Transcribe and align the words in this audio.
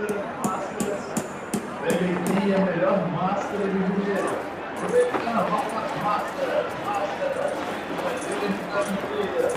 máscara, 0.00 0.24
máscaras. 0.44 1.04
Pegue 1.82 2.04
aqui 2.12 2.54
a 2.54 2.58
melhor 2.64 3.08
máscara 3.10 3.64
de 3.64 3.78
Julieta. 3.86 4.50
Aproveita 4.76 5.16
o 5.16 5.20
carnaval 5.20 5.62
com 5.62 5.78
as 5.78 6.02
máscaras, 6.02 6.66
máscaras. 6.86 7.52
Vai 8.02 8.16
ser 8.18 8.34
a 8.34 8.50
cidade 8.56 8.90
inteira. 8.92 9.50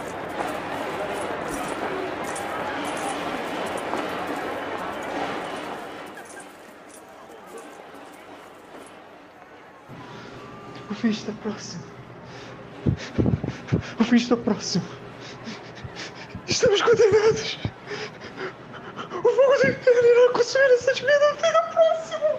O 10.89 10.93
fim 10.93 11.09
está 11.09 11.31
próximo. 11.41 11.83
O 13.99 14.03
fim 14.03 14.15
está 14.15 14.37
próximo. 14.37 14.85
Estamos 16.47 16.81
condenados. 16.81 17.72
O 20.53 20.59
fogo 20.59 20.67
do 20.67 20.73
inferno 20.73 20.73
irá 20.73 20.73
consumir 20.73 20.73
essas 20.73 20.99
vidas 20.99 21.31
até 21.33 21.49
a 21.49 21.61
próxima. 21.63 22.29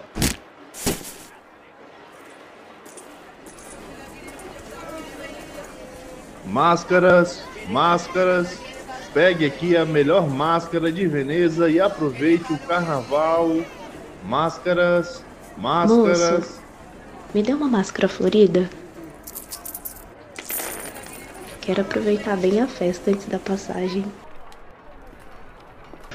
Máscaras, 6.45 7.43
máscaras. 7.67 8.57
Pegue 9.13 9.45
aqui 9.45 9.77
a 9.77 9.85
melhor 9.85 10.29
máscara 10.29 10.91
de 10.91 11.07
Veneza 11.07 11.69
e 11.69 11.79
aproveite 11.79 12.51
o 12.51 12.59
carnaval. 12.59 13.49
Máscaras, 14.23 15.23
máscaras. 15.57 16.31
Moço, 16.31 16.61
me 17.33 17.43
dê 17.43 17.53
uma 17.53 17.67
máscara 17.67 18.07
florida. 18.07 18.69
Quero 21.61 21.81
aproveitar 21.81 22.37
bem 22.37 22.61
a 22.61 22.67
festa 22.67 23.11
antes 23.11 23.25
da 23.25 23.39
passagem. 23.39 24.05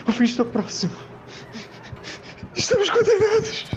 O 0.06 0.12
fim 0.12 0.24
está 0.24 0.44
próximo. 0.44 1.09
Estamos 2.60 2.90
condenados. 2.90 3.69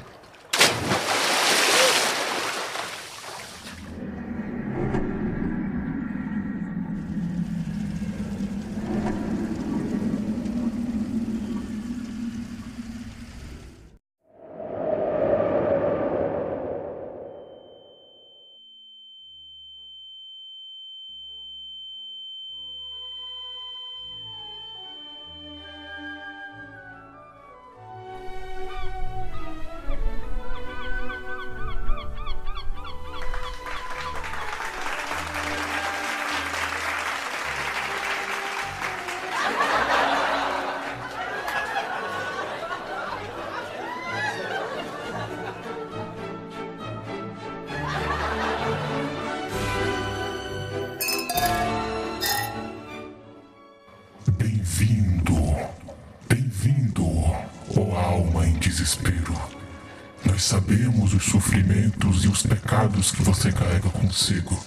Consigo. 64.23 64.57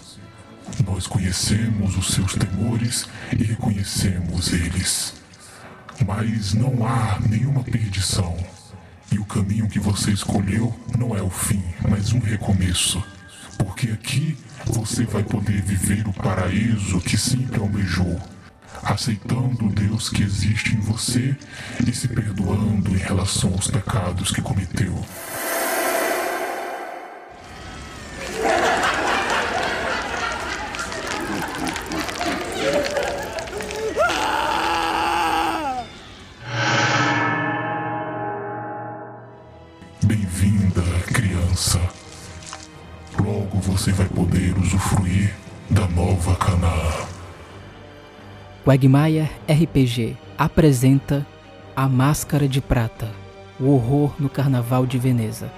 Nós 0.87 1.07
conhecemos 1.07 1.97
os 1.97 2.09
seus 2.09 2.35
temores 2.35 3.07
e 3.33 3.43
reconhecemos 3.43 4.53
eles. 4.53 5.15
Mas 6.07 6.53
não 6.53 6.87
há 6.87 7.19
nenhuma 7.27 7.63
perdição. 7.63 8.37
E 9.11 9.19
o 9.19 9.25
caminho 9.25 9.69
que 9.69 9.79
você 9.79 10.11
escolheu 10.11 10.79
não 10.99 11.17
é 11.17 11.23
o 11.23 11.31
fim, 11.31 11.63
mas 11.89 12.13
um 12.13 12.19
recomeço. 12.19 13.03
Porque 13.57 13.89
aqui 13.89 14.37
você 14.67 15.05
vai 15.05 15.23
poder 15.23 15.63
viver 15.63 16.07
o 16.07 16.13
paraíso 16.13 17.01
que 17.01 17.17
sempre 17.17 17.59
almejou 17.59 18.21
aceitando 18.83 19.67
o 19.67 19.73
Deus 19.73 20.11
que 20.11 20.23
existe 20.23 20.75
em 20.75 20.81
você 20.81 21.35
e 21.85 21.93
se 21.93 22.07
perdoando 22.09 22.95
em 22.95 22.99
relação 22.99 23.53
aos 23.55 23.69
pecados 23.69 24.31
que 24.31 24.43
cometeu. 24.43 24.95
Quagmire 48.67 49.31
RPG 49.49 50.17
apresenta 50.37 51.25
A 51.77 51.89
Máscara 51.89 52.49
de 52.49 52.61
Prata, 52.61 53.09
o 53.61 53.71
horror 53.71 54.17
no 54.19 54.29
Carnaval 54.29 54.85
de 54.89 54.99
Veneza. 54.99 55.53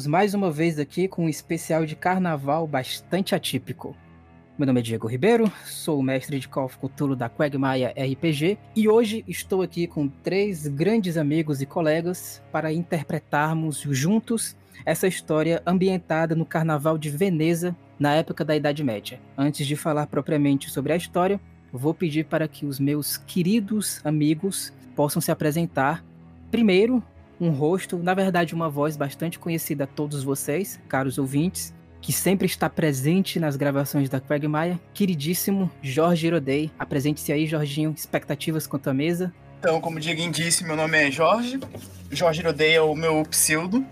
Estamos 0.00 0.06
mais 0.18 0.32
uma 0.32 0.50
vez 0.50 0.78
aqui 0.78 1.06
com 1.06 1.26
um 1.26 1.28
especial 1.28 1.84
de 1.84 1.94
carnaval 1.94 2.66
bastante 2.66 3.34
atípico. 3.34 3.94
Meu 4.56 4.66
nome 4.66 4.80
é 4.80 4.82
Diego 4.82 5.06
Ribeiro, 5.06 5.52
sou 5.66 5.98
o 5.98 6.02
mestre 6.02 6.38
de 6.38 6.48
Call 6.48 6.64
of 6.64 6.78
Cthulhu 6.78 7.14
da 7.14 7.28
Quagmire 7.28 7.84
RPG 7.84 8.56
e 8.74 8.88
hoje 8.88 9.22
estou 9.28 9.60
aqui 9.60 9.86
com 9.86 10.08
três 10.08 10.66
grandes 10.66 11.18
amigos 11.18 11.60
e 11.60 11.66
colegas 11.66 12.42
para 12.50 12.72
interpretarmos 12.72 13.84
juntos 13.90 14.56
essa 14.86 15.06
história 15.06 15.62
ambientada 15.66 16.34
no 16.34 16.46
Carnaval 16.46 16.96
de 16.96 17.10
Veneza 17.10 17.76
na 17.98 18.14
época 18.14 18.42
da 18.42 18.56
Idade 18.56 18.82
Média. 18.82 19.20
Antes 19.36 19.66
de 19.66 19.76
falar 19.76 20.06
propriamente 20.06 20.70
sobre 20.70 20.94
a 20.94 20.96
história, 20.96 21.38
vou 21.70 21.92
pedir 21.92 22.24
para 22.24 22.48
que 22.48 22.64
os 22.64 22.80
meus 22.80 23.18
queridos 23.18 24.00
amigos 24.02 24.72
possam 24.96 25.20
se 25.20 25.30
apresentar. 25.30 26.02
Primeiro, 26.50 27.04
um 27.40 27.50
rosto, 27.50 27.98
na 27.98 28.12
verdade, 28.12 28.54
uma 28.54 28.68
voz 28.68 28.96
bastante 28.96 29.38
conhecida 29.38 29.84
a 29.84 29.86
todos 29.86 30.22
vocês, 30.22 30.78
caros 30.88 31.16
ouvintes, 31.16 31.74
que 32.00 32.12
sempre 32.12 32.46
está 32.46 32.68
presente 32.68 33.40
nas 33.40 33.56
gravações 33.56 34.08
da 34.08 34.20
Quagmire, 34.20 34.78
queridíssimo 34.92 35.70
Jorge 35.82 36.26
Irodei. 36.26 36.70
Apresente-se 36.78 37.32
aí, 37.32 37.46
Jorginho, 37.46 37.92
expectativas 37.96 38.66
quanto 38.66 38.90
à 38.90 38.94
mesa. 38.94 39.32
Então, 39.58 39.80
como 39.80 39.96
o 39.96 40.00
Dieguinho 40.00 40.32
disse, 40.32 40.64
meu 40.64 40.76
nome 40.76 40.96
é 40.96 41.10
Jorge. 41.10 41.60
Jorge 42.10 42.40
Irodei 42.40 42.74
é 42.74 42.80
o 42.80 42.94
meu 42.94 43.22
pseudo. 43.24 43.84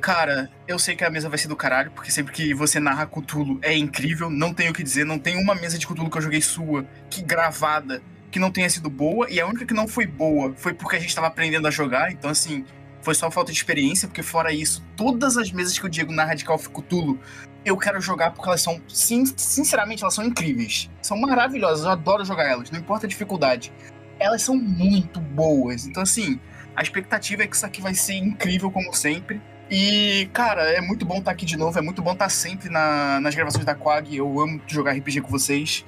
Cara, 0.00 0.50
eu 0.66 0.80
sei 0.80 0.96
que 0.96 1.04
a 1.04 1.10
mesa 1.10 1.28
vai 1.28 1.38
ser 1.38 1.46
do 1.46 1.54
caralho, 1.54 1.92
porque 1.92 2.10
sempre 2.10 2.32
que 2.32 2.52
você 2.52 2.80
narra 2.80 3.06
Cthulhu 3.06 3.60
é 3.62 3.76
incrível, 3.76 4.28
não 4.28 4.52
tenho 4.52 4.72
o 4.72 4.74
que 4.74 4.82
dizer, 4.82 5.04
não 5.04 5.16
tem 5.16 5.36
uma 5.36 5.54
mesa 5.54 5.78
de 5.78 5.86
Cthulhu 5.86 6.10
que 6.10 6.18
eu 6.18 6.22
joguei 6.22 6.40
sua, 6.40 6.84
que 7.08 7.22
gravada, 7.22 8.02
que 8.28 8.40
não 8.40 8.50
tenha 8.50 8.68
sido 8.68 8.90
boa, 8.90 9.30
e 9.30 9.38
a 9.38 9.46
única 9.46 9.64
que 9.64 9.72
não 9.72 9.86
foi 9.86 10.04
boa 10.04 10.52
foi 10.56 10.74
porque 10.74 10.96
a 10.96 10.98
gente 10.98 11.14
tava 11.14 11.28
aprendendo 11.28 11.68
a 11.68 11.70
jogar, 11.70 12.10
então 12.10 12.30
assim, 12.30 12.64
foi 13.02 13.14
só 13.14 13.30
falta 13.30 13.52
de 13.52 13.58
experiência, 13.58 14.08
porque 14.08 14.22
fora 14.22 14.52
isso, 14.52 14.82
todas 14.96 15.36
as 15.36 15.50
mesas 15.52 15.78
que 15.78 15.84
o 15.84 15.88
Diego 15.88 16.12
narra 16.12 16.34
de 16.34 16.48
of 16.48 16.68
Cthulhu, 16.70 17.18
eu 17.64 17.76
quero 17.76 18.00
jogar 18.00 18.30
porque 18.30 18.48
elas 18.48 18.62
são, 18.62 18.80
sin 18.88 19.26
sinceramente, 19.36 20.02
elas 20.02 20.14
são 20.14 20.24
incríveis. 20.24 20.88
São 21.02 21.20
maravilhosas, 21.20 21.84
eu 21.84 21.90
adoro 21.90 22.24
jogar 22.24 22.44
elas, 22.44 22.70
não 22.70 22.78
importa 22.78 23.06
a 23.06 23.08
dificuldade. 23.08 23.72
Elas 24.18 24.42
são 24.42 24.56
muito 24.56 25.20
boas, 25.20 25.86
então 25.86 26.02
assim, 26.02 26.40
a 26.74 26.82
expectativa 26.82 27.42
é 27.42 27.46
que 27.46 27.56
isso 27.56 27.66
aqui 27.66 27.80
vai 27.82 27.94
ser 27.94 28.14
incrível 28.14 28.70
como 28.70 28.94
sempre. 28.94 29.40
E, 29.70 30.28
cara, 30.32 30.62
é 30.64 30.80
muito 30.80 31.04
bom 31.04 31.18
estar 31.18 31.30
aqui 31.30 31.46
de 31.46 31.56
novo, 31.56 31.78
é 31.78 31.82
muito 31.82 32.02
bom 32.02 32.12
estar 32.12 32.28
sempre 32.28 32.68
na, 32.68 33.20
nas 33.20 33.34
gravações 33.34 33.64
da 33.64 33.74
Quag, 33.74 34.14
eu 34.14 34.40
amo 34.40 34.60
jogar 34.66 34.92
RPG 34.92 35.22
com 35.22 35.30
vocês. 35.30 35.84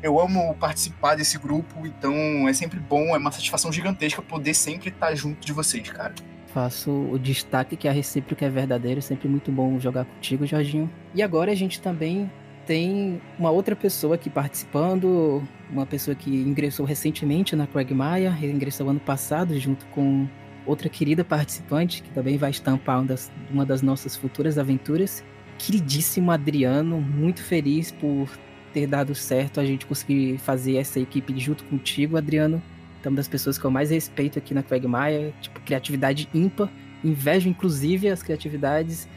Eu 0.00 0.20
amo 0.20 0.54
participar 0.54 1.16
desse 1.16 1.38
grupo, 1.38 1.84
então 1.84 2.48
é 2.48 2.52
sempre 2.52 2.78
bom, 2.78 3.16
é 3.16 3.18
uma 3.18 3.32
satisfação 3.32 3.72
gigantesca 3.72 4.22
poder 4.22 4.54
sempre 4.54 4.90
estar 4.90 5.12
junto 5.14 5.44
de 5.44 5.52
vocês, 5.52 5.88
cara. 5.90 6.14
Faço 6.58 6.90
o 6.90 7.16
destaque 7.20 7.76
que 7.76 7.86
a 7.86 7.92
recíproca 7.92 8.44
é 8.44 8.50
verdadeira, 8.50 9.00
sempre 9.00 9.28
muito 9.28 9.52
bom 9.52 9.78
jogar 9.78 10.04
contigo, 10.04 10.44
Jorginho. 10.44 10.90
E 11.14 11.22
agora 11.22 11.52
a 11.52 11.54
gente 11.54 11.80
também 11.80 12.28
tem 12.66 13.22
uma 13.38 13.48
outra 13.48 13.76
pessoa 13.76 14.16
aqui 14.16 14.28
participando, 14.28 15.40
uma 15.70 15.86
pessoa 15.86 16.16
que 16.16 16.28
ingressou 16.28 16.84
recentemente 16.84 17.54
na 17.54 17.64
Quagmire, 17.64 18.44
ingressou 18.44 18.88
ano 18.88 18.98
passado 18.98 19.56
junto 19.56 19.86
com 19.86 20.26
outra 20.66 20.88
querida 20.88 21.24
participante 21.24 22.02
que 22.02 22.10
também 22.10 22.36
vai 22.36 22.50
estampar 22.50 22.98
uma 22.98 23.06
das, 23.06 23.30
uma 23.52 23.64
das 23.64 23.80
nossas 23.80 24.16
futuras 24.16 24.58
aventuras. 24.58 25.22
Queridíssimo 25.58 26.32
Adriano, 26.32 27.00
muito 27.00 27.40
feliz 27.40 27.92
por 27.92 28.28
ter 28.74 28.88
dado 28.88 29.14
certo 29.14 29.60
a 29.60 29.64
gente 29.64 29.86
conseguir 29.86 30.38
fazer 30.38 30.74
essa 30.74 30.98
equipe 30.98 31.38
junto 31.38 31.62
contigo, 31.66 32.16
Adriano. 32.16 32.60
É 33.08 33.10
uma 33.10 33.16
das 33.16 33.26
pessoas 33.26 33.56
que 33.56 33.64
eu 33.64 33.70
mais 33.70 33.88
respeito 33.88 34.38
aqui 34.38 34.52
na 34.52 34.62
Quagmire, 34.62 35.32
tipo, 35.40 35.58
criatividade 35.60 36.28
ímpar. 36.34 36.68
Invejo, 37.02 37.48
inclusive, 37.48 38.10
as 38.10 38.22
criatividades 38.22 39.08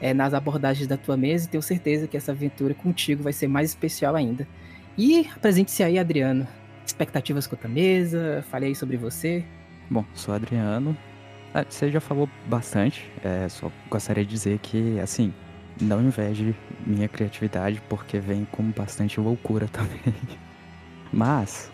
é, 0.00 0.12
nas 0.12 0.34
abordagens 0.34 0.88
da 0.88 0.96
tua 0.96 1.16
mesa 1.16 1.46
e 1.46 1.48
tenho 1.48 1.62
certeza 1.62 2.08
que 2.08 2.16
essa 2.16 2.32
aventura 2.32 2.74
contigo 2.74 3.22
vai 3.22 3.32
ser 3.32 3.46
mais 3.46 3.70
especial 3.70 4.16
ainda. 4.16 4.44
E 4.96 5.28
apresente-se 5.36 5.84
aí, 5.84 6.00
Adriano. 6.00 6.48
Expectativas 6.84 7.46
quanto 7.46 7.66
à 7.66 7.68
mesa, 7.68 8.44
falei 8.50 8.74
sobre 8.74 8.96
você. 8.96 9.44
Bom, 9.88 10.04
sou 10.14 10.34
Adriano. 10.34 10.96
Ah, 11.54 11.64
você 11.68 11.92
já 11.92 12.00
falou 12.00 12.28
bastante, 12.46 13.08
é, 13.22 13.48
só 13.48 13.70
gostaria 13.88 14.24
de 14.24 14.30
dizer 14.30 14.58
que, 14.58 14.98
assim, 14.98 15.32
não 15.80 16.02
inveje 16.02 16.56
minha 16.84 17.06
criatividade, 17.06 17.80
porque 17.88 18.18
vem 18.18 18.44
com 18.50 18.64
bastante 18.64 19.20
loucura 19.20 19.68
também. 19.70 20.12
Mas, 21.12 21.70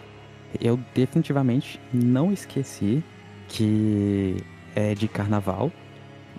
eu 0.61 0.79
definitivamente 0.95 1.81
não 1.93 2.33
esqueci 2.33 3.03
que 3.49 4.37
é 4.75 4.95
de 4.95 5.09
carnaval, 5.09 5.71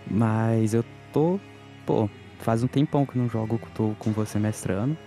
mas 0.09 0.73
eu 0.73 0.83
tô, 1.13 1.39
pô, 1.85 2.09
faz 2.39 2.63
um 2.63 2.67
tempão 2.67 3.05
que 3.05 3.17
não 3.17 3.29
jogo 3.29 3.59
tô 3.73 3.95
com 3.99 4.11
você 4.11 4.37
mestrando, 4.37 4.97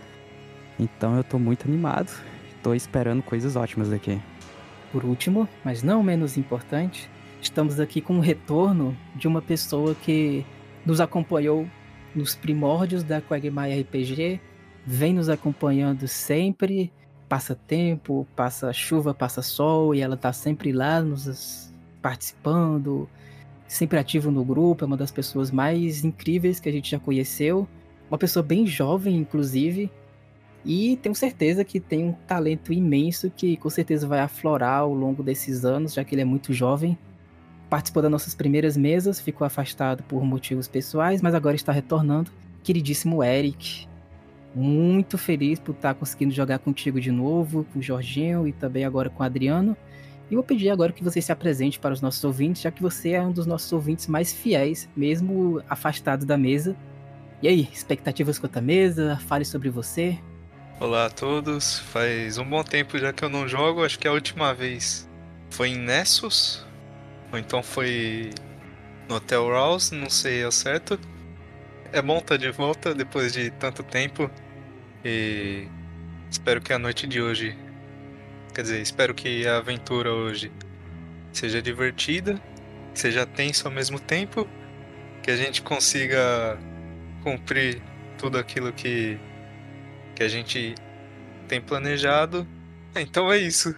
então 0.79 1.17
eu 1.17 1.25
tô 1.25 1.39
muito 1.39 1.67
animado, 1.67 2.11
tô 2.63 2.75
esperando 2.75 3.23
coisas 3.23 3.57
ótimas 3.57 3.91
daqui. 3.91 4.21
Por 4.93 5.05
último, 5.05 5.49
mas 5.65 5.83
não 5.83 6.03
menos 6.03 6.37
importante, 6.37 7.11
estamos 7.43 7.79
aqui 7.79 8.01
com 8.01 8.19
o 8.19 8.21
retorno 8.21 8.97
de 9.15 9.29
uma 9.29 9.43
pessoa 9.43 9.95
que 9.95 10.45
nos 10.87 11.01
acompanhou 11.01 11.69
nos 12.15 12.35
primórdios 12.35 13.03
da 13.03 13.21
Quagmire 13.21 13.81
RPG, 13.83 14.41
vem 14.87 15.13
nos 15.13 15.29
acompanhando 15.29 16.09
sempre, 16.09 16.91
passa 17.29 17.55
tempo, 17.55 18.27
passa 18.35 18.73
chuva, 18.73 19.13
passa 19.13 19.43
sol, 19.43 19.95
e 19.95 20.01
ela 20.01 20.17
tá 20.17 20.33
sempre 20.33 20.73
lá 20.73 21.01
nos 21.03 21.73
participando, 22.01 23.09
sempre 23.67 23.99
ativo 23.99 24.31
no 24.31 24.45
grupo, 24.45 24.85
é 24.85 24.87
uma 24.87 24.97
das 24.97 25.11
pessoas 25.11 25.51
mais 25.51 26.05
incríveis 26.05 26.59
que 26.59 26.69
a 26.69 26.73
gente 26.73 26.91
já 26.91 26.99
conheceu, 26.99 27.69
uma 28.11 28.19
pessoa 28.19 28.43
bem 28.43 28.67
jovem, 28.67 29.17
inclusive, 29.17 29.91
e 30.65 30.97
tenho 30.97 31.15
certeza 31.15 31.65
que 31.65 31.79
tem 31.79 32.05
um 32.05 32.13
talento 32.13 32.73
imenso 32.73 33.31
que 33.31 33.57
com 33.57 33.71
certeza 33.71 34.07
vai 34.07 34.21
aflorar 34.21 34.81
ao 34.81 34.93
longo 34.93 35.23
desses 35.23 35.65
anos, 35.65 35.95
já 35.95 36.05
que 36.05 36.15
ele 36.15 36.23
é 36.23 36.25
muito 36.25 36.53
jovem. 36.53 36.99
Participou 37.71 38.03
das 38.03 38.11
nossas 38.11 38.35
primeiras 38.35 38.77
mesas, 38.77 39.21
ficou 39.21 39.47
afastado 39.47 40.03
por 40.03 40.25
motivos 40.25 40.67
pessoais, 40.67 41.23
mas 41.23 41.35
agora 41.35 41.55
está 41.55 41.71
retornando. 41.71 42.31
Queridíssimo 42.63 43.23
Eric, 43.23 43.87
muito 44.55 45.19
feliz 45.19 45.59
por 45.59 45.73
estar 45.73 45.95
conseguindo 45.95 46.33
jogar 46.35 46.59
contigo 46.59 47.01
de 47.01 47.11
novo, 47.11 47.67
com 47.73 47.79
o 47.79 47.83
Jorginho 47.83 48.47
e 48.47 48.53
também 48.53 48.85
agora 48.85 49.11
com 49.11 49.23
o 49.23 49.27
Adriano. 49.27 49.77
E 50.31 50.35
vou 50.35 50.45
pedir 50.45 50.71
agora 50.71 50.93
que 50.93 51.03
você 51.03 51.23
se 51.23 51.33
apresente 51.33 51.79
para 51.79 51.95
os 51.95 52.03
nossos 52.03 52.23
ouvintes, 52.23 52.63
já 52.63 52.71
que 52.71 52.83
você 52.83 53.11
é 53.11 53.23
um 53.23 53.33
dos 53.33 53.47
nossos 53.47 53.73
ouvintes 53.73 54.07
mais 54.07 54.33
fiéis, 54.33 54.89
mesmo 54.95 55.63
afastado 55.69 56.27
da 56.27 56.37
mesa. 56.37 56.77
E 57.41 57.49
aí, 57.49 57.69
expectativas 57.73 58.39
quanto 58.39 58.59
à 58.59 58.61
mesa? 58.61 59.19
Fale 59.27 59.45
sobre 59.45 59.71
você. 59.71 60.19
Olá 60.81 61.07
a 61.07 61.11
todos, 61.11 61.79
faz 61.79 62.39
um 62.39 62.45
bom 62.45 62.63
tempo 62.63 62.99
já 62.99 63.13
que 63.13 63.25
eu 63.25 63.29
não 63.29 63.49
jogo, 63.49 63.85
acho 63.85 63.99
que 63.99 64.07
a 64.07 64.13
última 64.13 64.55
vez 64.55 65.09
foi 65.51 65.71
em 65.71 65.77
Nessus, 65.77 66.65
ou 67.33 67.39
então 67.39 67.63
foi 67.65 68.31
no 69.09 69.17
Hotel 69.17 69.49
Rouse, 69.49 69.93
não 69.93 70.09
sei 70.09 70.45
ao 70.45 70.53
certo. 70.53 70.99
É 71.91 72.03
bom 72.03 72.19
estar 72.19 72.37
de 72.37 72.51
volta 72.51 72.95
depois 72.95 73.33
de 73.33 73.51
tanto 73.51 73.83
tempo 73.83 74.31
e 75.03 75.67
espero 76.31 76.61
que 76.61 76.71
a 76.71 76.79
noite 76.79 77.07
de 77.07 77.19
hoje, 77.23 77.57
quer 78.55 78.61
dizer, 78.61 78.83
espero 78.83 79.15
que 79.15 79.47
a 79.47 79.57
aventura 79.57 80.13
hoje 80.13 80.53
seja 81.33 81.63
divertida, 81.63 82.39
seja 82.93 83.25
tenso 83.25 83.67
ao 83.67 83.73
mesmo 83.73 83.99
tempo, 83.99 84.47
que 85.23 85.31
a 85.31 85.37
gente 85.37 85.63
consiga 85.63 86.59
cumprir 87.23 87.81
tudo 88.19 88.37
aquilo 88.37 88.71
que 88.71 89.19
que 90.15 90.23
a 90.23 90.29
gente 90.29 90.75
tem 91.47 91.61
planejado. 91.61 92.47
Então 92.95 93.33
é 93.33 93.39
isso. 93.39 93.75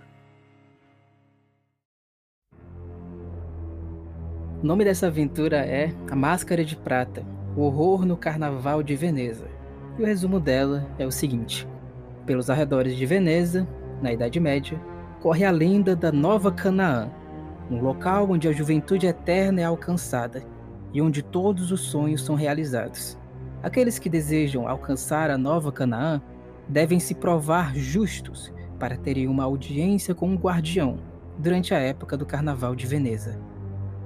O 4.60 4.66
nome 4.66 4.84
dessa 4.84 5.06
aventura 5.06 5.58
é 5.58 5.94
A 6.10 6.16
Máscara 6.16 6.64
de 6.64 6.74
Prata 6.74 7.39
O 7.56 7.62
Horror 7.62 8.06
no 8.06 8.16
Carnaval 8.16 8.80
de 8.80 8.94
Veneza. 8.94 9.48
E 9.98 10.02
o 10.02 10.06
resumo 10.06 10.38
dela 10.38 10.86
é 10.98 11.04
o 11.04 11.10
seguinte: 11.10 11.66
Pelos 12.24 12.48
arredores 12.48 12.96
de 12.96 13.04
Veneza, 13.04 13.66
na 14.00 14.12
Idade 14.12 14.38
Média, 14.38 14.80
corre 15.20 15.44
a 15.44 15.50
lenda 15.50 15.96
da 15.96 16.12
Nova 16.12 16.52
Canaã, 16.52 17.10
um 17.68 17.80
local 17.80 18.30
onde 18.30 18.46
a 18.46 18.52
juventude 18.52 19.06
eterna 19.06 19.60
é 19.60 19.64
alcançada 19.64 20.44
e 20.92 21.02
onde 21.02 21.22
todos 21.22 21.72
os 21.72 21.80
sonhos 21.80 22.24
são 22.24 22.36
realizados. 22.36 23.18
Aqueles 23.62 23.98
que 23.98 24.08
desejam 24.08 24.68
alcançar 24.68 25.28
a 25.28 25.36
nova 25.36 25.72
Canaã 25.72 26.22
devem 26.68 27.00
se 27.00 27.14
provar 27.14 27.74
justos 27.74 28.52
para 28.78 28.96
terem 28.96 29.26
uma 29.26 29.44
audiência 29.44 30.14
com 30.14 30.28
um 30.28 30.36
guardião 30.36 30.98
durante 31.36 31.74
a 31.74 31.78
época 31.78 32.16
do 32.16 32.24
Carnaval 32.24 32.74
de 32.76 32.86
Veneza. 32.86 33.49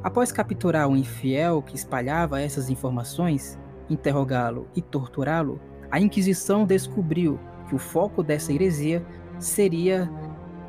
Após 0.04 0.30
capturar 0.30 0.86
o 0.86 0.94
infiel 0.94 1.62
que 1.62 1.74
espalhava 1.74 2.38
essas 2.38 2.68
informações, 2.68 3.58
interrogá-lo 3.88 4.68
e 4.76 4.82
torturá-lo, 4.82 5.58
a 5.90 5.98
Inquisição 5.98 6.66
descobriu 6.66 7.40
que 7.66 7.74
o 7.74 7.78
foco 7.78 8.22
dessa 8.22 8.52
heresia 8.52 9.02
seria 9.38 10.10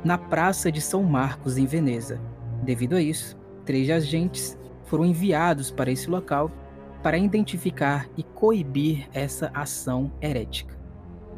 na 0.02 0.16
Praça 0.16 0.72
de 0.72 0.80
São 0.80 1.02
Marcos, 1.02 1.58
em 1.58 1.66
Veneza. 1.66 2.18
Devido 2.62 2.96
a 2.96 3.02
isso, 3.02 3.36
três 3.62 3.90
agentes 3.90 4.58
foram 4.84 5.04
enviados 5.04 5.70
para 5.70 5.90
esse 5.90 6.08
local 6.08 6.50
para 7.02 7.18
identificar 7.18 8.08
e 8.16 8.22
coibir 8.22 9.06
essa 9.12 9.50
ação 9.52 10.10
herética. 10.22 10.78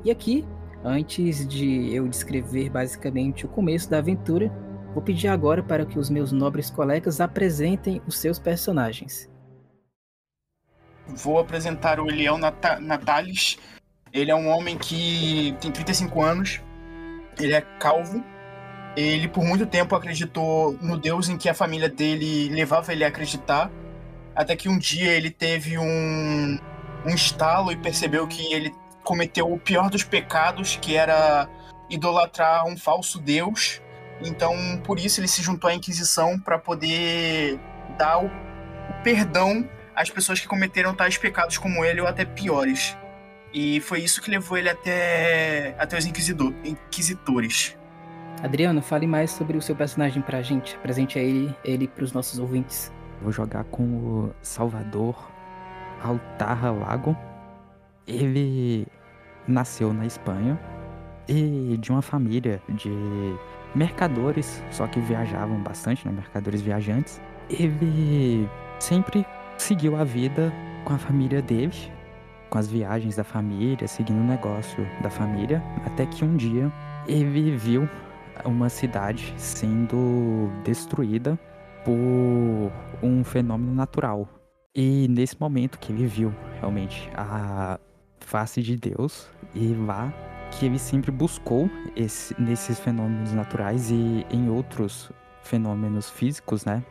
E 0.04 0.10
aqui, 0.12 0.46
antes 0.84 1.44
de 1.48 1.92
eu 1.92 2.06
descrever 2.06 2.70
basicamente 2.70 3.44
o 3.44 3.48
começo 3.48 3.90
da 3.90 3.98
aventura, 3.98 4.52
vou 4.92 5.02
pedir 5.02 5.28
agora 5.28 5.62
para 5.62 5.84
que 5.86 5.98
os 5.98 6.10
meus 6.10 6.32
nobres 6.32 6.70
colegas 6.70 7.20
apresentem 7.20 8.02
os 8.06 8.18
seus 8.18 8.38
personagens. 8.38 9.28
Vou 11.06 11.38
apresentar 11.38 12.00
o 12.00 12.08
Eliel 12.08 12.36
Natalis. 12.36 13.58
Ele 14.12 14.30
é 14.30 14.34
um 14.34 14.48
homem 14.48 14.76
que 14.76 15.56
tem 15.60 15.70
35 15.70 16.22
anos, 16.22 16.60
ele 17.38 17.54
é 17.54 17.60
calvo. 17.60 18.22
Ele 18.96 19.28
por 19.28 19.44
muito 19.44 19.66
tempo 19.66 19.94
acreditou 19.94 20.72
no 20.82 20.98
Deus 20.98 21.28
em 21.28 21.36
que 21.36 21.48
a 21.48 21.54
família 21.54 21.88
dele 21.88 22.48
levava 22.48 22.92
ele 22.92 23.04
a 23.04 23.08
acreditar 23.08 23.70
até 24.38 24.54
que 24.54 24.68
um 24.68 24.78
dia 24.78 25.10
ele 25.10 25.32
teve 25.32 25.76
um, 25.76 26.58
um 27.04 27.12
estalo 27.12 27.72
e 27.72 27.76
percebeu 27.76 28.24
que 28.28 28.54
ele 28.54 28.72
cometeu 29.02 29.52
o 29.52 29.58
pior 29.58 29.90
dos 29.90 30.04
pecados, 30.04 30.76
que 30.76 30.94
era 30.94 31.48
idolatrar 31.90 32.64
um 32.64 32.76
falso 32.76 33.18
deus. 33.18 33.82
Então, 34.20 34.54
por 34.84 34.98
isso 34.98 35.20
ele 35.20 35.28
se 35.28 35.42
juntou 35.42 35.70
à 35.70 35.74
Inquisição 35.74 36.38
para 36.38 36.58
poder 36.58 37.58
dar 37.96 38.18
o, 38.18 38.26
o 38.26 39.02
perdão 39.02 39.68
às 39.94 40.10
pessoas 40.10 40.40
que 40.40 40.46
cometeram 40.46 40.94
tais 40.94 41.16
pecados 41.16 41.58
como 41.58 41.84
ele 41.84 42.00
ou 42.00 42.06
até 42.06 42.24
piores. 42.24 42.96
E 43.52 43.80
foi 43.80 44.00
isso 44.00 44.20
que 44.20 44.30
levou 44.30 44.58
ele 44.58 44.68
até, 44.68 45.74
até 45.78 45.96
os 45.96 46.04
inquisidor, 46.04 46.52
inquisitores. 46.64 47.76
Adriano, 48.42 48.80
fale 48.80 49.06
mais 49.06 49.30
sobre 49.30 49.56
o 49.56 49.62
seu 49.62 49.74
personagem 49.74 50.22
pra 50.22 50.42
gente. 50.42 50.76
Apresente 50.76 51.18
ele, 51.18 51.54
ele 51.64 51.88
pros 51.88 52.12
nossos 52.12 52.38
ouvintes. 52.38 52.92
Vou 53.20 53.32
jogar 53.32 53.64
com 53.64 53.82
o 53.82 54.34
Salvador 54.42 55.16
Altarra 56.02 56.70
Lago. 56.70 57.16
Ele 58.06 58.86
nasceu 59.46 59.92
na 59.92 60.06
Espanha 60.06 60.58
e 61.26 61.76
de 61.78 61.90
uma 61.90 62.02
família 62.02 62.62
de 62.68 62.90
mercadores, 63.74 64.62
só 64.70 64.86
que 64.86 65.00
viajavam 65.00 65.60
bastante, 65.62 66.06
né? 66.06 66.12
Mercadores 66.12 66.60
viajantes. 66.60 67.20
Ele 67.48 68.48
sempre 68.78 69.26
seguiu 69.56 69.96
a 69.96 70.04
vida 70.04 70.52
com 70.84 70.92
a 70.92 70.98
família 70.98 71.42
dele 71.42 71.72
com 72.48 72.58
as 72.58 72.68
viagens 72.68 73.16
da 73.16 73.24
família, 73.24 73.86
seguindo 73.86 74.20
o 74.20 74.24
negócio 74.24 74.86
da 75.02 75.10
família, 75.10 75.62
até 75.84 76.06
que 76.06 76.24
um 76.24 76.36
dia 76.36 76.72
ele 77.06 77.56
viu 77.56 77.88
uma 78.44 78.68
cidade 78.68 79.34
sendo 79.36 80.50
destruída 80.64 81.38
por 81.84 82.72
um 83.02 83.24
fenômeno 83.24 83.74
natural. 83.74 84.28
E 84.74 85.08
nesse 85.08 85.38
momento 85.40 85.78
que 85.78 85.92
ele 85.92 86.06
viu 86.06 86.32
realmente 86.60 87.10
a 87.14 87.78
face 88.20 88.62
de 88.62 88.76
Deus 88.76 89.28
e 89.54 89.74
lá 89.74 90.12
que 90.52 90.66
ele 90.66 90.78
sempre 90.78 91.10
buscou 91.10 91.70
esse, 91.94 92.34
nesses 92.40 92.78
fenômenos 92.78 93.32
naturais 93.32 93.90
e 93.90 94.26
em 94.30 94.48
outros 94.48 95.10
fenômenos 95.42 96.10
físicos, 96.10 96.64
né? 96.64 96.82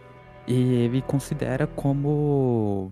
E 0.48 0.54
ele 0.54 1.02
considera 1.02 1.68
como 1.68 2.92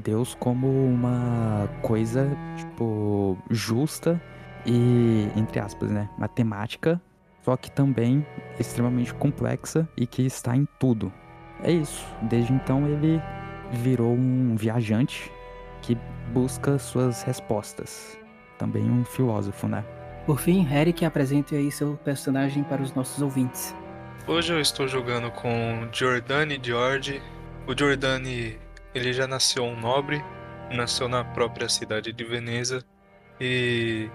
Deus 0.00 0.34
como 0.34 0.68
uma 0.68 1.68
coisa, 1.82 2.30
tipo, 2.56 3.36
justa 3.50 4.20
e, 4.64 5.28
entre 5.34 5.58
aspas, 5.58 5.90
né, 5.90 6.08
matemática, 6.16 7.00
só 7.42 7.56
que 7.56 7.70
também 7.70 8.24
extremamente 8.58 9.12
complexa 9.14 9.88
e 9.96 10.06
que 10.06 10.22
está 10.22 10.56
em 10.56 10.66
tudo. 10.78 11.12
É 11.62 11.72
isso. 11.72 12.06
Desde 12.22 12.52
então 12.52 12.86
ele 12.86 13.20
virou 13.72 14.12
um 14.12 14.54
viajante 14.54 15.32
que 15.80 15.98
busca 16.32 16.78
suas 16.78 17.22
respostas. 17.22 18.16
Também 18.58 18.88
um 18.88 19.04
filósofo, 19.04 19.66
né? 19.66 19.84
Por 20.24 20.38
fim, 20.38 20.68
Eric 20.72 21.04
apresente 21.04 21.54
aí 21.54 21.72
seu 21.72 21.96
personagem 22.04 22.62
para 22.62 22.80
os 22.80 22.94
nossos 22.94 23.20
ouvintes. 23.20 23.74
Hoje 24.26 24.52
eu 24.52 24.60
estou 24.60 24.86
jogando 24.86 25.32
com 25.32 25.88
Giordani 25.92 26.60
George. 26.62 27.20
O 27.66 27.76
Giordani, 27.76 28.56
ele 28.94 29.12
já 29.12 29.26
nasceu 29.26 29.64
um 29.64 29.78
nobre, 29.78 30.22
nasceu 30.70 31.08
na 31.08 31.24
própria 31.24 31.68
cidade 31.68 32.12
de 32.12 32.24
Veneza 32.24 32.84
e 33.40 34.08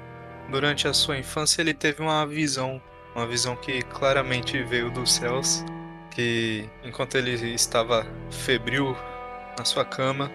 durante 0.50 0.88
a 0.88 0.94
sua 0.94 1.18
infância 1.18 1.62
ele 1.62 1.74
teve 1.74 2.02
uma 2.02 2.26
visão, 2.26 2.82
uma 3.14 3.28
visão 3.28 3.58
que 3.58 3.82
claramente 3.82 4.64
veio 4.64 4.90
dos 4.90 5.12
céus, 5.12 5.66
que 6.12 6.70
enquanto 6.86 7.16
ele 7.16 7.32
estava 7.54 8.08
febril 8.32 8.96
na 9.58 9.66
sua 9.66 9.84
cama, 9.84 10.32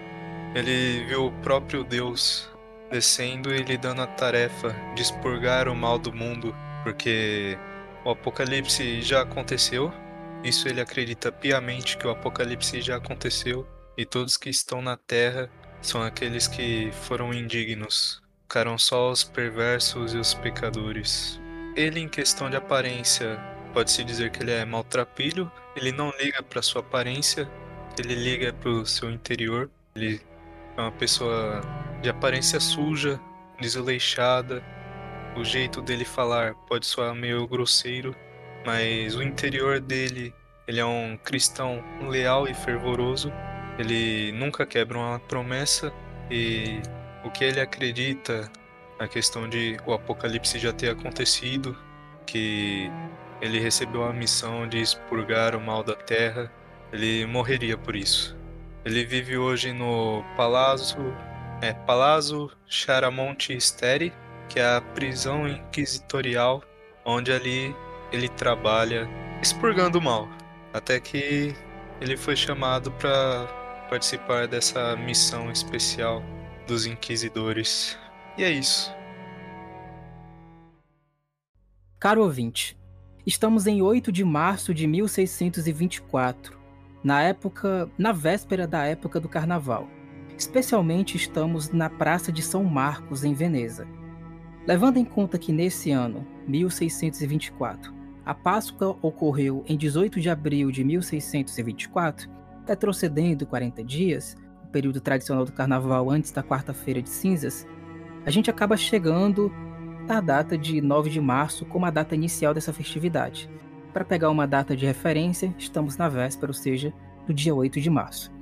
ele 0.53 1.03
viu 1.05 1.25
o 1.25 1.31
próprio 1.41 1.83
Deus 1.83 2.52
descendo 2.93 3.51
e 3.51 3.63
lhe 3.63 3.75
dando 3.75 4.03
a 4.03 4.07
tarefa 4.07 4.75
de 4.95 5.01
expurgar 5.01 5.67
o 5.67 5.75
mal 5.75 5.97
do 5.97 6.13
mundo, 6.13 6.55
porque 6.83 7.57
o 8.05 8.11
apocalipse 8.11 9.01
já 9.01 9.23
aconteceu. 9.23 9.91
Isso 10.43 10.67
ele 10.67 10.79
acredita 10.79 11.31
piamente 11.31 11.97
que 11.97 12.05
o 12.05 12.11
apocalipse 12.11 12.81
já 12.81 12.97
aconteceu 12.97 13.67
e 13.97 14.05
todos 14.05 14.37
que 14.37 14.49
estão 14.49 14.79
na 14.79 14.95
terra 14.95 15.49
são 15.81 16.03
aqueles 16.03 16.47
que 16.47 16.91
foram 16.91 17.33
indignos. 17.33 18.21
Ficaram 18.43 18.77
só 18.77 19.09
os 19.09 19.23
perversos 19.23 20.13
e 20.13 20.17
os 20.17 20.35
pecadores. 20.35 21.41
Ele, 21.75 21.99
em 21.99 22.07
questão 22.07 22.47
de 22.47 22.55
aparência, 22.55 23.39
pode-se 23.73 24.03
dizer 24.03 24.29
que 24.29 24.43
ele 24.43 24.51
é 24.51 24.63
maltrapilho. 24.63 25.51
Ele 25.75 25.91
não 25.91 26.13
liga 26.19 26.43
para 26.43 26.61
sua 26.61 26.81
aparência, 26.81 27.49
ele 27.97 28.13
liga 28.13 28.53
para 28.53 28.69
o 28.69 28.85
seu 28.85 29.09
interior. 29.09 29.71
Ele 29.95 30.21
é 30.77 30.81
uma 30.81 30.91
pessoa 30.91 31.61
de 32.03 32.09
aparência 32.09 32.59
suja, 32.59 33.19
desleixada. 33.59 34.61
O 35.37 35.43
jeito 35.43 35.81
dele 35.81 36.03
falar 36.03 36.53
pode 36.67 36.85
soar 36.85 37.15
meio 37.15 37.47
grosseiro, 37.47 38.13
mas 38.65 39.15
o 39.15 39.23
interior 39.23 39.79
dele, 39.79 40.35
ele 40.67 40.81
é 40.81 40.85
um 40.85 41.17
cristão 41.23 41.81
leal 42.01 42.45
e 42.45 42.53
fervoroso. 42.53 43.31
Ele 43.79 44.33
nunca 44.33 44.65
quebra 44.65 44.97
uma 44.97 45.17
promessa 45.17 45.93
e 46.29 46.81
o 47.23 47.31
que 47.31 47.45
ele 47.45 47.61
acredita 47.61 48.51
na 48.99 49.07
questão 49.07 49.47
de 49.47 49.77
o 49.85 49.93
apocalipse 49.93 50.59
já 50.59 50.73
ter 50.73 50.89
acontecido, 50.89 51.75
que 52.27 52.91
ele 53.41 53.59
recebeu 53.59 54.03
a 54.03 54.13
missão 54.13 54.67
de 54.67 54.79
expurgar 54.79 55.55
o 55.55 55.61
mal 55.61 55.81
da 55.83 55.95
terra, 55.95 56.51
ele 56.91 57.25
morreria 57.25 57.77
por 57.77 57.95
isso. 57.95 58.37
Ele 58.85 59.05
vive 59.05 59.37
hoje 59.37 59.71
no 59.71 60.23
Palazzo, 60.35 60.97
é, 61.63 61.73
Palazzo 61.73 62.51
Charamonte 62.67 63.57
Steri, 63.59 64.11
que 64.49 64.59
é 64.59 64.75
a 64.75 64.81
prisão 64.81 65.47
inquisitorial, 65.47 66.61
onde 67.05 67.31
ali 67.31 67.73
ele 68.11 68.27
trabalha 68.27 69.07
expurgando 69.41 69.97
o 69.97 70.01
mal, 70.01 70.27
até 70.73 70.99
que 70.99 71.55
ele 72.01 72.17
foi 72.17 72.35
chamado 72.35 72.91
para 72.91 73.47
participar 73.89 74.45
dessa 74.45 74.97
missão 74.97 75.49
especial 75.49 76.21
dos 76.67 76.85
inquisidores. 76.85 77.97
E 78.37 78.43
é 78.43 78.51
isso. 78.51 78.93
Caro 81.97 82.23
ouvinte, 82.23 82.77
estamos 83.25 83.67
em 83.67 83.81
8 83.81 84.11
de 84.11 84.25
março 84.25 84.73
de 84.73 84.85
1624 84.85 86.59
na 87.01 87.23
época, 87.23 87.89
na 87.97 88.11
véspera 88.11 88.67
da 88.67 88.83
época 88.83 89.17
do 89.17 89.29
carnaval. 89.29 89.87
Especialmente 90.37 91.15
estamos 91.15 91.69
na 91.71 91.89
Praça 91.89 92.31
de 92.31 92.41
São 92.41 92.63
Marcos, 92.63 93.23
em 93.23 93.33
Veneza. 93.33 93.87
Levando 94.65 94.97
em 94.97 95.05
conta 95.05 95.37
que 95.37 95.51
nesse 95.51 95.91
ano, 95.91 96.25
1624, 96.47 97.93
a 98.25 98.33
Páscoa 98.33 98.97
ocorreu 99.01 99.63
em 99.67 99.77
18 99.77 100.19
de 100.19 100.29
abril 100.29 100.71
de 100.71 100.83
1624, 100.83 102.29
retrocedendo 102.65 103.45
40 103.45 103.83
dias, 103.83 104.35
o 104.63 104.67
período 104.67 105.01
tradicional 105.01 105.45
do 105.45 105.51
carnaval 105.51 106.09
antes 106.09 106.31
da 106.31 106.41
quarta-feira 106.41 107.01
de 107.01 107.09
cinzas, 107.09 107.67
a 108.25 108.31
gente 108.31 108.49
acaba 108.49 108.77
chegando 108.77 109.51
à 110.07 110.21
data 110.21 110.57
de 110.57 110.81
9 110.81 111.09
de 111.09 111.19
março 111.19 111.65
como 111.65 111.85
a 111.85 111.91
data 111.91 112.15
inicial 112.15 112.53
dessa 112.53 112.71
festividade, 112.71 113.49
para 113.93 114.03
pegar 114.03 114.31
uma 114.31 114.47
data 114.47 114.75
de 114.75 114.87
referência, 114.87 115.53
estamos 115.55 115.97
na 115.97 116.09
véspera, 116.09 116.49
ou 116.49 116.53
seja, 116.53 116.91
do 117.27 117.33
dia 117.33 117.53
8 117.53 117.79
de 117.79 117.91
março. 117.91 118.32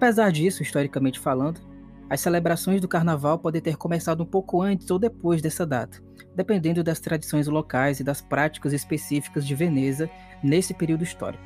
Apesar 0.00 0.32
disso, 0.32 0.62
historicamente 0.62 1.20
falando, 1.20 1.60
as 2.08 2.22
celebrações 2.22 2.80
do 2.80 2.88
carnaval 2.88 3.38
podem 3.38 3.60
ter 3.60 3.76
começado 3.76 4.22
um 4.22 4.26
pouco 4.26 4.62
antes 4.62 4.90
ou 4.90 4.98
depois 4.98 5.42
dessa 5.42 5.66
data, 5.66 6.02
dependendo 6.34 6.82
das 6.82 7.00
tradições 7.00 7.46
locais 7.46 8.00
e 8.00 8.02
das 8.02 8.22
práticas 8.22 8.72
específicas 8.72 9.46
de 9.46 9.54
Veneza 9.54 10.08
nesse 10.42 10.72
período 10.72 11.04
histórico. 11.04 11.44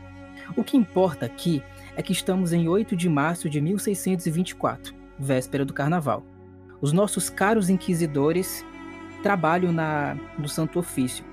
O 0.56 0.62
que 0.62 0.76
importa 0.76 1.26
aqui 1.26 1.64
é 1.96 2.02
que 2.02 2.12
estamos 2.12 2.52
em 2.52 2.68
8 2.68 2.94
de 2.94 3.08
março 3.08 3.50
de 3.50 3.61
1624, 3.61 4.94
véspera 5.18 5.64
do 5.64 5.75
carnaval. 5.75 6.23
Os 6.80 6.92
nossos 6.92 7.28
caros 7.28 7.68
inquisidores 7.68 8.64
trabalham 9.20 9.73
na, 9.73 10.16
no 10.38 10.49
Santo 10.49 10.78
Ofício, 10.78 11.25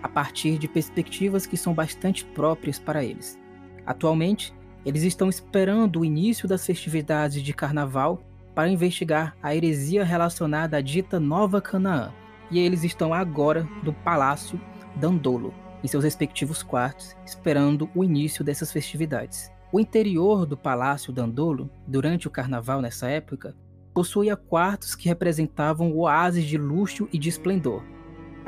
a 0.00 0.08
partir 0.08 0.58
de 0.58 0.68
perspectivas 0.68 1.44
que 1.44 1.56
são 1.56 1.74
bastante 1.74 2.24
próprias 2.24 2.78
para 2.78 3.02
eles. 3.02 3.36
Atualmente, 3.84 4.54
eles 4.84 5.02
estão 5.02 5.28
esperando 5.28 6.00
o 6.00 6.04
início 6.04 6.48
das 6.48 6.64
festividades 6.64 7.42
de 7.42 7.52
carnaval 7.52 8.22
para 8.54 8.68
investigar 8.68 9.36
a 9.42 9.54
heresia 9.54 10.04
relacionada 10.04 10.76
à 10.76 10.80
dita 10.80 11.20
Nova 11.20 11.60
Canaã, 11.60 12.12
e 12.50 12.58
eles 12.58 12.84
estão 12.84 13.12
agora 13.12 13.68
no 13.82 13.92
Palácio 13.92 14.60
Dandolo, 14.96 15.52
em 15.84 15.88
seus 15.88 16.04
respectivos 16.04 16.62
quartos, 16.62 17.16
esperando 17.24 17.88
o 17.94 18.02
início 18.02 18.44
dessas 18.44 18.72
festividades. 18.72 19.52
O 19.70 19.78
interior 19.78 20.46
do 20.46 20.56
Palácio 20.56 21.12
Dandolo, 21.12 21.70
durante 21.86 22.26
o 22.26 22.30
carnaval 22.30 22.80
nessa 22.80 23.08
época, 23.08 23.54
possuía 23.92 24.36
quartos 24.36 24.94
que 24.94 25.08
representavam 25.08 25.94
oásis 25.94 26.44
de 26.44 26.56
luxo 26.56 27.08
e 27.12 27.18
de 27.18 27.28
esplendor, 27.28 27.82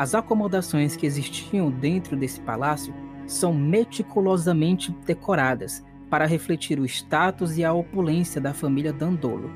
as 0.01 0.15
acomodações 0.15 0.97
que 0.97 1.05
existiam 1.05 1.71
dentro 1.71 2.17
desse 2.17 2.41
palácio 2.41 2.95
são 3.27 3.53
meticulosamente 3.53 4.91
decoradas 5.05 5.85
para 6.11 6.27
refletir 6.27 6.81
o 6.81 6.85
status 6.85 7.57
e 7.57 7.65
a 7.65 7.73
opulência 7.73 8.41
da 8.41 8.53
família 8.53 8.93
Dandolo. 8.93 9.51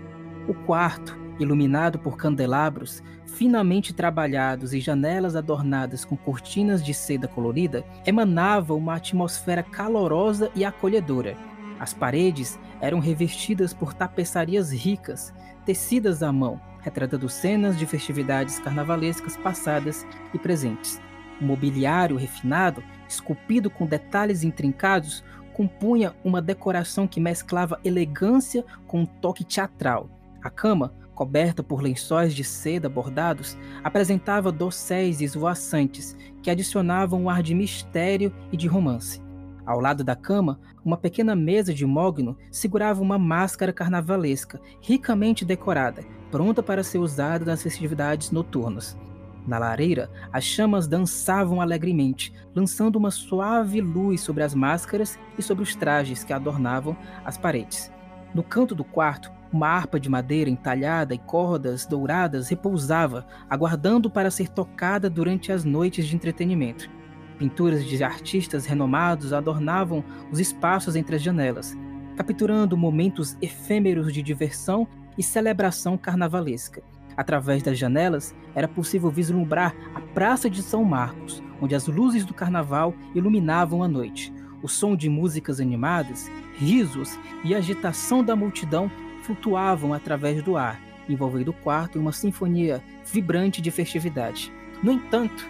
O 0.48 0.54
quarto, 0.54 1.18
iluminado 1.38 1.98
por 1.98 2.16
candelabros 2.16 3.02
finamente 3.34 3.92
trabalhados 3.92 4.72
e 4.72 4.80
janelas 4.80 5.34
adornadas 5.34 6.04
com 6.04 6.16
cortinas 6.16 6.84
de 6.84 6.94
seda 6.94 7.26
colorida, 7.26 7.84
emanava 8.06 8.74
uma 8.74 8.94
atmosfera 8.94 9.62
calorosa 9.62 10.50
e 10.54 10.64
acolhedora. 10.64 11.36
As 11.78 11.92
paredes 11.92 12.58
eram 12.80 13.00
revestidas 13.00 13.74
por 13.74 13.92
tapeçarias 13.92 14.72
ricas, 14.72 15.34
tecidas 15.66 16.22
à 16.22 16.32
mão, 16.32 16.60
retratando 16.80 17.28
cenas 17.28 17.76
de 17.76 17.86
festividades 17.86 18.58
carnavalescas 18.60 19.36
passadas 19.36 20.06
e 20.32 20.38
presentes. 20.38 21.00
O 21.40 21.44
mobiliário 21.44 22.16
refinado, 22.16 22.82
esculpido 23.08 23.68
com 23.68 23.86
detalhes 23.86 24.44
intrincados, 24.44 25.24
compunha 25.54 26.14
uma 26.24 26.42
decoração 26.42 27.06
que 27.06 27.20
mesclava 27.20 27.80
elegância 27.84 28.64
com 28.86 29.02
um 29.02 29.06
toque 29.06 29.44
teatral. 29.44 30.10
A 30.42 30.50
cama, 30.50 30.92
coberta 31.14 31.62
por 31.62 31.80
lençóis 31.80 32.34
de 32.34 32.42
seda 32.42 32.88
bordados, 32.88 33.56
apresentava 33.82 34.50
dosséis 34.50 35.20
esvoaçantes 35.20 36.16
que 36.42 36.50
adicionavam 36.50 37.22
um 37.22 37.30
ar 37.30 37.42
de 37.42 37.54
mistério 37.54 38.34
e 38.52 38.56
de 38.56 38.66
romance. 38.66 39.22
Ao 39.64 39.80
lado 39.80 40.04
da 40.04 40.14
cama, 40.14 40.60
uma 40.84 40.96
pequena 40.96 41.34
mesa 41.34 41.72
de 41.72 41.86
mogno 41.86 42.36
segurava 42.50 43.00
uma 43.00 43.16
máscara 43.16 43.72
carnavalesca, 43.72 44.60
ricamente 44.82 45.44
decorada, 45.44 46.04
pronta 46.30 46.62
para 46.62 46.82
ser 46.82 46.98
usada 46.98 47.44
nas 47.44 47.62
festividades 47.62 48.30
noturnas. 48.30 48.98
Na 49.46 49.58
lareira, 49.58 50.10
as 50.32 50.44
chamas 50.44 50.86
dançavam 50.86 51.60
alegremente, 51.60 52.32
lançando 52.54 52.96
uma 52.96 53.10
suave 53.10 53.80
luz 53.80 54.22
sobre 54.22 54.42
as 54.42 54.54
máscaras 54.54 55.18
e 55.38 55.42
sobre 55.42 55.62
os 55.62 55.74
trajes 55.74 56.24
que 56.24 56.32
adornavam 56.32 56.96
as 57.24 57.36
paredes. 57.36 57.92
No 58.34 58.42
canto 58.42 58.74
do 58.74 58.84
quarto, 58.84 59.30
uma 59.52 59.68
harpa 59.68 60.00
de 60.00 60.08
madeira 60.08 60.50
entalhada 60.50 61.14
e 61.14 61.18
cordas 61.18 61.86
douradas 61.86 62.48
repousava, 62.48 63.26
aguardando 63.48 64.10
para 64.10 64.30
ser 64.30 64.48
tocada 64.48 65.08
durante 65.08 65.52
as 65.52 65.64
noites 65.64 66.06
de 66.06 66.16
entretenimento. 66.16 66.90
Pinturas 67.38 67.84
de 67.84 68.02
artistas 68.02 68.64
renomados 68.64 69.32
adornavam 69.32 70.02
os 70.32 70.40
espaços 70.40 70.96
entre 70.96 71.16
as 71.16 71.22
janelas, 71.22 71.76
capturando 72.16 72.76
momentos 72.76 73.36
efêmeros 73.42 74.12
de 74.12 74.22
diversão 74.22 74.88
e 75.16 75.22
celebração 75.22 75.96
carnavalesca. 75.96 76.82
Através 77.16 77.62
das 77.62 77.78
janelas, 77.78 78.34
era 78.54 78.66
possível 78.66 79.10
vislumbrar 79.10 79.74
a 79.94 80.00
Praça 80.00 80.50
de 80.50 80.62
São 80.62 80.84
Marcos, 80.84 81.42
onde 81.60 81.74
as 81.74 81.86
luzes 81.86 82.24
do 82.24 82.34
carnaval 82.34 82.94
iluminavam 83.14 83.82
a 83.82 83.88
noite. 83.88 84.32
O 84.62 84.68
som 84.68 84.96
de 84.96 85.08
músicas 85.08 85.60
animadas, 85.60 86.30
risos 86.56 87.18
e 87.44 87.54
agitação 87.54 88.24
da 88.24 88.34
multidão 88.34 88.90
flutuavam 89.22 89.92
através 89.92 90.42
do 90.42 90.56
ar, 90.56 90.80
envolvendo 91.08 91.48
o 91.48 91.54
quarto 91.54 91.98
em 91.98 92.00
uma 92.00 92.12
sinfonia 92.12 92.82
vibrante 93.04 93.60
de 93.60 93.70
festividade. 93.70 94.52
No 94.82 94.92
entanto, 94.92 95.46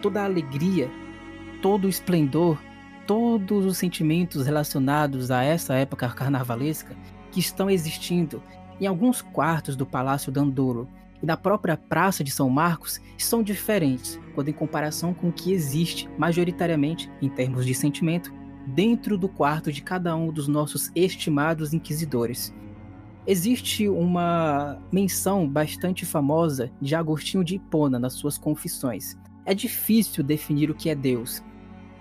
toda 0.00 0.22
a 0.22 0.24
alegria, 0.24 0.88
todo 1.60 1.86
o 1.86 1.88
esplendor, 1.88 2.58
todos 3.06 3.64
os 3.64 3.78
sentimentos 3.78 4.46
relacionados 4.46 5.30
a 5.30 5.42
essa 5.42 5.74
época 5.74 6.08
carnavalesca 6.08 6.96
que 7.30 7.40
estão 7.40 7.70
existindo 7.70 8.42
em 8.80 8.86
alguns 8.86 9.22
quartos 9.22 9.76
do 9.76 9.86
Palácio 9.86 10.30
Dandolo 10.30 10.88
e 11.22 11.26
da 11.26 11.36
própria 11.36 11.76
Praça 11.76 12.22
de 12.22 12.30
São 12.30 12.50
Marcos 12.50 13.00
são 13.16 13.42
diferentes 13.42 14.20
quando 14.34 14.48
em 14.48 14.52
comparação 14.52 15.14
com 15.14 15.28
o 15.28 15.32
que 15.32 15.52
existe 15.52 16.08
majoritariamente, 16.18 17.10
em 17.22 17.28
termos 17.28 17.64
de 17.64 17.74
sentimento, 17.74 18.32
dentro 18.66 19.16
do 19.16 19.28
quarto 19.28 19.72
de 19.72 19.80
cada 19.80 20.14
um 20.14 20.30
dos 20.30 20.46
nossos 20.46 20.90
estimados 20.94 21.72
inquisidores. 21.72 22.54
Existe 23.26 23.88
uma 23.88 24.78
menção 24.92 25.48
bastante 25.48 26.04
famosa 26.04 26.70
de 26.80 26.94
Agostinho 26.94 27.42
de 27.42 27.56
Hipona 27.56 27.98
nas 27.98 28.12
suas 28.12 28.38
Confissões. 28.38 29.16
É 29.44 29.54
difícil 29.54 30.22
definir 30.22 30.70
o 30.70 30.74
que 30.74 30.90
é 30.90 30.94
Deus. 30.94 31.42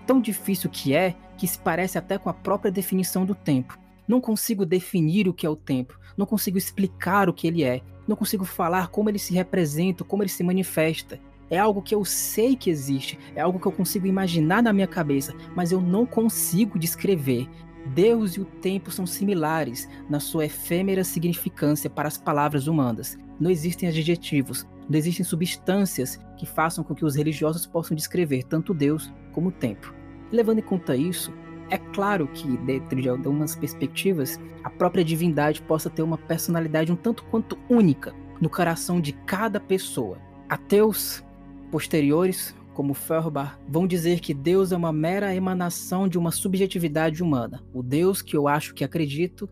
Tão 0.05 0.21
difícil 0.21 0.69
que 0.69 0.93
é 0.93 1.15
que 1.37 1.47
se 1.47 1.57
parece 1.57 1.97
até 1.97 2.17
com 2.17 2.29
a 2.29 2.33
própria 2.33 2.71
definição 2.71 3.25
do 3.25 3.33
tempo. 3.33 3.79
Não 4.07 4.21
consigo 4.21 4.65
definir 4.65 5.27
o 5.27 5.33
que 5.33 5.47
é 5.47 5.49
o 5.49 5.55
tempo, 5.55 5.99
não 6.17 6.25
consigo 6.25 6.57
explicar 6.57 7.29
o 7.29 7.33
que 7.33 7.47
ele 7.47 7.63
é, 7.63 7.81
não 8.07 8.15
consigo 8.15 8.45
falar 8.45 8.89
como 8.89 9.09
ele 9.09 9.19
se 9.19 9.33
representa, 9.33 10.03
como 10.03 10.23
ele 10.23 10.29
se 10.29 10.43
manifesta. 10.43 11.19
É 11.49 11.57
algo 11.57 11.81
que 11.81 11.93
eu 11.93 12.03
sei 12.03 12.55
que 12.55 12.69
existe, 12.69 13.19
é 13.35 13.41
algo 13.41 13.59
que 13.59 13.67
eu 13.67 13.71
consigo 13.71 14.07
imaginar 14.07 14.63
na 14.63 14.73
minha 14.73 14.87
cabeça, 14.87 15.33
mas 15.55 15.71
eu 15.71 15.79
não 15.79 16.05
consigo 16.05 16.79
descrever. 16.79 17.47
Deus 17.93 18.31
e 18.31 18.41
o 18.41 18.45
tempo 18.45 18.89
são 18.89 19.05
similares 19.05 19.87
na 20.09 20.19
sua 20.19 20.45
efêmera 20.45 21.03
significância 21.03 21.89
para 21.89 22.07
as 22.07 22.17
palavras 22.17 22.65
humanas. 22.65 23.17
Não 23.39 23.51
existem 23.51 23.87
adjetivos, 23.87 24.65
não 24.89 24.97
existem 24.97 25.23
substâncias 25.23 26.19
que 26.37 26.47
façam 26.47 26.83
com 26.83 26.95
que 26.95 27.05
os 27.05 27.15
religiosos 27.15 27.67
possam 27.67 27.95
descrever 27.95 28.43
tanto 28.43 28.73
Deus 28.73 29.11
como 29.31 29.49
o 29.49 29.51
tempo. 29.51 29.93
levando 30.31 30.59
em 30.59 30.63
conta 30.63 30.95
isso, 30.95 31.31
é 31.69 31.77
claro 31.77 32.27
que, 32.27 32.57
dentro 32.57 33.01
de 33.01 33.09
algumas 33.09 33.55
perspectivas, 33.55 34.39
a 34.63 34.69
própria 34.69 35.03
divindade 35.03 35.61
possa 35.61 35.89
ter 35.89 36.03
uma 36.03 36.17
personalidade 36.17 36.91
um 36.91 36.95
tanto 36.95 37.23
quanto 37.25 37.57
única 37.69 38.13
no 38.39 38.49
coração 38.49 39.01
de 39.01 39.13
cada 39.13 39.59
pessoa. 39.59 40.17
Ateus 40.47 41.23
posteriores, 41.71 42.55
como 42.73 42.93
Feuerbach, 42.93 43.57
vão 43.67 43.87
dizer 43.87 44.19
que 44.19 44.33
Deus 44.33 44.71
é 44.71 44.77
uma 44.77 44.93
mera 44.93 45.33
emanação 45.33 46.07
de 46.07 46.17
uma 46.17 46.31
subjetividade 46.31 47.23
humana. 47.23 47.63
O 47.73 47.81
Deus 47.81 48.21
que 48.21 48.35
eu 48.35 48.47
acho 48.47 48.73
que 48.73 48.83
acredito, 48.83 49.49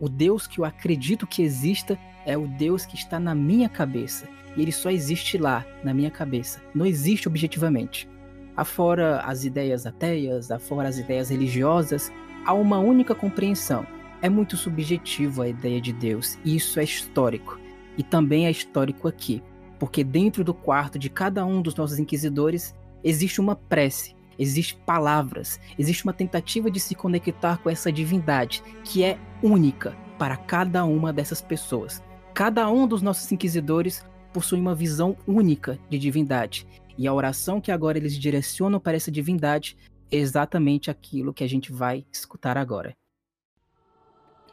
o 0.00 0.08
Deus 0.08 0.46
que 0.46 0.60
eu 0.60 0.64
acredito 0.64 1.26
que 1.26 1.42
exista, 1.42 1.98
é 2.24 2.36
o 2.36 2.48
Deus 2.48 2.84
que 2.84 2.96
está 2.96 3.20
na 3.20 3.34
minha 3.34 3.68
cabeça. 3.68 4.26
E 4.56 4.62
ele 4.62 4.72
só 4.72 4.90
existe 4.90 5.38
lá, 5.38 5.64
na 5.84 5.94
minha 5.94 6.10
cabeça. 6.10 6.60
Não 6.74 6.86
existe 6.86 7.28
objetivamente 7.28 8.08
afora 8.56 9.20
as 9.20 9.44
ideias 9.44 9.86
ateias, 9.86 10.50
afora 10.50 10.88
as 10.88 10.98
ideias 10.98 11.28
religiosas, 11.28 12.10
há 12.44 12.54
uma 12.54 12.78
única 12.78 13.14
compreensão. 13.14 13.86
É 14.22 14.28
muito 14.28 14.56
subjetivo 14.56 15.42
a 15.42 15.48
ideia 15.48 15.80
de 15.80 15.92
Deus, 15.92 16.38
e 16.44 16.56
isso 16.56 16.80
é 16.80 16.84
histórico. 16.84 17.60
E 17.98 18.02
também 18.02 18.46
é 18.46 18.50
histórico 18.50 19.06
aqui, 19.06 19.42
porque 19.78 20.02
dentro 20.02 20.42
do 20.42 20.54
quarto 20.54 20.98
de 20.98 21.10
cada 21.10 21.44
um 21.44 21.60
dos 21.60 21.74
nossos 21.74 21.98
inquisidores 21.98 22.74
existe 23.04 23.40
uma 23.40 23.54
prece, 23.54 24.14
existe 24.38 24.76
palavras, 24.86 25.60
existe 25.78 26.04
uma 26.04 26.12
tentativa 26.12 26.70
de 26.70 26.80
se 26.80 26.94
conectar 26.94 27.58
com 27.58 27.68
essa 27.68 27.92
divindade 27.92 28.62
que 28.84 29.04
é 29.04 29.18
única 29.42 29.94
para 30.18 30.36
cada 30.36 30.84
uma 30.84 31.12
dessas 31.12 31.42
pessoas. 31.42 32.02
Cada 32.32 32.68
um 32.70 32.86
dos 32.86 33.02
nossos 33.02 33.30
inquisidores 33.30 34.04
possui 34.32 34.60
uma 34.60 34.74
visão 34.74 35.16
única 35.26 35.78
de 35.88 35.98
divindade 35.98 36.66
e 36.98 37.06
a 37.06 37.12
oração 37.12 37.60
que 37.60 37.70
agora 37.70 37.98
eles 37.98 38.18
direcionam 38.18 38.80
para 38.80 38.96
essa 38.96 39.10
divindade 39.10 39.76
é 40.10 40.16
exatamente 40.16 40.90
aquilo 40.90 41.34
que 41.34 41.44
a 41.44 41.48
gente 41.48 41.72
vai 41.72 42.06
escutar 42.12 42.56
agora. 42.56 42.96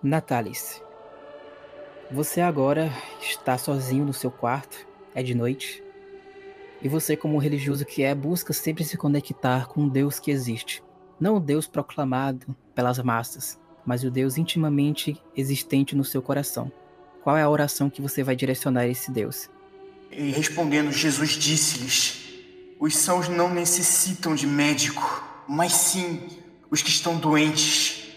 Natalis, 0.01 0.81
você 2.11 2.41
agora 2.41 2.91
está 3.21 3.57
sozinho 3.57 4.05
no 4.05 4.13
seu 4.13 4.29
quarto, 4.29 4.85
é 5.15 5.23
de 5.23 5.33
noite, 5.33 5.83
e 6.83 6.89
você, 6.89 7.15
como 7.15 7.37
religioso 7.37 7.85
que 7.85 8.03
é, 8.03 8.13
busca 8.13 8.51
sempre 8.51 8.83
se 8.83 8.97
conectar 8.97 9.67
com 9.67 9.83
um 9.83 9.87
Deus 9.87 10.19
que 10.19 10.29
existe. 10.29 10.83
Não 11.17 11.37
o 11.37 11.39
Deus 11.39 11.65
proclamado 11.65 12.53
pelas 12.75 12.99
massas, 12.99 13.57
mas 13.85 14.03
o 14.03 14.11
Deus 14.11 14.37
intimamente 14.37 15.17
existente 15.35 15.95
no 15.95 16.03
seu 16.03 16.21
coração. 16.21 16.69
Qual 17.23 17.37
é 17.37 17.41
a 17.41 17.49
oração 17.49 17.89
que 17.89 18.01
você 18.01 18.21
vai 18.21 18.35
direcionar 18.35 18.81
a 18.81 18.87
esse 18.87 19.09
Deus? 19.09 19.49
E 20.11 20.31
respondendo, 20.31 20.91
Jesus 20.91 21.31
disse-lhes: 21.31 22.22
os 22.83 22.97
sãos 22.97 23.29
não 23.29 23.47
necessitam 23.47 24.35
de 24.35 24.45
médico, 24.45 25.23
mas 25.47 25.71
sim 25.71 26.27
os 26.69 26.81
que 26.81 26.89
estão 26.89 27.15
doentes. 27.15 28.09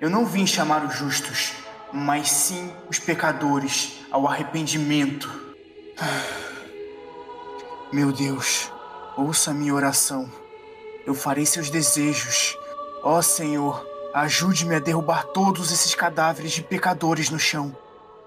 Eu 0.00 0.08
não 0.08 0.24
vim 0.24 0.46
chamar 0.46 0.84
os 0.84 0.94
justos, 0.94 1.54
mas 1.92 2.30
sim 2.30 2.70
os 2.88 3.00
pecadores 3.00 3.94
ao 4.12 4.28
arrependimento. 4.28 5.28
Meu 7.92 8.12
Deus, 8.12 8.70
ouça 9.16 9.52
minha 9.52 9.74
oração. 9.74 10.30
Eu 11.04 11.16
farei 11.16 11.44
seus 11.44 11.68
desejos. 11.68 12.56
Ó 13.02 13.20
Senhor, 13.22 13.84
ajude-me 14.14 14.76
a 14.76 14.78
derrubar 14.78 15.24
todos 15.24 15.72
esses 15.72 15.96
cadáveres 15.96 16.52
de 16.52 16.62
pecadores 16.62 17.28
no 17.28 17.40
chão, 17.40 17.76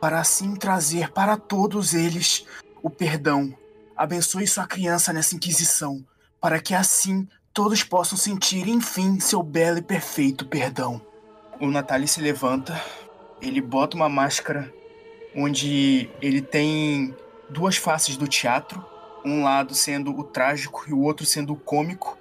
para 0.01 0.19
assim 0.19 0.57
trazer 0.57 1.09
para 1.13 1.37
todos 1.37 1.93
eles 1.93 2.45
o 2.83 2.89
perdão 2.89 3.55
Abençoe 3.95 4.45
sua 4.45 4.67
criança 4.67 5.13
nessa 5.13 5.35
inquisição, 5.35 6.05
para 6.41 6.59
que 6.59 6.73
assim 6.73 7.27
todos 7.53 7.81
possam 7.81 8.17
sentir, 8.17 8.67
enfim, 8.67 9.19
seu 9.21 9.41
belo 9.41 9.77
e 9.77 9.81
perfeito 9.81 10.45
perdão. 10.45 11.01
O 11.61 11.67
Natalie 11.67 12.07
se 12.07 12.19
levanta, 12.19 12.83
ele 13.41 13.61
bota 13.61 13.95
uma 13.95 14.09
máscara 14.09 14.73
onde 15.33 16.09
ele 16.21 16.41
tem 16.41 17.15
duas 17.49 17.77
faces 17.77 18.17
do 18.17 18.27
teatro, 18.27 18.83
um 19.23 19.43
lado 19.43 19.73
sendo 19.73 20.11
o 20.11 20.23
trágico 20.25 20.83
e 20.87 20.93
o 20.93 20.99
outro 20.99 21.25
sendo 21.25 21.53
o 21.53 21.57
cômico. 21.57 22.17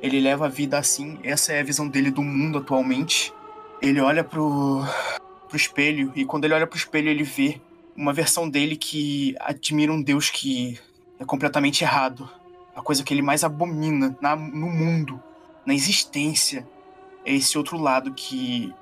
Ele 0.00 0.18
leva 0.18 0.46
a 0.46 0.48
vida 0.48 0.78
assim, 0.78 1.18
essa 1.22 1.52
é 1.52 1.60
a 1.60 1.64
visão 1.64 1.86
dele 1.86 2.10
do 2.10 2.22
mundo 2.22 2.58
atualmente. 2.58 3.34
Ele 3.82 4.00
olha 4.00 4.24
pro, 4.24 4.82
pro 5.46 5.56
espelho 5.56 6.10
e 6.16 6.24
quando 6.24 6.46
ele 6.46 6.54
olha 6.54 6.66
pro 6.66 6.78
espelho 6.78 7.10
ele 7.10 7.24
vê 7.24 7.60
uma 7.94 8.14
versão 8.14 8.48
dele 8.48 8.76
que 8.76 9.36
admira 9.38 9.92
um 9.92 10.00
Deus 10.00 10.30
que 10.30 10.78
é 11.20 11.24
completamente 11.24 11.84
errado. 11.84 12.28
A 12.74 12.80
coisa 12.80 13.04
que 13.04 13.12
ele 13.12 13.22
mais 13.22 13.44
abomina 13.44 14.16
na, 14.20 14.34
no 14.34 14.70
mundo, 14.70 15.22
na 15.66 15.74
existência, 15.74 16.66
é 17.24 17.34
esse 17.34 17.58
outro 17.58 17.76
lado 17.76 18.14
que 18.14 18.74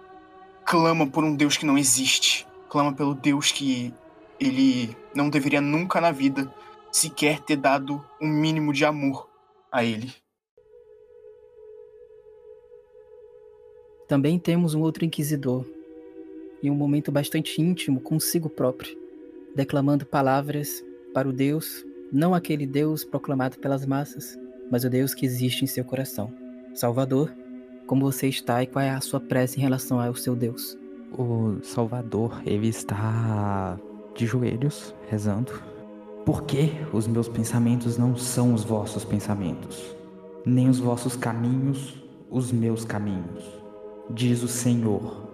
clama 0.64 1.07
por 1.07 1.24
um 1.24 1.35
Deus 1.35 1.57
que 1.57 1.66
não 1.66 1.77
existe. 1.77 2.46
Clama 2.68 2.92
pelo 2.92 3.14
Deus 3.14 3.51
que 3.51 3.92
ele 4.38 4.96
não 5.12 5.29
deveria 5.29 5.61
nunca 5.61 6.01
na 6.01 6.12
vida 6.12 6.55
sequer 6.92 7.40
ter 7.40 7.57
dado 7.57 8.03
um 8.20 8.29
mínimo 8.29 8.72
de 8.72 8.85
amor 8.85 9.29
a 9.72 9.85
ele. 9.85 10.14
Também 14.07 14.38
temos 14.38 14.74
um 14.74 14.81
outro 14.81 15.05
inquisidor, 15.05 15.66
em 16.62 16.70
um 16.70 16.74
momento 16.74 17.11
bastante 17.12 17.61
íntimo 17.61 18.01
consigo 18.01 18.48
próprio, 18.48 18.96
declamando 19.55 20.07
palavras 20.07 20.83
para 21.12 21.29
o 21.29 21.33
Deus 21.33 21.85
não 22.12 22.35
aquele 22.35 22.66
Deus 22.66 23.05
proclamado 23.05 23.59
pelas 23.59 23.85
massas, 23.85 24.38
mas 24.71 24.85
o 24.85 24.90
Deus 24.90 25.14
que 25.14 25.27
existe 25.27 25.64
em 25.64 25.66
seu 25.66 25.85
coração. 25.85 26.33
Salvador, 26.75 27.33
como 27.87 28.11
você 28.11 28.29
está 28.29 28.62
e 28.62 28.66
qual 28.66 28.85
é 28.85 28.90
a 28.90 29.01
sua 29.01 29.21
prece 29.21 29.59
em 29.59 29.62
relação 29.62 30.01
ao 30.01 30.14
seu 30.14 30.37
Deus? 30.37 30.77
O 31.12 31.59
Salvador, 31.62 32.42
ele 32.44 32.68
está 32.68 33.79
de 34.14 34.27
joelhos, 34.27 34.94
rezando. 35.09 35.53
Por 36.25 36.42
que 36.42 36.71
os 36.92 37.07
meus 37.07 37.29
pensamentos 37.29 37.97
não 37.97 38.16
são 38.16 38.53
os 38.53 38.62
vossos 38.64 39.05
pensamentos, 39.05 39.97
nem 40.44 40.68
os 40.68 40.79
vossos 40.79 41.16
caminhos 41.16 41.99
os 42.31 42.53
meus 42.53 42.85
caminhos? 42.85 43.44
Diz 44.11 44.42
o 44.42 44.49
Senhor. 44.49 45.29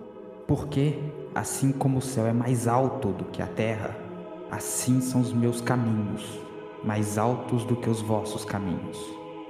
Porque, 0.46 0.98
assim 1.34 1.72
como 1.72 1.98
o 1.98 2.02
céu 2.02 2.26
é 2.26 2.32
mais 2.32 2.68
alto 2.68 3.08
do 3.08 3.24
que 3.24 3.42
a 3.42 3.46
terra, 3.46 3.96
assim 4.50 5.00
são 5.00 5.20
os 5.20 5.32
meus 5.32 5.60
caminhos, 5.60 6.38
mais 6.84 7.18
altos 7.18 7.64
do 7.64 7.76
que 7.76 7.88
os 7.88 8.00
vossos 8.00 8.44
caminhos, 8.44 8.98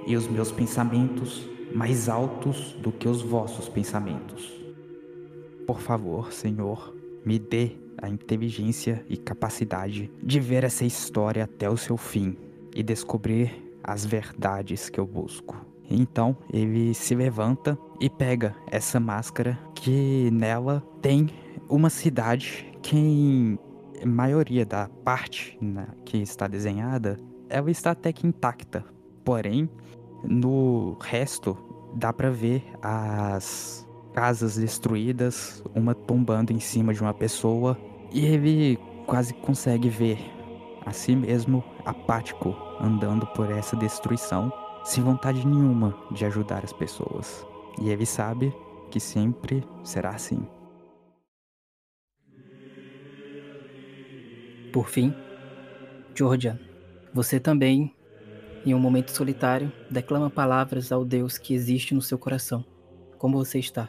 e 0.07 0.15
os 0.15 0.27
meus 0.27 0.51
pensamentos 0.51 1.47
mais 1.73 2.07
altos 2.07 2.73
do 2.73 2.91
que 2.91 3.07
os 3.07 3.21
vossos 3.21 3.67
pensamentos. 3.67 4.53
Por 5.67 5.79
favor, 5.81 6.31
Senhor, 6.31 6.95
me 7.25 7.39
dê 7.39 7.71
a 7.97 8.07
inteligência 8.07 9.03
e 9.09 9.17
capacidade 9.17 10.11
de 10.21 10.39
ver 10.39 10.63
essa 10.63 10.85
história 10.85 11.45
até 11.45 11.69
o 11.69 11.77
seu 11.77 11.97
fim 11.97 12.37
e 12.73 12.83
descobrir 12.83 13.51
as 13.83 14.05
verdades 14.05 14.89
que 14.89 14.99
eu 14.99 15.05
busco. 15.05 15.55
Então 15.89 16.35
ele 16.51 16.93
se 16.93 17.15
levanta 17.15 17.77
e 17.99 18.09
pega 18.09 18.55
essa 18.71 18.99
máscara 18.99 19.57
que 19.73 20.29
nela 20.31 20.83
tem 21.01 21.29
uma 21.69 21.89
cidade 21.89 22.65
que 22.81 22.95
em 22.95 23.59
maioria 24.03 24.65
da 24.65 24.89
parte 25.03 25.57
né, 25.61 25.87
que 26.03 26.17
está 26.17 26.47
desenhada 26.47 27.17
ela 27.49 27.69
está 27.69 27.91
até 27.91 28.11
que 28.11 28.27
intacta. 28.27 28.83
Porém, 29.23 29.69
no 30.23 30.97
resto 31.01 31.57
dá 31.95 32.11
para 32.11 32.29
ver 32.29 32.63
as 32.81 33.87
casas 34.13 34.57
destruídas, 34.57 35.63
uma 35.73 35.93
tombando 35.93 36.51
em 36.53 36.59
cima 36.59 36.93
de 36.93 37.01
uma 37.01 37.13
pessoa, 37.13 37.77
e 38.11 38.25
ele 38.25 38.77
quase 39.05 39.33
consegue 39.33 39.89
ver 39.89 40.17
a 40.85 40.91
si 40.91 41.15
mesmo 41.15 41.63
apático 41.85 42.55
andando 42.79 43.25
por 43.27 43.51
essa 43.51 43.75
destruição, 43.75 44.51
sem 44.83 45.03
vontade 45.03 45.45
nenhuma 45.45 45.97
de 46.11 46.25
ajudar 46.25 46.63
as 46.63 46.71
pessoas. 46.71 47.45
E 47.81 47.89
ele 47.89 48.05
sabe 48.05 48.53
que 48.89 48.99
sempre 48.99 49.63
será 49.83 50.11
assim. 50.11 50.47
Por 54.75 54.89
fim, 54.89 55.15
Georgia, 56.13 56.59
você 57.13 57.39
também, 57.39 57.95
em 58.65 58.73
um 58.73 58.77
momento 58.77 59.09
solitário, 59.11 59.71
declama 59.89 60.29
palavras 60.29 60.91
ao 60.91 61.05
Deus 61.05 61.37
que 61.37 61.53
existe 61.53 61.93
no 61.93 62.01
seu 62.01 62.17
coração. 62.17 62.65
Como 63.17 63.37
você 63.37 63.57
está? 63.57 63.87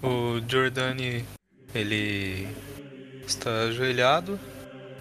O 0.00 0.38
Giordani, 0.48 1.24
ele 1.74 2.46
está 3.26 3.62
ajoelhado, 3.62 4.38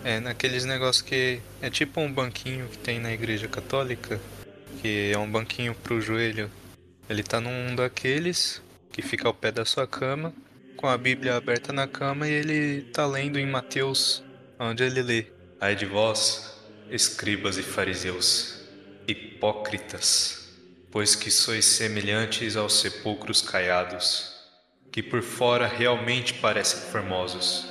é 0.04 0.20
naqueles 0.20 0.66
negócios 0.66 1.04
que 1.04 1.40
é 1.62 1.70
tipo 1.70 2.02
um 2.02 2.12
banquinho 2.12 2.68
que 2.70 2.80
tem 2.80 3.00
na 3.00 3.14
igreja 3.14 3.48
católica, 3.48 4.20
que 4.82 5.12
é 5.14 5.18
um 5.20 5.30
banquinho 5.30 5.76
pro 5.76 6.02
joelho. 6.02 6.50
Ele 7.08 7.22
tá 7.22 7.40
num 7.40 7.76
daqueles 7.76 8.60
que 8.92 9.04
fica 9.04 9.28
ao 9.28 9.36
pé 9.36 9.52
da 9.52 9.66
sua 9.66 9.86
cama, 9.86 10.34
com 10.76 10.88
a 10.88 10.98
Bíblia 10.98 11.36
aberta 11.36 11.72
na 11.72 11.88
cama 11.88 12.28
e 12.28 12.32
ele 12.32 12.82
tá 12.92 13.06
lendo 13.06 13.38
em 13.38 13.46
Mateus, 13.46 14.24
onde 14.60 14.84
ele 14.84 15.02
lê: 15.02 15.28
Ai 15.60 15.76
de 15.76 15.86
vós, 15.86 16.58
escribas 16.90 17.58
e 17.58 17.64
fariseus, 17.64 18.62
hipócritas, 19.08 20.50
pois 20.92 21.16
que 21.16 21.30
sois 21.30 21.66
semelhantes 21.66 22.56
aos 22.56 22.80
sepulcros 22.80 23.42
caiados, 23.42 24.36
que 24.92 25.04
por 25.04 25.22
fora 25.22 25.68
realmente 25.68 26.36
parecem 26.36 26.80
formosos, 26.92 27.68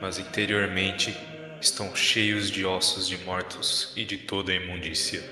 mas 0.00 0.18
interiormente 0.18 1.16
estão 1.60 1.94
cheios 1.94 2.50
de 2.50 2.64
ossos 2.64 3.06
de 3.06 3.18
mortos 3.18 3.92
e 3.96 4.04
de 4.04 4.18
toda 4.18 4.52
imundícia. 4.52 5.22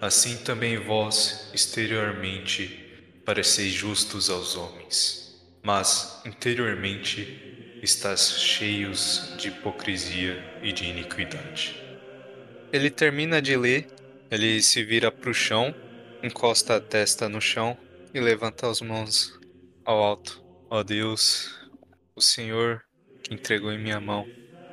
Assim 0.00 0.36
também 0.38 0.78
vós, 0.78 1.50
exteriormente, 1.52 2.86
pareceis 3.24 3.72
justos 3.72 4.30
aos 4.30 4.56
homens, 4.56 5.40
mas 5.62 6.22
interiormente 6.24 7.78
estás 7.82 8.40
cheios 8.40 9.34
de 9.36 9.48
hipocrisia 9.48 10.49
e 10.62 10.72
de 10.72 10.84
iniquidade. 10.84 11.82
Ele 12.72 12.90
termina 12.90 13.42
de 13.42 13.56
ler, 13.56 13.86
ele 14.30 14.62
se 14.62 14.84
vira 14.84 15.10
para 15.10 15.30
o 15.30 15.34
chão, 15.34 15.74
encosta 16.22 16.76
a 16.76 16.80
testa 16.80 17.28
no 17.28 17.40
chão 17.40 17.76
e 18.14 18.20
levanta 18.20 18.68
as 18.68 18.80
mãos 18.80 19.38
ao 19.84 20.02
alto. 20.02 20.44
Ó 20.70 20.78
oh 20.78 20.84
Deus, 20.84 21.58
o 22.14 22.20
Senhor 22.20 22.82
que 23.22 23.34
entregou 23.34 23.72
em 23.72 23.78
minha 23.78 24.00
mão 24.00 24.26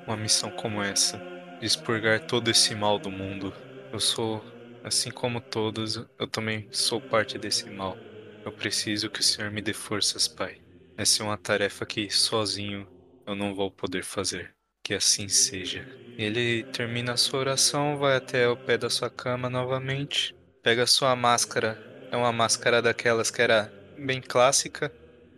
uma 0.06 0.16
missão 0.16 0.50
como 0.52 0.82
essa, 0.82 1.18
de 1.60 1.66
expurgar 1.66 2.26
todo 2.26 2.50
esse 2.50 2.74
mal 2.76 2.98
do 2.98 3.12
mundo. 3.12 3.54
Eu 3.92 4.00
sou, 4.00 4.44
assim 4.84 5.12
como 5.12 5.42
todos, 5.42 5.98
eu 6.20 6.28
também 6.28 6.68
sou 6.72 7.02
parte 7.02 7.38
desse 7.38 7.70
mal. 7.70 7.98
Eu 8.46 8.52
preciso 8.52 9.10
que 9.10 9.20
o 9.20 9.24
Senhor 9.24 9.52
me 9.52 9.62
dê 9.62 9.74
forças, 9.74 10.28
Pai. 10.28 10.62
Essa 10.96 11.22
é 11.22 11.26
uma 11.26 11.38
tarefa 11.38 11.86
que 11.86 12.10
sozinho 12.10 12.88
eu 13.26 13.36
não 13.36 13.54
vou 13.54 13.70
poder 13.70 14.04
fazer. 14.04 14.57
Que 14.88 14.94
assim 14.94 15.28
seja. 15.28 15.86
Ele 16.18 16.64
termina 16.64 17.12
a 17.12 17.18
sua 17.18 17.42
oração, 17.42 17.98
vai 17.98 18.16
até 18.16 18.48
o 18.48 18.56
pé 18.56 18.78
da 18.78 18.90
sua 18.90 19.10
cama 19.10 19.50
novamente, 19.50 20.34
pega 20.64 20.84
a 20.84 20.88
sua 20.88 21.14
máscara. 21.14 21.78
É 22.10 22.16
uma 22.16 22.32
máscara 22.32 22.82
daquelas 22.82 23.30
que 23.30 23.42
era 23.42 23.70
bem 24.00 24.22
clássica, 24.22 24.90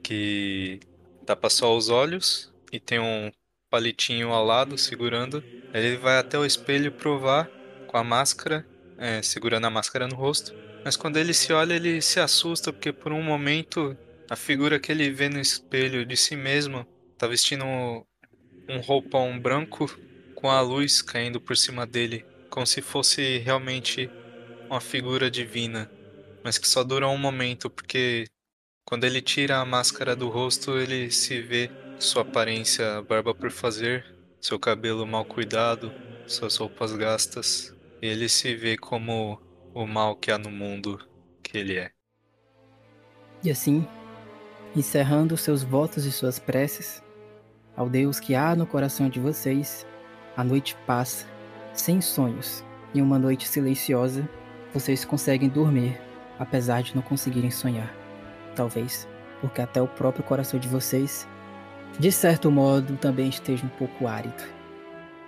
que 0.03 0.79
tapa 1.25 1.49
só 1.49 1.75
os 1.75 1.89
olhos 1.89 2.53
e 2.71 2.79
tem 2.79 2.99
um 2.99 3.31
palitinho 3.71 4.29
ao 4.29 4.45
lado 4.45 4.77
segurando. 4.77 5.43
Ele 5.73 5.97
vai 5.97 6.19
até 6.19 6.37
o 6.37 6.45
espelho 6.45 6.91
provar 6.91 7.49
com 7.87 7.97
a 7.97 8.03
máscara, 8.03 8.63
é, 8.99 9.19
segurando 9.23 9.65
a 9.65 9.71
máscara 9.71 10.07
no 10.07 10.15
rosto. 10.15 10.53
Mas 10.85 10.95
quando 10.95 11.17
ele 11.17 11.33
se 11.33 11.51
olha, 11.51 11.73
ele 11.73 12.03
se 12.03 12.19
assusta 12.19 12.71
porque 12.71 12.93
por 12.93 13.11
um 13.11 13.23
momento 13.23 13.97
a 14.29 14.35
figura 14.35 14.79
que 14.79 14.91
ele 14.91 15.09
vê 15.09 15.27
no 15.27 15.39
espelho 15.39 16.05
de 16.05 16.15
si 16.15 16.35
mesmo 16.35 16.85
tá 17.17 17.25
vestindo 17.25 17.65
um 18.69 18.79
roupão 18.79 19.39
branco 19.39 19.85
com 20.35 20.49
a 20.49 20.61
luz 20.61 21.01
caindo 21.01 21.41
por 21.41 21.57
cima 21.57 21.85
dele, 21.87 22.25
como 22.49 22.65
se 22.65 22.81
fosse 22.81 23.39
realmente 23.39 24.09
uma 24.69 24.79
figura 24.79 25.29
divina, 25.29 25.91
mas 26.43 26.57
que 26.57 26.67
só 26.67 26.83
dura 26.83 27.07
um 27.07 27.17
momento 27.17 27.69
porque 27.69 28.25
quando 28.85 29.03
ele 29.05 29.21
tira 29.21 29.57
a 29.59 29.65
máscara 29.65 30.15
do 30.15 30.29
rosto, 30.29 30.77
ele 30.77 31.11
se 31.11 31.41
vê 31.41 31.71
sua 31.99 32.23
aparência 32.23 33.01
barba 33.03 33.35
por 33.35 33.51
fazer, 33.51 34.05
seu 34.41 34.59
cabelo 34.59 35.05
mal 35.05 35.25
cuidado, 35.25 35.93
suas 36.27 36.55
roupas 36.57 36.95
gastas, 36.95 37.73
e 38.01 38.07
ele 38.07 38.29
se 38.29 38.55
vê 38.55 38.77
como 38.77 39.41
o 39.73 39.85
mal 39.85 40.15
que 40.15 40.31
há 40.31 40.37
no 40.37 40.49
mundo 40.49 40.97
que 41.43 41.57
ele 41.57 41.77
é. 41.77 41.91
E 43.43 43.51
assim, 43.51 43.87
encerrando 44.75 45.37
seus 45.37 45.63
votos 45.63 46.05
e 46.05 46.11
suas 46.11 46.39
preces, 46.39 47.01
ao 47.79 47.89
Deus 47.89 48.19
que 48.19 48.35
há 48.35 48.55
no 48.55 48.67
coração 48.67 49.09
de 49.09 49.19
vocês, 49.19 49.87
a 50.37 50.43
noite 50.43 50.75
passa, 50.85 51.25
sem 51.73 51.99
sonhos, 51.99 52.63
e 52.93 53.01
uma 53.01 53.17
noite 53.17 53.47
silenciosa, 53.47 54.29
vocês 54.73 55.03
conseguem 55.03 55.49
dormir, 55.49 55.99
apesar 56.37 56.83
de 56.83 56.95
não 56.95 57.01
conseguirem 57.01 57.49
sonhar. 57.49 57.91
Talvez 58.55 59.07
porque 59.41 59.61
até 59.61 59.81
o 59.81 59.87
próprio 59.87 60.23
coração 60.23 60.59
de 60.59 60.67
vocês 60.67 61.25
de 61.97 62.11
certo 62.11 62.51
modo, 62.51 62.95
também 62.97 63.29
esteja 63.29 63.65
um 63.65 63.69
pouco 63.69 64.07
árido. 64.07 64.43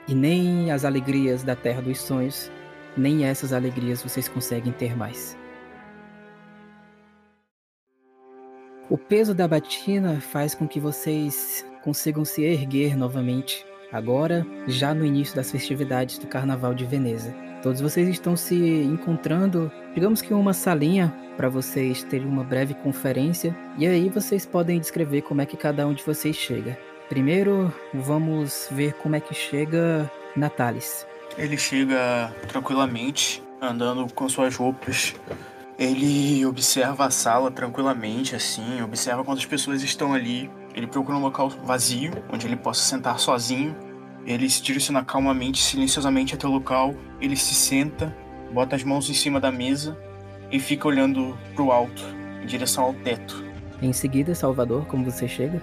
E 0.07 0.13
nem 0.13 0.71
as 0.71 0.85
alegrias 0.85 1.43
da 1.43 1.55
terra 1.55 1.81
dos 1.81 1.99
sonhos, 1.99 2.51
nem 2.95 3.25
essas 3.25 3.51
alegrias 3.51 4.01
vocês 4.01 4.27
conseguem 4.27 4.71
ter 4.73 4.95
mais. 4.95 5.37
O 8.89 8.97
peso 8.97 9.33
da 9.33 9.47
batina 9.47 10.19
faz 10.19 10.53
com 10.53 10.67
que 10.67 10.79
vocês 10.79 11.65
consigam 11.81 12.23
se 12.23 12.43
erguer 12.43 12.95
novamente, 12.95 13.65
agora 13.91 14.45
já 14.67 14.93
no 14.93 15.05
início 15.05 15.35
das 15.35 15.51
festividades 15.51 16.17
do 16.17 16.27
Carnaval 16.27 16.73
de 16.73 16.85
Veneza. 16.85 17.33
Todos 17.61 17.79
vocês 17.79 18.07
estão 18.09 18.35
se 18.35 18.55
encontrando, 18.55 19.71
digamos 19.93 20.21
que 20.21 20.33
uma 20.33 20.53
salinha 20.53 21.13
para 21.37 21.47
vocês 21.47 22.03
terem 22.03 22.27
uma 22.27 22.43
breve 22.43 22.73
conferência 22.73 23.55
e 23.77 23.85
aí 23.85 24.09
vocês 24.09 24.45
podem 24.45 24.79
descrever 24.79 25.21
como 25.21 25.41
é 25.41 25.45
que 25.45 25.57
cada 25.57 25.85
um 25.87 25.93
de 25.93 26.03
vocês 26.03 26.35
chega. 26.35 26.77
Primeiro, 27.07 27.71
vamos 27.93 28.67
ver 28.71 28.93
como 28.93 29.15
é 29.15 29.19
que 29.19 29.33
chega 29.33 30.09
Natalis. 30.35 31.05
Ele 31.37 31.57
chega 31.57 32.33
tranquilamente, 32.47 33.43
andando 33.61 34.11
com 34.13 34.27
suas 34.27 34.55
roupas. 34.55 35.13
Ele 35.77 36.45
observa 36.45 37.05
a 37.05 37.11
sala 37.11 37.51
tranquilamente, 37.51 38.35
assim, 38.35 38.81
observa 38.81 39.23
quantas 39.23 39.45
pessoas 39.45 39.81
estão 39.83 40.13
ali. 40.13 40.49
Ele 40.73 40.87
procura 40.87 41.17
um 41.17 41.21
local 41.21 41.49
vazio, 41.49 42.11
onde 42.31 42.47
ele 42.47 42.55
possa 42.55 42.81
sentar 42.81 43.19
sozinho. 43.19 43.75
Ele 44.25 44.49
se 44.49 44.61
direciona 44.61 45.03
calmamente, 45.03 45.61
silenciosamente 45.61 46.35
até 46.35 46.47
o 46.47 46.51
local. 46.51 46.95
Ele 47.19 47.35
se 47.35 47.53
senta, 47.53 48.15
bota 48.53 48.75
as 48.75 48.83
mãos 48.83 49.09
em 49.09 49.13
cima 49.13 49.39
da 49.39 49.51
mesa 49.51 49.97
e 50.51 50.59
fica 50.59 50.87
olhando 50.87 51.37
pro 51.55 51.71
alto, 51.71 52.03
em 52.41 52.45
direção 52.45 52.85
ao 52.85 52.93
teto. 52.93 53.43
Em 53.81 53.93
seguida, 53.93 54.35
Salvador, 54.35 54.85
como 54.85 55.03
você 55.03 55.27
chega? 55.27 55.61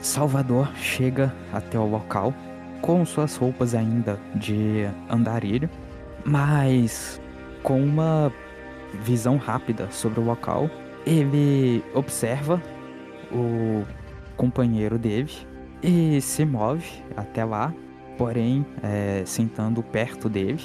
Salvador 0.00 0.70
chega 0.76 1.34
até 1.52 1.78
o 1.78 1.86
local 1.86 2.34
com 2.80 3.04
suas 3.04 3.36
roupas 3.36 3.74
ainda 3.74 4.20
de 4.34 4.86
andarilho, 5.08 5.68
mas 6.24 7.20
com 7.62 7.82
uma 7.82 8.32
visão 9.02 9.36
rápida 9.36 9.90
sobre 9.90 10.20
o 10.20 10.24
local, 10.24 10.70
ele 11.06 11.82
observa 11.94 12.62
o 13.32 13.84
companheiro 14.36 14.98
dele 14.98 15.30
e 15.82 16.20
se 16.20 16.44
move 16.44 16.86
até 17.16 17.44
lá, 17.44 17.72
porém, 18.16 18.64
é, 18.82 19.22
sentando 19.26 19.82
perto 19.82 20.28
dele. 20.28 20.60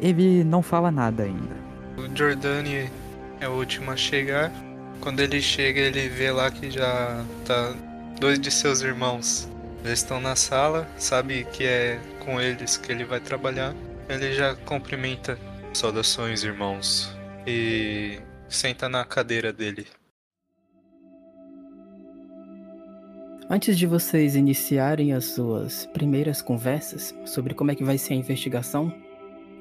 Ele 0.00 0.44
não 0.44 0.62
fala 0.62 0.90
nada 0.90 1.22
ainda. 1.22 1.56
O 1.96 2.16
Jordani 2.16 2.90
é 3.40 3.48
o 3.48 3.52
último 3.52 3.90
a 3.90 3.96
chegar. 3.96 4.52
Quando 5.00 5.20
ele 5.20 5.40
chega, 5.40 5.80
ele 5.80 6.08
vê 6.08 6.30
lá 6.30 6.50
que 6.50 6.70
já 6.70 7.24
tá 7.44 7.74
dois 8.18 8.38
de 8.38 8.50
seus 8.50 8.82
irmãos. 8.82 9.48
Eles 9.84 10.00
estão 10.00 10.20
na 10.20 10.34
sala, 10.34 10.88
sabe 10.98 11.46
que 11.52 11.64
é 11.64 12.00
com 12.24 12.40
eles 12.40 12.76
que 12.76 12.90
ele 12.90 13.04
vai 13.04 13.20
trabalhar. 13.20 13.74
Ele 14.08 14.34
já 14.34 14.54
cumprimenta. 14.54 15.38
Saudações, 15.72 16.42
irmãos. 16.42 17.14
E 17.46 18.18
senta 18.48 18.88
na 18.88 19.04
cadeira 19.04 19.52
dele. 19.52 19.86
Antes 23.48 23.78
de 23.78 23.86
vocês 23.86 24.34
iniciarem 24.34 25.12
as 25.12 25.26
suas 25.26 25.86
primeiras 25.86 26.42
conversas 26.42 27.14
sobre 27.24 27.54
como 27.54 27.70
é 27.70 27.76
que 27.76 27.84
vai 27.84 27.96
ser 27.96 28.14
a 28.14 28.16
investigação, 28.16 28.92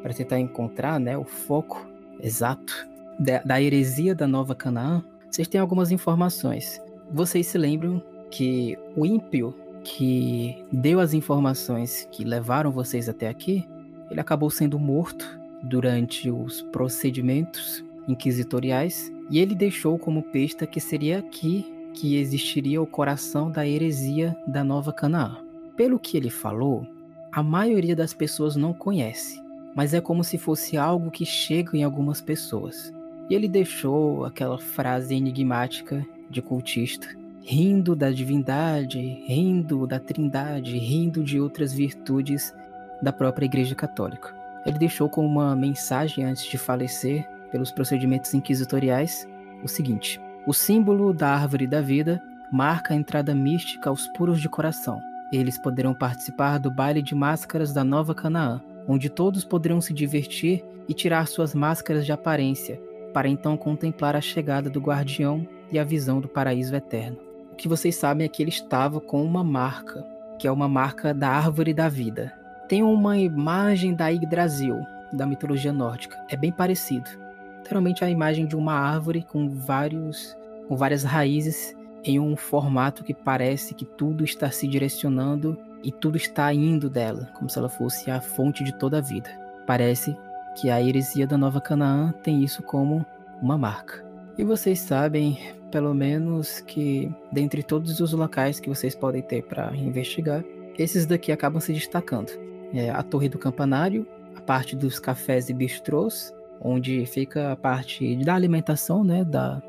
para 0.02 0.12
tentar 0.12 0.40
encontrar 0.40 1.00
né, 1.00 1.16
o 1.16 1.24
foco 1.24 1.88
exato 2.20 2.88
da, 3.20 3.44
da 3.44 3.62
heresia 3.62 4.16
da 4.16 4.26
Nova 4.26 4.56
Canaã, 4.56 5.04
vocês 5.30 5.48
têm 5.48 5.62
algumas 5.62 5.92
informações. 5.92 6.82
Vocês 7.12 7.46
se 7.46 7.60
lembram 7.60 8.02
que 8.32 8.76
o 8.96 9.06
ímpio 9.06 9.54
que 9.84 10.66
deu 10.72 11.00
as 11.00 11.14
informações 11.14 12.08
que 12.12 12.24
levaram 12.24 12.72
vocês 12.72 13.08
até 13.08 13.30
aqui, 13.30 13.68
ele 14.10 14.20
acabou 14.20 14.50
sendo 14.50 14.80
morto 14.80 15.40
durante 15.62 16.32
os 16.32 16.64
procedimentos 16.64 17.86
inquisitoriais 18.08 19.12
e 19.30 19.38
ele 19.38 19.54
deixou 19.54 20.00
como 20.00 20.24
pista 20.24 20.66
que 20.66 20.80
seria 20.80 21.20
aqui 21.20 21.75
que 21.96 22.18
existiria 22.18 22.82
o 22.82 22.86
coração 22.86 23.50
da 23.50 23.66
heresia 23.66 24.36
da 24.46 24.64
Nova 24.64 24.92
Canaã. 24.92 25.38
Pelo 25.76 25.98
que 25.98 26.18
ele 26.18 26.30
falou, 26.30 26.86
a 27.32 27.42
maioria 27.42 27.96
das 27.96 28.14
pessoas 28.14 28.56
não 28.56 28.74
conhece, 28.74 29.42
mas 29.76 29.94
é 29.94 30.02
como 30.02 30.24
se 30.24 30.38
fosse 30.38 30.78
algo 30.78 31.10
que 31.10 31.26
chega 31.26 31.76
em 31.78 31.84
algumas 31.84 32.22
pessoas. 32.22 32.94
E 33.30 33.34
ele 33.34 33.48
deixou 33.48 34.26
aquela 34.26 34.58
frase 34.58 35.16
enigmática 35.16 36.06
de 36.30 36.42
cultista, 36.42 37.08
rindo 37.42 37.96
da 37.96 38.12
divindade, 38.12 39.00
rindo 39.26 39.88
da 39.88 40.00
trindade, 40.00 40.78
rindo 40.78 41.24
de 41.24 41.40
outras 41.40 41.74
virtudes 41.74 42.54
da 43.02 43.12
própria 43.12 43.46
Igreja 43.46 43.76
Católica. 43.76 44.36
Ele 44.66 44.80
deixou 44.80 45.10
como 45.10 45.28
uma 45.28 45.56
mensagem 45.56 46.24
antes 46.24 46.46
de 46.46 46.58
falecer, 46.58 47.28
pelos 47.52 47.72
procedimentos 47.72 48.34
inquisitoriais, 48.34 49.28
o 49.64 49.68
seguinte: 49.68 50.20
o 50.46 50.54
símbolo 50.54 51.12
da 51.12 51.30
árvore 51.30 51.66
da 51.66 51.82
vida 51.82 52.22
marca 52.52 52.94
a 52.94 52.98
entrada 52.98 53.34
mística 53.34 53.90
aos 53.90 54.08
puros 54.10 54.40
de 54.40 54.48
coração. 54.48 55.02
Eles 55.32 55.58
poderão 55.58 55.94
participar 55.94 56.60
do 56.60 56.70
baile 56.70 57.02
de 57.02 57.16
máscaras 57.16 57.74
da 57.74 57.84
Nova 57.84 58.14
Canaã, 58.14 58.62
onde 58.88 59.10
todos 59.10 59.44
poderão 59.44 59.82
se 59.82 59.92
divertir 59.92 60.64
e 60.88 60.94
tirar 60.94 61.28
suas 61.28 61.56
máscaras 61.56 62.06
de 62.06 62.12
aparência, 62.12 62.80
para 63.12 63.28
então 63.28 63.58
contemplar 63.58 64.16
a 64.16 64.22
chegada 64.22 64.70
do 64.70 64.80
guardião 64.80 65.48
e 65.72 65.80
a 65.80 65.84
visão 65.84 66.22
do 66.22 66.28
paraíso 66.28 66.76
eterno. 66.76 67.18
O 67.52 67.56
que 67.56 67.68
vocês 67.68 67.96
sabem 67.96 68.26
é 68.26 68.30
que 68.30 68.44
ele 68.44 68.52
estava 68.52 69.02
com 69.02 69.24
uma 69.24 69.44
marca, 69.44 70.06
que 70.38 70.48
é 70.48 70.52
uma 70.52 70.68
marca 70.68 71.12
da 71.12 71.30
árvore 71.30 71.74
da 71.74 71.90
vida. 71.90 72.32
Tem 72.70 72.84
uma 72.84 73.18
imagem 73.18 73.96
da 73.96 74.10
Yggdrasil, 74.10 74.80
da 75.12 75.26
mitologia 75.26 75.74
nórdica. 75.74 76.24
É 76.30 76.38
bem 76.38 76.52
parecido 76.52 77.25
literalmente 77.66 78.06
a 78.06 78.10
imagem 78.10 78.46
de 78.46 78.56
uma 78.56 78.74
árvore 78.74 79.26
com 79.28 79.50
vários 79.50 80.38
com 80.68 80.76
várias 80.76 81.04
raízes 81.04 81.76
em 82.04 82.20
um 82.20 82.36
formato 82.36 83.04
que 83.04 83.14
parece 83.14 83.74
que 83.74 83.86
tudo 83.86 84.24
está 84.24 84.52
se 84.52 84.68
direcionando 84.68 85.58
e 85.84 85.92
tudo 85.92 86.18
está 86.18 86.54
indo 86.54 86.90
dela, 86.90 87.32
como 87.36 87.50
se 87.50 87.58
ela 87.58 87.70
fosse 87.70 88.10
a 88.12 88.22
fonte 88.22 88.64
de 88.64 88.72
toda 88.78 89.00
a 89.00 89.02
vida. 89.02 89.30
Parece 89.66 90.16
que 90.56 90.70
a 90.70 90.82
heresia 90.82 91.26
da 91.28 91.38
Nova 91.38 91.60
Canaã 91.60 92.14
tem 92.24 92.44
isso 92.44 92.62
como 92.64 93.06
uma 93.42 93.58
marca. 93.58 94.04
E 94.38 94.44
vocês 94.44 94.80
sabem, 94.80 95.38
pelo 95.72 95.94
menos, 95.94 96.62
que 96.62 97.12
dentre 97.32 97.64
todos 97.64 98.00
os 98.00 98.14
locais 98.14 98.60
que 98.60 98.70
vocês 98.70 98.96
podem 98.96 99.22
ter 99.22 99.44
para 99.44 99.76
investigar, 99.76 100.44
esses 100.78 101.06
daqui 101.06 101.32
acabam 101.32 101.60
se 101.60 101.74
destacando. 101.74 102.32
É 102.74 102.90
a 102.90 103.02
Torre 103.04 103.30
do 103.30 103.38
Campanário, 103.38 104.08
a 104.36 104.42
parte 104.42 104.76
dos 104.76 105.00
cafés 105.00 105.50
e 105.50 105.54
bistrôs, 105.54 106.34
onde 106.62 107.06
fica 107.06 107.52
a 107.52 107.56
parte 107.56 108.16
da 108.24 108.36
alimentação, 108.36 109.04
né, 109.04 109.24
da, 109.24 109.62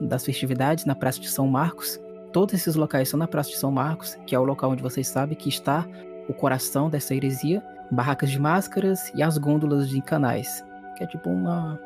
das 0.00 0.24
festividades 0.24 0.84
na 0.84 0.94
Praça 0.94 1.20
de 1.20 1.28
São 1.28 1.46
Marcos. 1.46 2.00
Todos 2.32 2.54
esses 2.54 2.74
locais 2.74 3.08
são 3.08 3.18
na 3.18 3.28
Praça 3.28 3.50
de 3.50 3.56
São 3.56 3.70
Marcos, 3.70 4.16
que 4.26 4.34
é 4.34 4.38
o 4.38 4.44
local 4.44 4.70
onde 4.70 4.82
vocês 4.82 5.06
sabem 5.06 5.36
que 5.36 5.48
está 5.48 5.86
o 6.28 6.34
coração 6.34 6.88
dessa 6.88 7.14
heresia, 7.14 7.62
barracas 7.90 8.30
de 8.30 8.38
máscaras 8.38 9.12
e 9.14 9.22
as 9.22 9.38
gôndolas 9.38 9.88
de 9.88 10.00
canais, 10.00 10.64
que 10.96 11.04
é 11.04 11.06
tipo 11.06 11.30
uma, 11.30 11.78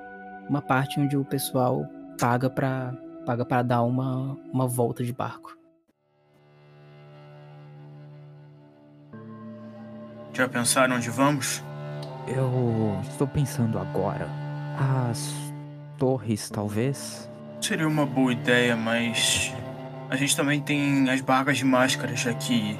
uma 0.48 0.62
parte 0.62 1.00
onde 1.00 1.16
o 1.16 1.24
pessoal 1.24 1.86
paga 2.18 2.48
para 2.48 2.94
paga 3.26 3.44
para 3.44 3.62
dar 3.62 3.82
uma, 3.82 4.38
uma 4.50 4.66
volta 4.66 5.04
de 5.04 5.12
barco. 5.12 5.54
Já 10.32 10.48
pensaram 10.48 10.96
onde 10.96 11.10
vamos? 11.10 11.62
Eu 12.26 12.98
estou 13.02 13.26
pensando 13.26 13.78
agora. 13.78 14.47
As 14.78 15.34
torres, 15.98 16.48
talvez? 16.48 17.28
Seria 17.60 17.88
uma 17.88 18.06
boa 18.06 18.32
ideia, 18.32 18.76
mas 18.76 19.52
a 20.08 20.14
gente 20.14 20.36
também 20.36 20.60
tem 20.60 21.10
as 21.10 21.20
barracas 21.20 21.58
de 21.58 21.64
máscaras, 21.64 22.20
já 22.20 22.32
que 22.32 22.78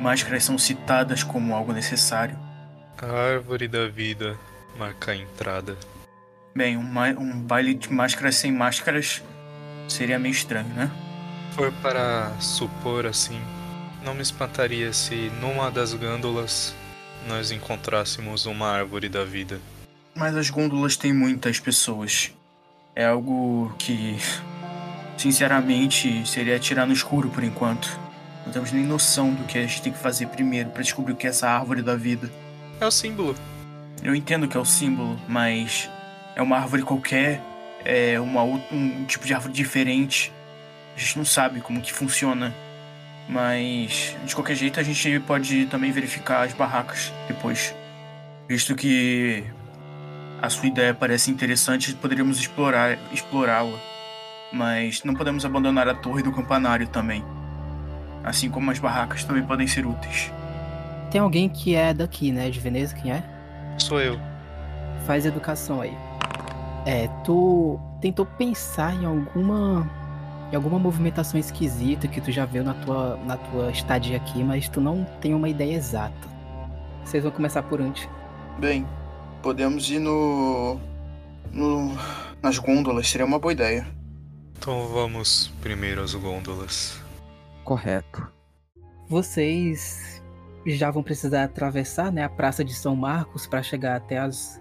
máscaras 0.00 0.44
são 0.44 0.56
citadas 0.56 1.22
como 1.22 1.54
algo 1.54 1.72
necessário. 1.72 2.38
A 3.02 3.34
árvore 3.34 3.68
da 3.68 3.86
vida 3.88 4.38
marca 4.78 5.12
a 5.12 5.16
entrada. 5.16 5.76
Bem, 6.56 6.78
um, 6.78 6.98
um 7.20 7.40
baile 7.40 7.74
de 7.74 7.92
máscaras 7.92 8.36
sem 8.36 8.50
máscaras 8.50 9.22
seria 9.86 10.18
meio 10.18 10.32
estranho, 10.32 10.68
né? 10.68 10.90
For 11.52 11.70
para 11.82 12.32
supor 12.40 13.04
assim, 13.04 13.40
não 14.02 14.14
me 14.14 14.22
espantaria 14.22 14.92
se 14.94 15.30
numa 15.40 15.70
das 15.70 15.92
gândolas 15.92 16.74
nós 17.28 17.50
encontrássemos 17.50 18.46
uma 18.46 18.68
árvore 18.68 19.08
da 19.08 19.24
vida. 19.24 19.60
Mas 20.18 20.36
as 20.36 20.50
gôndolas 20.50 20.96
têm 20.96 21.12
muitas 21.12 21.60
pessoas. 21.60 22.32
É 22.92 23.06
algo 23.06 23.72
que, 23.78 24.18
sinceramente, 25.16 26.28
seria 26.28 26.56
atirar 26.56 26.88
no 26.88 26.92
escuro 26.92 27.30
por 27.30 27.44
enquanto. 27.44 27.88
Não 28.44 28.52
temos 28.52 28.72
nem 28.72 28.84
noção 28.84 29.32
do 29.32 29.44
que 29.44 29.56
a 29.56 29.60
gente 29.60 29.80
tem 29.80 29.92
que 29.92 29.98
fazer 29.98 30.26
primeiro 30.26 30.70
para 30.70 30.82
descobrir 30.82 31.12
o 31.12 31.16
que 31.16 31.28
é 31.28 31.30
essa 31.30 31.48
árvore 31.48 31.82
da 31.82 31.94
vida. 31.94 32.28
É 32.80 32.84
o 32.84 32.90
símbolo. 32.90 33.36
Eu 34.02 34.12
entendo 34.12 34.48
que 34.48 34.56
é 34.56 34.60
o 34.60 34.64
símbolo, 34.64 35.16
mas 35.28 35.88
é 36.34 36.42
uma 36.42 36.56
árvore 36.56 36.82
qualquer, 36.82 37.40
é 37.84 38.18
uma, 38.18 38.42
um 38.42 39.04
tipo 39.04 39.24
de 39.24 39.32
árvore 39.32 39.52
diferente. 39.52 40.32
A 40.96 40.98
gente 40.98 41.16
não 41.16 41.24
sabe 41.24 41.60
como 41.60 41.80
que 41.80 41.92
funciona. 41.92 42.52
Mas, 43.28 44.16
de 44.24 44.34
qualquer 44.34 44.56
jeito, 44.56 44.80
a 44.80 44.82
gente 44.82 45.20
pode 45.20 45.66
também 45.66 45.92
verificar 45.92 46.42
as 46.42 46.52
barracas 46.54 47.12
depois. 47.28 47.72
Visto 48.48 48.74
que 48.74 49.44
a 50.40 50.50
sua 50.50 50.68
ideia 50.68 50.94
parece 50.94 51.30
interessante, 51.30 51.94
poderíamos 51.94 52.38
explorar 52.38 52.98
explorá-la. 53.12 53.78
Mas 54.52 55.04
não 55.04 55.14
podemos 55.14 55.44
abandonar 55.44 55.88
a 55.88 55.94
torre 55.94 56.22
do 56.22 56.32
campanário 56.32 56.88
também. 56.88 57.22
Assim 58.24 58.48
como 58.48 58.70
as 58.70 58.78
barracas 58.78 59.24
também 59.24 59.42
podem 59.42 59.66
ser 59.66 59.86
úteis. 59.86 60.32
Tem 61.10 61.20
alguém 61.20 61.48
que 61.48 61.74
é 61.74 61.92
daqui, 61.92 62.32
né? 62.32 62.50
De 62.50 62.58
Veneza, 62.58 62.94
quem 62.94 63.12
é? 63.12 63.22
Sou 63.78 64.00
eu. 64.00 64.18
Faz 65.06 65.26
educação 65.26 65.80
aí. 65.80 65.96
É, 66.86 67.08
tu 67.24 67.78
tentou 68.00 68.24
pensar 68.24 68.94
em 68.94 69.04
alguma 69.04 69.88
em 70.50 70.56
alguma 70.56 70.78
movimentação 70.78 71.38
esquisita 71.38 72.08
que 72.08 72.20
tu 72.20 72.32
já 72.32 72.46
viu 72.46 72.64
na 72.64 72.72
tua, 72.72 73.18
na 73.26 73.36
tua 73.36 73.70
estadia 73.70 74.16
aqui, 74.16 74.42
mas 74.42 74.66
tu 74.66 74.80
não 74.80 75.04
tem 75.20 75.34
uma 75.34 75.48
ideia 75.48 75.74
exata. 75.74 76.28
Vocês 77.04 77.22
vão 77.22 77.32
começar 77.32 77.62
por 77.62 77.80
onde? 77.80 78.08
Bem, 78.58 78.86
podemos 79.48 79.88
ir 79.88 79.98
no. 79.98 80.78
no. 81.50 81.96
nas 82.42 82.58
gôndolas, 82.58 83.08
seria 83.08 83.24
uma 83.24 83.38
boa 83.38 83.50
ideia. 83.50 83.86
Então 84.58 84.86
vamos 84.88 85.50
primeiro 85.62 86.02
às 86.02 86.12
gôndolas. 86.14 87.00
Correto. 87.64 88.30
Vocês 89.08 90.22
já 90.66 90.90
vão 90.90 91.02
precisar 91.02 91.44
atravessar 91.44 92.12
né, 92.12 92.24
a 92.24 92.28
Praça 92.28 92.62
de 92.62 92.74
São 92.74 92.94
Marcos 92.94 93.46
para 93.46 93.62
chegar 93.62 93.96
até 93.96 94.18
as, 94.18 94.60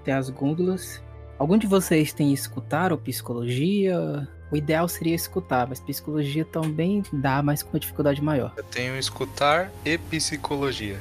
até 0.00 0.12
as 0.12 0.30
gôndolas. 0.30 1.00
Algum 1.38 1.56
de 1.56 1.68
vocês 1.68 2.12
tem 2.12 2.32
escutado 2.32 2.98
psicologia? 2.98 4.28
O 4.50 4.56
ideal 4.56 4.88
seria 4.88 5.14
escutar, 5.14 5.68
mas 5.68 5.78
psicologia 5.78 6.44
também 6.44 7.04
dá, 7.12 7.40
mas 7.40 7.62
com 7.62 7.70
uma 7.70 7.78
dificuldade 7.78 8.20
maior. 8.20 8.52
Eu 8.56 8.64
tenho 8.64 8.98
escutar 8.98 9.70
e 9.84 9.96
psicologia. 9.96 11.00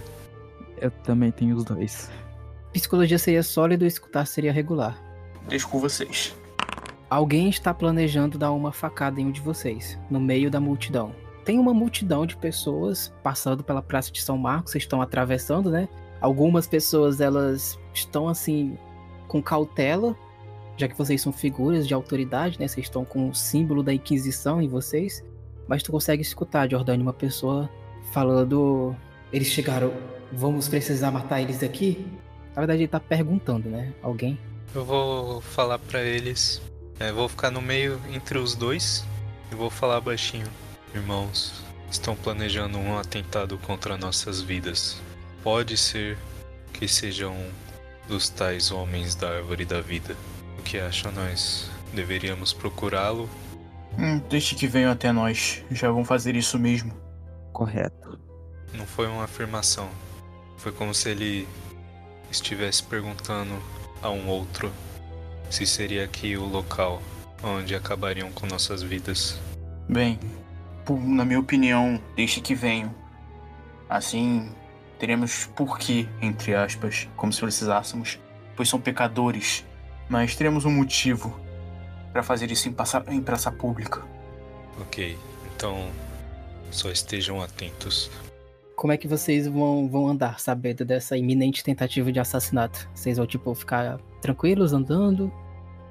Eu 0.78 0.92
também 0.92 1.32
tenho 1.32 1.56
os 1.56 1.64
dois. 1.64 2.12
Psicologia 2.74 3.20
seria 3.20 3.44
sólido 3.44 3.86
e 3.86 3.88
escutar 3.88 4.26
seria 4.26 4.52
regular. 4.52 5.00
Deixo 5.48 5.70
com 5.70 5.80
vocês. 5.80 6.36
Alguém 7.08 7.48
está 7.48 7.72
planejando 7.72 8.40
dar 8.40 8.52
uma 8.52 8.72
facada 8.72 9.22
em 9.22 9.28
um 9.28 9.32
de 9.32 9.40
vocês, 9.40 10.00
no 10.10 10.20
meio 10.20 10.50
da 10.50 10.60
multidão. 10.60 11.14
Tem 11.46 11.60
uma 11.60 11.74
multidão 11.74 12.26
de 12.26 12.36
pessoas 12.36 13.14
passando 13.22 13.64
pela 13.64 13.84
Praça 13.84 14.12
de 14.12 14.20
São 14.22 14.38
Marcos, 14.38 14.72
vocês 14.72 14.84
estão 14.84 15.02
atravessando, 15.02 15.70
né? 15.70 15.88
Algumas 16.20 16.66
pessoas 16.66 17.22
elas 17.22 17.78
estão 17.94 18.28
assim 18.28 18.76
com 19.28 19.44
cautela, 19.44 20.16
já 20.76 20.88
que 20.88 20.98
vocês 20.98 21.22
são 21.22 21.32
figuras 21.32 21.88
de 21.88 21.94
autoridade, 21.94 22.60
né? 22.60 22.68
Vocês 22.68 22.88
estão 22.88 23.06
com 23.06 23.30
o 23.30 23.36
símbolo 23.36 23.84
da 23.84 23.94
Inquisição 23.94 24.60
em 24.60 24.68
vocês. 24.68 25.24
Mas 25.68 25.84
tu 25.84 25.92
consegue 25.92 26.24
escutar, 26.24 26.68
Jordânia, 26.68 27.04
uma 27.04 27.14
pessoa 27.14 27.70
falando: 28.12 28.96
Eles 29.32 29.50
chegaram, 29.50 29.94
vamos 30.32 30.68
precisar 30.68 31.12
matar 31.12 31.40
eles 31.42 31.62
aqui? 31.62 32.08
Na 32.56 32.62
verdade, 32.62 32.82
ele 32.82 32.88
tá 32.88 33.00
perguntando, 33.00 33.70
né? 33.70 33.94
Alguém. 34.02 34.38
Eu 34.74 34.86
vou 34.86 35.42
falar 35.42 35.80
pra 35.80 36.02
eles. 36.02 36.62
é, 37.00 37.12
vou 37.12 37.28
ficar 37.28 37.52
no 37.52 37.62
meio 37.62 38.00
entre 38.12 38.38
os 38.38 38.56
dois 38.56 39.04
e 39.52 39.56
vou 39.56 39.70
falar 39.70 40.00
baixinho. 40.02 40.48
Irmãos, 40.94 41.64
estão 41.90 42.16
planejando 42.16 42.78
um 42.78 42.98
atentado 42.98 43.58
contra 43.58 43.98
nossas 43.98 44.42
vidas. 44.42 45.02
Pode 45.44 45.76
ser 45.78 46.18
que 46.72 46.88
sejam 46.88 47.36
dos 48.08 48.30
tais 48.30 48.72
homens 48.72 49.16
da 49.16 49.30
árvore 49.30 49.66
da 49.66 49.82
vida. 49.82 50.16
O 50.60 50.62
que 50.62 50.78
acham 50.80 51.12
nós? 51.12 51.70
Deveríamos 51.94 52.54
procurá-lo? 52.54 53.30
Hum, 53.98 54.20
deixe 54.30 54.56
que 54.56 54.68
venham 54.68 54.92
até 54.92 55.12
nós. 55.12 55.64
Já 55.72 55.92
vão 55.92 56.04
fazer 56.06 56.36
isso 56.36 56.58
mesmo. 56.58 56.94
Correto. 57.52 58.20
Não 58.74 58.86
foi 58.86 59.08
uma 59.08 59.24
afirmação. 59.26 59.88
Foi 60.58 60.72
como 60.72 60.94
se 60.94 61.10
ele 61.10 61.48
estivesse 62.34 62.84
perguntando 62.84 63.62
a 64.02 64.10
um 64.10 64.28
outro 64.28 64.72
se 65.50 65.66
seria 65.66 66.04
aqui 66.04 66.36
o 66.36 66.46
local 66.46 67.02
onde 67.44 67.76
acabariam 67.76 68.32
com 68.32 68.48
nossas 68.48 68.82
vidas. 68.82 69.40
Bem, 69.88 70.20
na 70.90 71.24
minha 71.24 71.40
opinião, 71.40 72.02
deixe 72.16 72.42
que 72.42 72.56
venham. 72.56 72.94
Assim, 73.88 74.52
teremos 74.98 75.46
porquê, 75.56 76.08
entre 76.22 76.56
aspas, 76.56 77.08
como 77.16 77.32
se 77.32 77.42
precisássemos, 77.42 78.20
pois 78.56 78.68
são 78.68 78.80
pecadores. 78.80 79.64
Mas 80.10 80.36
teremos 80.36 80.66
um 80.66 80.72
motivo 80.72 81.40
para 82.12 82.24
fazer 82.24 82.52
isso 82.52 82.68
em, 82.68 82.76
em 83.10 83.22
praça 83.22 83.52
pública. 83.52 84.02
Ok, 84.82 85.18
então 85.56 85.92
só 86.72 86.90
estejam 86.90 87.42
atentos. 87.42 88.10
Como 88.76 88.92
é 88.92 88.98
que 88.98 89.08
vocês 89.08 89.48
vão, 89.48 89.88
vão 89.88 90.08
andar 90.08 90.40
sabendo 90.40 90.84
dessa 90.84 91.16
iminente 91.16 91.64
tentativa 91.64 92.12
de 92.12 92.20
assassinato? 92.20 92.90
Vocês 92.94 93.18
vão, 93.18 93.28
tipo, 93.28 93.54
ficar 93.54 94.00
tranquilos 94.22 94.74
andando? 94.74 95.32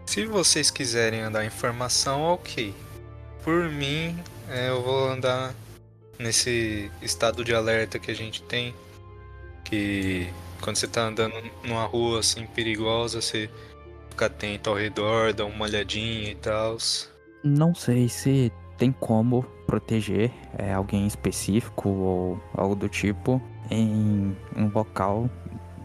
Se 0.07 0.27
vocês 0.27 0.71
quiserem 0.71 1.21
andar 1.21 1.45
em 1.45 1.51
formação, 1.51 2.23
ok. 2.23 2.75
Por 3.45 3.68
mim, 3.68 4.16
é, 4.49 4.68
eu 4.68 4.83
vou 4.83 5.09
andar 5.09 5.55
nesse 6.18 6.90
estado 7.01 7.45
de 7.45 7.55
alerta 7.55 7.99
que 7.99 8.11
a 8.11 8.14
gente 8.14 8.42
tem. 8.42 8.75
Que 9.64 10.29
quando 10.61 10.77
você 10.77 10.87
tá 10.87 11.03
andando 11.03 11.35
numa 11.64 11.85
rua 11.85 12.21
assim 12.21 12.47
perigosa, 12.47 13.21
você 13.21 13.49
fica 14.11 14.27
atento 14.27 14.71
ao 14.71 14.77
redor, 14.77 15.33
dá 15.33 15.45
uma 15.45 15.64
olhadinha 15.64 16.31
e 16.31 16.35
tal. 16.35 16.77
Não 17.42 17.75
sei 17.75 18.09
se 18.09 18.53
tem 18.77 18.92
como 18.92 19.47
proteger 19.73 20.31
é, 20.59 20.75
alguém 20.75 21.07
específico 21.07 21.89
ou 21.89 22.41
algo 22.55 22.77
do 22.77 22.91
tipo 22.91 23.41
em 23.71 24.37
um 24.55 24.69
local 24.69 25.31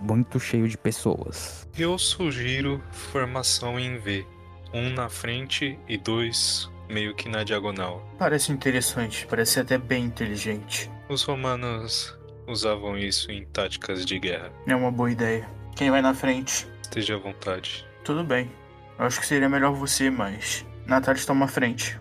muito 0.01 0.41
cheio 0.41 0.67
de 0.67 0.77
pessoas. 0.77 1.65
Eu 1.77 1.97
sugiro 1.97 2.83
formação 2.91 3.79
em 3.79 3.97
V. 3.97 4.25
Um 4.73 4.89
na 4.89 5.07
frente 5.07 5.79
e 5.87 5.97
dois 5.97 6.69
meio 6.89 7.15
que 7.15 7.29
na 7.29 7.45
diagonal. 7.45 8.05
Parece 8.19 8.51
interessante, 8.51 9.25
parece 9.25 9.61
até 9.61 9.77
bem 9.77 10.03
inteligente. 10.03 10.91
Os 11.07 11.23
romanos 11.23 12.13
usavam 12.45 12.97
isso 12.97 13.31
em 13.31 13.45
táticas 13.45 14.05
de 14.05 14.19
guerra. 14.19 14.51
É 14.67 14.75
uma 14.75 14.91
boa 14.91 15.09
ideia. 15.09 15.49
Quem 15.77 15.89
vai 15.89 16.01
na 16.01 16.13
frente? 16.13 16.67
Esteja 16.81 17.15
à 17.15 17.19
vontade. 17.19 17.87
Tudo 18.03 18.21
bem. 18.21 18.51
Eu 18.99 19.05
acho 19.05 19.17
que 19.17 19.25
seria 19.25 19.47
melhor 19.47 19.71
você, 19.71 20.09
mas. 20.09 20.65
Natalis 20.85 21.25
toma 21.25 21.45
a 21.45 21.47
frente. 21.47 21.97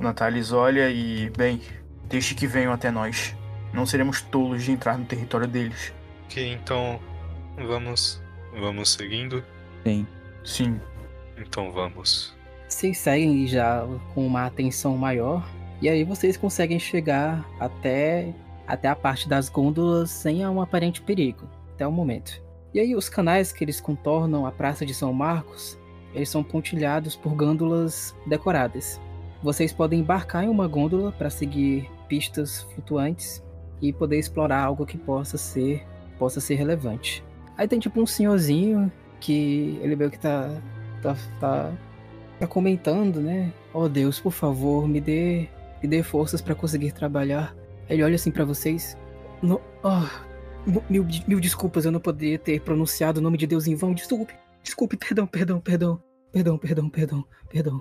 Natalis 0.00 0.52
olha 0.52 0.90
e. 0.90 1.30
Bem, 1.30 1.60
deixe 2.04 2.34
que 2.34 2.46
venham 2.46 2.72
até 2.72 2.90
nós. 2.90 3.36
Não 3.72 3.84
seremos 3.84 4.22
tolos 4.22 4.64
de 4.64 4.72
entrar 4.72 4.98
no 4.98 5.04
território 5.04 5.46
deles. 5.46 5.92
Ok, 6.24 6.52
então 6.52 7.00
vamos. 7.56 8.22
Vamos 8.58 8.90
seguindo? 8.90 9.44
Tem. 9.84 10.06
Sim. 10.44 10.80
Então 11.36 11.70
vamos. 11.70 12.36
Vocês 12.68 12.98
seguem 12.98 13.46
já 13.46 13.86
com 14.14 14.26
uma 14.26 14.46
atenção 14.46 14.96
maior. 14.96 15.48
E 15.80 15.88
aí 15.88 16.02
vocês 16.04 16.36
conseguem 16.36 16.78
chegar 16.78 17.48
até, 17.60 18.34
até 18.66 18.88
a 18.88 18.96
parte 18.96 19.28
das 19.28 19.48
gôndolas 19.48 20.10
sem 20.10 20.46
um 20.46 20.60
aparente 20.60 21.00
perigo. 21.00 21.48
Até 21.74 21.86
o 21.86 21.92
momento. 21.92 22.42
E 22.74 22.80
aí 22.80 22.94
os 22.94 23.08
canais 23.08 23.52
que 23.52 23.64
eles 23.64 23.80
contornam 23.80 24.44
a 24.44 24.52
Praça 24.52 24.84
de 24.84 24.92
São 24.92 25.12
Marcos, 25.12 25.78
eles 26.14 26.28
são 26.28 26.42
pontilhados 26.42 27.16
por 27.16 27.34
gôndolas 27.34 28.14
decoradas. 28.26 29.00
Vocês 29.42 29.72
podem 29.72 30.00
embarcar 30.00 30.44
em 30.44 30.48
uma 30.48 30.66
gôndola 30.66 31.12
para 31.12 31.30
seguir 31.30 31.90
pistas 32.08 32.62
flutuantes 32.74 33.42
e 33.80 33.92
poder 33.92 34.18
explorar 34.18 34.64
algo 34.64 34.84
que 34.84 34.98
possa 34.98 35.38
ser 35.38 35.86
possa 36.18 36.40
ser 36.40 36.56
relevante. 36.56 37.24
Aí 37.56 37.68
tem 37.68 37.78
tipo 37.78 38.00
um 38.00 38.06
senhorzinho 38.06 38.90
que 39.20 39.78
ele 39.82 39.94
meio 39.94 40.10
que 40.10 40.18
tá 40.18 40.50
tá, 41.00 41.16
tá, 41.38 41.72
tá 42.40 42.46
comentando, 42.46 43.20
né? 43.20 43.52
Oh 43.72 43.88
Deus, 43.88 44.18
por 44.18 44.32
favor, 44.32 44.88
me 44.88 45.00
dê 45.00 45.48
me 45.82 45.88
dê 45.88 46.02
forças 46.02 46.40
para 46.40 46.54
conseguir 46.54 46.92
trabalhar. 46.92 47.54
Ele 47.88 48.02
olha 48.02 48.16
assim 48.16 48.30
para 48.30 48.44
vocês. 48.44 48.96
No, 49.40 49.60
oh, 49.84 50.80
mil, 50.90 51.06
mil 51.26 51.40
desculpas, 51.40 51.84
eu 51.84 51.92
não 51.92 52.00
poderia 52.00 52.38
ter 52.38 52.60
pronunciado 52.60 53.20
o 53.20 53.22
nome 53.22 53.38
de 53.38 53.46
Deus 53.46 53.68
em 53.68 53.76
vão. 53.76 53.94
Desculpe, 53.94 54.34
desculpe, 54.62 54.96
perdão, 54.96 55.26
perdão, 55.26 55.60
perdão, 55.60 56.02
perdão, 56.32 56.58
perdão, 56.58 56.90
perdão, 56.90 57.24
perdão. 57.48 57.80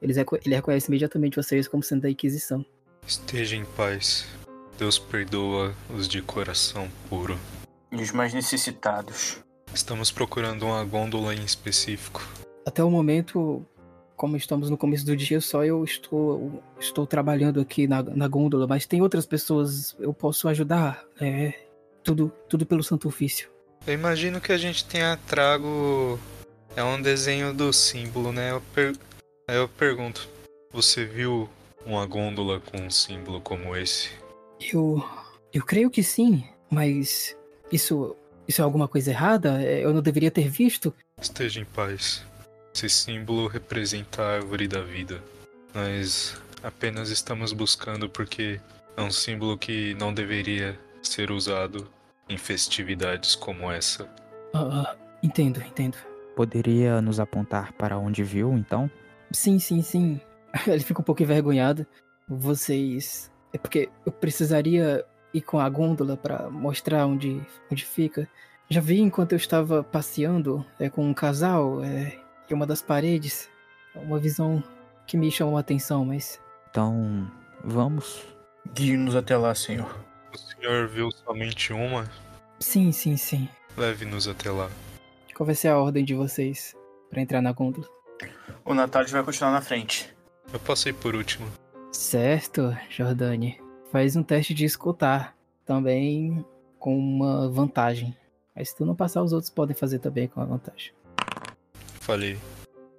Eles 0.00 0.16
reco 0.16 0.36
ele 0.44 0.54
reconhece 0.54 0.88
imediatamente 0.88 1.36
vocês 1.36 1.66
como 1.68 1.82
sendo 1.82 2.02
da 2.02 2.10
Inquisição. 2.10 2.64
Esteja 3.06 3.56
em 3.56 3.64
paz. 3.64 4.26
Deus 4.78 4.98
perdoa 4.98 5.74
os 5.96 6.06
de 6.06 6.20
coração 6.20 6.88
puro. 7.08 7.38
E 7.90 7.96
os 7.96 8.12
mais 8.12 8.34
necessitados. 8.34 9.38
Estamos 9.72 10.10
procurando 10.10 10.66
uma 10.66 10.84
gôndola 10.84 11.34
em 11.34 11.44
específico. 11.44 12.26
Até 12.66 12.82
o 12.82 12.90
momento, 12.90 13.64
como 14.16 14.36
estamos 14.36 14.68
no 14.68 14.76
começo 14.76 15.06
do 15.06 15.16
dia, 15.16 15.40
só 15.40 15.64
eu 15.64 15.84
estou, 15.84 16.62
estou 16.78 17.06
trabalhando 17.06 17.60
aqui 17.60 17.86
na, 17.86 18.02
na 18.02 18.28
gôndola, 18.28 18.66
mas 18.66 18.86
tem 18.86 19.00
outras 19.00 19.24
pessoas, 19.24 19.96
eu 19.98 20.12
posso 20.12 20.48
ajudar. 20.48 21.04
É 21.20 21.54
tudo, 22.02 22.32
tudo 22.48 22.64
pelo 22.64 22.82
Santo 22.82 23.08
Ofício. 23.08 23.50
Eu 23.86 23.94
imagino 23.94 24.40
que 24.40 24.52
a 24.52 24.58
gente 24.58 24.84
tenha 24.84 25.18
trago. 25.26 26.18
É 26.74 26.82
um 26.82 27.00
desenho 27.00 27.54
do 27.54 27.72
símbolo, 27.72 28.32
né? 28.32 28.50
Eu 28.50 28.60
per... 28.74 28.94
Aí 29.48 29.56
eu 29.56 29.68
pergunto: 29.68 30.28
Você 30.72 31.04
viu 31.04 31.48
uma 31.84 32.04
gôndola 32.04 32.58
com 32.58 32.78
um 32.78 32.90
símbolo 32.90 33.40
como 33.40 33.76
esse? 33.76 34.10
Eu, 34.72 35.00
eu 35.52 35.64
creio 35.64 35.88
que 35.88 36.02
sim, 36.02 36.44
mas 36.68 37.36
isso, 37.70 38.16
isso 38.48 38.60
é 38.60 38.64
alguma 38.64 38.88
coisa 38.88 39.10
errada? 39.10 39.62
Eu 39.62 39.94
não 39.94 40.02
deveria 40.02 40.32
ter 40.32 40.48
visto? 40.48 40.92
Esteja 41.20 41.60
em 41.60 41.64
paz. 41.64 42.24
Esse 42.74 42.90
símbolo 42.90 43.46
representa 43.46 44.20
a 44.20 44.34
árvore 44.34 44.66
da 44.66 44.82
vida. 44.82 45.22
Nós 45.72 46.36
apenas 46.60 47.10
estamos 47.10 47.52
buscando 47.52 48.08
porque 48.08 48.60
é 48.96 49.02
um 49.02 49.12
símbolo 49.12 49.56
que 49.56 49.94
não 49.94 50.12
deveria 50.12 50.76
ser 51.00 51.30
usado 51.30 51.88
em 52.28 52.36
festividades 52.36 53.36
como 53.36 53.70
essa. 53.70 54.08
Ah, 54.52 54.88
ah, 54.90 54.96
entendo, 55.22 55.62
entendo. 55.62 55.96
Poderia 56.34 57.00
nos 57.00 57.20
apontar 57.20 57.72
para 57.74 57.96
onde 57.96 58.24
viu, 58.24 58.52
então? 58.52 58.90
Sim, 59.36 59.58
sim, 59.58 59.82
sim. 59.82 60.18
Ele 60.66 60.80
fica 60.80 61.02
um 61.02 61.04
pouco 61.04 61.22
envergonhado. 61.22 61.86
Vocês. 62.26 63.30
É 63.52 63.58
porque 63.58 63.90
eu 64.06 64.10
precisaria 64.10 65.04
ir 65.32 65.42
com 65.42 65.60
a 65.60 65.68
gôndola 65.68 66.16
para 66.16 66.48
mostrar 66.48 67.06
onde, 67.06 67.40
onde 67.70 67.84
fica. 67.84 68.26
Já 68.70 68.80
vi 68.80 68.98
enquanto 68.98 69.32
eu 69.32 69.36
estava 69.36 69.84
passeando 69.84 70.64
é, 70.80 70.88
com 70.88 71.06
um 71.06 71.12
casal 71.12 71.84
é, 71.84 72.18
em 72.50 72.54
uma 72.54 72.66
das 72.66 72.80
paredes. 72.80 73.50
É 73.94 73.98
Uma 73.98 74.18
visão 74.18 74.64
que 75.06 75.18
me 75.18 75.30
chamou 75.30 75.58
a 75.58 75.60
atenção, 75.60 76.02
mas. 76.06 76.40
Então, 76.70 77.30
vamos. 77.62 78.24
Guie-nos 78.74 79.14
até 79.14 79.36
lá, 79.36 79.54
senhor. 79.54 79.94
O 80.32 80.38
senhor 80.38 80.88
viu 80.88 81.10
somente 81.10 81.74
uma? 81.74 82.10
Sim, 82.58 82.90
sim, 82.90 83.18
sim. 83.18 83.46
Leve-nos 83.76 84.26
até 84.26 84.50
lá. 84.50 84.70
Qual 85.34 85.44
vai 85.46 85.54
ser 85.54 85.68
a 85.68 85.78
ordem 85.78 86.06
de 86.06 86.14
vocês 86.14 86.74
para 87.10 87.20
entrar 87.20 87.42
na 87.42 87.52
gôndola? 87.52 87.95
O 88.64 88.74
Natalis 88.74 89.10
vai 89.10 89.22
continuar 89.22 89.52
na 89.52 89.60
frente. 89.60 90.12
Eu 90.52 90.60
passei 90.60 90.92
por 90.92 91.14
último. 91.14 91.46
Certo, 91.92 92.76
Jordane. 92.90 93.60
Faz 93.92 94.16
um 94.16 94.22
teste 94.22 94.52
de 94.54 94.64
escutar. 94.64 95.36
Também 95.64 96.44
com 96.78 96.96
uma 96.96 97.48
vantagem. 97.48 98.16
Mas 98.54 98.70
se 98.70 98.76
tu 98.76 98.86
não 98.86 98.94
passar, 98.94 99.22
os 99.22 99.32
outros 99.32 99.50
podem 99.50 99.74
fazer 99.74 99.98
também 99.98 100.28
com 100.28 100.40
a 100.40 100.44
vantagem. 100.44 100.92
Falei. 102.00 102.38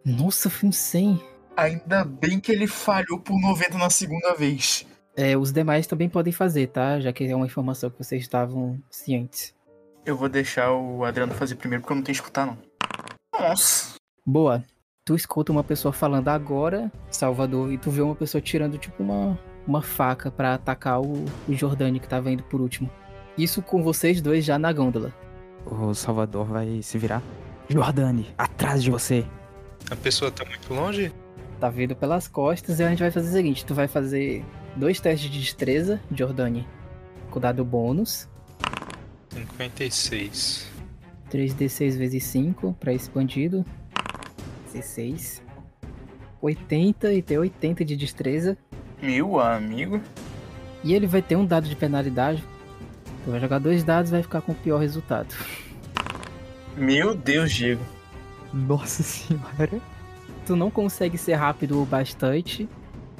Nossa, 0.05 0.49
foi 0.49 0.69
um 0.69 0.71
100. 0.71 1.21
Ainda 1.55 2.03
bem 2.03 2.39
que 2.39 2.51
ele 2.51 2.67
falhou 2.67 3.19
por 3.19 3.39
90 3.39 3.77
na 3.77 3.89
segunda 3.89 4.33
vez. 4.33 4.85
É, 5.15 5.35
os 5.35 5.51
demais 5.51 5.87
também 5.87 6.07
podem 6.07 6.31
fazer, 6.31 6.67
tá? 6.67 6.99
Já 6.99 7.11
que 7.11 7.25
é 7.25 7.35
uma 7.35 7.45
informação 7.45 7.89
que 7.89 7.97
vocês 7.97 8.21
estavam 8.21 8.79
cientes. 8.89 9.55
Eu 10.05 10.15
vou 10.15 10.29
deixar 10.29 10.71
o 10.71 11.03
Adriano 11.03 11.33
fazer 11.33 11.55
primeiro 11.55 11.81
porque 11.81 11.93
eu 11.93 11.95
não 11.95 12.03
tenho 12.03 12.15
que 12.15 12.21
escutar, 12.21 12.45
não. 12.45 12.57
Nossa. 13.33 13.95
Boa. 14.25 14.63
Tu 15.07 15.15
escuta 15.15 15.53
uma 15.53 15.63
pessoa 15.63 15.93
falando 15.93 16.27
agora, 16.27 16.91
Salvador, 17.09 17.71
e 17.71 17.77
tu 17.77 17.89
vê 17.89 18.01
uma 18.01 18.13
pessoa 18.13 18.41
tirando 18.41 18.77
tipo 18.77 19.01
uma, 19.01 19.39
uma 19.65 19.81
faca 19.81 20.29
pra 20.29 20.55
atacar 20.55 20.99
o, 20.99 21.23
o 21.47 21.53
Jordani 21.53 21.97
que 21.97 22.09
tava 22.09 22.29
indo 22.29 22.43
por 22.43 22.59
último. 22.59 22.89
Isso 23.37 23.61
com 23.61 23.81
vocês 23.81 24.19
dois 24.19 24.43
já 24.43 24.59
na 24.59 24.73
gôndola. 24.73 25.13
O 25.65 25.93
Salvador 25.93 26.45
vai 26.47 26.81
se 26.81 26.97
virar. 26.97 27.23
Jordane, 27.69 28.27
atrás 28.37 28.83
de 28.83 28.91
você. 28.91 29.25
A 29.89 29.95
pessoa 29.95 30.29
tá 30.29 30.43
muito 30.43 30.73
longe? 30.73 31.13
Tá 31.57 31.69
vindo 31.69 31.95
pelas 31.95 32.27
costas 32.27 32.81
e 32.81 32.83
a 32.83 32.89
gente 32.89 32.99
vai 32.99 33.09
fazer 33.09 33.29
o 33.29 33.31
seguinte: 33.31 33.65
tu 33.65 33.73
vai 33.73 33.87
fazer 33.87 34.43
dois 34.75 34.99
testes 34.99 35.31
de 35.31 35.39
destreza, 35.39 36.01
Jordani, 36.11 36.67
com 37.31 37.39
dado 37.39 37.63
bônus. 37.63 38.27
56. 39.31 40.67
3d6 41.31 41.97
vezes 41.97 42.23
5 42.25 42.75
pra 42.77 42.91
esse 42.91 43.09
bandido. 43.09 43.65
16. 44.71 45.43
80 46.41 47.13
e 47.13 47.21
tem 47.21 47.37
80 47.37 47.83
de 47.83 47.95
destreza. 47.95 48.57
Meu 49.01 49.39
amigo. 49.39 50.01
E 50.83 50.93
ele 50.93 51.07
vai 51.07 51.21
ter 51.21 51.35
um 51.35 51.45
dado 51.45 51.67
de 51.67 51.75
penalidade. 51.75 52.43
Tu 53.23 53.31
vai 53.31 53.39
jogar 53.39 53.59
dois 53.59 53.83
dados 53.83 54.09
e 54.09 54.13
vai 54.13 54.23
ficar 54.23 54.41
com 54.41 54.51
o 54.51 54.55
pior 54.55 54.79
resultado. 54.79 55.35
Meu 56.75 57.15
Deus, 57.15 57.51
Diego. 57.51 57.83
Nossa 58.53 59.03
senhora. 59.03 59.81
Tu 60.45 60.55
não 60.55 60.71
consegue 60.71 61.17
ser 61.17 61.33
rápido 61.33 61.81
o 61.81 61.85
bastante 61.85 62.69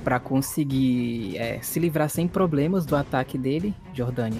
pra 0.03 0.19
conseguir 0.19 1.37
é, 1.37 1.59
se 1.61 1.79
livrar 1.79 2.09
sem 2.09 2.27
problemas 2.27 2.85
do 2.85 2.95
ataque 2.95 3.37
dele, 3.37 3.75
Jordani. 3.93 4.39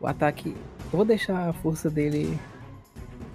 O 0.00 0.06
ataque. 0.06 0.54
Eu 0.92 0.96
vou 0.98 1.04
deixar 1.04 1.48
a 1.48 1.52
força 1.52 1.90
dele. 1.90 2.38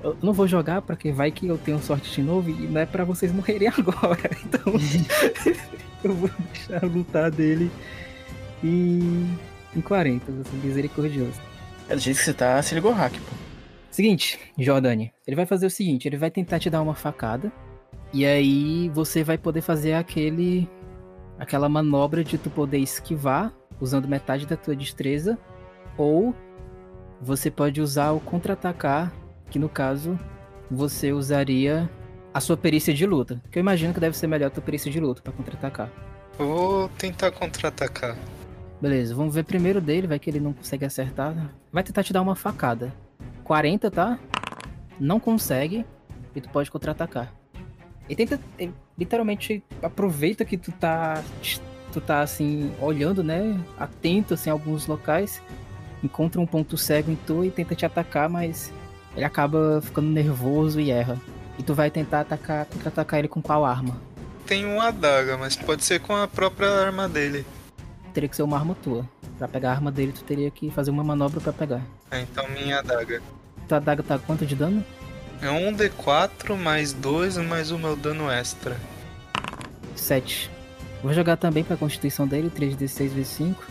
Eu 0.05 0.15
não 0.21 0.33
vou 0.33 0.47
jogar 0.47 0.83
pra 0.83 0.95
que 0.95 1.11
vai 1.11 1.31
que 1.31 1.47
eu 1.47 1.57
tenho 1.57 1.79
sorte 1.79 2.13
de 2.13 2.21
novo 2.21 2.47
e 2.47 2.67
não 2.67 2.79
é 2.79 2.85
pra 2.85 3.03
vocês 3.03 3.31
morrerem 3.31 3.69
agora. 3.75 4.29
Então. 4.45 4.73
eu 6.03 6.13
vou 6.13 6.29
deixar 6.53 6.83
a 6.83 6.87
lutar 6.87 7.31
dele 7.31 7.71
em, 8.63 9.35
em 9.75 9.81
40, 9.81 10.31
vou 10.31 10.45
ser 10.45 10.57
misericordioso. 10.57 11.41
É 11.89 11.95
do 11.95 11.99
jeito 11.99 12.17
que 12.17 12.23
você 12.23 12.33
tá, 12.35 12.61
se 12.61 12.75
ligou 12.75 12.91
hack, 12.91 13.13
pô. 13.13 13.35
Seguinte, 13.89 14.37
Jordani, 14.59 15.11
ele 15.25 15.35
vai 15.35 15.47
fazer 15.47 15.65
o 15.65 15.71
seguinte, 15.71 16.07
ele 16.07 16.17
vai 16.17 16.29
tentar 16.29 16.59
te 16.59 16.69
dar 16.69 16.83
uma 16.83 16.93
facada 16.93 17.51
e 18.13 18.27
aí 18.27 18.89
você 18.89 19.23
vai 19.23 19.39
poder 19.39 19.61
fazer 19.61 19.93
aquele 19.93 20.69
aquela 21.39 21.67
manobra 21.67 22.23
de 22.23 22.37
tu 22.37 22.51
poder 22.51 22.77
esquivar 22.77 23.51
usando 23.81 24.07
metade 24.07 24.45
da 24.45 24.55
tua 24.55 24.75
destreza 24.75 25.35
ou 25.97 26.35
você 27.19 27.49
pode 27.49 27.81
usar 27.81 28.11
o 28.11 28.19
contra-atacar, 28.19 29.11
que 29.49 29.59
no 29.59 29.69
caso 29.69 30.19
você 30.69 31.11
usaria 31.11 31.89
a 32.33 32.39
sua 32.39 32.57
perícia 32.57 32.93
de 32.93 33.05
luta, 33.05 33.41
que 33.49 33.57
eu 33.57 33.61
imagino 33.61 33.93
que 33.93 33.99
deve 33.99 34.17
ser 34.17 34.27
melhor 34.27 34.47
a 34.47 34.49
tua 34.49 34.63
perícia 34.63 34.91
de 34.91 34.99
luta 34.99 35.21
pra 35.21 35.31
contra-atacar. 35.31 35.89
Vou 36.37 36.89
tentar 36.97 37.31
contra-atacar. 37.31 38.17
Beleza, 38.81 39.15
vamos 39.15 39.33
ver 39.33 39.45
primeiro 39.45 39.79
dele, 39.79 40.05
vai 40.05 40.19
que 40.19 40.29
ele 40.29 40.39
não 40.39 40.51
consegue 40.51 40.83
acertar. 40.83 41.33
Vai 41.71 41.81
tentar 41.81 42.03
te 42.03 42.11
dar 42.11 42.21
uma 42.21 42.35
facada. 42.35 42.93
40, 43.43 43.89
tá? 43.89 44.19
Não 44.99 45.19
consegue. 45.19 45.85
E 46.35 46.41
tu 46.41 46.49
pode 46.49 46.69
contra-atacar. 46.69 47.33
E 48.09 48.15
tenta. 48.15 48.39
ele 48.59 48.73
literalmente 48.97 49.63
aproveita 49.81 50.43
que 50.43 50.57
tu 50.57 50.71
tá. 50.71 51.23
Tu 51.93 52.01
tá 52.01 52.19
assim, 52.19 52.73
olhando, 52.81 53.23
né? 53.23 53.57
Atento 53.79 54.33
assim, 54.33 54.49
a 54.49 54.53
alguns 54.53 54.85
locais. 54.87 55.41
Encontra 56.03 56.41
um 56.41 56.45
ponto 56.45 56.77
cego 56.77 57.09
em 57.09 57.15
tu 57.15 57.45
e 57.45 57.49
tenta 57.49 57.73
te 57.73 57.85
atacar, 57.85 58.29
mas 58.29 58.73
ele 59.15 59.25
acaba 59.25 59.81
ficando 59.81 60.09
nervoso 60.09 60.79
e 60.79 60.91
erra. 60.91 61.19
E 61.57 61.63
tu 61.63 61.73
vai 61.73 61.89
tentar 61.89 62.21
atacar, 62.21 62.65
contra-atacar 62.65 63.19
ele 63.19 63.27
com 63.27 63.41
qual 63.41 63.63
arma? 63.63 63.95
Tem 64.45 64.65
uma 64.65 64.89
adaga, 64.89 65.37
mas 65.37 65.55
pode 65.55 65.83
ser 65.83 65.99
com 65.99 66.15
a 66.15 66.27
própria 66.27 66.69
arma 66.69 67.07
dele. 67.07 67.45
Teria 68.13 68.29
que 68.29 68.35
ser 68.35 68.43
uma 68.43 68.57
arma 68.57 68.75
tua. 68.75 69.07
Pra 69.37 69.47
pegar 69.47 69.71
a 69.71 69.73
arma 69.73 69.91
dele, 69.91 70.11
tu 70.11 70.23
teria 70.23 70.51
que 70.51 70.69
fazer 70.69 70.91
uma 70.91 71.03
manobra 71.03 71.41
pra 71.41 71.51
pegar. 71.51 71.81
É, 72.11 72.21
então 72.21 72.47
minha 72.49 72.79
adaga. 72.79 73.21
Tua 73.67 73.77
adaga 73.77 74.03
tá 74.03 74.19
quanto 74.19 74.45
de 74.45 74.55
dano? 74.55 74.83
É 75.41 75.49
um 75.49 75.73
D4 75.73 76.55
mais 76.55 76.93
2 76.93 77.37
mais 77.37 77.71
o 77.71 77.77
meu 77.77 77.95
dano 77.95 78.29
extra. 78.29 78.77
7. 79.95 80.49
Vou 81.01 81.13
jogar 81.13 81.37
também 81.37 81.63
pra 81.63 81.77
constituição 81.77 82.27
dele, 82.27 82.49
3d6 82.49 83.09
vezes 83.09 83.27
5. 83.29 83.65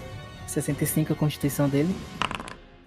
65 0.47 1.13
a 1.13 1.17
constituição 1.17 1.69
dele. 1.69 1.95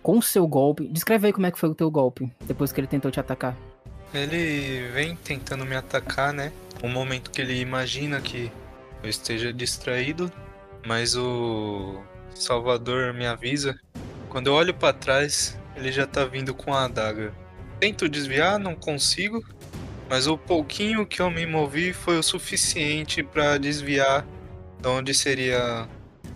Com 0.08 0.20
o 0.20 0.24
seu 0.24 0.48
golpe. 0.48 0.88
Descreve 0.88 1.28
aí 1.28 1.34
como 1.34 1.48
é 1.48 1.52
que 1.52 1.60
foi 1.60 1.68
o 1.68 1.76
teu 1.76 1.92
golpe, 1.92 2.32
depois 2.46 2.72
que 2.72 2.80
ele 2.80 2.88
tentou 2.88 3.12
te 3.12 3.20
atacar. 3.20 3.58
Ele 4.14 4.88
vem 4.94 5.18
tentando 5.18 5.66
me 5.66 5.76
atacar, 5.76 6.32
né? 6.32 6.54
Um 6.82 6.88
momento 6.88 7.30
que 7.30 7.42
ele 7.42 7.60
imagina 7.60 8.22
que 8.22 8.50
eu 9.04 9.10
esteja 9.10 9.52
distraído, 9.52 10.32
mas 10.86 11.14
o 11.18 12.02
Salvador 12.34 13.14
me 13.14 13.28
avisa. 13.28 13.78
Quando 14.30 14.48
eu 14.48 14.54
olho 14.54 14.74
pra 14.74 14.94
trás, 14.94 15.60
ele 15.76 15.92
já 15.92 16.08
tá 16.08 16.24
vindo 16.24 16.54
com 16.54 16.74
a 16.74 16.86
adaga. 16.86 17.34
Tento 17.78 18.08
desviar, 18.08 18.58
não 18.58 18.76
consigo, 18.76 19.46
mas 20.10 20.26
o 20.26 20.38
pouquinho 20.38 21.06
que 21.06 21.22
eu 21.22 21.30
me 21.30 21.46
movi 21.46 21.92
foi 21.92 22.18
o 22.18 22.24
suficiente 22.24 23.22
pra 23.22 23.58
desviar 23.58 24.26
de 24.82 24.88
onde 24.88 25.14
seria 25.14 25.86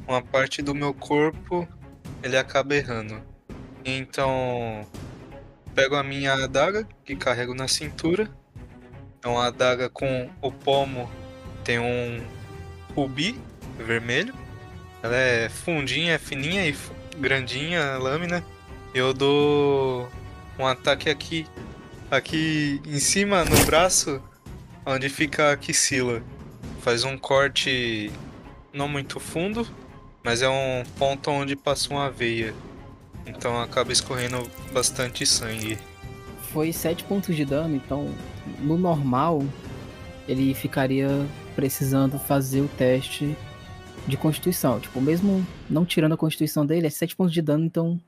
uma 0.06 0.22
parte 0.22 0.62
do 0.62 0.76
meu 0.76 0.94
corpo, 0.94 1.66
ele 2.22 2.36
acaba 2.36 2.76
errando. 2.76 3.31
Então, 3.84 4.86
pego 5.74 5.96
a 5.96 6.04
minha 6.04 6.34
adaga 6.34 6.88
que 7.04 7.16
carrego 7.16 7.54
na 7.54 7.68
cintura. 7.68 8.30
É 9.24 9.28
uma 9.28 9.48
adaga 9.48 9.90
com 9.90 10.30
o 10.42 10.52
pomo 10.52 11.10
tem 11.64 11.80
um 11.80 12.22
rubi 12.96 13.40
vermelho. 13.78 14.34
Ela 15.04 15.16
é 15.16 15.50
fundinha, 15.50 16.14
é 16.14 16.18
fininha 16.18 16.68
e 16.68 16.76
grandinha 17.18 17.94
a 17.94 17.98
lâmina. 17.98 18.44
Eu 18.94 19.14
dou 19.14 20.10
um 20.60 20.66
ataque 20.66 21.10
aqui, 21.10 21.48
aqui 22.10 22.82
em 22.86 23.00
cima 23.00 23.46
no 23.46 23.66
braço, 23.66 24.22
onde 24.86 25.10
fica 25.10 25.50
a 25.50 25.54
axila. 25.54 26.22
Faz 26.82 27.04
um 27.04 27.18
corte 27.18 28.12
não 28.74 28.88
muito 28.88 29.20
fundo, 29.20 29.68
mas 30.24 30.42
é 30.42 30.50
um 30.50 30.84
ponto 30.98 31.32
onde 31.32 31.56
passa 31.56 31.90
uma 31.90 32.10
veia. 32.10 32.54
Então 33.26 33.60
acaba 33.62 33.92
escorrendo 33.92 34.50
bastante 34.74 35.26
sangue. 35.26 35.78
Foi 36.52 36.74
7 36.74 37.04
pontos 37.06 37.36
de 37.36 37.46
dano, 37.46 37.76
então 37.76 38.14
no 38.60 38.78
normal 38.78 39.42
ele 40.28 40.54
ficaria 40.54 41.08
precisando 41.56 42.20
fazer 42.20 42.62
o 42.62 42.68
teste 42.68 43.36
de 44.08 44.18
constituição. 44.18 44.80
Tipo, 44.80 45.00
mesmo 45.00 45.46
não 45.70 45.86
tirando 45.86 46.14
a 46.14 46.18
constituição 46.18 46.66
dele, 46.66 46.88
é 46.88 46.90
7 46.90 47.16
pontos 47.16 47.34
de 47.34 47.42
dano, 47.42 47.66
então 47.66 48.00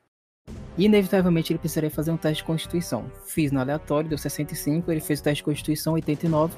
inevitavelmente 0.78 1.53
ele 1.53 1.59
precisaria 1.59 1.91
fazer 1.91 2.11
um 2.11 2.18
teste 2.18 2.43
de 2.43 2.47
constituição. 2.47 3.09
Fiz 3.26 3.51
no 3.51 3.59
aleatório, 3.59 4.09
deu 4.09 4.18
65, 4.18 4.91
ele 4.91 5.01
fez 5.01 5.20
o 5.20 5.24
teste 5.24 5.38
de 5.38 5.43
constituição 5.43 5.93
89. 5.93 6.55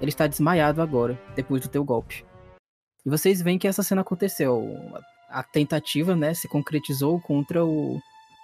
Ele 0.00 0.10
está 0.10 0.26
desmaiado 0.26 0.80
agora, 0.80 1.20
depois 1.34 1.60
do 1.60 1.68
teu 1.68 1.84
golpe. 1.84 2.24
E 3.04 3.10
vocês 3.10 3.42
veem 3.42 3.58
que 3.58 3.66
essa 3.66 3.82
cena 3.82 4.02
aconteceu. 4.02 4.76
A 5.28 5.42
tentativa, 5.42 6.16
né, 6.16 6.32
se 6.34 6.48
concretizou 6.48 7.20
contra 7.20 7.64
o, 7.64 8.00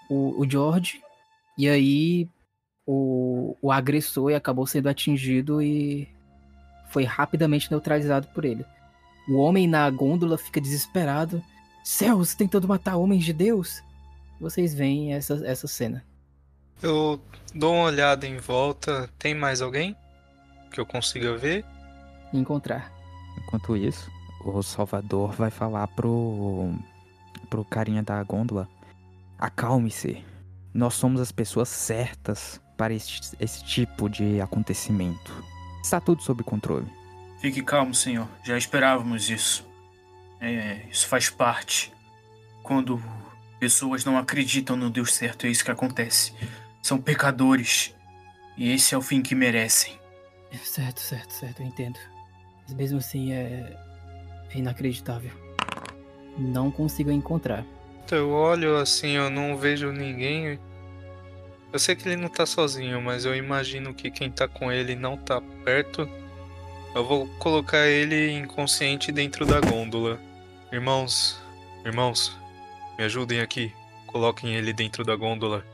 o, 0.08 0.40
o 0.40 0.48
George. 0.48 1.00
E 1.56 1.68
aí 1.68 2.28
o, 2.86 3.56
o 3.62 3.72
agressor 3.72 4.34
acabou 4.34 4.66
sendo 4.66 4.88
atingido 4.88 5.62
e 5.62 6.08
foi 6.90 7.04
rapidamente 7.04 7.70
neutralizado 7.70 8.28
por 8.28 8.44
ele. 8.44 8.64
O 9.28 9.36
homem 9.38 9.66
na 9.66 9.88
gôndola 9.88 10.36
fica 10.36 10.60
desesperado. 10.60 11.42
Céus, 11.82 12.34
tentando 12.34 12.68
matar 12.68 12.96
homens 12.96 13.24
de 13.24 13.32
Deus? 13.32 13.82
Vocês 14.40 14.74
veem 14.74 15.14
essa, 15.14 15.40
essa 15.46 15.66
cena. 15.66 16.04
Eu 16.82 17.20
dou 17.54 17.74
uma 17.74 17.84
olhada 17.84 18.26
em 18.26 18.36
volta. 18.36 19.08
Tem 19.18 19.34
mais 19.34 19.62
alguém 19.62 19.96
que 20.70 20.80
eu 20.80 20.84
consiga 20.84 21.36
ver? 21.36 21.64
e 22.32 22.38
Encontrar. 22.38 22.92
Enquanto 23.38 23.76
isso, 23.76 24.10
o 24.44 24.62
Salvador 24.62 25.32
vai 25.32 25.50
falar 25.50 25.86
pro. 25.88 26.72
pro 27.48 27.64
carinha 27.64 28.02
da 28.02 28.22
gôndola. 28.22 28.68
Acalme-se. 29.38 30.24
Nós 30.72 30.94
somos 30.94 31.20
as 31.20 31.30
pessoas 31.30 31.68
certas 31.68 32.60
para 32.76 32.92
este, 32.92 33.36
esse 33.38 33.64
tipo 33.64 34.08
de 34.08 34.40
acontecimento. 34.40 35.32
Está 35.82 36.00
tudo 36.00 36.22
sob 36.22 36.42
controle. 36.42 36.86
Fique 37.40 37.62
calmo, 37.62 37.94
senhor. 37.94 38.28
Já 38.42 38.56
esperávamos 38.56 39.28
isso. 39.30 39.66
É, 40.40 40.86
isso 40.90 41.06
faz 41.06 41.30
parte. 41.30 41.92
Quando 42.62 43.00
Pessoas 43.64 44.04
não 44.04 44.18
acreditam 44.18 44.76
no 44.76 44.90
Deus 44.90 45.14
certo, 45.14 45.46
é 45.46 45.48
isso 45.48 45.64
que 45.64 45.70
acontece. 45.70 46.34
São 46.82 47.00
pecadores. 47.00 47.94
E 48.58 48.70
esse 48.70 48.94
é 48.94 48.98
o 48.98 49.00
fim 49.00 49.22
que 49.22 49.34
merecem. 49.34 49.98
Certo, 50.62 51.00
certo, 51.00 51.32
certo, 51.32 51.62
eu 51.62 51.66
entendo. 51.66 51.98
Mas 52.62 52.74
mesmo 52.74 52.98
assim 52.98 53.32
é, 53.32 53.36
é 53.36 53.83
inacreditável. 54.54 55.30
Não 56.38 56.70
consigo 56.70 57.10
encontrar. 57.10 57.64
Eu 58.10 58.30
olho 58.30 58.76
assim, 58.76 59.12
eu 59.12 59.30
não 59.30 59.56
vejo 59.56 59.90
ninguém. 59.90 60.58
Eu 61.72 61.78
sei 61.78 61.96
que 61.96 62.08
ele 62.08 62.20
não 62.20 62.28
tá 62.28 62.46
sozinho, 62.46 63.00
mas 63.00 63.24
eu 63.24 63.34
imagino 63.34 63.94
que 63.94 64.10
quem 64.10 64.30
tá 64.30 64.46
com 64.46 64.70
ele 64.70 64.94
não 64.94 65.16
tá 65.16 65.40
perto. 65.64 66.08
Eu 66.94 67.04
vou 67.04 67.26
colocar 67.38 67.86
ele 67.86 68.30
inconsciente 68.32 69.10
dentro 69.10 69.44
da 69.44 69.60
gôndola. 69.60 70.20
Irmãos, 70.70 71.40
irmãos, 71.84 72.38
me 72.96 73.04
ajudem 73.04 73.40
aqui. 73.40 73.72
Coloquem 74.06 74.54
ele 74.54 74.72
dentro 74.72 75.04
da 75.04 75.16
gôndola. 75.16 75.64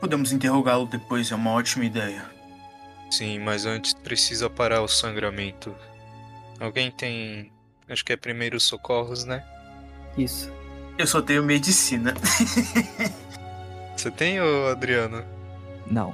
Podemos 0.00 0.30
interrogá-lo 0.30 0.86
depois, 0.86 1.32
é 1.32 1.34
uma 1.34 1.52
ótima 1.52 1.84
ideia. 1.84 2.24
Sim, 3.10 3.40
mas 3.40 3.66
antes 3.66 3.92
precisa 3.94 4.48
parar 4.48 4.82
o 4.82 4.88
sangramento. 4.88 5.74
Alguém 6.60 6.90
tem. 6.90 7.50
Acho 7.88 8.04
que 8.04 8.12
é 8.12 8.16
primeiros 8.16 8.64
socorros, 8.64 9.24
né? 9.24 9.42
Isso. 10.16 10.52
Eu 10.98 11.06
só 11.06 11.22
tenho 11.22 11.42
medicina. 11.42 12.14
Você 13.96 14.10
tem, 14.10 14.40
ô 14.40 14.68
Adriano? 14.68 15.24
Não. 15.90 16.12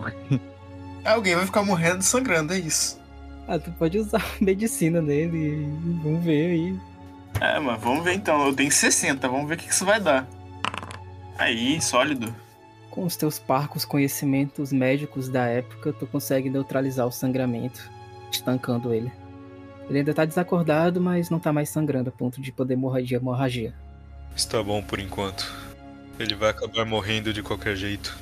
Alguém 1.04 1.34
vai 1.34 1.46
ficar 1.46 1.62
morrendo 1.62 2.02
sangrando, 2.02 2.52
é 2.52 2.58
isso. 2.58 3.00
Ah, 3.46 3.58
tu 3.58 3.70
pode 3.72 3.98
usar 3.98 4.24
medicina 4.40 5.02
nele 5.02 5.36
e 5.36 6.00
vamos 6.02 6.24
ver 6.24 6.50
aí. 6.52 6.80
É, 7.40 7.58
mas 7.58 7.80
vamos 7.80 8.04
ver 8.04 8.14
então. 8.14 8.46
Eu 8.46 8.54
tenho 8.54 8.70
60, 8.70 9.28
vamos 9.28 9.48
ver 9.48 9.54
o 9.54 9.58
que 9.58 9.70
isso 9.70 9.84
vai 9.84 10.00
dar. 10.00 10.26
Aí, 11.36 11.80
sólido. 11.80 12.34
Com 12.90 13.04
os 13.04 13.16
teus 13.16 13.38
parcos 13.38 13.84
conhecimentos 13.84 14.72
médicos 14.72 15.28
da 15.28 15.46
época, 15.46 15.92
tu 15.92 16.06
consegue 16.06 16.48
neutralizar 16.48 17.06
o 17.06 17.12
sangramento, 17.12 17.90
estancando 18.30 18.94
ele. 18.94 19.10
Ele 19.88 19.98
ainda 19.98 20.14
tá 20.14 20.24
desacordado, 20.24 21.00
mas 21.00 21.30
não 21.30 21.38
tá 21.38 21.52
mais 21.52 21.68
sangrando 21.68 22.08
a 22.08 22.12
ponto 22.12 22.40
de 22.40 22.50
poder 22.50 22.76
morrer 22.76 23.02
de 23.02 23.14
hemorragia. 23.14 23.74
Está 24.34 24.62
bom 24.62 24.82
por 24.82 24.98
enquanto. 24.98 25.52
Ele 26.18 26.34
vai 26.34 26.50
acabar 26.50 26.84
morrendo 26.84 27.32
de 27.32 27.42
qualquer 27.42 27.76
jeito. 27.76 28.16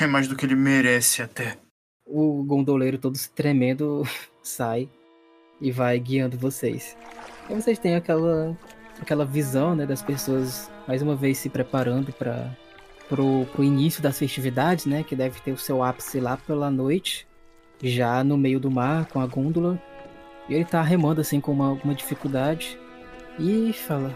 É 0.00 0.06
mais 0.06 0.28
do 0.28 0.36
que 0.36 0.46
ele 0.46 0.54
merece 0.54 1.22
até. 1.22 1.56
O 2.06 2.42
gondoleiro 2.44 2.98
todo 2.98 3.16
se 3.16 3.30
tremendo 3.30 4.02
sai 4.42 4.88
e 5.60 5.70
vai 5.70 5.98
guiando 5.98 6.38
vocês. 6.38 6.96
E 7.48 7.54
vocês 7.54 7.78
têm 7.78 7.96
aquela 7.96 8.56
aquela 9.00 9.24
visão, 9.24 9.74
né, 9.74 9.86
das 9.86 10.02
pessoas 10.02 10.70
mais 10.86 11.00
uma 11.00 11.16
vez 11.16 11.38
se 11.38 11.48
preparando 11.48 12.12
para 12.12 12.54
pro, 13.08 13.46
pro 13.46 13.64
início 13.64 14.02
das 14.02 14.18
festividades, 14.18 14.86
né, 14.86 15.02
que 15.02 15.16
deve 15.16 15.40
ter 15.40 15.52
o 15.52 15.58
seu 15.58 15.82
ápice 15.82 16.20
lá 16.20 16.36
pela 16.36 16.70
noite, 16.70 17.26
já 17.82 18.22
no 18.22 18.36
meio 18.36 18.60
do 18.60 18.70
mar 18.70 19.06
com 19.06 19.20
a 19.20 19.26
gôndola. 19.26 19.80
E 20.50 20.54
ele 20.54 20.64
tá 20.64 20.82
remando 20.82 21.20
assim 21.20 21.40
com 21.40 21.52
uma, 21.52 21.68
alguma 21.68 21.94
dificuldade 21.94 22.76
e 23.38 23.72
fala: 23.72 24.12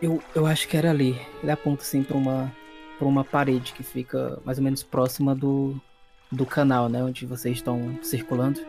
eu, 0.00 0.22
eu 0.34 0.46
acho 0.46 0.68
que 0.68 0.76
era 0.76 0.90
ali. 0.90 1.20
Ele 1.42 1.50
aponta 1.50 1.82
assim 1.82 2.04
para 2.04 2.16
uma 2.16 2.52
para 2.98 3.06
uma 3.06 3.24
parede 3.24 3.72
que 3.72 3.82
fica 3.82 4.38
mais 4.42 4.56
ou 4.56 4.64
menos 4.64 4.82
próxima 4.82 5.34
do, 5.34 5.78
do 6.32 6.46
canal, 6.46 6.88
né? 6.88 7.02
Onde 7.02 7.26
vocês 7.26 7.58
estão 7.58 7.98
circulando. 8.02 8.60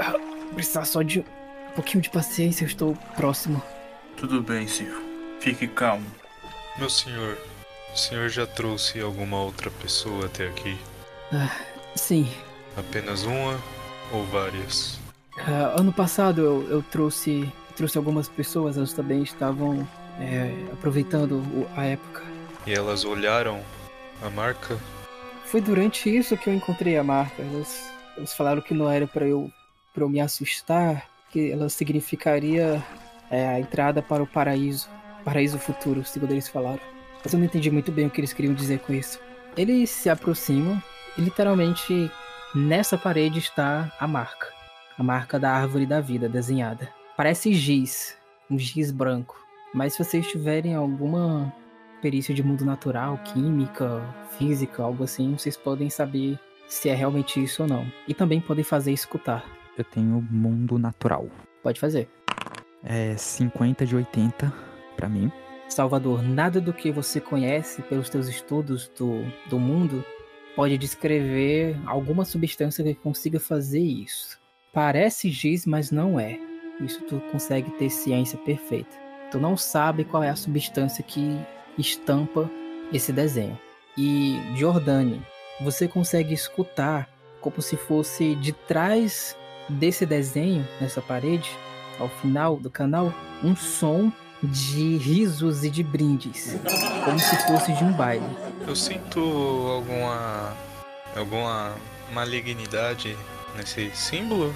Ah, 0.00 0.14
precisar 0.54 0.84
só 0.84 1.02
de 1.02 1.20
um 1.20 1.72
pouquinho 1.76 2.02
de 2.02 2.10
paciência, 2.10 2.64
eu 2.64 2.68
estou 2.68 2.96
próximo. 3.14 3.62
Tudo 4.16 4.42
bem, 4.42 4.66
senhor. 4.66 5.00
Fique 5.38 5.68
calmo. 5.68 6.06
Meu 6.76 6.90
senhor, 6.90 7.38
o 7.94 7.96
senhor 7.96 8.28
já 8.28 8.46
trouxe 8.46 9.00
alguma 9.00 9.40
outra 9.40 9.70
pessoa 9.70 10.26
até 10.26 10.48
aqui? 10.48 10.76
Ah, 11.32 11.54
sim. 11.94 12.28
Apenas 12.76 13.22
uma 13.22 13.60
ou 14.12 14.24
várias? 14.26 14.98
Ah, 15.46 15.74
ano 15.78 15.92
passado 15.92 16.40
eu, 16.40 16.70
eu 16.70 16.82
trouxe 16.82 17.52
trouxe 17.78 17.96
algumas 17.96 18.28
pessoas, 18.28 18.76
elas 18.76 18.92
também 18.92 19.22
estavam 19.22 19.86
é, 20.18 20.52
aproveitando 20.72 21.40
a 21.76 21.84
época. 21.84 22.22
E 22.66 22.72
elas 22.74 23.04
olharam 23.04 23.60
a 24.20 24.28
marca? 24.28 24.76
Foi 25.44 25.60
durante 25.60 26.14
isso 26.14 26.36
que 26.36 26.50
eu 26.50 26.54
encontrei 26.54 26.98
a 26.98 27.04
marca. 27.04 27.40
Elas, 27.40 27.88
elas 28.16 28.34
falaram 28.34 28.60
que 28.60 28.74
não 28.74 28.90
era 28.90 29.06
para 29.06 29.26
eu 29.26 29.50
para 29.94 30.04
eu 30.04 30.08
me 30.08 30.20
assustar, 30.20 31.08
que 31.30 31.50
ela 31.50 31.68
significaria 31.68 32.82
é, 33.30 33.48
a 33.48 33.58
entrada 33.58 34.00
para 34.02 34.22
o 34.22 34.26
paraíso, 34.26 34.88
paraíso 35.24 35.58
futuro, 35.58 36.04
segundo 36.04 36.32
eles 36.32 36.48
falaram. 36.48 36.80
Mas 37.22 37.32
eu 37.32 37.38
não 37.38 37.46
entendi 37.46 37.70
muito 37.70 37.90
bem 37.90 38.06
o 38.06 38.10
que 38.10 38.20
eles 38.20 38.32
queriam 38.32 38.54
dizer 38.54 38.78
com 38.80 38.92
isso. 38.92 39.18
Eles 39.56 39.90
se 39.90 40.08
aproximam 40.08 40.80
e 41.16 41.20
literalmente 41.20 42.10
nessa 42.54 42.96
parede 42.96 43.38
está 43.38 43.90
a 43.98 44.06
marca, 44.06 44.52
a 44.98 45.02
marca 45.02 45.38
da 45.38 45.52
árvore 45.52 45.86
da 45.86 46.00
vida 46.00 46.28
desenhada. 46.28 46.88
Parece 47.16 47.54
giz, 47.54 48.16
um 48.50 48.58
giz 48.58 48.90
branco. 48.90 49.40
Mas 49.72 49.92
se 49.92 50.04
vocês 50.04 50.26
tiverem 50.26 50.74
alguma 50.74 51.52
perícia 52.02 52.34
de 52.34 52.42
mundo 52.42 52.64
natural, 52.64 53.18
química, 53.18 54.02
física, 54.36 54.82
algo 54.82 55.04
assim, 55.04 55.36
vocês 55.36 55.56
podem 55.56 55.88
saber 55.88 56.38
se 56.66 56.88
é 56.88 56.94
realmente 56.94 57.42
isso 57.42 57.62
ou 57.62 57.68
não. 57.68 57.86
E 58.06 58.14
também 58.14 58.40
podem 58.40 58.64
fazer 58.64 58.92
escutar. 58.92 59.44
Eu 59.76 59.84
tenho 59.84 60.26
mundo 60.30 60.78
natural. 60.78 61.28
Pode 61.62 61.78
fazer. 61.78 62.08
É 62.82 63.16
50 63.16 63.86
de 63.86 63.94
80 63.94 64.52
pra 64.96 65.08
mim. 65.08 65.30
Salvador, 65.68 66.22
nada 66.22 66.60
do 66.60 66.72
que 66.72 66.90
você 66.90 67.20
conhece 67.20 67.82
pelos 67.82 68.08
teus 68.08 68.26
estudos 68.26 68.90
do, 68.98 69.22
do 69.48 69.58
mundo 69.58 70.04
pode 70.56 70.76
descrever 70.78 71.78
alguma 71.86 72.24
substância 72.24 72.82
que 72.82 72.94
consiga 72.94 73.38
fazer 73.38 73.80
isso. 73.80 74.38
Parece 74.78 75.28
giz, 75.28 75.66
mas 75.66 75.90
não 75.90 76.20
é. 76.20 76.38
Isso 76.80 77.00
tu 77.00 77.20
consegue 77.32 77.68
ter 77.72 77.90
ciência 77.90 78.38
perfeita. 78.38 78.96
Tu 79.28 79.36
não 79.36 79.56
sabe 79.56 80.04
qual 80.04 80.22
é 80.22 80.30
a 80.30 80.36
substância 80.36 81.02
que 81.02 81.36
estampa 81.76 82.48
esse 82.92 83.12
desenho. 83.12 83.58
E 83.96 84.40
Jordane, 84.54 85.20
você 85.60 85.88
consegue 85.88 86.32
escutar 86.32 87.08
como 87.40 87.60
se 87.60 87.76
fosse 87.76 88.36
de 88.36 88.52
trás 88.52 89.36
desse 89.68 90.06
desenho, 90.06 90.64
nessa 90.80 91.02
parede, 91.02 91.50
ao 91.98 92.08
final 92.08 92.56
do 92.56 92.70
canal, 92.70 93.12
um 93.42 93.56
som 93.56 94.12
de 94.40 94.96
risos 94.98 95.64
e 95.64 95.70
de 95.70 95.82
brindes, 95.82 96.56
como 97.04 97.18
se 97.18 97.36
fosse 97.48 97.72
de 97.72 97.82
um 97.82 97.92
baile. 97.94 98.30
Eu 98.64 98.76
sinto 98.76 99.18
alguma. 99.18 100.56
alguma 101.16 101.74
malignidade 102.12 103.16
nesse 103.56 103.90
símbolo? 103.90 104.54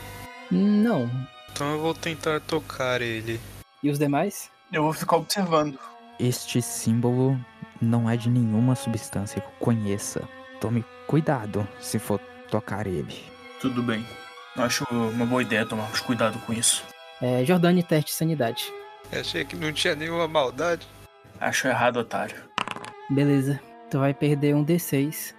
Não. 0.53 1.11
Então 1.51 1.73
eu 1.73 1.81
vou 1.81 1.95
tentar 1.95 2.41
tocar 2.41 3.01
ele. 3.01 3.41
E 3.83 3.89
os 3.89 3.99
demais? 3.99 4.51
Eu 4.71 4.83
vou 4.83 4.93
ficar 4.93 5.17
observando. 5.17 5.79
Este 6.21 6.61
símbolo 6.61 7.41
não 7.81 8.09
é 8.09 8.19
de 8.19 8.29
nenhuma 8.29 8.75
substância 8.75 9.41
que 9.41 9.47
eu 9.47 9.53
conheça. 9.59 10.29
Tome 10.61 10.85
cuidado 11.07 11.67
se 11.81 11.99
for 11.99 12.21
tocar 12.51 12.87
ele. 12.87 13.25
Tudo 13.63 13.83
bem. 13.83 14.07
Acho 14.55 14.85
uma 14.91 15.25
boa 15.25 15.41
ideia 15.41 15.65
tomarmos 15.65 16.01
cuidado 16.01 16.39
com 16.41 16.53
isso. 16.53 16.85
É, 17.23 17.43
Jordane, 17.47 17.83
teste 17.83 18.11
de 18.11 18.17
sanidade. 18.17 18.71
Achei 19.11 19.47
que 19.47 19.57
não 19.57 19.73
tinha 19.73 19.95
nenhuma 19.95 20.29
maldade. 20.29 20.87
Acho 21.41 21.67
errado, 21.67 21.97
otário. 21.97 22.37
Beleza. 23.09 23.59
Tu 23.91 23.99
vai 23.99 24.13
perder 24.13 24.55
um 24.55 24.65
D6. 24.65 25.35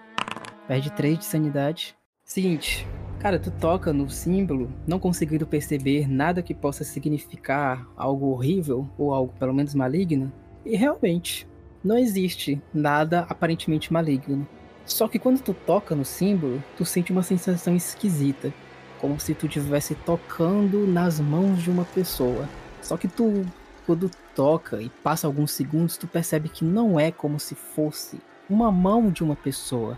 Perde 0.68 0.92
3 0.92 1.20
de 1.20 1.26
sanidade. 1.26 1.96
Seguinte. 2.26 2.88
Cara, 3.24 3.40
tu 3.40 3.52
toca 3.52 3.94
no 3.94 4.10
símbolo, 4.10 4.70
não 4.86 5.00
conseguindo 5.00 5.48
perceber 5.48 6.10
nada 6.10 6.42
que 6.42 6.54
possa 6.54 6.84
significar 6.84 7.88
algo 7.96 8.26
horrível 8.32 8.86
ou 8.98 9.14
algo 9.14 9.34
pelo 9.40 9.54
menos 9.54 9.74
maligno. 9.74 10.30
E 10.66 10.76
realmente, 10.76 11.48
não 11.82 11.98
existe 11.98 12.62
nada 12.74 13.22
aparentemente 13.30 13.94
maligno. 13.94 14.46
Só 14.86 15.08
que 15.08 15.18
quando 15.18 15.40
tu 15.40 15.54
toca 15.54 15.96
no 15.96 16.04
símbolo, 16.04 16.62
tu 16.76 16.84
sente 16.84 17.14
uma 17.14 17.24
sensação 17.24 17.74
esquisita, 17.78 18.54
como 19.00 19.18
se 19.18 19.34
tu 19.34 19.46
estivesse 19.46 19.96
tocando 19.96 20.86
nas 20.86 21.18
mãos 21.22 21.64
de 21.64 21.72
uma 21.72 21.86
pessoa. 21.86 22.50
Só 22.82 22.98
que 22.98 23.08
tu, 23.08 23.46
quando 23.86 24.12
toca 24.36 24.82
e 24.82 24.90
passa 25.02 25.28
alguns 25.28 25.52
segundos, 25.54 25.96
tu 25.96 26.08
percebe 26.08 26.50
que 26.50 26.66
não 26.66 27.00
é 27.00 27.10
como 27.10 27.40
se 27.40 27.56
fosse 27.56 28.20
uma 28.50 28.70
mão 28.70 29.10
de 29.10 29.24
uma 29.24 29.38
pessoa, 29.38 29.98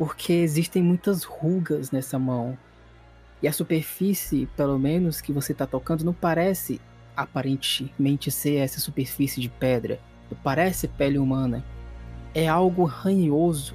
porque 0.00 0.32
existem 0.32 0.82
muitas 0.82 1.24
rugas 1.24 1.90
nessa 1.90 2.18
mão. 2.18 2.56
E 3.42 3.46
a 3.46 3.52
superfície, 3.52 4.48
pelo 4.56 4.78
menos 4.78 5.20
que 5.20 5.30
você 5.30 5.52
está 5.52 5.66
tocando, 5.66 6.06
não 6.06 6.14
parece 6.14 6.80
aparentemente 7.14 8.30
ser 8.30 8.54
essa 8.54 8.80
superfície 8.80 9.42
de 9.42 9.50
pedra. 9.50 10.00
Não 10.30 10.38
parece 10.42 10.88
pele 10.88 11.18
humana. 11.18 11.62
É 12.34 12.48
algo 12.48 12.84
ranhoso 12.84 13.74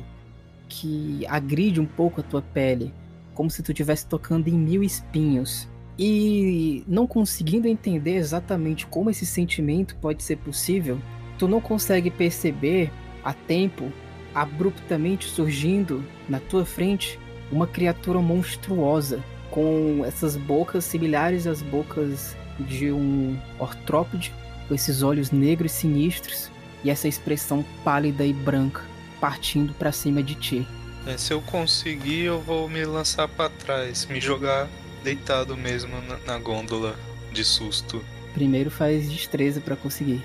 que 0.67 1.23
agride 1.27 1.79
um 1.79 1.85
pouco 1.85 2.21
a 2.21 2.23
tua 2.23 2.41
pele, 2.41 2.91
como 3.35 3.51
se 3.51 3.61
tu 3.61 3.71
estivesse 3.71 4.07
tocando 4.07 4.47
em 4.47 4.57
mil 4.57 4.81
espinhos. 4.81 5.69
E 5.95 6.83
não 6.87 7.05
conseguindo 7.05 7.67
entender 7.67 8.15
exatamente 8.15 8.87
como 8.87 9.11
esse 9.11 9.27
sentimento 9.27 9.95
pode 9.97 10.23
ser 10.23 10.37
possível, 10.37 10.99
tu 11.37 11.47
não 11.47 11.61
consegue 11.61 12.09
perceber 12.09 12.91
a 13.23 13.31
tempo, 13.31 13.93
abruptamente 14.35 15.27
surgindo 15.27 16.03
na 16.29 16.39
tua 16.39 16.65
frente 16.65 17.17
uma 17.51 17.65
criatura 17.65 18.19
monstruosa 18.19 19.23
com 19.49 20.03
essas 20.05 20.35
bocas 20.35 20.83
similares 20.83 21.47
às 21.47 21.61
bocas 21.61 22.35
de 22.59 22.91
um 22.91 23.37
ortrópode, 23.57 24.33
com 24.67 24.75
esses 24.75 25.01
olhos 25.01 25.31
negros 25.31 25.71
sinistros 25.71 26.51
e 26.83 26.89
essa 26.89 27.07
expressão 27.07 27.63
pálida 27.83 28.25
e 28.25 28.33
branca 28.33 28.83
partindo 29.19 29.73
para 29.73 29.91
cima 29.91 30.21
de 30.21 30.35
ti. 30.35 30.67
É, 31.07 31.17
se 31.17 31.33
eu 31.33 31.41
conseguir, 31.41 32.25
eu 32.25 32.41
vou 32.41 32.67
me 32.67 32.83
lançar 32.83 33.27
para 33.27 33.49
trás, 33.49 34.05
me 34.07 34.19
jogar 34.19 34.67
deitado 35.03 35.55
mesmo 35.55 35.95
na, 36.01 36.17
na 36.25 36.39
gôndola 36.39 36.95
de 37.31 37.43
susto. 37.43 38.03
Primeiro 38.33 38.69
faz 38.69 39.09
destreza 39.09 39.61
para 39.61 39.75
conseguir. 39.75 40.21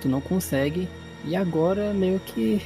Tu 0.00 0.08
não 0.08 0.20
consegue 0.20 0.88
e 1.24 1.34
agora 1.34 1.92
meio 1.94 2.20
que 2.20 2.62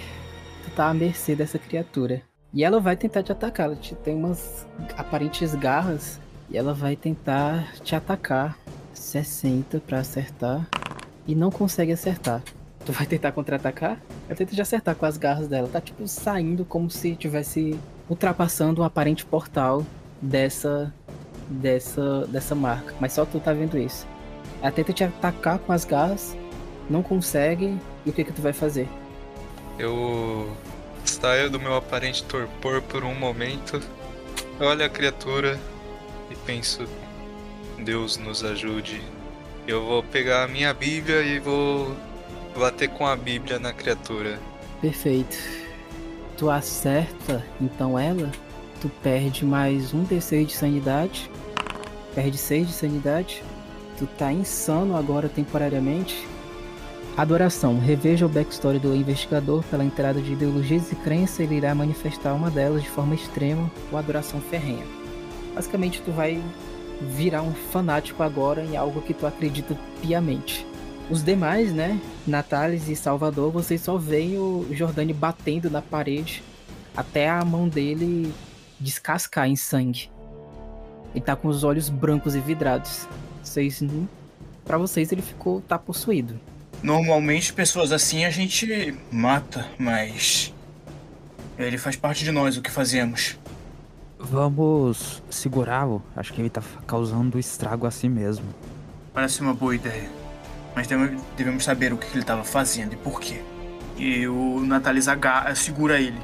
tá 0.76 0.90
à 0.90 0.94
mercê 0.94 1.34
dessa 1.34 1.58
criatura. 1.58 2.22
E 2.52 2.62
ela 2.62 2.78
vai 2.78 2.96
tentar 2.96 3.22
te 3.22 3.32
atacar. 3.32 3.66
Ela 3.66 3.76
te 3.76 3.94
tem 3.94 4.14
umas 4.14 4.66
aparentes 4.96 5.54
garras 5.54 6.20
e 6.50 6.56
ela 6.56 6.74
vai 6.74 6.94
tentar 6.94 7.72
te 7.82 7.96
atacar. 7.96 8.56
60 8.92 9.78
para 9.80 9.98
acertar 9.98 10.66
e 11.26 11.34
não 11.34 11.50
consegue 11.50 11.92
acertar. 11.92 12.42
Tu 12.84 12.92
vai 12.92 13.04
tentar 13.04 13.32
contra-atacar? 13.32 14.00
Ela 14.26 14.36
tenta 14.36 14.54
te 14.54 14.60
acertar 14.60 14.94
com 14.94 15.04
as 15.04 15.16
garras 15.16 15.48
dela. 15.48 15.68
Tá 15.68 15.80
tipo 15.80 16.06
saindo 16.06 16.64
como 16.64 16.90
se 16.90 17.14
tivesse 17.16 17.78
ultrapassando 18.08 18.80
um 18.80 18.84
aparente 18.84 19.24
portal 19.24 19.84
dessa 20.20 20.92
dessa 21.48 22.26
dessa 22.26 22.54
marca. 22.54 22.94
Mas 23.00 23.12
só 23.12 23.24
tu 23.24 23.40
tá 23.40 23.52
vendo 23.52 23.76
isso. 23.76 24.06
Ela 24.62 24.72
tenta 24.72 24.92
te 24.92 25.04
atacar 25.04 25.58
com 25.58 25.72
as 25.72 25.84
garras, 25.84 26.36
não 26.88 27.02
consegue. 27.02 27.76
E 28.04 28.10
o 28.10 28.12
que 28.12 28.24
que 28.24 28.32
tu 28.32 28.40
vai 28.40 28.52
fazer? 28.52 28.88
Eu 29.78 30.56
saio 31.04 31.50
do 31.50 31.60
meu 31.60 31.74
aparente 31.74 32.24
torpor 32.24 32.80
por 32.82 33.04
um 33.04 33.14
momento, 33.14 33.80
olho 34.58 34.84
a 34.84 34.88
criatura 34.88 35.58
e 36.30 36.34
penso: 36.34 36.86
Deus 37.78 38.16
nos 38.16 38.42
ajude. 38.42 39.02
Eu 39.66 39.84
vou 39.84 40.02
pegar 40.02 40.44
a 40.44 40.48
minha 40.48 40.72
Bíblia 40.72 41.22
e 41.22 41.38
vou 41.38 41.94
bater 42.56 42.88
com 42.88 43.06
a 43.06 43.16
Bíblia 43.16 43.58
na 43.58 43.72
criatura. 43.72 44.38
Perfeito. 44.80 45.36
Tu 46.38 46.50
acerta 46.50 47.44
então 47.60 47.98
ela, 47.98 48.30
tu 48.80 48.88
perde 49.02 49.44
mais 49.44 49.92
um 49.92 50.04
D6 50.04 50.46
de 50.46 50.54
sanidade. 50.54 51.30
Perde 52.14 52.38
6 52.38 52.68
de 52.68 52.72
sanidade. 52.72 53.44
Tu 53.98 54.06
tá 54.18 54.32
insano 54.32 54.96
agora 54.96 55.28
temporariamente. 55.28 56.26
Adoração. 57.16 57.78
Reveja 57.78 58.26
o 58.26 58.28
backstory 58.28 58.78
do 58.78 58.94
investigador 58.94 59.64
pela 59.70 59.82
entrada 59.82 60.20
de 60.20 60.34
ideologias 60.34 60.92
e 60.92 60.96
crenças, 60.96 61.40
ele 61.40 61.54
irá 61.54 61.74
manifestar 61.74 62.34
uma 62.34 62.50
delas 62.50 62.82
de 62.82 62.90
forma 62.90 63.14
extrema 63.14 63.70
ou 63.90 63.98
adoração 63.98 64.38
ferrenha. 64.38 64.84
Basicamente, 65.54 66.02
tu 66.02 66.12
vai 66.12 66.42
virar 67.00 67.40
um 67.40 67.54
fanático 67.54 68.22
agora 68.22 68.62
em 68.62 68.76
algo 68.76 69.00
que 69.00 69.14
tu 69.14 69.26
acredita 69.26 69.74
piamente. 70.02 70.66
Os 71.08 71.22
demais, 71.22 71.72
né, 71.72 71.98
Natales 72.26 72.86
e 72.86 72.94
Salvador, 72.94 73.50
vocês 73.50 73.80
só 73.80 73.96
veem 73.96 74.36
o 74.36 74.66
Jordani 74.72 75.14
batendo 75.14 75.70
na 75.70 75.80
parede 75.80 76.42
até 76.94 77.30
a 77.30 77.42
mão 77.46 77.66
dele 77.66 78.30
descascar 78.78 79.48
em 79.48 79.56
sangue. 79.56 80.10
Ele 81.14 81.24
tá 81.24 81.34
com 81.34 81.48
os 81.48 81.64
olhos 81.64 81.88
brancos 81.88 82.34
e 82.34 82.40
vidrados. 82.40 83.08
Vocês, 83.42 83.82
para 84.66 84.76
vocês 84.76 85.10
ele 85.12 85.22
ficou 85.22 85.62
tá 85.62 85.78
possuído. 85.78 86.38
Normalmente, 86.82 87.52
pessoas 87.52 87.92
assim 87.92 88.24
a 88.24 88.30
gente 88.30 88.94
mata, 89.10 89.66
mas. 89.78 90.52
Ele 91.58 91.78
faz 91.78 91.96
parte 91.96 92.24
de 92.24 92.30
nós, 92.30 92.56
o 92.56 92.62
que 92.62 92.70
fazemos. 92.70 93.38
Vamos 94.18 95.22
segurá-lo. 95.30 96.02
Acho 96.14 96.32
que 96.32 96.40
ele 96.40 96.50
tá 96.50 96.62
causando 96.86 97.38
estrago 97.38 97.86
a 97.86 97.90
si 97.90 98.08
mesmo. 98.08 98.44
Parece 99.12 99.40
uma 99.40 99.54
boa 99.54 99.74
ideia. 99.74 100.10
Mas 100.74 100.86
devemos 101.36 101.64
saber 101.64 101.92
o 101.92 101.96
que 101.96 102.06
ele 102.08 102.20
estava 102.20 102.44
fazendo 102.44 102.92
e 102.92 102.96
por 102.96 103.20
quê. 103.20 103.40
E 103.96 104.28
o 104.28 104.60
Natalis 104.60 105.08
H 105.08 105.54
segura 105.54 105.98
ele. 105.98 106.20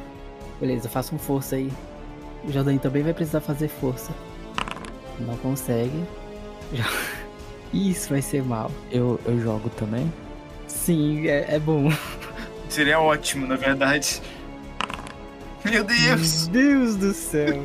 Beleza, 0.60 0.88
façam 0.88 1.18
força 1.18 1.56
aí. 1.56 1.72
O 2.44 2.52
Jordani 2.52 2.78
também 2.78 3.02
vai 3.02 3.14
precisar 3.14 3.40
fazer 3.40 3.68
força. 3.68 4.12
Não 5.18 5.36
consegue. 5.38 6.04
Isso 7.72 8.10
vai 8.10 8.20
ser 8.20 8.42
mal. 8.42 8.70
Eu, 8.90 9.18
eu 9.24 9.40
jogo 9.40 9.70
também? 9.70 10.12
Sim, 10.72 11.28
é, 11.28 11.54
é 11.54 11.58
bom. 11.58 11.92
Seria 12.68 12.98
ótimo, 12.98 13.46
na 13.46 13.56
verdade. 13.56 14.20
Meu 15.64 15.84
Deus! 15.84 16.48
Meu 16.48 16.62
Deus 16.62 16.96
do 16.96 17.12
céu! 17.12 17.64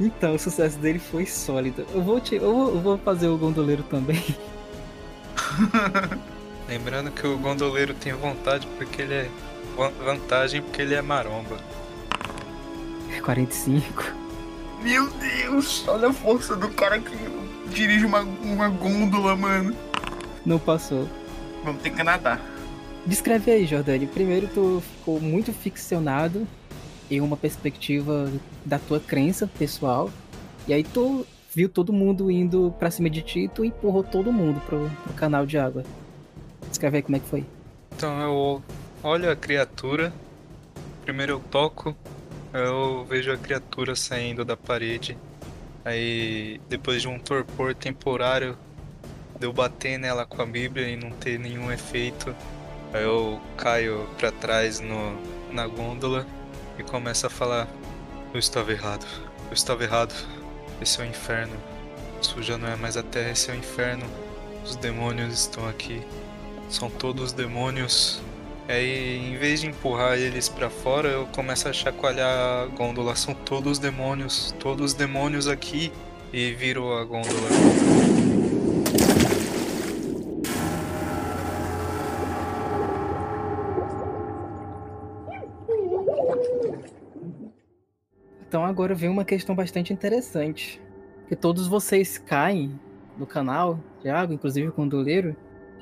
Então, 0.00 0.34
o 0.34 0.38
sucesso 0.38 0.78
dele 0.78 0.98
foi 1.00 1.26
sólido. 1.26 1.84
Eu 1.92 2.02
vou, 2.02 2.20
te, 2.20 2.36
eu 2.36 2.52
vou, 2.52 2.68
eu 2.68 2.80
vou 2.80 2.98
fazer 2.98 3.26
o 3.28 3.36
gondoleiro 3.36 3.82
também. 3.84 4.22
Lembrando 6.68 7.10
que 7.10 7.26
o 7.26 7.38
gondoleiro 7.38 7.94
tem 7.94 8.12
vontade 8.12 8.68
porque 8.76 9.02
ele 9.02 9.14
é. 9.14 9.28
Vantagem 10.04 10.60
porque 10.62 10.82
ele 10.82 10.94
é 10.94 11.02
maromba. 11.02 11.56
45. 13.24 14.04
Meu 14.82 15.08
Deus! 15.10 15.86
Olha 15.88 16.08
a 16.08 16.12
força 16.12 16.54
do 16.54 16.68
cara 16.68 16.98
que 16.98 17.16
dirige 17.70 18.04
uma, 18.04 18.20
uma 18.20 18.68
gôndola, 18.68 19.34
mano. 19.34 19.74
Não 20.44 20.58
passou. 20.58 21.08
Vamos 21.68 21.82
ter 21.82 21.90
que 21.90 22.02
nadar. 22.02 22.40
Descreve 23.04 23.50
aí, 23.50 23.66
Jordani. 23.66 24.06
Primeiro, 24.06 24.48
tu 24.48 24.80
ficou 24.80 25.20
muito 25.20 25.52
ficcionado 25.52 26.48
em 27.10 27.20
uma 27.20 27.36
perspectiva 27.36 28.32
da 28.64 28.78
tua 28.78 28.98
crença 28.98 29.46
pessoal. 29.46 30.10
E 30.66 30.72
aí 30.72 30.82
tu 30.82 31.26
viu 31.54 31.68
todo 31.68 31.92
mundo 31.92 32.30
indo 32.30 32.74
pra 32.78 32.90
cima 32.90 33.10
de 33.10 33.20
ti 33.20 33.40
e 33.40 33.48
tu 33.48 33.66
empurrou 33.66 34.02
todo 34.02 34.32
mundo 34.32 34.62
pro, 34.64 34.90
pro 35.04 35.12
canal 35.12 35.44
de 35.44 35.58
água. 35.58 35.84
Descreve 36.70 36.96
aí 36.96 37.02
como 37.02 37.16
é 37.16 37.20
que 37.20 37.26
foi. 37.26 37.44
Então 37.94 38.18
eu 38.22 38.62
olho 39.02 39.30
a 39.30 39.36
criatura. 39.36 40.10
Primeiro 41.02 41.32
eu 41.32 41.40
toco. 41.50 41.94
Eu 42.50 43.04
vejo 43.04 43.30
a 43.30 43.36
criatura 43.36 43.94
saindo 43.94 44.42
da 44.42 44.56
parede. 44.56 45.18
Aí 45.84 46.62
depois 46.66 47.02
de 47.02 47.08
um 47.08 47.18
torpor 47.18 47.74
temporário 47.74 48.56
de 49.38 49.46
eu 49.46 49.52
bater 49.52 49.98
nela 49.98 50.26
com 50.26 50.42
a 50.42 50.46
Bíblia 50.46 50.88
e 50.88 50.96
não 50.96 51.10
ter 51.10 51.38
nenhum 51.38 51.70
efeito, 51.70 52.34
aí 52.92 53.04
eu 53.04 53.40
caio 53.56 54.08
para 54.18 54.32
trás 54.32 54.80
no, 54.80 55.16
na 55.52 55.66
gôndola 55.66 56.26
e 56.78 56.82
começo 56.82 57.26
a 57.26 57.30
falar: 57.30 57.68
Eu 58.32 58.38
estava 58.38 58.72
errado, 58.72 59.06
eu 59.48 59.54
estava 59.54 59.82
errado, 59.84 60.14
esse 60.80 61.00
é 61.00 61.04
o 61.04 61.06
inferno, 61.06 61.56
já 62.40 62.58
não 62.58 62.68
é 62.68 62.76
mais 62.76 62.96
a 62.96 63.02
terra, 63.02 63.30
esse 63.30 63.50
é 63.50 63.54
o 63.54 63.56
inferno, 63.56 64.04
os 64.64 64.76
demônios 64.76 65.32
estão 65.32 65.68
aqui, 65.68 66.02
são 66.68 66.90
todos 66.90 67.32
demônios. 67.32 68.20
Aí, 68.68 69.16
em 69.16 69.36
vez 69.38 69.62
de 69.62 69.66
empurrar 69.68 70.18
eles 70.18 70.46
para 70.46 70.68
fora, 70.68 71.08
eu 71.08 71.26
começo 71.28 71.66
a 71.66 71.72
chacoalhar 71.72 72.28
a 72.28 72.66
gôndola. 72.66 73.16
São 73.16 73.32
todos 73.32 73.78
demônios, 73.78 74.54
todos 74.60 74.92
demônios 74.92 75.48
aqui. 75.48 75.90
E 76.30 76.52
viro 76.52 76.92
a 76.92 77.02
gôndola. 77.02 78.07
Então 88.48 88.64
agora 88.64 88.94
vem 88.94 89.10
uma 89.10 89.26
questão 89.26 89.54
bastante 89.54 89.92
interessante. 89.92 90.80
Que 91.28 91.36
todos 91.36 91.68
vocês 91.68 92.16
caem 92.16 92.80
no 93.18 93.26
canal 93.26 93.78
de 94.02 94.08
água, 94.08 94.34
inclusive 94.34 94.68
o 94.68 94.72
gondoleiro, 94.72 95.36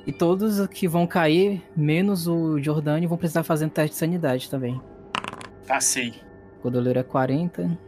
e 0.05 0.11
todos 0.11 0.67
que 0.67 0.85
vão 0.85 1.07
cair, 1.07 1.63
menos 1.75 2.27
o 2.27 2.59
Jordani, 2.59 3.07
vão 3.07 3.17
precisar 3.17 3.43
fazer 3.43 3.65
um 3.65 3.69
teste 3.69 3.91
de 3.91 3.97
sanidade 3.97 4.49
também. 4.49 4.81
Passei. 5.65 6.15
O 6.59 6.63
gondoleiro 6.63 6.99
é 6.99 7.03
40. 7.03 7.79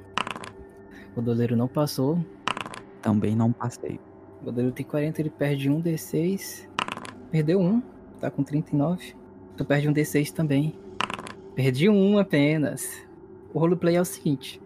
O 1.12 1.16
gondoleiro 1.16 1.58
não 1.58 1.68
passou. 1.68 2.24
Também 3.02 3.36
não 3.36 3.52
passei. 3.52 4.00
O 4.42 4.46
gondoleiro 4.46 4.74
tem 4.74 4.86
40, 4.86 5.22
ele 5.22 5.30
perde 5.30 5.70
um 5.70 5.82
D6. 5.82 6.68
Perdeu 7.30 7.60
um, 7.60 7.82
tá 8.22 8.32
com 8.32 8.44
39. 8.44 9.14
Tu 9.58 9.66
perde 9.66 9.90
um 9.90 9.94
D6 9.94 10.32
também. 10.32 10.74
Perdi 11.54 11.90
um 11.90 12.18
apenas. 12.18 13.06
O 13.54 13.60
roleplay 13.60 13.96
é 13.96 14.02
o 14.02 14.06
seguinte: 14.06 14.62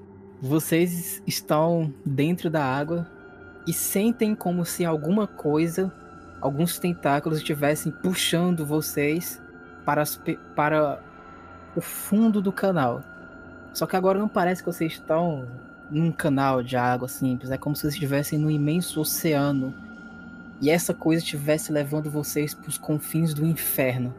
vocês 0.46 1.24
estão 1.26 1.94
dentro 2.06 2.50
da 2.50 2.62
água 2.62 3.08
e 3.66 3.72
sentem 3.72 4.36
como 4.36 4.66
se 4.66 4.84
alguma 4.84 5.26
coisa, 5.26 5.90
alguns 6.42 6.78
tentáculos 6.78 7.38
estivessem 7.38 7.94
puxando 7.94 8.66
vocês 8.66 9.42
para, 9.86 10.04
para 10.54 11.02
o 11.74 11.80
fundo 11.80 12.42
do 12.42 12.52
canal. 12.52 13.02
Só 13.74 13.86
que 13.86 13.96
agora 13.96 14.20
não 14.20 14.28
parece 14.28 14.62
que 14.62 14.70
vocês 14.70 14.92
estão 14.92 15.48
num 15.90 16.12
canal 16.12 16.62
de 16.62 16.76
água 16.76 17.08
simples, 17.08 17.50
é 17.50 17.58
como 17.58 17.74
se 17.74 17.84
vocês 17.84 17.94
estivessem 17.94 18.38
num 18.38 18.52
imenso 18.52 19.00
oceano 19.00 19.74
e 20.60 20.70
essa 20.70 20.94
coisa 20.94 21.24
estivesse 21.24 21.72
levando 21.72 22.12
vocês 22.12 22.54
para 22.54 22.68
os 22.68 22.78
confins 22.78 23.34
do 23.34 23.46
inferno. 23.46 24.14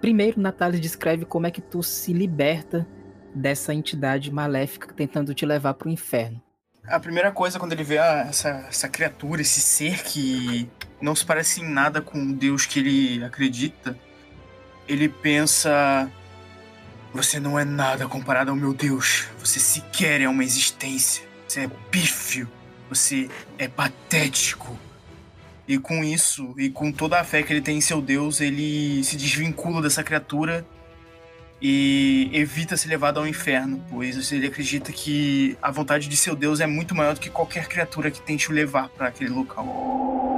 Primeiro, 0.00 0.40
Natália 0.40 0.80
descreve 0.80 1.26
como 1.26 1.46
é 1.46 1.50
que 1.50 1.60
tu 1.60 1.82
se 1.82 2.14
liberta 2.14 2.88
dessa 3.34 3.72
entidade 3.72 4.30
maléfica 4.30 4.92
tentando 4.92 5.34
te 5.34 5.46
levar 5.46 5.74
pro 5.74 5.88
inferno. 5.88 6.40
A 6.86 6.98
primeira 6.98 7.30
coisa, 7.30 7.58
quando 7.58 7.72
ele 7.72 7.84
vê 7.84 7.96
essa, 7.96 8.66
essa 8.68 8.88
criatura, 8.88 9.42
esse 9.42 9.60
ser 9.60 10.02
que 10.02 10.68
não 11.00 11.14
se 11.14 11.24
parece 11.24 11.60
em 11.60 11.68
nada 11.68 12.00
com 12.00 12.20
o 12.20 12.32
Deus 12.32 12.66
que 12.66 12.80
ele 12.80 13.24
acredita, 13.24 13.96
ele 14.88 15.08
pensa: 15.08 16.10
Você 17.12 17.38
não 17.38 17.58
é 17.58 17.64
nada 17.64 18.08
comparado 18.08 18.50
ao 18.50 18.56
meu 18.56 18.74
Deus. 18.74 19.28
Você 19.38 19.60
sequer 19.60 20.20
é 20.20 20.28
uma 20.28 20.42
existência. 20.42 21.24
Você 21.46 21.60
é 21.60 21.70
pífio. 21.90 22.48
Você 22.88 23.30
é 23.56 23.68
patético. 23.68 24.76
E 25.68 25.78
com 25.78 26.02
isso, 26.02 26.52
e 26.58 26.68
com 26.68 26.90
toda 26.90 27.20
a 27.20 27.24
fé 27.24 27.44
que 27.44 27.52
ele 27.52 27.60
tem 27.60 27.78
em 27.78 27.80
seu 27.80 28.02
Deus, 28.02 28.40
ele 28.40 29.04
se 29.04 29.16
desvincula 29.16 29.80
dessa 29.80 30.02
criatura 30.02 30.66
e 31.60 32.30
evita 32.32 32.76
ser 32.76 32.88
levado 32.88 33.18
ao 33.18 33.26
inferno, 33.26 33.84
pois 33.90 34.32
ele 34.32 34.46
acredita 34.46 34.92
que 34.92 35.56
a 35.60 35.70
vontade 35.70 36.08
de 36.08 36.16
seu 36.16 36.34
Deus 36.34 36.60
é 36.60 36.66
muito 36.66 36.94
maior 36.94 37.14
do 37.14 37.20
que 37.20 37.28
qualquer 37.28 37.68
criatura 37.68 38.10
que 38.10 38.20
tente 38.20 38.50
o 38.50 38.54
levar 38.54 38.88
para 38.88 39.08
aquele 39.08 39.30
local. 39.30 40.29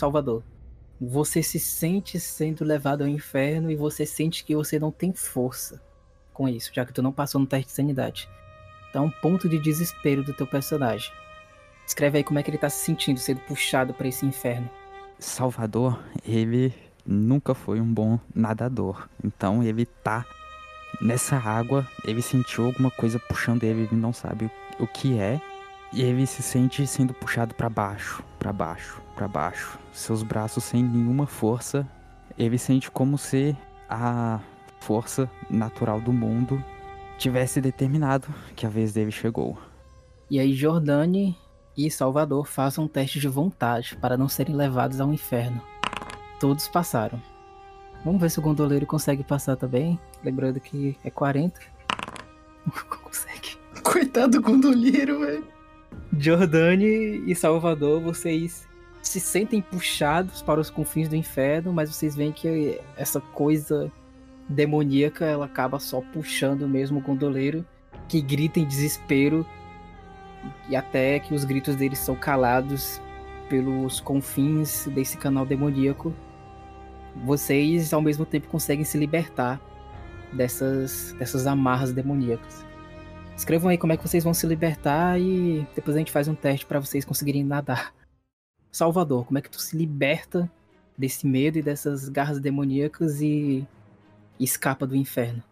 Salvador, 0.00 0.42
você 0.98 1.42
se 1.42 1.60
sente 1.60 2.18
sendo 2.18 2.64
levado 2.64 3.02
ao 3.02 3.08
inferno 3.08 3.70
e 3.70 3.76
você 3.76 4.06
sente 4.06 4.42
que 4.42 4.56
você 4.56 4.78
não 4.78 4.90
tem 4.90 5.12
força 5.12 5.78
com 6.32 6.48
isso, 6.48 6.70
já 6.72 6.86
que 6.86 6.92
tu 6.92 7.02
não 7.02 7.12
passou 7.12 7.38
no 7.38 7.46
teste 7.46 7.66
de 7.66 7.72
sanidade. 7.72 8.26
Tá 8.94 9.02
um 9.02 9.10
ponto 9.10 9.46
de 9.46 9.58
desespero 9.58 10.24
do 10.24 10.32
teu 10.32 10.46
personagem. 10.46 11.12
Escreve 11.86 12.16
aí 12.16 12.24
como 12.24 12.38
é 12.38 12.42
que 12.42 12.48
ele 12.48 12.56
tá 12.56 12.70
se 12.70 12.82
sentindo 12.82 13.20
sendo 13.20 13.40
puxado 13.40 13.92
para 13.92 14.08
esse 14.08 14.24
inferno. 14.24 14.70
Salvador, 15.18 16.02
ele 16.26 16.72
nunca 17.04 17.54
foi 17.54 17.78
um 17.78 17.92
bom 17.92 18.18
nadador. 18.34 19.06
Então 19.22 19.62
ele 19.62 19.84
tá 19.84 20.24
nessa 20.98 21.36
água, 21.36 21.86
ele 22.06 22.22
sentiu 22.22 22.64
alguma 22.64 22.90
coisa 22.90 23.18
puxando 23.18 23.64
ele, 23.64 23.82
ele 23.82 23.96
não 23.96 24.14
sabe 24.14 24.50
o 24.78 24.86
que 24.86 25.18
é. 25.18 25.38
E 25.92 26.02
ele 26.02 26.26
se 26.26 26.42
sente 26.42 26.86
sendo 26.86 27.12
puxado 27.12 27.54
para 27.54 27.68
baixo, 27.68 28.22
para 28.38 28.52
baixo, 28.52 29.02
para 29.14 29.26
baixo. 29.26 29.78
Seus 29.92 30.22
braços 30.22 30.64
sem 30.64 30.82
nenhuma 30.82 31.26
força. 31.26 31.86
Ele 32.38 32.58
sente 32.58 32.90
como 32.90 33.18
se 33.18 33.56
a 33.88 34.40
força 34.80 35.30
natural 35.50 36.00
do 36.00 36.12
mundo 36.12 36.62
tivesse 37.18 37.60
determinado 37.60 38.28
que 38.54 38.64
a 38.64 38.68
vez 38.68 38.92
dele 38.92 39.10
chegou. 39.10 39.58
E 40.30 40.38
aí 40.38 40.54
Jordane 40.54 41.36
e 41.76 41.90
Salvador 41.90 42.46
façam 42.46 42.84
um 42.84 42.88
teste 42.88 43.18
de 43.18 43.28
vontade 43.28 43.96
para 43.96 44.16
não 44.16 44.28
serem 44.28 44.54
levados 44.54 45.00
ao 45.00 45.12
inferno. 45.12 45.60
Todos 46.38 46.68
passaram. 46.68 47.20
Vamos 48.04 48.20
ver 48.20 48.30
se 48.30 48.38
o 48.38 48.42
gondoleiro 48.42 48.86
consegue 48.86 49.22
passar 49.22 49.56
também. 49.56 49.98
Lembrando 50.24 50.58
que 50.60 50.96
é 51.04 51.10
40. 51.10 51.60
Não 52.64 52.98
consegue. 52.98 53.58
Coitado 53.82 54.40
do 54.40 54.42
gondoleiro, 54.42 55.20
velho. 55.20 55.59
Jordane 56.18 57.22
e 57.26 57.34
Salvador, 57.34 58.00
vocês 58.00 58.68
se 59.02 59.18
sentem 59.18 59.62
puxados 59.62 60.42
para 60.42 60.60
os 60.60 60.68
confins 60.68 61.08
do 61.08 61.16
inferno, 61.16 61.72
mas 61.72 61.92
vocês 61.92 62.14
veem 62.14 62.32
que 62.32 62.78
essa 62.96 63.20
coisa 63.20 63.90
demoníaca 64.48 65.24
ela 65.24 65.46
acaba 65.46 65.78
só 65.78 66.00
puxando 66.00 66.68
mesmo 66.68 66.98
o 66.98 67.02
gondoleiro, 67.02 67.64
que 68.08 68.20
grita 68.20 68.58
em 68.58 68.66
desespero 68.66 69.46
e 70.68 70.76
até 70.76 71.18
que 71.18 71.34
os 71.34 71.44
gritos 71.44 71.76
deles 71.76 71.98
são 71.98 72.16
calados 72.16 73.00
pelos 73.48 74.00
confins 74.00 74.86
desse 74.88 75.16
canal 75.16 75.46
demoníaco. 75.46 76.12
Vocês 77.24 77.92
ao 77.92 78.00
mesmo 78.00 78.24
tempo 78.24 78.48
conseguem 78.48 78.84
se 78.84 78.98
libertar 78.98 79.60
dessas 80.32 81.14
dessas 81.18 81.46
amarras 81.46 81.92
demoníacas. 81.92 82.69
Escrevam 83.40 83.70
aí 83.70 83.78
como 83.78 83.90
é 83.90 83.96
que 83.96 84.06
vocês 84.06 84.22
vão 84.22 84.34
se 84.34 84.46
libertar 84.46 85.18
e 85.18 85.66
depois 85.74 85.96
a 85.96 85.98
gente 85.98 86.12
faz 86.12 86.28
um 86.28 86.34
teste 86.34 86.66
para 86.66 86.78
vocês 86.78 87.06
conseguirem 87.06 87.42
nadar. 87.42 87.94
Salvador, 88.70 89.24
como 89.24 89.38
é 89.38 89.40
que 89.40 89.50
tu 89.50 89.58
se 89.58 89.78
liberta 89.78 90.52
desse 90.96 91.26
medo 91.26 91.56
e 91.56 91.62
dessas 91.62 92.10
garras 92.10 92.38
demoníacas 92.38 93.22
e 93.22 93.66
escapa 94.38 94.86
do 94.86 94.94
inferno? 94.94 95.42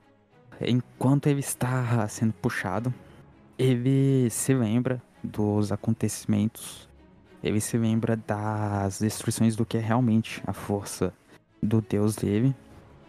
Enquanto 0.60 1.28
ele 1.28 1.40
está 1.40 2.06
sendo 2.08 2.34
puxado, 2.34 2.92
ele 3.58 4.28
se 4.28 4.52
lembra 4.52 5.02
dos 5.24 5.72
acontecimentos, 5.72 6.86
ele 7.42 7.58
se 7.58 7.78
lembra 7.78 8.18
das 8.18 8.98
destruições 8.98 9.56
do 9.56 9.64
que 9.64 9.78
é 9.78 9.80
realmente 9.80 10.42
a 10.46 10.52
força 10.52 11.10
do 11.62 11.80
Deus 11.80 12.16
dele, 12.16 12.54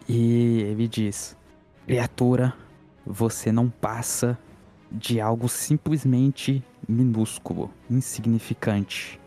e 0.08 0.62
ele 0.62 0.88
diz: 0.88 1.36
Criatura, 1.86 2.54
você 3.04 3.52
não 3.52 3.68
passa 3.68 4.38
de 4.90 5.20
algo 5.20 5.48
simplesmente 5.48 6.62
minúsculo, 6.88 7.70
insignificante. 7.88 9.20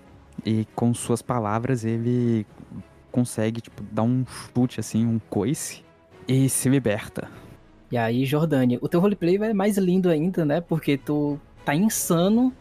E 0.45 0.65
com 0.75 0.93
suas 0.93 1.21
palavras 1.21 1.85
ele 1.85 2.45
consegue 3.11 3.61
tipo, 3.61 3.83
dar 3.91 4.03
um 4.03 4.25
chute 4.25 4.79
assim, 4.79 5.05
um 5.05 5.19
coice 5.29 5.83
e 6.27 6.49
se 6.49 6.67
liberta. 6.67 7.29
E 7.91 7.97
aí, 7.97 8.25
Jordânia, 8.25 8.79
o 8.81 8.89
teu 8.89 8.99
roleplay 8.99 9.35
é 9.37 9.53
mais 9.53 9.77
lindo 9.77 10.09
ainda, 10.09 10.43
né? 10.43 10.59
Porque 10.59 10.97
tu 10.97 11.39
tá 11.63 11.75
insano, 11.75 12.51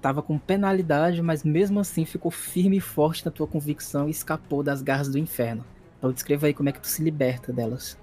tava 0.00 0.22
com 0.22 0.38
penalidade, 0.38 1.20
mas 1.20 1.44
mesmo 1.44 1.78
assim 1.78 2.04
ficou 2.06 2.30
firme 2.30 2.78
e 2.78 2.80
forte 2.80 3.24
na 3.24 3.30
tua 3.30 3.46
convicção 3.46 4.08
e 4.08 4.10
escapou 4.10 4.62
das 4.62 4.80
garras 4.80 5.08
do 5.08 5.18
inferno. 5.18 5.64
Então 5.98 6.10
descreva 6.10 6.46
aí 6.46 6.54
como 6.54 6.70
é 6.70 6.72
que 6.72 6.80
tu 6.80 6.86
se 6.86 7.02
liberta 7.02 7.52
delas. 7.52 7.98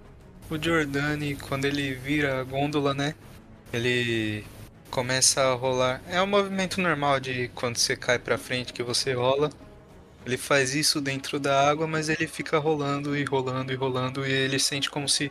O 0.49 0.61
Giordani, 0.61 1.35
quando 1.35 1.65
ele 1.65 1.95
vira 1.95 2.41
a 2.41 2.43
gôndola, 2.43 2.93
né? 2.93 3.15
Ele 3.75 4.45
começa 4.89 5.41
a 5.41 5.53
rolar. 5.53 6.01
É 6.07 6.21
um 6.21 6.27
movimento 6.27 6.79
normal 6.79 7.19
de 7.19 7.49
quando 7.53 7.75
você 7.77 7.93
cai 7.97 8.17
pra 8.17 8.37
frente 8.37 8.71
que 8.71 8.81
você 8.81 9.11
rola. 9.11 9.49
Ele 10.25 10.37
faz 10.37 10.73
isso 10.73 11.01
dentro 11.01 11.39
da 11.41 11.69
água, 11.69 11.85
mas 11.85 12.07
ele 12.07 12.25
fica 12.25 12.57
rolando 12.57 13.17
e 13.17 13.25
rolando 13.25 13.73
e 13.73 13.75
rolando 13.75 14.25
e 14.25 14.31
ele 14.31 14.59
sente 14.59 14.89
como 14.89 15.09
se 15.09 15.29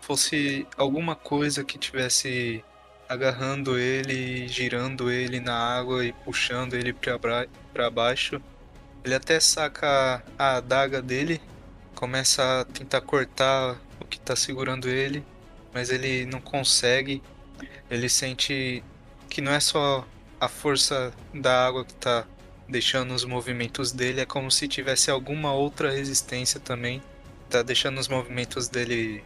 fosse 0.00 0.66
alguma 0.76 1.14
coisa 1.14 1.62
que 1.62 1.76
tivesse 1.78 2.64
agarrando 3.06 3.78
ele, 3.78 4.48
girando 4.48 5.10
ele 5.10 5.38
na 5.38 5.54
água 5.54 6.02
e 6.02 6.12
puxando 6.12 6.74
ele 6.74 6.94
para 6.94 7.90
baixo. 7.90 8.40
Ele 9.04 9.14
até 9.14 9.38
saca 9.38 10.24
a 10.38 10.56
adaga 10.56 11.02
dele, 11.02 11.42
começa 11.94 12.62
a 12.62 12.64
tentar 12.64 13.02
cortar 13.02 13.76
o 14.00 14.06
que 14.06 14.18
tá 14.18 14.34
segurando 14.34 14.88
ele, 14.88 15.22
mas 15.74 15.90
ele 15.90 16.24
não 16.24 16.40
consegue. 16.40 17.22
Ele 17.90 18.08
sente 18.08 18.82
que 19.28 19.40
não 19.40 19.52
é 19.52 19.60
só 19.60 20.06
a 20.40 20.48
força 20.48 21.12
da 21.32 21.66
água 21.66 21.84
que 21.84 21.94
tá 21.94 22.26
deixando 22.68 23.14
os 23.14 23.24
movimentos 23.24 23.92
dele, 23.92 24.20
é 24.20 24.26
como 24.26 24.50
se 24.50 24.66
tivesse 24.66 25.10
alguma 25.10 25.52
outra 25.52 25.90
resistência 25.90 26.58
também. 26.58 27.02
Tá 27.48 27.62
deixando 27.62 27.98
os 27.98 28.08
movimentos 28.08 28.68
dele 28.68 29.22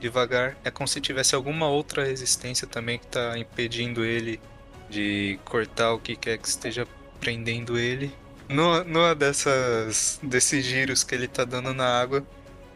devagar. 0.00 0.56
É 0.64 0.70
como 0.70 0.88
se 0.88 1.00
tivesse 1.00 1.34
alguma 1.34 1.68
outra 1.68 2.04
resistência 2.04 2.66
também 2.66 2.98
que 2.98 3.06
tá 3.06 3.38
impedindo 3.38 4.04
ele 4.04 4.40
de 4.88 5.38
cortar 5.44 5.92
o 5.92 5.98
que 5.98 6.16
quer 6.16 6.38
que 6.38 6.48
esteja 6.48 6.86
prendendo 7.20 7.78
ele. 7.78 8.10
Numa, 8.48 8.82
numa 8.84 9.14
dessas 9.14 10.18
desses 10.22 10.64
giros 10.64 11.04
que 11.04 11.14
ele 11.14 11.28
tá 11.28 11.44
dando 11.44 11.74
na 11.74 12.00
água, 12.00 12.24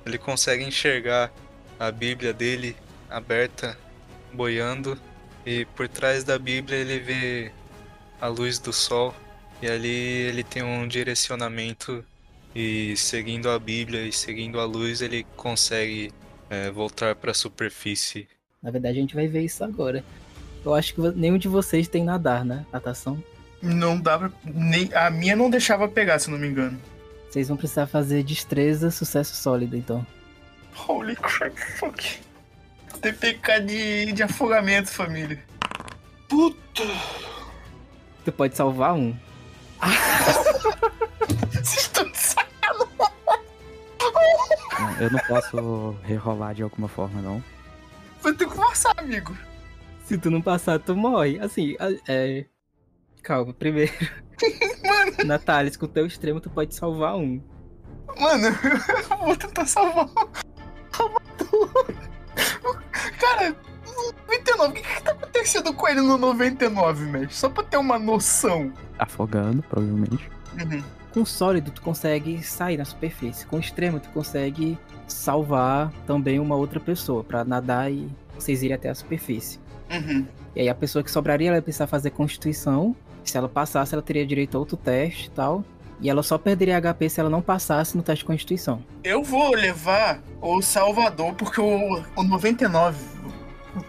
ele 0.05 0.19
consegue 0.19 0.65
enxergar 0.65 1.33
a 1.79 1.91
Bíblia 1.91 2.33
dele 2.33 2.77
aberta, 3.09 3.79
boiando, 4.33 4.99
e 5.45 5.65
por 5.65 5.89
trás 5.89 6.25
da 6.25 6.39
Bíblia 6.39 6.79
ele 6.79 6.99
vê 6.99 7.53
a 8.21 8.29
luz 8.29 8.59
do 8.59 8.73
sol, 8.73 9.15
e 9.61 9.67
ali 9.69 9.89
ele 9.89 10.45
tem 10.45 10.63
um 10.63 10.87
direcionamento, 10.87 12.05
e 12.55 12.97
seguindo 12.97 13.49
a 13.51 13.59
Bíblia 13.59 14.03
e 14.03 14.13
seguindo 14.13 14.61
a 14.61 14.65
luz, 14.65 15.01
ele 15.01 15.27
consegue 15.37 16.13
é, 16.51 16.71
voltar 16.71 17.15
para 17.17 17.31
a 17.31 17.35
superfície. 17.35 18.29
Na 18.63 18.71
verdade, 18.71 18.99
a 18.99 19.01
gente 19.01 19.15
vai 19.15 19.27
ver 19.27 19.43
isso 19.43 19.65
agora. 19.65 20.05
Eu 20.65 20.75
acho 20.75 20.95
que 20.95 21.01
nenhum 21.17 21.39
de 21.39 21.49
vocês 21.49 21.89
tem 21.89 22.05
nadar, 22.05 22.45
né? 22.45 22.65
Natação. 22.73 23.23
Não 23.61 23.99
dá 23.99 24.19
pra. 24.19 24.31
Nem, 24.45 24.93
a 24.95 25.11
minha 25.11 25.35
não 25.35 25.49
deixava 25.49 25.89
pegar, 25.89 26.19
se 26.19 26.31
não 26.31 26.39
me 26.39 26.47
engano. 26.47 26.79
Vocês 27.31 27.49
vão 27.49 27.57
precisar 27.57 27.87
fazer 27.87 28.23
destreza, 28.23 28.91
sucesso 28.91 29.35
sólido, 29.35 29.77
então. 29.77 30.07
Holy 30.87 31.17
crap, 31.17 31.57
fuck. 31.79 32.21
TPK 33.03 33.61
de, 33.61 34.13
de 34.13 34.23
afogamento, 34.23 34.89
família. 34.89 35.43
Puta! 36.29 36.85
Tu 38.25 38.31
pode 38.31 38.57
salvar 38.57 38.95
um. 38.95 39.15
Vocês 41.51 41.83
estão 41.83 42.09
de 42.09 42.17
sacanagem. 42.17 42.93
Eu 45.01 45.11
não 45.11 45.19
posso 45.27 45.97
rerolar 46.05 46.55
de 46.55 46.63
alguma 46.63 46.87
forma, 46.87 47.21
não. 47.21 47.43
Vai 48.23 48.33
ter 48.35 48.49
que 48.49 48.55
forçar, 48.55 48.95
amigo. 48.97 49.37
Se 50.05 50.17
tu 50.17 50.31
não 50.31 50.41
passar, 50.41 50.79
tu 50.79 50.95
morre. 50.95 51.41
Assim, 51.41 51.75
é. 52.09 52.45
Calma, 53.21 53.53
primeiro. 53.53 53.93
Mano, 54.87 55.25
Natália, 55.25 55.77
com 55.77 55.87
o 55.87 55.89
teu 55.89 56.07
extremo, 56.07 56.41
tu 56.41 56.51
pode 56.51 56.75
salvar 56.75 57.17
um. 57.17 57.43
mano, 58.19 58.47
eu 59.11 59.19
vou 59.19 59.37
tentar 59.37 59.67
salvar 59.67 60.07
o. 60.07 62.12
Cara, 63.23 63.55
99, 64.29 64.69
o 64.69 64.73
que, 64.75 64.83
que 64.83 65.03
tá 65.03 65.13
acontecendo 65.13 65.73
com 65.73 65.89
ele 65.89 66.01
no 66.01 66.19
99, 66.19 67.05
mestre? 67.05 67.37
Só 67.37 67.49
pra 67.49 67.63
ter 67.63 67.77
uma 67.77 67.97
noção. 67.97 68.73
Afogando, 68.99 69.63
provavelmente. 69.63 70.29
Uhum. 70.61 70.83
Com 71.15 71.25
sólido, 71.25 71.71
tu 71.71 71.81
consegue 71.83 72.43
sair 72.43 72.77
na 72.77 72.85
superfície. 72.85 73.47
Com 73.47 73.61
extremo, 73.61 74.01
tu 74.01 74.09
consegue 74.09 74.77
salvar 75.07 75.93
também 76.05 76.41
uma 76.41 76.57
outra 76.57 76.81
pessoa 76.81 77.23
pra 77.23 77.45
nadar 77.45 77.93
e 77.93 78.11
vocês 78.35 78.61
irem 78.65 78.75
até 78.75 78.89
a 78.89 78.95
superfície. 78.95 79.61
Uhum. 79.89 80.27
E 80.57 80.63
aí 80.63 80.69
a 80.69 80.75
pessoa 80.75 81.05
que 81.05 81.11
sobraria, 81.11 81.47
ela 81.47 81.59
ia 81.59 81.63
precisar 81.63 81.87
fazer 81.87 82.11
constituição. 82.11 82.97
Se 83.23 83.39
ela 83.39 83.49
passasse, 83.49 83.95
ela 83.95 84.03
teria 84.03 84.27
direito 84.27 84.57
a 84.57 84.59
outro 84.59 84.77
teste 84.77 85.29
e 85.29 85.31
tal. 85.31 85.65
E 86.03 86.11
ela 86.11 86.23
só 86.23 86.37
perderia 86.37 86.81
HP 86.81 87.09
se 87.09 87.21
ela 87.21 87.31
não 87.31 87.41
passasse 87.41 87.97
no 87.97 88.03
teste 88.03 88.25
de 88.25 88.27
constituição. 88.27 88.85
Eu 89.05 89.23
vou 89.23 89.55
levar 89.55 90.21
o 90.41 90.61
Salvador 90.61 91.33
porque 91.35 91.61
o, 91.61 92.03
o 92.17 92.23
99 92.25 92.99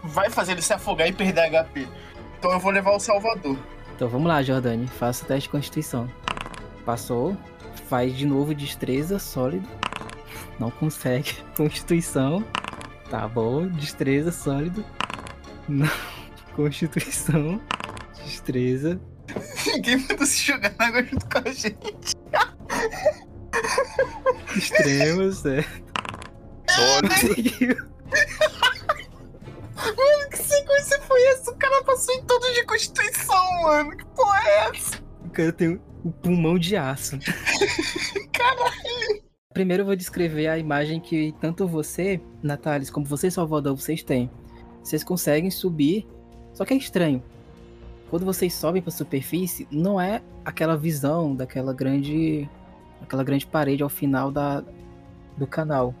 vai 0.04 0.30
fazer 0.30 0.52
ele 0.52 0.62
se 0.62 0.72
afogar 0.72 1.08
e 1.08 1.12
perder 1.12 1.50
HP. 1.50 1.88
Então 2.38 2.52
eu 2.52 2.60
vou 2.60 2.70
levar 2.70 2.92
o 2.92 3.00
Salvador. 3.00 3.58
Então 3.96 4.08
vamos 4.08 4.28
lá, 4.28 4.40
Jordani. 4.44 4.86
Faça 4.86 5.24
o 5.24 5.26
teste 5.26 5.48
de 5.48 5.50
constituição. 5.50 6.08
Passou. 6.86 7.36
Faz 7.88 8.16
de 8.16 8.24
novo 8.26 8.54
destreza, 8.54 9.18
sólido. 9.18 9.68
Não 10.58 10.70
consegue. 10.70 11.34
Constituição. 11.56 12.44
Tá 13.10 13.26
bom. 13.26 13.66
Destreza, 13.66 14.30
sólido. 14.30 14.84
Não. 15.68 15.90
Constituição. 16.54 17.60
Destreza. 18.24 19.00
Ninguém 19.66 19.96
manda 19.96 20.26
se 20.26 20.42
jogar 20.42 20.74
na 20.78 20.86
água 20.86 21.02
junto 21.02 21.26
com 21.26 21.38
a 21.38 21.52
gente. 21.52 22.14
Extremo, 24.56 25.32
certo. 25.32 25.84
Sólido. 26.70 27.94
Mano, 29.76 30.30
que 30.30 30.38
sequência 30.38 31.00
foi 31.02 31.22
essa? 31.28 31.50
O 31.50 31.56
cara 31.56 31.84
passou 31.84 32.14
em 32.14 32.22
todos 32.24 32.52
de 32.54 32.64
Constituição, 32.64 33.62
mano. 33.62 33.96
Que 33.96 34.04
porra 34.06 34.42
é 34.44 34.70
essa? 34.70 34.98
O 35.24 35.30
cara 35.30 35.52
tem 35.52 35.80
o 36.04 36.12
pulmão 36.12 36.58
de 36.58 36.76
aço. 36.76 37.18
Caralho. 38.32 39.24
Primeiro 39.52 39.82
eu 39.82 39.86
vou 39.86 39.96
descrever 39.96 40.48
a 40.48 40.58
imagem 40.58 41.00
que 41.00 41.32
tanto 41.40 41.66
você, 41.68 42.20
Nathalie, 42.42 42.90
como 42.90 43.06
você, 43.06 43.30
Salvador, 43.30 43.76
vocês 43.76 44.02
têm. 44.02 44.30
Vocês 44.82 45.04
conseguem 45.04 45.50
subir, 45.50 46.06
só 46.52 46.64
que 46.64 46.74
é 46.74 46.76
estranho. 46.76 47.22
Quando 48.14 48.26
vocês 48.26 48.54
sobem 48.54 48.80
para 48.80 48.90
a 48.90 48.96
superfície, 48.96 49.66
não 49.72 50.00
é 50.00 50.22
aquela 50.44 50.76
visão 50.76 51.34
daquela 51.34 51.72
grande, 51.72 52.48
aquela 53.02 53.24
grande 53.24 53.44
parede 53.44 53.82
ao 53.82 53.88
final 53.88 54.30
da, 54.30 54.62
do 55.36 55.48
canal. 55.48 55.92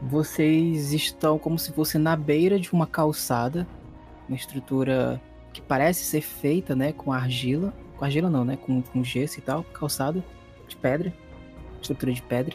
Vocês 0.00 0.92
estão 0.92 1.40
como 1.40 1.58
se 1.58 1.72
fosse 1.72 1.98
na 1.98 2.14
beira 2.14 2.56
de 2.60 2.72
uma 2.72 2.86
calçada, 2.86 3.66
uma 4.28 4.36
estrutura 4.36 5.20
que 5.52 5.60
parece 5.60 6.04
ser 6.04 6.20
feita, 6.20 6.76
né, 6.76 6.92
com 6.92 7.12
argila, 7.12 7.74
com 7.96 8.04
argila 8.04 8.30
não, 8.30 8.44
né, 8.44 8.56
com, 8.56 8.80
com 8.80 9.02
gesso 9.02 9.40
e 9.40 9.42
tal, 9.42 9.64
calçada 9.64 10.24
de 10.68 10.76
pedra, 10.76 11.12
estrutura 11.82 12.12
de 12.12 12.22
pedra. 12.22 12.54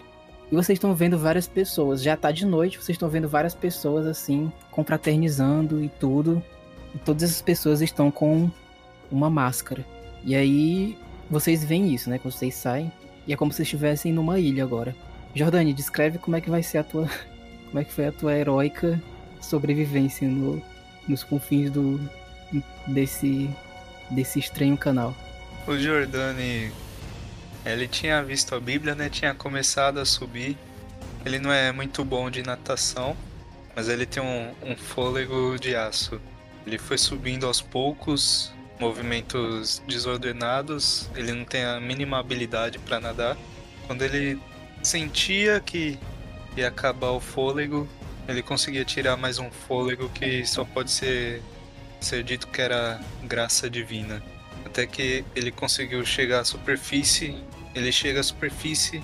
E 0.49 0.55
vocês 0.55 0.78
estão 0.78 0.95
vendo 0.95 1.18
várias 1.18 1.49
pessoas. 1.49 2.01
Já 2.01 2.16
tá 2.16 2.32
de 2.32 2.45
noite, 2.45 2.78
vocês 2.78 2.95
estão 2.95 3.09
vendo 3.09 3.28
várias 3.28 3.53
pessoas 3.53 4.05
assim, 4.05 4.49
confraternizando 4.72 5.84
e 5.84 5.89
tudo. 5.89 6.41
E 6.95 6.97
todas 6.99 7.24
essas 7.24 7.41
pessoas 7.41 7.82
estão 7.82 8.09
com 8.09 8.49
uma 9.12 9.30
máscara. 9.30 9.86
E 10.24 10.36
aí 10.36 10.97
vocês 11.30 11.64
veem 11.64 11.93
isso, 11.93 12.09
né? 12.09 12.18
Quando 12.20 12.34
vocês 12.34 12.55
saem. 12.55 12.91
E 13.28 13.34
é 13.34 13.38
como 13.38 13.51
se 13.51 13.62
estivessem 13.62 14.12
numa 14.12 14.39
ilha 14.39 14.64
agora. 14.64 14.95
Jordani, 15.36 15.74
descreve 15.74 16.18
como 16.18 16.36
é 16.36 16.41
que 16.41 16.49
vai 16.49 16.64
ser 16.64 16.80
a 16.80 16.84
tua. 16.84 17.09
Como 17.72 17.80
é 17.80 17.86
que 17.86 17.93
foi 17.93 18.07
a 18.07 18.12
tua 18.12 18.34
heróica 18.34 19.01
sobrevivência 19.39 20.28
no, 20.28 20.62
nos 21.07 21.24
confins 21.24 21.72
do. 21.72 22.01
desse. 22.86 23.49
desse 24.09 24.39
estranho 24.39 24.78
canal. 24.78 25.16
O 25.66 25.78
Jordani, 25.78 26.70
ele 27.66 27.88
tinha 27.88 28.22
visto 28.22 28.53
a 28.53 28.59
Bíblia, 28.59 28.93
né? 28.93 29.09
Tinha 29.09 29.34
começado 29.34 29.99
a 29.99 30.05
subir. 30.05 30.57
Ele 31.26 31.39
não 31.39 31.51
é 31.51 31.72
muito 31.72 32.03
bom 32.03 32.30
de 32.30 32.43
natação, 32.43 33.16
mas 33.74 33.88
ele 33.88 34.05
tem 34.05 34.22
um, 34.22 34.51
um 34.70 34.76
fôlego 34.76 35.57
de 35.57 35.74
aço. 35.74 36.20
Ele 36.66 36.78
foi 36.78 36.97
subindo 36.97 37.45
aos 37.45 37.62
poucos, 37.62 38.53
movimentos 38.82 39.82
desordenados. 39.88 41.07
Ele 41.15 41.32
não 41.32 41.45
tem 41.45 41.63
a 41.63 41.79
mínima 41.79 42.17
habilidade 42.19 42.79
para 42.79 42.99
nadar. 42.99 43.38
Quando 43.86 44.01
ele 44.01 44.39
sentia 44.82 45.59
que 45.59 45.99
ia 46.57 46.67
acabar 46.67 47.11
o 47.11 47.19
fôlego, 47.19 47.88
ele 48.27 48.41
conseguia 48.41 48.84
tirar 48.84 49.15
mais 49.15 49.38
um 49.38 49.51
fôlego 49.51 50.09
que 50.09 50.43
só 50.45 50.65
pode 50.65 50.89
ser, 50.89 51.43
ser 51.99 52.23
dito 52.23 52.47
que 52.47 52.59
era 52.59 52.99
graça 53.23 53.69
divina. 53.69 54.21
Até 54.65 54.88
que 54.88 55.23
ele 55.36 55.51
conseguiu 55.51 56.03
chegar 56.03 56.39
à 56.39 56.43
superfície. 56.43 57.38
Ele 57.75 57.91
chega 57.91 58.19
à 58.19 58.23
superfície, 58.23 59.01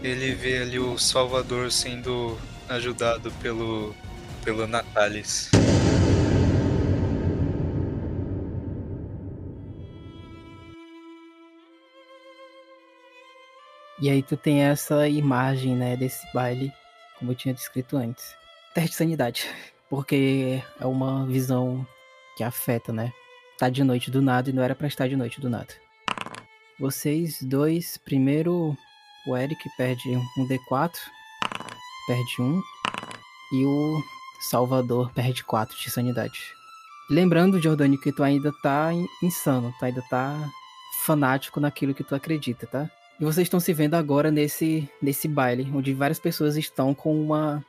ele 0.00 0.32
vê 0.32 0.58
ali 0.58 0.78
o 0.78 0.96
Salvador 0.96 1.72
sendo 1.72 2.38
ajudado 2.68 3.32
pelo, 3.42 3.92
pelo 4.44 4.68
Natalis. 4.68 5.50
E 14.00 14.08
aí 14.08 14.22
tu 14.22 14.36
tem 14.36 14.62
essa 14.62 15.08
imagem, 15.08 15.74
né, 15.74 15.96
desse 15.96 16.26
baile, 16.32 16.72
como 17.18 17.32
eu 17.32 17.34
tinha 17.34 17.52
descrito 17.54 17.96
antes. 17.96 18.34
Teste 18.74 18.90
de 18.90 18.96
sanidade, 18.96 19.48
porque 19.90 20.62
é 20.80 20.86
uma 20.86 21.26
visão 21.26 21.86
que 22.36 22.44
afeta, 22.44 22.92
né? 22.92 23.12
Tá 23.58 23.68
de 23.68 23.82
noite 23.82 24.10
do 24.10 24.22
nada 24.22 24.50
e 24.50 24.52
não 24.52 24.62
era 24.62 24.74
pra 24.74 24.86
estar 24.86 25.08
de 25.08 25.16
noite 25.16 25.40
do 25.40 25.50
nada. 25.50 25.74
Vocês 26.78 27.42
dois, 27.42 27.96
primeiro 27.96 28.76
o 29.26 29.36
Eric 29.36 29.58
perde 29.76 30.08
um 30.16 30.46
D4, 30.48 30.92
perde 32.06 32.40
um, 32.40 32.62
e 33.52 33.64
o 33.64 34.00
Salvador 34.48 35.10
perde 35.12 35.42
4 35.42 35.76
de 35.76 35.90
sanidade. 35.90 36.38
Lembrando, 37.10 37.60
Jordani, 37.60 37.98
que 37.98 38.12
tu 38.12 38.22
ainda 38.22 38.52
tá 38.62 38.92
in- 38.92 39.08
insano, 39.22 39.74
tu 39.78 39.84
ainda 39.84 40.02
tá 40.08 40.38
fanático 41.04 41.58
naquilo 41.58 41.94
que 41.94 42.04
tu 42.04 42.14
acredita, 42.14 42.66
tá? 42.66 42.88
E 43.20 43.24
vocês 43.24 43.46
estão 43.46 43.58
se 43.58 43.72
vendo 43.72 43.94
agora 43.94 44.30
nesse, 44.30 44.88
nesse 45.02 45.26
baile, 45.26 45.68
onde 45.74 45.92
várias 45.92 46.20
pessoas 46.20 46.56
estão 46.56 46.94
com 46.94 47.20
uma, 47.20 47.64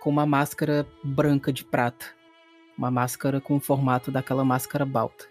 com 0.00 0.08
uma 0.08 0.24
máscara 0.24 0.86
branca 1.02 1.52
de 1.52 1.64
prata. 1.64 2.06
Uma 2.78 2.90
máscara 2.90 3.40
com 3.40 3.56
o 3.56 3.60
formato 3.60 4.10
daquela 4.12 4.44
máscara 4.44 4.84
balta. 4.84 5.26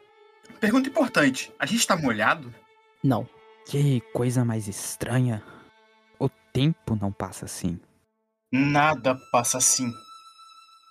Pergunta 0.59 0.89
importante: 0.89 1.51
a 1.57 1.65
gente 1.65 1.85
tá 1.87 1.95
molhado? 1.95 2.53
Não. 3.03 3.27
Que 3.65 4.01
coisa 4.13 4.43
mais 4.43 4.67
estranha. 4.67 5.41
O 6.19 6.27
tempo 6.29 6.97
não 6.99 7.11
passa 7.11 7.45
assim. 7.45 7.79
Nada 8.51 9.17
passa 9.31 9.57
assim. 9.57 9.91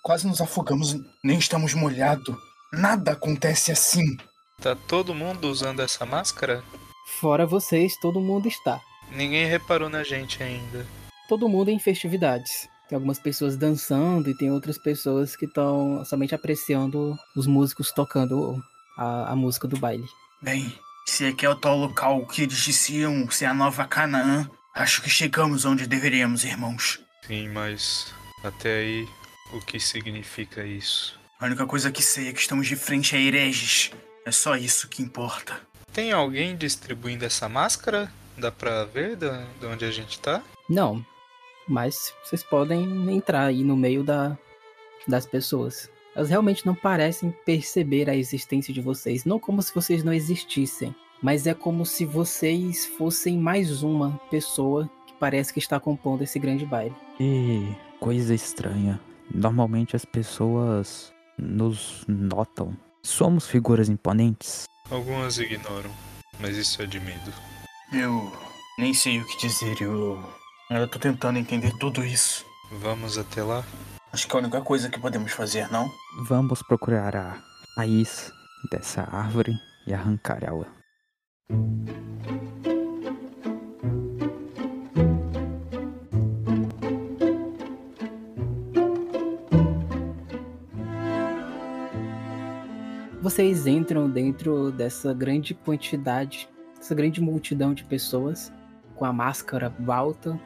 Quase 0.03 0.27
nos 0.27 0.41
afogamos, 0.41 0.95
nem 1.23 1.37
estamos 1.37 1.73
molhados. 1.73 2.35
Nada 2.71 3.13
acontece 3.13 3.71
assim. 3.71 4.17
Tá 4.61 4.75
todo 4.75 5.13
mundo 5.13 5.47
usando 5.47 5.81
essa 5.81 6.05
máscara? 6.05 6.63
Fora 7.05 7.45
vocês, 7.45 7.97
todo 7.97 8.19
mundo 8.19 8.47
está. 8.47 8.81
Ninguém 9.11 9.45
reparou 9.45 9.89
na 9.89 10.03
gente 10.03 10.41
ainda. 10.41 10.85
Todo 11.27 11.49
mundo 11.49 11.69
em 11.69 11.79
festividades. 11.79 12.67
Tem 12.87 12.95
algumas 12.95 13.19
pessoas 13.19 13.57
dançando 13.57 14.29
e 14.29 14.37
tem 14.37 14.51
outras 14.51 14.77
pessoas 14.77 15.35
que 15.35 15.45
estão 15.45 16.03
somente 16.05 16.35
apreciando 16.35 17.17
os 17.35 17.47
músicos 17.47 17.91
tocando 17.91 18.61
a, 18.97 19.31
a 19.31 19.35
música 19.35 19.67
do 19.67 19.77
baile. 19.77 20.05
Bem, 20.41 20.73
se 21.05 21.25
aqui 21.25 21.45
é 21.45 21.49
o 21.49 21.55
tal 21.55 21.77
local 21.77 22.25
que 22.25 22.43
eles 22.43 22.57
diziam 22.57 23.29
ser 23.29 23.45
a 23.45 23.53
nova 23.53 23.85
Canaã, 23.85 24.49
acho 24.75 25.01
que 25.01 25.09
chegamos 25.09 25.65
onde 25.65 25.87
deveríamos, 25.87 26.43
irmãos. 26.43 26.99
Sim, 27.25 27.49
mas 27.49 28.13
até 28.43 28.79
aí, 28.79 29.07
o 29.53 29.59
que 29.59 29.79
significa 29.79 30.65
isso? 30.65 31.17
A 31.39 31.45
única 31.45 31.65
coisa 31.65 31.91
que 31.91 32.01
sei 32.01 32.27
é 32.27 32.33
que 32.33 32.39
estamos 32.39 32.67
de 32.67 32.75
frente 32.75 33.15
a 33.15 33.19
hereges. 33.19 33.91
É 34.25 34.31
só 34.31 34.55
isso 34.55 34.87
que 34.87 35.01
importa. 35.01 35.59
Tem 35.93 36.11
alguém 36.11 36.55
distribuindo 36.55 37.23
essa 37.23 37.47
máscara? 37.47 38.11
Dá 38.35 38.51
pra 38.51 38.83
ver 38.83 39.15
de 39.15 39.65
onde 39.67 39.85
a 39.85 39.91
gente 39.91 40.19
tá? 40.19 40.41
Não, 40.67 41.05
mas 41.67 42.11
vocês 42.23 42.43
podem 42.43 43.11
entrar 43.15 43.45
aí 43.45 43.63
no 43.63 43.77
meio 43.77 44.03
da, 44.03 44.35
das 45.07 45.27
pessoas. 45.27 45.91
Elas 46.15 46.29
realmente 46.29 46.65
não 46.65 46.73
parecem 46.73 47.31
perceber 47.45 48.09
a 48.09 48.15
existência 48.15 48.73
de 48.73 48.81
vocês, 48.81 49.23
não 49.23 49.39
como 49.39 49.61
se 49.61 49.73
vocês 49.73 50.03
não 50.03 50.11
existissem, 50.11 50.95
mas 51.21 51.45
é 51.45 51.53
como 51.53 51.85
se 51.85 52.05
vocês 52.05 52.87
fossem 52.97 53.37
mais 53.37 53.83
uma 53.83 54.19
pessoa 54.31 54.89
que 55.05 55.13
parece 55.19 55.53
que 55.53 55.59
está 55.59 55.79
compondo 55.79 56.23
esse 56.23 56.39
grande 56.39 56.65
baile. 56.65 56.95
Que 57.17 57.75
coisa 57.99 58.33
estranha. 58.33 58.99
Normalmente 59.31 59.95
as 59.95 60.05
pessoas 60.05 61.13
nos 61.37 62.03
notam. 62.07 62.75
Somos 63.05 63.45
figuras 63.47 63.89
imponentes. 63.89 64.63
Algumas 64.89 65.37
ignoram, 65.37 65.91
mas 66.39 66.55
isso 66.55 66.81
é 66.81 66.85
de 66.85 67.01
medo. 67.01 67.33
Eu 67.91 68.31
nem 68.79 68.93
sei 68.93 69.19
o 69.19 69.27
que 69.27 69.37
dizer, 69.45 69.81
eu. 69.81 70.23
Eu 70.69 70.87
tô 70.87 70.97
tentando 70.97 71.37
entender 71.37 71.71
tudo 71.79 72.03
isso. 72.03 72.45
Vamos 72.71 73.17
até 73.17 73.43
lá? 73.43 73.63
Acho 74.11 74.25
que 74.25 74.33
é 74.35 74.39
a 74.39 74.41
única 74.41 74.61
coisa 74.61 74.89
que 74.89 74.99
podemos 74.99 75.33
fazer, 75.33 75.69
não? 75.69 75.91
Vamos 76.27 76.63
procurar 76.63 77.15
a 77.15 77.43
raiz 77.77 78.31
dessa 78.71 79.01
árvore 79.01 79.53
e 79.85 79.93
arrancar 79.93 80.41
ela. 80.41 80.65
Vocês 93.23 93.67
entram 93.67 94.09
dentro 94.09 94.69
dessa 94.69 95.13
grande 95.13 95.53
quantidade, 95.53 96.49
essa 96.77 96.93
grande 96.93 97.21
multidão 97.21 97.73
de 97.73 97.85
pessoas 97.85 98.51
com 98.95 99.05
a 99.05 99.13
máscara 99.13 99.73
alta 99.87 100.37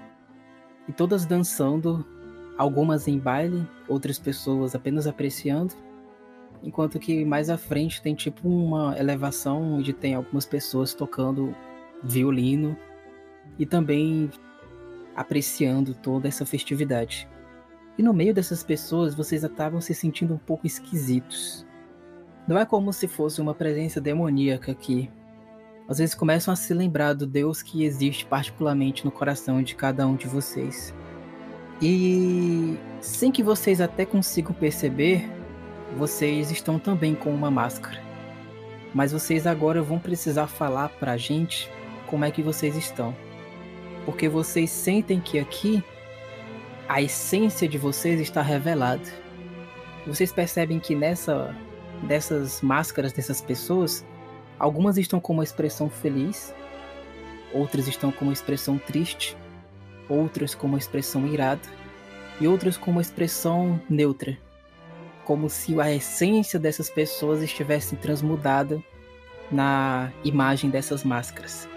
e 0.88 0.94
todas 0.94 1.26
dançando, 1.26 2.06
algumas 2.56 3.08
em 3.08 3.18
baile, 3.18 3.68
outras 3.88 4.20
pessoas 4.20 4.76
apenas 4.76 5.08
apreciando, 5.08 5.74
enquanto 6.62 7.00
que 7.00 7.26
mais 7.26 7.50
à 7.50 7.58
frente 7.58 8.00
tem 8.00 8.14
tipo 8.14 8.48
uma 8.48 8.96
elevação 8.96 9.74
onde 9.74 9.92
tem 9.92 10.14
algumas 10.14 10.46
pessoas 10.46 10.94
tocando 10.94 11.56
violino 12.04 12.78
e 13.58 13.66
também 13.66 14.30
apreciando 15.16 15.96
toda 15.96 16.28
essa 16.28 16.46
festividade. 16.46 17.28
E 17.98 18.04
no 18.04 18.14
meio 18.14 18.36
dessas 18.36 18.62
pessoas, 18.62 19.16
vocês 19.16 19.44
estavam 19.44 19.82
se 19.82 19.96
sentindo 19.96 20.36
um 20.36 20.38
pouco 20.38 20.68
esquisitos. 20.68 21.66
Não 22.48 22.58
é 22.58 22.66
como 22.66 22.94
se 22.94 23.08
fosse 23.08 23.42
uma 23.42 23.54
presença 23.54 24.00
demoníaca 24.00 24.72
aqui. 24.72 25.12
Às 25.88 25.98
vezes 25.98 26.16
começam 26.16 26.54
a 26.54 26.56
se 26.56 26.74
lembrar 26.74 27.14
do 27.14 27.28
Deus 27.28 27.62
que 27.62 27.84
existe 27.84 28.26
particularmente 28.26 29.04
no 29.04 29.12
coração 29.12 29.62
de 29.62 29.76
cada 29.76 30.08
um 30.08 30.16
de 30.16 30.28
vocês. 30.28 30.94
E 31.82 32.78
sem 33.02 33.32
que 33.32 33.44
vocês 33.44 33.82
até 33.82 34.06
consigam 34.06 34.54
perceber, 34.54 35.30
vocês 35.98 36.50
estão 36.50 36.80
também 36.80 37.14
com 37.14 37.34
uma 37.34 37.52
máscara. 37.52 38.02
Mas 38.94 39.12
vocês 39.12 39.46
agora 39.46 39.82
vão 39.82 40.00
precisar 40.00 40.48
falar 40.48 40.90
pra 40.90 41.18
gente 41.18 41.70
como 42.08 42.24
é 42.24 42.32
que 42.32 42.42
vocês 42.42 42.78
estão. 42.78 43.14
Porque 44.06 44.30
vocês 44.30 44.70
sentem 44.70 45.20
que 45.20 45.38
aqui 45.38 45.84
a 46.88 47.02
essência 47.02 47.68
de 47.68 47.78
vocês 47.78 48.22
está 48.22 48.42
revelada. 48.42 49.04
Vocês 50.06 50.32
percebem 50.32 50.80
que 50.80 50.96
nessa 50.96 51.54
dessas 52.04 52.62
máscaras 52.62 53.14
dessas 53.14 53.42
pessoas, 53.42 54.06
algumas 54.60 54.98
estão 54.98 55.20
com 55.20 55.34
uma 55.34 55.44
expressão 55.44 55.90
feliz, 55.90 56.54
outras 57.54 57.88
estão 57.88 58.12
com 58.12 58.26
uma 58.26 58.34
expressão 58.34 58.78
triste, 58.78 59.36
outras 60.10 60.56
com 60.56 60.68
uma 60.68 60.78
expressão 60.78 61.26
irada 61.28 61.68
e 62.40 62.48
outras 62.48 62.78
com 62.78 62.92
uma 62.92 63.02
expressão 63.02 63.80
neutra, 63.90 64.38
como 65.26 65.50
se 65.50 65.80
a 65.80 65.92
essência 65.92 66.60
dessas 66.60 66.90
pessoas 66.90 67.42
estivesse 67.42 67.96
transmudada 67.96 68.82
na 69.52 70.12
imagem 70.24 70.70
dessas 70.70 71.04
máscaras. 71.04 71.68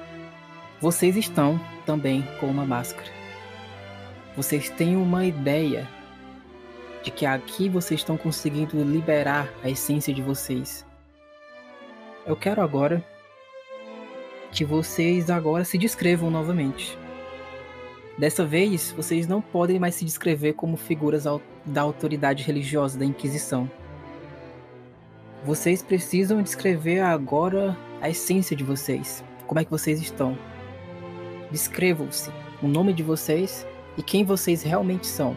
Vocês 0.80 1.16
estão 1.16 1.60
também 1.84 2.26
com 2.38 2.46
uma 2.46 2.64
máscara. 2.64 3.10
Vocês 4.36 4.70
têm 4.70 4.96
uma 4.96 5.24
ideia 5.24 5.88
de 7.02 7.10
que 7.10 7.24
aqui 7.24 7.68
vocês 7.68 8.00
estão 8.00 8.16
conseguindo 8.16 8.82
liberar 8.82 9.52
a 9.62 9.70
essência 9.70 10.12
de 10.12 10.22
vocês. 10.22 10.84
Eu 12.26 12.36
quero 12.36 12.60
agora 12.60 13.04
que 14.52 14.64
vocês 14.64 15.30
agora 15.30 15.64
se 15.64 15.78
descrevam 15.78 16.30
novamente. 16.30 16.98
Dessa 18.18 18.44
vez, 18.44 18.92
vocês 18.92 19.26
não 19.26 19.40
podem 19.40 19.78
mais 19.78 19.94
se 19.94 20.04
descrever 20.04 20.52
como 20.52 20.76
figuras 20.76 21.24
da 21.64 21.80
autoridade 21.80 22.42
religiosa 22.42 22.98
da 22.98 23.04
Inquisição. 23.04 23.70
Vocês 25.44 25.82
precisam 25.82 26.42
descrever 26.42 27.00
agora 27.00 27.76
a 28.02 28.10
essência 28.10 28.54
de 28.54 28.62
vocês. 28.62 29.24
Como 29.46 29.58
é 29.58 29.64
que 29.64 29.70
vocês 29.70 30.00
estão? 30.02 30.36
Descrevam-se, 31.50 32.30
o 32.62 32.68
nome 32.68 32.92
de 32.92 33.02
vocês 33.02 33.66
e 33.96 34.02
quem 34.02 34.22
vocês 34.22 34.62
realmente 34.62 35.06
são 35.06 35.34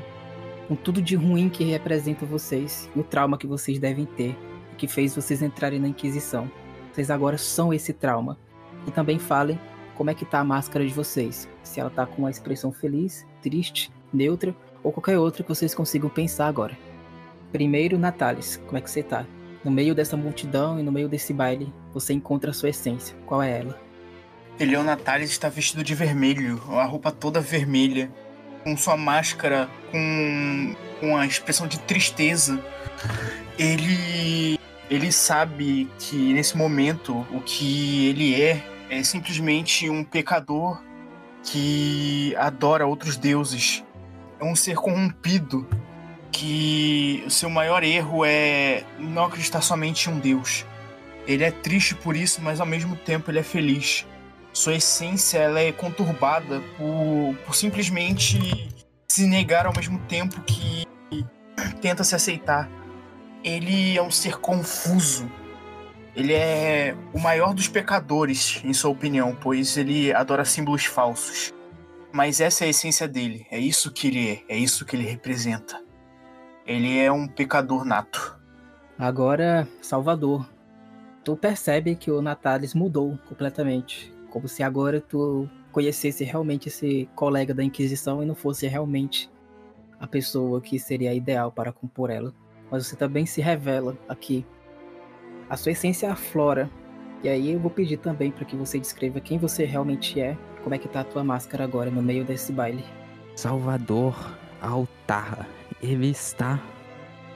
com 0.67 0.75
tudo 0.75 1.01
de 1.01 1.15
ruim 1.15 1.49
que 1.49 1.63
representa 1.63 2.25
vocês 2.25 2.89
o 2.95 3.03
trauma 3.03 3.37
que 3.37 3.47
vocês 3.47 3.79
devem 3.79 4.05
ter 4.05 4.35
que 4.83 4.87
fez 4.87 5.15
vocês 5.15 5.41
entrarem 5.41 5.79
na 5.79 5.87
Inquisição. 5.87 6.51
Vocês 6.91 7.09
agora 7.09 7.37
são 7.37 7.73
esse 7.73 7.93
trauma. 7.93 8.37
E 8.85 8.91
também 8.91 9.17
falem 9.17 9.59
como 9.95 10.09
é 10.09 10.13
que 10.13 10.25
tá 10.25 10.39
a 10.39 10.43
máscara 10.43 10.85
de 10.85 10.93
vocês. 10.93 11.47
Se 11.63 11.79
ela 11.79 11.89
tá 11.89 12.05
com 12.05 12.23
uma 12.23 12.29
expressão 12.29 12.71
feliz, 12.71 13.25
triste, 13.41 13.91
neutra 14.11 14.55
ou 14.83 14.91
qualquer 14.91 15.17
outra 15.17 15.43
que 15.43 15.49
vocês 15.49 15.73
consigam 15.73 16.09
pensar 16.09 16.47
agora. 16.47 16.77
Primeiro, 17.51 17.97
Natalis, 17.97 18.57
como 18.65 18.77
é 18.77 18.81
que 18.81 18.89
você 18.89 19.01
tá? 19.01 19.25
No 19.63 19.71
meio 19.71 19.95
dessa 19.95 20.17
multidão 20.17 20.77
e 20.79 20.83
no 20.83 20.91
meio 20.91 21.07
desse 21.07 21.31
baile, 21.31 21.73
você 21.93 22.11
encontra 22.11 22.51
a 22.51 22.53
sua 22.53 22.69
essência. 22.69 23.15
Qual 23.25 23.41
é 23.41 23.59
ela? 23.59 23.79
Ele, 24.59 24.75
o 24.75 24.83
Natalis, 24.83 25.31
está 25.31 25.47
vestido 25.49 25.83
de 25.83 25.95
vermelho, 25.95 26.61
a 26.71 26.83
roupa 26.83 27.11
toda 27.11 27.39
vermelha, 27.39 28.11
com 28.63 28.75
sua 28.77 28.97
máscara 28.97 29.69
com, 29.91 30.75
com 30.99 31.17
a 31.17 31.25
expressão 31.25 31.67
de 31.67 31.79
tristeza. 31.79 32.59
Ele 33.57 34.59
ele 34.89 35.11
sabe 35.11 35.89
que 35.97 36.33
nesse 36.33 36.55
momento 36.55 37.25
o 37.31 37.41
que 37.41 38.07
ele 38.07 38.39
é 38.39 38.63
é 38.89 39.03
simplesmente 39.03 39.89
um 39.89 40.03
pecador 40.03 40.81
que 41.43 42.35
adora 42.37 42.85
outros 42.85 43.17
deuses. 43.17 43.83
É 44.39 44.43
um 44.43 44.55
ser 44.55 44.75
corrompido 44.75 45.67
que 46.31 47.23
o 47.25 47.29
seu 47.29 47.49
maior 47.49 47.83
erro 47.83 48.25
é 48.25 48.83
não 48.99 49.25
acreditar 49.25 49.61
somente 49.61 50.09
em 50.09 50.13
um 50.13 50.19
deus. 50.19 50.65
Ele 51.25 51.43
é 51.43 51.51
triste 51.51 51.95
por 51.95 52.15
isso, 52.15 52.41
mas 52.41 52.59
ao 52.59 52.65
mesmo 52.65 52.95
tempo 52.95 53.31
ele 53.31 53.39
é 53.39 53.43
feliz. 53.43 54.05
Sua 54.53 54.75
essência 54.75 55.39
ela 55.39 55.59
é 55.59 55.71
conturbada 55.71 56.61
por, 56.77 57.35
por 57.43 57.55
simplesmente 57.55 58.69
se 59.07 59.25
negar 59.25 59.65
ao 59.65 59.73
mesmo 59.75 59.97
tempo 60.07 60.39
que 60.41 60.87
tenta 61.81 62.03
se 62.03 62.13
aceitar. 62.13 62.69
Ele 63.43 63.97
é 63.97 64.01
um 64.01 64.11
ser 64.11 64.39
confuso. 64.39 65.29
Ele 66.15 66.33
é 66.33 66.95
o 67.11 67.19
maior 67.19 67.55
dos 67.55 67.67
pecadores, 67.67 68.61
em 68.63 68.71
sua 68.71 68.91
opinião, 68.91 69.35
pois 69.35 69.75
ele 69.75 70.13
adora 70.13 70.45
símbolos 70.45 70.85
falsos. 70.85 71.51
Mas 72.11 72.39
essa 72.39 72.63
é 72.63 72.67
a 72.67 72.69
essência 72.69 73.07
dele. 73.07 73.47
É 73.49 73.57
isso 73.57 73.91
que 73.91 74.07
ele 74.07 74.29
é. 74.29 74.43
É 74.47 74.55
isso 74.55 74.85
que 74.85 74.95
ele 74.95 75.03
representa. 75.07 75.81
Ele 76.65 76.99
é 76.99 77.11
um 77.11 77.27
pecador 77.27 77.83
nato. 77.83 78.39
Agora, 78.97 79.67
Salvador. 79.81 80.47
Tu 81.23 81.35
percebe 81.35 81.95
que 81.95 82.11
o 82.11 82.21
Natalis 82.21 82.75
mudou 82.75 83.17
completamente. 83.27 84.12
Como 84.33 84.47
se 84.47 84.63
agora 84.63 84.99
tu 84.99 85.47
conhecesse 85.71 86.23
realmente 86.23 86.67
esse 86.67 87.07
colega 87.13 87.53
da 87.53 87.63
Inquisição 87.63 88.23
e 88.23 88.25
não 88.25 88.33
fosse 88.33 88.65
realmente 88.65 89.29
a 89.99 90.07
pessoa 90.07 90.59
que 90.59 90.79
seria 90.79 91.13
ideal 91.13 91.51
para 91.51 91.71
compor 91.71 92.09
ela. 92.09 92.33
Mas 92.71 92.87
você 92.87 92.95
também 92.95 93.27
se 93.27 93.41
revela 93.41 93.95
aqui. 94.09 94.43
A 95.47 95.55
sua 95.55 95.73
essência 95.73 96.11
aflora. 96.11 96.67
E 97.21 97.29
aí 97.29 97.51
eu 97.51 97.59
vou 97.59 97.69
pedir 97.69 97.97
também 97.97 98.31
para 98.31 98.43
que 98.43 98.55
você 98.55 98.79
descreva 98.79 99.19
quem 99.19 99.37
você 99.37 99.65
realmente 99.65 100.19
é, 100.19 100.35
como 100.63 100.73
é 100.73 100.79
que 100.79 100.87
tá 100.87 101.01
a 101.01 101.03
tua 101.03 101.23
máscara 101.23 101.63
agora 101.63 101.91
no 101.91 102.01
meio 102.01 102.25
desse 102.25 102.51
baile. 102.51 102.83
Salvador 103.35 104.15
Altarra. 104.59 105.47
Ele 105.79 106.09
está 106.09 106.59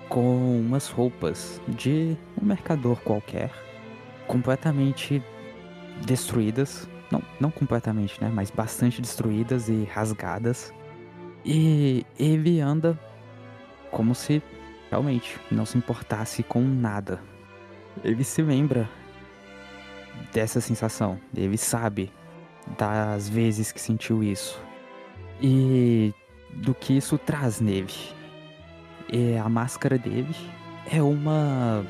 com 0.10 0.62
umas 0.62 0.90
roupas 0.90 1.62
de 1.68 2.18
um 2.42 2.46
mercador 2.48 3.00
qualquer, 3.02 3.52
completamente 4.26 5.22
destruídas. 6.06 6.88
Não, 7.12 7.22
não 7.40 7.50
completamente, 7.52 8.22
né? 8.22 8.30
Mas 8.34 8.52
bastante 8.52 9.02
destruídas 9.02 9.70
e 9.70 9.86
rasgadas. 9.86 10.74
E 11.46 12.06
ele 12.20 12.60
anda 12.60 13.00
como 13.92 14.14
se 14.14 14.42
realmente 14.90 15.40
não 15.50 15.66
se 15.66 15.78
importasse 15.78 16.44
com 16.44 16.62
nada. 16.62 17.22
Ele 18.04 18.24
se 18.24 18.42
lembra 18.42 18.90
dessa 20.34 20.60
sensação. 20.60 21.20
Ele 21.36 21.58
sabe 21.58 22.12
das 22.78 23.30
vezes 23.30 23.72
que 23.72 23.80
sentiu 23.80 24.24
isso. 24.24 24.62
E 25.42 26.14
do 26.54 26.74
que 26.74 26.98
isso 26.98 27.18
traz 27.18 27.62
nele. 27.62 27.94
E 29.12 29.38
a 29.38 29.48
máscara 29.48 29.98
dele 29.98 30.36
é 30.92 31.02
uma 31.02 31.86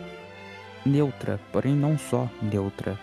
neutra, 0.86 1.40
porém 1.52 1.76
não 1.76 1.98
só 1.98 2.30
neutra. 2.42 3.00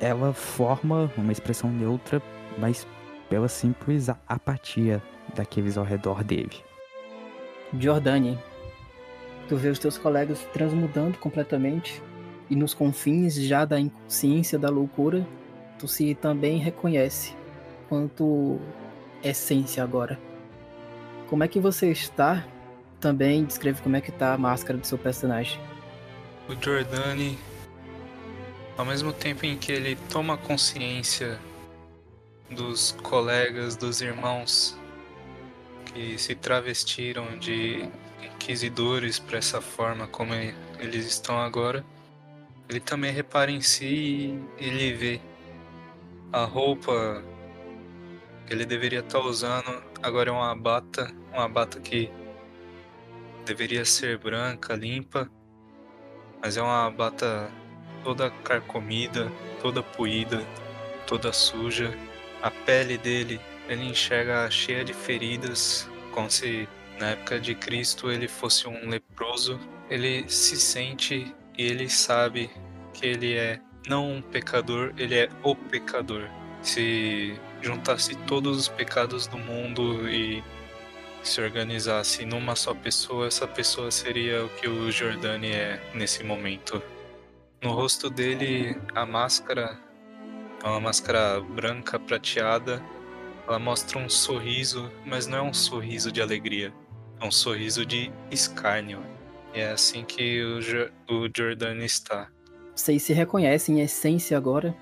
Ela 0.00 0.32
forma 0.32 1.10
uma 1.16 1.32
expressão 1.32 1.70
neutra, 1.70 2.22
mas 2.56 2.86
pela 3.28 3.48
simples 3.48 4.08
apatia 4.28 5.02
daqueles 5.34 5.76
ao 5.76 5.84
redor 5.84 6.24
dele. 6.24 6.56
Jordani, 7.78 8.38
tu 9.48 9.56
vê 9.56 9.68
os 9.68 9.78
teus 9.78 9.98
colegas 9.98 10.40
transmudando 10.52 11.18
completamente 11.18 12.02
e 12.48 12.56
nos 12.56 12.72
confins 12.72 13.34
já 13.34 13.64
da 13.64 13.78
inconsciência, 13.78 14.58
da 14.58 14.70
loucura, 14.70 15.26
tu 15.78 15.86
se 15.86 16.14
também 16.14 16.58
reconhece 16.58 17.36
quanto 17.88 18.58
essência 19.22 19.82
agora. 19.82 20.18
Como 21.28 21.44
é 21.44 21.48
que 21.48 21.60
você 21.60 21.90
está? 21.90 22.44
Também 23.00 23.44
descreve 23.44 23.82
como 23.82 23.96
é 23.96 24.00
que 24.00 24.10
tá 24.10 24.32
a 24.32 24.38
máscara 24.38 24.78
do 24.78 24.86
seu 24.86 24.96
personagem. 24.96 25.60
O 26.48 26.54
Jordani, 26.54 27.38
ao 28.78 28.84
mesmo 28.84 29.12
tempo 29.12 29.44
em 29.44 29.58
que 29.58 29.72
ele 29.72 29.96
toma 30.08 30.38
consciência 30.38 31.38
dos 32.48 32.92
colegas, 33.02 33.76
dos 33.76 34.00
irmãos 34.00 34.78
que 35.92 36.16
se 36.16 36.36
travestiram 36.36 37.36
de 37.38 37.88
inquisidores 38.22 39.18
para 39.18 39.38
essa 39.38 39.60
forma 39.60 40.06
como 40.06 40.32
eles 40.78 41.06
estão 41.06 41.40
agora, 41.40 41.84
ele 42.68 42.78
também 42.78 43.12
repara 43.12 43.50
em 43.50 43.60
si 43.60 44.38
e 44.58 44.64
ele 44.64 44.92
vê 44.92 45.20
a 46.32 46.44
roupa 46.44 47.24
que 48.46 48.52
ele 48.52 48.64
deveria 48.64 49.00
estar 49.00 49.18
tá 49.18 49.24
usando 49.24 49.82
agora 50.00 50.30
é 50.30 50.32
uma 50.32 50.54
bata, 50.54 51.12
uma 51.32 51.48
bata 51.48 51.80
que 51.80 52.10
deveria 53.44 53.84
ser 53.84 54.18
branca, 54.18 54.74
limpa, 54.76 55.28
mas 56.40 56.56
é 56.56 56.62
uma 56.62 56.88
bata 56.90 57.50
toda 58.04 58.30
carcomida, 58.30 59.30
toda 59.60 59.82
poída, 59.82 60.42
toda 61.06 61.32
suja. 61.32 61.96
A 62.42 62.50
pele 62.50 62.96
dele, 62.98 63.40
ele 63.68 63.84
enxerga 63.84 64.50
cheia 64.50 64.84
de 64.84 64.92
feridas, 64.92 65.88
como 66.12 66.30
se 66.30 66.68
na 66.98 67.10
época 67.10 67.38
de 67.40 67.54
Cristo 67.54 68.10
ele 68.10 68.28
fosse 68.28 68.68
um 68.68 68.88
leproso. 68.88 69.58
Ele 69.90 70.28
se 70.28 70.56
sente 70.56 71.34
e 71.56 71.62
ele 71.62 71.88
sabe 71.88 72.50
que 72.92 73.06
ele 73.06 73.34
é 73.34 73.60
não 73.88 74.12
um 74.12 74.22
pecador, 74.22 74.92
ele 74.96 75.14
é 75.16 75.28
o 75.42 75.54
pecador. 75.54 76.28
Se 76.62 77.38
juntasse 77.62 78.14
todos 78.26 78.58
os 78.58 78.68
pecados 78.68 79.26
do 79.26 79.38
mundo 79.38 80.08
e 80.08 80.42
se 81.22 81.40
organizasse 81.40 82.24
numa 82.24 82.54
só 82.54 82.74
pessoa, 82.74 83.26
essa 83.26 83.46
pessoa 83.46 83.90
seria 83.90 84.44
o 84.44 84.48
que 84.50 84.68
o 84.68 84.90
Jordani 84.90 85.52
é 85.52 85.80
nesse 85.94 86.22
momento. 86.22 86.82
No 87.62 87.72
rosto 87.72 88.08
dele, 88.08 88.76
a 88.94 89.04
máscara 89.04 89.76
é 90.62 90.68
uma 90.68 90.80
máscara 90.80 91.40
branca 91.40 91.98
prateada. 91.98 92.80
Ela 93.46 93.58
mostra 93.58 93.98
um 93.98 94.08
sorriso, 94.08 94.90
mas 95.04 95.26
não 95.26 95.38
é 95.38 95.42
um 95.42 95.54
sorriso 95.54 96.12
de 96.12 96.20
alegria, 96.20 96.72
é 97.20 97.24
um 97.24 97.30
sorriso 97.30 97.84
de 97.84 98.12
escárnio. 98.30 99.02
E 99.54 99.60
é 99.60 99.70
assim 99.70 100.04
que 100.04 100.42
o, 100.42 100.58
o 101.12 101.28
Jordan 101.34 101.78
está. 101.84 102.28
Vocês 102.76 103.02
se 103.02 103.12
reconhecem 103.12 103.80
em 103.80 103.82
essência 103.82 104.36
agora, 104.36 104.76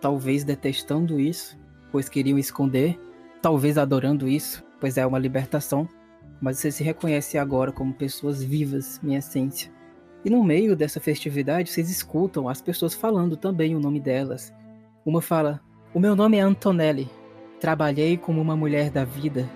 talvez 0.00 0.42
detestando 0.42 1.20
isso, 1.20 1.58
pois 1.90 2.08
queriam 2.08 2.38
esconder, 2.38 2.98
talvez 3.42 3.76
adorando 3.76 4.26
isso, 4.26 4.64
pois 4.80 4.96
é 4.96 5.04
uma 5.04 5.18
libertação, 5.18 5.86
mas 6.40 6.58
vocês 6.58 6.76
se 6.76 6.82
reconhecem 6.82 7.38
agora 7.38 7.72
como 7.72 7.92
pessoas 7.92 8.42
vivas 8.42 8.98
em 9.04 9.16
essência. 9.16 9.70
E 10.24 10.30
no 10.30 10.44
meio 10.44 10.76
dessa 10.76 11.00
festividade, 11.00 11.70
vocês 11.70 11.90
escutam 11.90 12.48
as 12.48 12.60
pessoas 12.60 12.94
falando 12.94 13.36
também 13.36 13.74
o 13.74 13.80
nome 13.80 13.98
delas, 13.98 14.52
uma 15.04 15.20
fala: 15.20 15.60
O 15.92 15.98
meu 15.98 16.14
nome 16.14 16.36
é 16.36 16.40
Antonelli. 16.40 17.08
Trabalhei 17.60 18.16
como 18.16 18.40
uma 18.40 18.56
mulher 18.56 18.90
da 18.90 19.04
vida, 19.04 19.48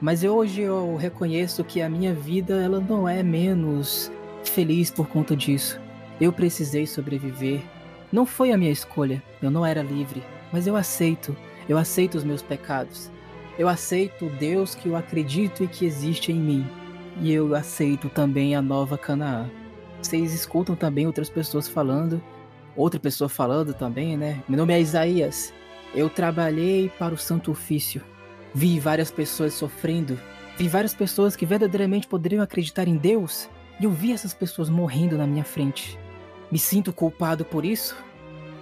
mas 0.00 0.24
hoje 0.24 0.62
eu 0.62 0.96
reconheço 0.96 1.62
que 1.62 1.82
a 1.82 1.88
minha 1.88 2.14
vida 2.14 2.54
ela 2.54 2.80
não 2.80 3.08
é 3.08 3.22
menos 3.22 4.10
feliz 4.44 4.90
por 4.90 5.06
conta 5.08 5.36
disso. 5.36 5.80
Eu 6.20 6.32
precisei 6.32 6.86
sobreviver. 6.86 7.62
Não 8.12 8.26
foi 8.26 8.50
a 8.50 8.58
minha 8.58 8.70
escolha. 8.70 9.22
Eu 9.42 9.50
não 9.50 9.64
era 9.64 9.82
livre, 9.82 10.22
mas 10.52 10.66
eu 10.66 10.76
aceito. 10.76 11.36
Eu 11.68 11.78
aceito 11.78 12.16
os 12.16 12.24
meus 12.24 12.42
pecados. 12.42 13.10
Eu 13.58 13.68
aceito 13.68 14.26
o 14.26 14.30
Deus 14.30 14.74
que 14.74 14.88
eu 14.88 14.96
acredito 14.96 15.62
e 15.62 15.68
que 15.68 15.84
existe 15.84 16.32
em 16.32 16.40
mim. 16.40 16.66
E 17.20 17.32
eu 17.32 17.54
aceito 17.54 18.08
também 18.08 18.54
a 18.54 18.62
nova 18.62 18.96
Canaã. 18.96 19.50
Vocês 20.02 20.32
escutam 20.32 20.74
também 20.74 21.06
outras 21.06 21.28
pessoas 21.28 21.68
falando 21.68 22.22
outra 22.76 23.00
pessoa 23.00 23.28
falando 23.28 23.74
também, 23.74 24.16
né? 24.16 24.42
Meu 24.48 24.58
nome 24.58 24.74
é 24.74 24.80
Isaías. 24.80 25.52
Eu 25.94 26.08
trabalhei 26.08 26.90
para 26.98 27.14
o 27.14 27.18
Santo 27.18 27.50
Ofício. 27.50 28.02
Vi 28.54 28.78
várias 28.78 29.10
pessoas 29.10 29.54
sofrendo. 29.54 30.18
Vi 30.56 30.68
várias 30.68 30.94
pessoas 30.94 31.36
que 31.36 31.46
verdadeiramente 31.46 32.06
poderiam 32.06 32.42
acreditar 32.42 32.86
em 32.86 32.96
Deus. 32.96 33.48
E 33.80 33.84
eu 33.84 33.90
vi 33.90 34.12
essas 34.12 34.34
pessoas 34.34 34.68
morrendo 34.68 35.16
na 35.16 35.26
minha 35.26 35.44
frente. 35.44 35.98
Me 36.50 36.58
sinto 36.58 36.92
culpado 36.92 37.44
por 37.44 37.64
isso? 37.64 37.96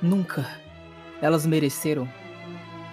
Nunca. 0.01 0.47
Elas 1.21 1.45
mereceram. 1.45 2.09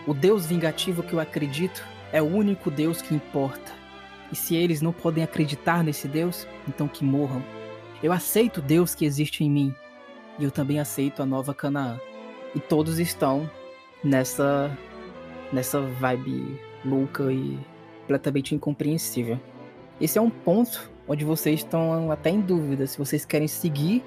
O 0.08 0.14
Deus 0.14 0.46
vingativo 0.46 1.04
que 1.04 1.14
eu 1.14 1.20
acredito 1.20 1.84
é 2.12 2.22
o 2.22 2.26
único 2.26 2.72
Deus 2.72 3.02
que 3.02 3.16
importa. 3.16 3.72
E 4.32 4.36
se 4.36 4.56
eles 4.56 4.82
não 4.82 4.92
podem 4.92 5.24
acreditar 5.24 5.84
nesse 5.84 6.08
Deus, 6.08 6.48
então 6.68 6.88
que 6.88 7.04
morram. 7.04 7.44
Eu 8.04 8.12
aceito 8.12 8.62
Deus 8.62 8.94
que 8.94 9.06
existe 9.06 9.44
em 9.44 9.50
mim 9.50 9.76
e 10.38 10.44
eu 10.44 10.52
também 10.52 10.80
aceito 10.80 11.22
a 11.22 11.26
nova 11.26 11.54
Canaã. 11.54 12.00
E 12.54 12.60
todos 12.60 13.00
estão 13.00 13.50
nessa 14.04 14.76
nessa 15.52 15.80
vibe 15.80 16.60
louca 16.84 17.32
e 17.32 17.58
completamente 18.02 18.54
incompreensível. 18.54 19.40
Esse 20.00 20.18
é 20.18 20.22
um 20.22 20.30
ponto 20.30 20.90
onde 21.08 21.24
vocês 21.24 21.62
estão 21.62 22.12
até 22.12 22.30
em 22.30 22.42
dúvida 22.42 22.86
se 22.88 22.98
vocês 22.98 23.26
querem 23.26 23.48
seguir 23.48 24.04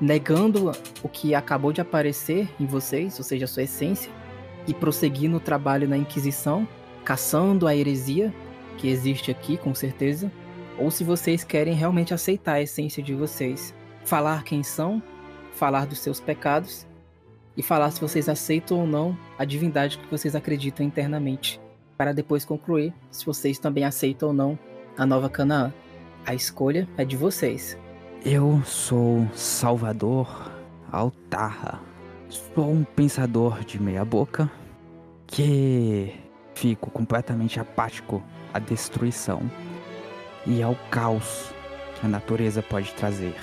negando 0.00 0.72
o 1.02 1.08
que 1.08 1.34
acabou 1.34 1.72
de 1.72 1.80
aparecer 1.80 2.48
em 2.60 2.66
vocês, 2.66 3.18
ou 3.18 3.24
seja, 3.24 3.44
a 3.44 3.48
sua 3.48 3.64
essência, 3.64 4.10
e 4.66 4.74
prosseguir 4.74 5.28
no 5.28 5.40
trabalho 5.40 5.88
na 5.88 5.96
Inquisição, 5.96 6.68
caçando 7.04 7.66
a 7.66 7.74
heresia 7.74 8.32
que 8.76 8.88
existe 8.88 9.30
aqui, 9.30 9.56
com 9.56 9.74
certeza, 9.74 10.30
ou 10.78 10.90
se 10.90 11.04
vocês 11.04 11.44
querem 11.44 11.74
realmente 11.74 12.14
aceitar 12.14 12.54
a 12.54 12.62
essência 12.62 13.02
de 13.02 13.14
vocês, 13.14 13.74
falar 14.04 14.44
quem 14.44 14.62
são 14.62 15.02
falar 15.58 15.86
dos 15.86 15.98
seus 15.98 16.20
pecados 16.20 16.86
e 17.56 17.62
falar 17.62 17.90
se 17.90 18.00
vocês 18.00 18.28
aceitam 18.28 18.78
ou 18.78 18.86
não 18.86 19.18
a 19.36 19.44
divindade 19.44 19.98
que 19.98 20.08
vocês 20.08 20.36
acreditam 20.36 20.86
internamente, 20.86 21.60
para 21.96 22.14
depois 22.14 22.44
concluir 22.44 22.94
se 23.10 23.26
vocês 23.26 23.58
também 23.58 23.84
aceitam 23.84 24.28
ou 24.28 24.34
não 24.34 24.58
a 24.96 25.04
nova 25.04 25.28
Canaã. 25.28 25.74
A 26.24 26.34
escolha 26.34 26.88
é 26.96 27.04
de 27.04 27.16
vocês. 27.16 27.76
Eu 28.24 28.62
sou 28.64 29.26
Salvador 29.34 30.52
Altarra. 30.92 31.80
Sou 32.28 32.70
um 32.70 32.84
pensador 32.84 33.64
de 33.64 33.82
meia 33.82 34.04
boca 34.04 34.50
que 35.26 36.14
fico 36.54 36.90
completamente 36.90 37.58
apático 37.58 38.22
à 38.52 38.58
destruição 38.58 39.40
e 40.48 40.60
ao 40.60 40.74
caos 40.90 41.54
que 42.00 42.06
a 42.06 42.08
natureza 42.08 42.60
pode 42.60 42.92
trazer 42.94 43.36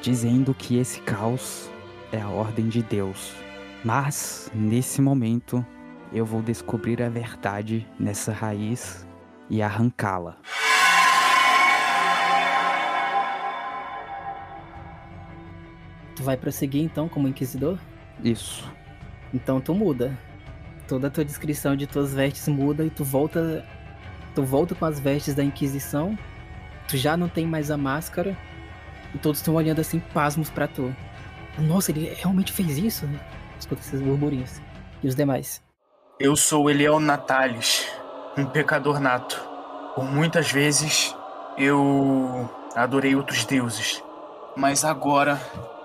dizendo 0.00 0.54
que 0.54 0.78
esse 0.78 1.00
caos 1.02 1.70
é 2.12 2.20
a 2.20 2.28
ordem 2.28 2.68
de 2.68 2.82
Deus. 2.82 3.34
Mas, 3.84 4.50
nesse 4.54 5.00
momento, 5.00 5.64
eu 6.12 6.24
vou 6.24 6.42
descobrir 6.42 7.02
a 7.02 7.08
verdade 7.08 7.86
nessa 7.98 8.32
raiz 8.32 9.06
e 9.48 9.62
arrancá-la. 9.62 10.36
Tu 16.16 16.22
vai 16.22 16.36
prosseguir 16.36 16.82
então 16.82 17.08
como 17.08 17.28
inquisidor? 17.28 17.78
Isso. 18.22 18.70
Então 19.32 19.60
tu 19.60 19.74
muda. 19.74 20.18
Toda 20.86 21.06
a 21.06 21.10
tua 21.10 21.24
descrição 21.24 21.76
de 21.76 21.86
tuas 21.86 22.12
vestes 22.12 22.48
muda 22.48 22.84
e 22.84 22.90
tu 22.90 23.04
volta 23.04 23.64
tu 24.34 24.42
volta 24.42 24.74
com 24.74 24.84
as 24.84 24.98
vestes 25.00 25.34
da 25.34 25.42
inquisição. 25.42 26.18
Tu 26.88 26.96
já 26.96 27.16
não 27.16 27.28
tem 27.28 27.46
mais 27.46 27.70
a 27.70 27.76
máscara 27.76 28.36
e 29.14 29.18
todos 29.18 29.38
estão 29.38 29.54
olhando 29.54 29.80
assim, 29.80 30.00
pasmos 30.12 30.50
para 30.50 30.68
tu. 30.68 30.94
Nossa, 31.58 31.90
ele 31.90 32.12
realmente 32.14 32.52
fez 32.52 32.78
isso? 32.78 33.08
Escuta 33.58 33.80
esses 33.80 34.00
burburinhos. 34.00 34.60
E 35.02 35.08
os 35.08 35.14
demais? 35.14 35.62
Eu 36.18 36.36
sou 36.36 36.70
Eliel 36.70 37.00
Natalis, 37.00 37.86
um 38.36 38.44
pecador 38.44 39.00
nato. 39.00 39.40
Por 39.94 40.04
muitas 40.04 40.50
vezes 40.50 41.14
eu 41.58 42.48
adorei 42.74 43.14
outros 43.14 43.44
deuses, 43.44 44.02
mas 44.56 44.84
agora 44.84 45.40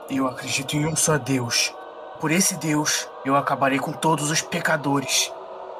eu 0.10 0.28
acredito 0.28 0.76
em 0.76 0.86
um 0.86 0.96
só 0.96 1.18
Deus, 1.18 1.74
Por 2.20 2.32
esse 2.32 2.56
Deus, 2.58 3.10
eu 3.26 3.36
acabarei 3.36 3.78
com 3.78 3.92
todos 3.92 4.32
os 4.32 4.42
pecadores. 4.42 5.32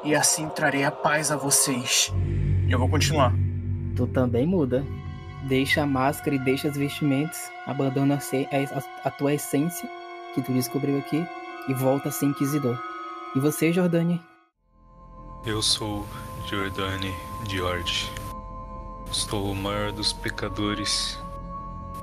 E 0.04 0.14
assim 0.14 0.48
trarei 0.48 0.84
a 0.84 0.90
paz 0.90 1.32
a 1.32 1.36
vocês. 1.36 2.12
Eu 2.68 2.78
vou 2.78 2.88
continuar. 2.88 3.32
Tu 3.96 4.06
também 4.08 4.46
muda. 4.46 4.84
Deixa 5.48 5.82
a 5.82 5.86
máscara 5.86 6.34
e 6.34 6.38
deixa 6.38 6.68
as 6.68 6.76
vestimentas, 6.76 7.50
abandona 7.66 8.16
a, 8.16 8.20
se- 8.20 8.48
a- 8.50 9.08
a 9.08 9.10
tua 9.10 9.34
essência, 9.34 9.88
que 10.34 10.42
tu 10.42 10.52
descobriu 10.52 10.98
aqui, 10.98 11.24
e 11.68 11.74
volta 11.74 12.08
a 12.08 12.12
ser 12.12 12.26
inquisidor. 12.26 12.78
E 13.34 13.40
você, 13.40 13.72
Jordani? 13.72 14.20
Eu 15.44 15.62
sou 15.62 16.04
Giordani 16.48 17.12
George. 17.48 18.10
Estou 19.10 19.52
o 19.52 19.54
maior 19.54 19.92
dos 19.92 20.12
pecadores, 20.12 21.16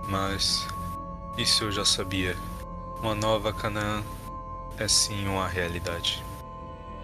mas 0.07 0.65
isso 1.37 1.65
eu 1.65 1.71
já 1.71 1.83
sabia. 1.83 2.37
Uma 3.01 3.13
nova 3.13 3.51
Canaã 3.51 4.01
é 4.77 4.87
sim 4.87 5.27
uma 5.27 5.47
realidade. 5.47 6.23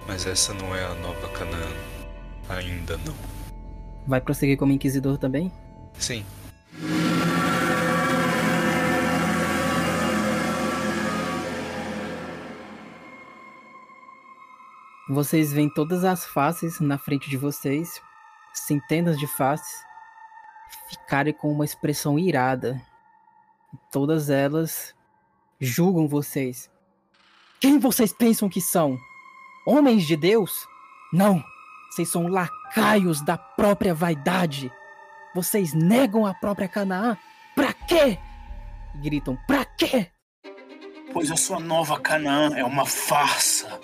Mas 0.07 0.25
essa 0.25 0.53
não 0.53 0.73
é 0.73 0.85
a 0.85 0.93
nova 0.95 1.27
Canaã. 1.29 1.67
Ainda 2.47 2.97
não. 3.05 3.13
Vai 4.09 4.19
prosseguir 4.19 4.57
como 4.57 4.73
inquisidor 4.73 5.19
também? 5.19 5.51
Sim, 5.93 6.25
Vocês 15.11 15.51
veem 15.51 15.67
todas 15.67 16.03
as 16.03 16.23
faces 16.23 16.79
na 16.79 16.95
frente 16.95 17.31
de 17.31 17.37
vocês, 17.37 17.99
centenas 18.53 19.17
de 19.17 19.25
faces, 19.25 19.83
ficarem 20.87 21.33
com 21.33 21.51
uma 21.51 21.65
expressão 21.65 22.19
irada. 22.19 22.79
Todas 23.91 24.29
elas 24.29 24.93
julgam 25.59 26.07
vocês. 26.07 26.69
Quem 27.59 27.79
vocês 27.79 28.13
pensam 28.13 28.47
que 28.47 28.61
são? 28.61 28.99
Homens 29.65 30.05
de 30.05 30.15
Deus? 30.15 30.67
Não! 31.11 31.43
Vocês 31.89 32.09
são 32.09 32.27
lacaios 32.27 33.21
da 33.21 33.37
própria 33.37 33.93
vaidade. 33.93 34.71
Vocês 35.33 35.73
negam 35.73 36.25
a 36.25 36.33
própria 36.33 36.67
Canaã. 36.67 37.17
Pra 37.55 37.73
quê? 37.73 38.17
Gritam, 38.95 39.37
pra 39.47 39.65
quê? 39.65 40.07
Pois 41.11 41.31
a 41.31 41.35
sua 41.35 41.59
nova 41.59 41.99
Canaã 41.99 42.55
é 42.55 42.63
uma 42.63 42.85
farsa. 42.85 43.79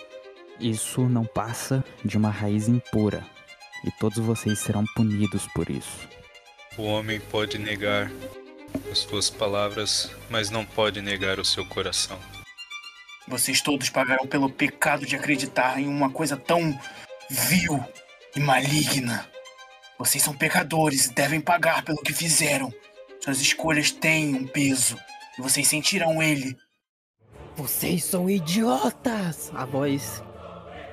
Isso 0.60 1.02
não 1.10 1.26
passa 1.26 1.84
de 2.04 2.18
uma 2.18 2.30
raiz 2.30 2.68
impura. 2.68 3.24
E 3.84 3.92
todos 3.92 4.20
vocês 4.20 4.60
serão 4.60 4.84
punidos 4.96 5.48
por 5.48 5.70
isso. 5.70 6.08
o 6.78 6.84
homem 6.84 7.20
pode 7.20 7.58
negar 7.58 8.12
as 8.92 9.00
suas 9.00 9.30
palavras, 9.30 10.12
mas 10.30 10.50
não 10.50 10.66
pode 10.66 11.02
negar 11.02 11.40
o 11.40 11.46
seu 11.46 11.66
coração. 11.66 12.18
Vocês 13.28 13.62
todos 13.62 13.90
pagarão 13.90 14.28
pelo 14.28 14.50
pecado 14.50 15.06
de 15.06 15.16
acreditar 15.16 15.80
em 15.80 15.88
uma 15.88 16.10
coisa 16.10 16.36
tão 16.38 16.78
vil 17.30 17.84
e 18.36 18.40
maligna. 18.40 19.26
Vocês 19.98 20.24
são 20.24 20.34
pecadores 20.36 21.06
e 21.06 21.14
devem 21.14 21.40
pagar 21.40 21.84
pelo 21.84 22.02
que 22.02 22.14
fizeram. 22.14 22.74
Suas 23.20 23.40
escolhas 23.40 23.92
têm 23.92 24.36
um 24.36 24.48
peso 24.48 24.98
e 25.38 25.42
vocês 25.42 25.68
sentirão 25.68 26.22
ele. 26.22 26.58
Vocês 27.56 28.04
são 28.04 28.30
idiotas! 28.30 29.52
A 29.56 29.66
voz. 29.66 30.22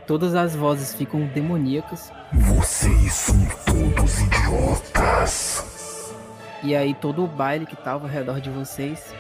Todas 0.07 0.35
as 0.35 0.55
vozes 0.55 0.95
ficam 0.95 1.27
demoníacas. 1.27 2.13
Vocês 2.33 3.13
são 3.13 3.37
todos 3.67 4.21
idiotas. 4.21 5.65
E 6.63 6.77
aí 6.77 6.95
todo 6.95 7.25
o 7.25 7.27
baile 7.27 7.67
que 7.67 7.77
tava 7.77 8.05
ao 8.05 8.11
redor 8.11 8.41
de 8.41 8.51
vocês 8.51 9.13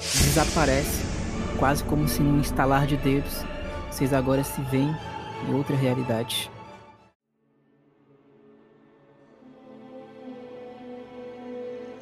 desaparece. 0.00 1.04
Quase 1.58 1.84
como 1.84 2.08
se 2.08 2.20
num 2.20 2.40
estalar 2.40 2.86
de 2.86 2.96
dedos. 2.96 3.44
Vocês 3.90 4.12
agora 4.12 4.42
se 4.42 4.60
veem 4.62 4.94
em 5.48 5.54
outra 5.54 5.76
realidade. 5.76 6.50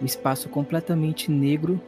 O 0.01 0.05
espaço 0.05 0.49
completamente 0.49 1.31
negro 1.31 1.81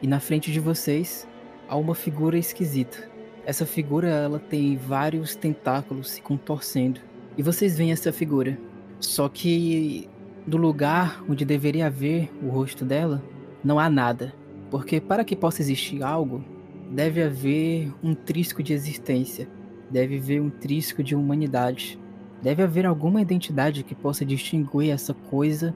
e 0.00 0.06
na 0.06 0.20
frente 0.20 0.52
de 0.52 0.60
vocês 0.60 1.26
há 1.68 1.76
uma 1.76 1.94
figura 1.94 2.38
esquisita. 2.38 3.10
Essa 3.44 3.66
figura 3.66 4.08
ela 4.08 4.38
tem 4.38 4.76
vários 4.76 5.34
tentáculos 5.34 6.10
se 6.10 6.22
contorcendo. 6.22 7.00
E 7.36 7.42
vocês 7.42 7.76
veem 7.76 7.92
essa 7.92 8.12
figura. 8.12 8.58
Só 9.00 9.28
que 9.28 10.08
do 10.46 10.56
lugar 10.56 11.24
onde 11.28 11.44
deveria 11.44 11.86
haver 11.86 12.30
o 12.42 12.48
rosto 12.48 12.84
dela, 12.84 13.22
não 13.64 13.78
há 13.78 13.90
nada. 13.90 14.32
Porque 14.70 15.00
para 15.00 15.24
que 15.24 15.34
possa 15.34 15.60
existir 15.60 16.02
algo, 16.02 16.44
deve 16.90 17.22
haver 17.22 17.92
um 18.02 18.14
trisco 18.14 18.62
de 18.62 18.72
existência, 18.72 19.48
deve 19.90 20.18
haver 20.18 20.40
um 20.40 20.50
trisco 20.50 21.02
de 21.02 21.14
humanidade, 21.14 21.98
deve 22.42 22.62
haver 22.62 22.86
alguma 22.86 23.20
identidade 23.20 23.82
que 23.82 23.94
possa 23.94 24.24
distinguir 24.24 24.90
essa 24.90 25.14
coisa 25.14 25.74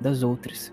das 0.00 0.22
outras. 0.22 0.72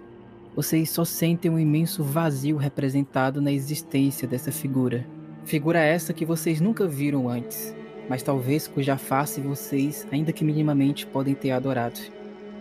Vocês 0.55 0.89
só 0.89 1.05
sentem 1.05 1.49
um 1.49 1.59
imenso 1.59 2.03
vazio 2.03 2.57
representado 2.57 3.41
na 3.41 3.51
existência 3.51 4.27
dessa 4.27 4.51
figura. 4.51 5.05
Figura 5.45 5.79
essa 5.79 6.13
que 6.13 6.25
vocês 6.25 6.59
nunca 6.59 6.87
viram 6.87 7.29
antes, 7.29 7.75
mas 8.09 8.23
talvez 8.23 8.67
cuja 8.67 8.97
face 8.97 9.39
vocês, 9.39 10.07
ainda 10.11 10.33
que 10.33 10.43
minimamente, 10.43 11.07
podem 11.07 11.33
ter 11.33 11.51
adorado. 11.51 11.99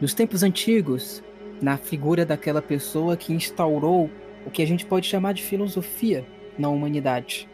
Nos 0.01 0.15
tempos 0.15 0.43
antigos, 0.43 1.23
na 1.61 1.77
figura 1.77 2.25
daquela 2.25 2.63
pessoa 2.63 3.17
que 3.17 3.33
instaurou 3.33 4.11
o 4.47 4.51
que 4.51 4.63
a 4.63 4.67
gente 4.67 4.87
pode 4.87 5.07
chamar 5.07 5.33
de 5.35 5.43
filosofia 5.43 6.25
na 6.59 6.69
humanidade. 6.69 7.49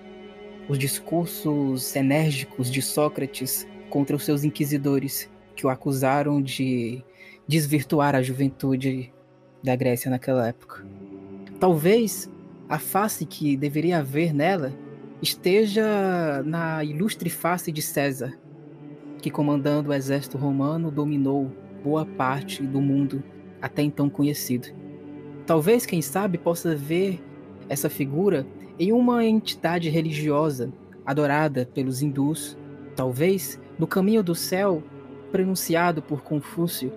Os 0.68 0.78
discursos 0.78 1.94
enérgicos 1.94 2.70
de 2.70 2.80
Sócrates 2.80 3.66
contra 3.90 4.16
os 4.16 4.24
seus 4.24 4.44
inquisidores, 4.44 5.30
que 5.54 5.66
o 5.66 5.70
acusaram 5.70 6.40
de 6.42 7.04
desvirtuar 7.46 8.14
a 8.14 8.22
juventude 8.22 9.12
da 9.62 9.76
Grécia 9.76 10.10
naquela 10.10 10.48
época. 10.48 10.84
Talvez 11.60 12.30
a 12.68 12.78
face 12.78 13.24
que 13.26 13.56
deveria 13.56 13.98
haver 13.98 14.34
nela 14.34 14.72
esteja 15.22 16.42
na 16.44 16.82
ilustre 16.82 17.30
face 17.30 17.70
de 17.70 17.80
César, 17.80 18.36
que 19.20 19.30
comandando 19.30 19.90
o 19.90 19.94
exército 19.94 20.36
romano 20.36 20.90
dominou 20.90 21.50
boa 21.82 22.04
parte 22.04 22.62
do 22.62 22.80
mundo 22.80 23.22
até 23.60 23.82
então 23.82 24.10
conhecido. 24.10 24.68
Talvez, 25.46 25.86
quem 25.86 26.02
sabe, 26.02 26.36
possa 26.38 26.74
ver 26.74 27.22
essa 27.68 27.88
figura 27.88 28.46
em 28.78 28.92
uma 28.92 29.24
entidade 29.24 29.88
religiosa 29.88 30.72
adorada 31.04 31.68
pelos 31.74 32.02
hindus, 32.02 32.56
talvez 32.96 33.60
no 33.78 33.86
caminho 33.86 34.22
do 34.22 34.34
céu 34.34 34.82
pronunciado 35.30 36.00
por 36.00 36.22
Confúcio, 36.22 36.92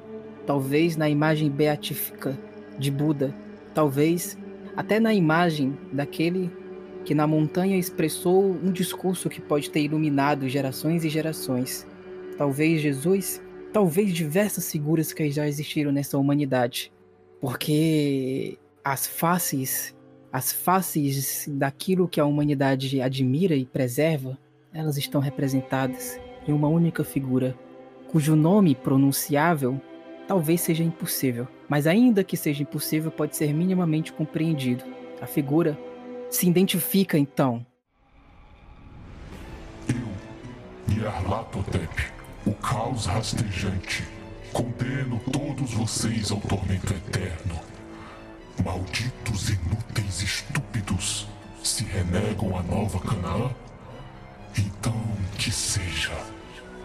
talvez 0.45 0.95
na 0.95 1.09
imagem 1.09 1.49
beatífica 1.49 2.37
de 2.77 2.91
Buda, 2.91 3.33
talvez 3.73 4.37
até 4.75 4.99
na 4.99 5.13
imagem 5.13 5.75
daquele 5.91 6.51
que 7.03 7.15
na 7.15 7.25
montanha 7.25 7.77
expressou 7.77 8.43
um 8.43 8.71
discurso 8.71 9.29
que 9.29 9.41
pode 9.41 9.69
ter 9.69 9.81
iluminado 9.81 10.47
gerações 10.47 11.03
e 11.03 11.09
gerações. 11.09 11.87
Talvez 12.37 12.81
Jesus, 12.81 13.41
talvez 13.71 14.13
diversas 14.13 14.71
figuras 14.71 15.13
que 15.13 15.31
já 15.31 15.47
existiram 15.47 15.91
nessa 15.91 16.17
humanidade. 16.17 16.91
Porque 17.39 18.57
as 18.83 19.07
faces, 19.07 19.95
as 20.31 20.51
faces 20.51 21.45
daquilo 21.47 22.07
que 22.07 22.19
a 22.19 22.25
humanidade 22.25 23.01
admira 23.01 23.55
e 23.55 23.65
preserva, 23.65 24.37
elas 24.73 24.97
estão 24.97 25.21
representadas 25.21 26.19
em 26.47 26.53
uma 26.53 26.67
única 26.67 27.03
figura, 27.03 27.57
cujo 28.11 28.35
nome 28.35 28.75
pronunciável 28.75 29.81
talvez 30.27 30.61
seja 30.61 30.83
impossível, 30.83 31.47
mas 31.69 31.87
ainda 31.87 32.23
que 32.23 32.35
seja 32.35 32.61
impossível, 32.61 33.09
pode 33.09 33.35
ser 33.35 33.53
minimamente 33.53 34.11
compreendido. 34.11 34.83
A 35.21 35.25
figura 35.25 35.79
se 36.29 36.47
identifica 36.47 37.17
então. 37.17 37.65
Eu, 39.87 40.95
Nyarlathotep, 40.95 42.11
o 42.45 42.53
caos 42.53 43.05
rastejante, 43.05 44.03
condeno 44.51 45.19
todos 45.31 45.73
vocês 45.73 46.29
ao 46.29 46.41
tormento 46.41 46.93
eterno. 46.93 47.66
Malditos 48.67 49.49
inúteis 49.49 50.21
estúpidos, 50.21 51.25
se 51.63 51.85
renegam 51.85 52.57
a 52.57 52.61
nova 52.63 52.99
Canaã? 52.99 53.49
Então 54.57 54.93
que 55.37 55.49
seja. 55.49 56.11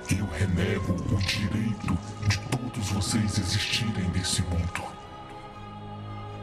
Eu 0.08 0.24
renego 0.26 0.92
o 0.92 1.18
direito 1.18 1.98
de 2.28 2.38
todos 2.56 2.88
vocês 2.88 3.36
existirem 3.36 4.08
nesse 4.10 4.42
mundo. 4.42 4.84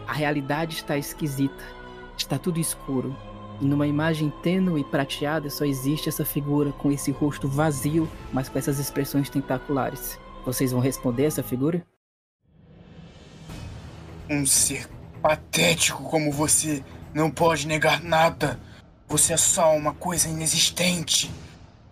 A 0.05 0.11
realidade 0.11 0.75
está 0.75 0.97
esquisita, 0.97 1.63
está 2.17 2.37
tudo 2.37 2.59
escuro. 2.59 3.15
E 3.61 3.65
numa 3.65 3.87
imagem 3.87 4.29
tênue 4.43 4.81
e 4.81 4.83
prateada 4.83 5.49
só 5.49 5.63
existe 5.63 6.09
essa 6.09 6.25
figura 6.25 6.73
com 6.73 6.91
esse 6.91 7.11
rosto 7.11 7.47
vazio, 7.47 8.09
mas 8.33 8.49
com 8.49 8.59
essas 8.59 8.77
expressões 8.77 9.29
tentaculares. 9.29 10.19
Vocês 10.45 10.73
vão 10.73 10.81
responder 10.81 11.23
essa 11.23 11.41
figura? 11.41 11.81
Um 14.29 14.45
ser 14.45 14.98
patético 15.21 16.03
como 16.03 16.31
você 16.31 16.83
não 17.13 17.29
pode 17.29 17.67
negar 17.67 18.01
nada. 18.01 18.59
Você 19.07 19.33
é 19.33 19.37
só 19.37 19.75
uma 19.75 19.93
coisa 19.93 20.29
inexistente. 20.29 21.31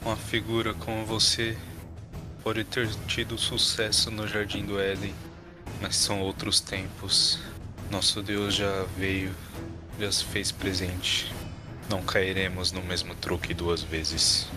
Uma 0.01 0.15
figura 0.15 0.73
como 0.73 1.05
você 1.05 1.57
pode 2.43 2.63
ter 2.63 2.87
tido 3.07 3.37
sucesso 3.37 4.09
no 4.11 4.27
Jardim 4.27 4.65
do 4.65 4.79
Éden, 4.79 5.13
mas 5.81 5.95
são 5.95 6.21
outros 6.21 6.59
tempos. 6.59 7.39
Nosso 7.89 8.21
Deus 8.21 8.53
já 8.55 8.85
veio, 8.97 9.33
já 9.99 10.11
se 10.11 10.23
fez 10.25 10.51
presente. 10.51 11.33
Não 11.89 12.01
cairemos 12.01 12.71
no 12.71 12.81
mesmo 12.81 13.15
truque 13.15 13.53
duas 13.53 13.81
vezes. 13.81 14.47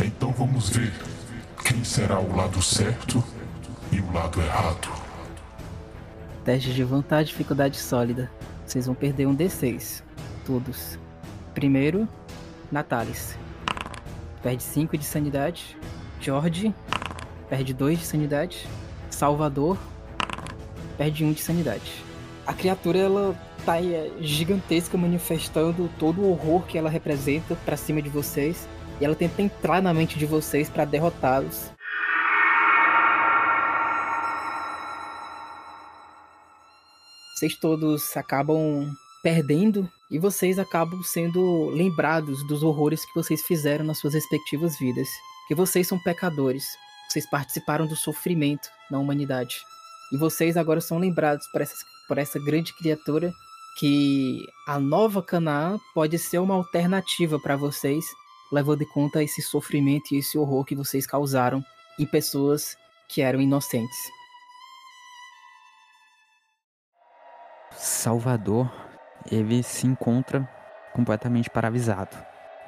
Então 0.00 0.32
vamos 0.32 0.70
ver 0.70 0.92
quem 1.64 1.84
será 1.84 2.18
o 2.18 2.34
lado 2.34 2.62
certo 2.62 3.22
e 3.90 4.00
o 4.00 4.12
lado 4.12 4.40
errado. 4.40 5.01
Teste 6.44 6.72
de 6.72 6.82
vontade, 6.82 7.28
dificuldade 7.28 7.76
sólida. 7.76 8.28
Vocês 8.66 8.86
vão 8.86 8.96
perder 8.96 9.26
um 9.26 9.36
D6. 9.36 10.02
Todos. 10.44 10.98
Primeiro, 11.54 12.08
Natalis. 12.70 13.38
Perde 14.42 14.62
5 14.62 14.98
de 14.98 15.04
sanidade. 15.04 15.76
George. 16.20 16.74
Perde 17.48 17.72
2 17.72 18.00
de 18.00 18.04
sanidade. 18.04 18.68
Salvador. 19.08 19.78
Perde 20.98 21.24
1 21.24 21.28
um 21.28 21.32
de 21.32 21.40
sanidade. 21.40 22.04
A 22.44 22.52
criatura, 22.52 22.98
ela 22.98 23.36
tá 23.64 23.80
é, 23.80 24.10
gigantesca, 24.20 24.98
manifestando 24.98 25.88
todo 25.96 26.22
o 26.22 26.30
horror 26.32 26.62
que 26.66 26.76
ela 26.76 26.90
representa 26.90 27.54
para 27.64 27.76
cima 27.76 28.02
de 28.02 28.08
vocês. 28.08 28.68
E 29.00 29.04
ela 29.04 29.14
tenta 29.14 29.42
entrar 29.42 29.80
na 29.80 29.94
mente 29.94 30.18
de 30.18 30.26
vocês 30.26 30.68
para 30.68 30.84
derrotá-los. 30.84 31.71
Vocês 37.42 37.56
todos 37.56 38.16
acabam 38.16 38.94
perdendo 39.20 39.90
e 40.08 40.16
vocês 40.16 40.60
acabam 40.60 41.02
sendo 41.02 41.70
lembrados 41.70 42.46
dos 42.46 42.62
horrores 42.62 43.04
que 43.04 43.12
vocês 43.16 43.42
fizeram 43.42 43.84
nas 43.84 43.98
suas 43.98 44.14
respectivas 44.14 44.78
vidas. 44.78 45.08
Que 45.48 45.54
vocês 45.56 45.88
são 45.88 45.98
pecadores. 45.98 46.64
Vocês 47.08 47.28
participaram 47.28 47.84
do 47.84 47.96
sofrimento 47.96 48.68
na 48.88 49.00
humanidade. 49.00 49.56
E 50.12 50.16
vocês 50.16 50.56
agora 50.56 50.80
são 50.80 51.00
lembrados 51.00 51.44
por 51.48 51.62
essa, 51.62 51.74
por 52.06 52.16
essa 52.16 52.38
grande 52.38 52.72
criatura 52.74 53.32
que 53.76 54.46
a 54.68 54.78
nova 54.78 55.20
Canaã 55.20 55.80
pode 55.92 56.20
ser 56.20 56.38
uma 56.38 56.54
alternativa 56.54 57.40
para 57.40 57.56
vocês, 57.56 58.04
levando 58.52 58.82
em 58.82 58.88
conta 58.90 59.20
esse 59.20 59.42
sofrimento 59.42 60.14
e 60.14 60.18
esse 60.18 60.38
horror 60.38 60.64
que 60.64 60.76
vocês 60.76 61.08
causaram 61.08 61.60
em 61.98 62.06
pessoas 62.06 62.76
que 63.08 63.20
eram 63.20 63.40
inocentes. 63.40 64.21
Salvador, 67.76 68.70
ele 69.30 69.62
se 69.62 69.86
encontra 69.86 70.48
completamente 70.92 71.50
paralisado. 71.50 72.16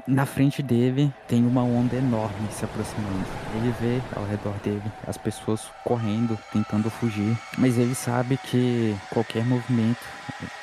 Na 0.06 0.26
frente 0.26 0.62
dele 0.62 1.12
tem 1.26 1.46
uma 1.46 1.62
onda 1.62 1.96
enorme 1.96 2.48
se 2.50 2.64
aproximando. 2.64 3.24
Ele 3.54 3.74
vê 3.80 4.02
ao 4.14 4.26
redor 4.26 4.52
dele 4.62 4.82
as 5.06 5.16
pessoas 5.16 5.62
correndo, 5.82 6.38
tentando 6.52 6.90
fugir, 6.90 7.38
mas 7.56 7.78
ele 7.78 7.94
sabe 7.94 8.36
que 8.36 8.94
qualquer 9.10 9.46
movimento, 9.46 10.00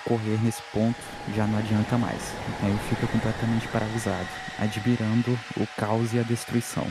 correr 0.05 0.37
nesse 0.43 0.61
ponto, 0.71 0.99
já 1.35 1.47
não 1.47 1.57
adianta 1.57 1.97
mais. 1.97 2.33
Então 2.49 2.69
ele 2.69 2.79
fica 2.89 3.07
completamente 3.07 3.67
paralisado, 3.69 4.27
admirando 4.59 5.39
o 5.57 5.65
caos 5.75 6.13
e 6.13 6.19
a 6.19 6.23
destruição. 6.23 6.85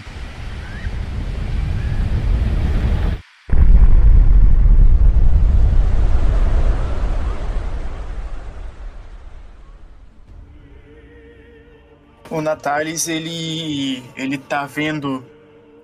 O 12.40 12.42
Natalis, 12.42 13.06
ele, 13.08 14.02
ele 14.16 14.36
tá 14.36 14.66
vendo 14.66 15.24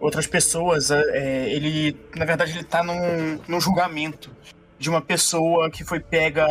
outras 0.01 0.27
pessoas, 0.27 0.91
é, 0.91 1.49
ele, 1.53 1.97
na 2.17 2.25
verdade, 2.25 2.53
ele 2.53 2.65
tá 2.65 2.83
num, 2.83 3.39
num 3.47 3.61
julgamento 3.61 4.31
de 4.79 4.91
uma 4.91 5.01
pessoa 5.01 5.71
que 5.71 5.85
foi 5.85 6.01
pega 6.01 6.47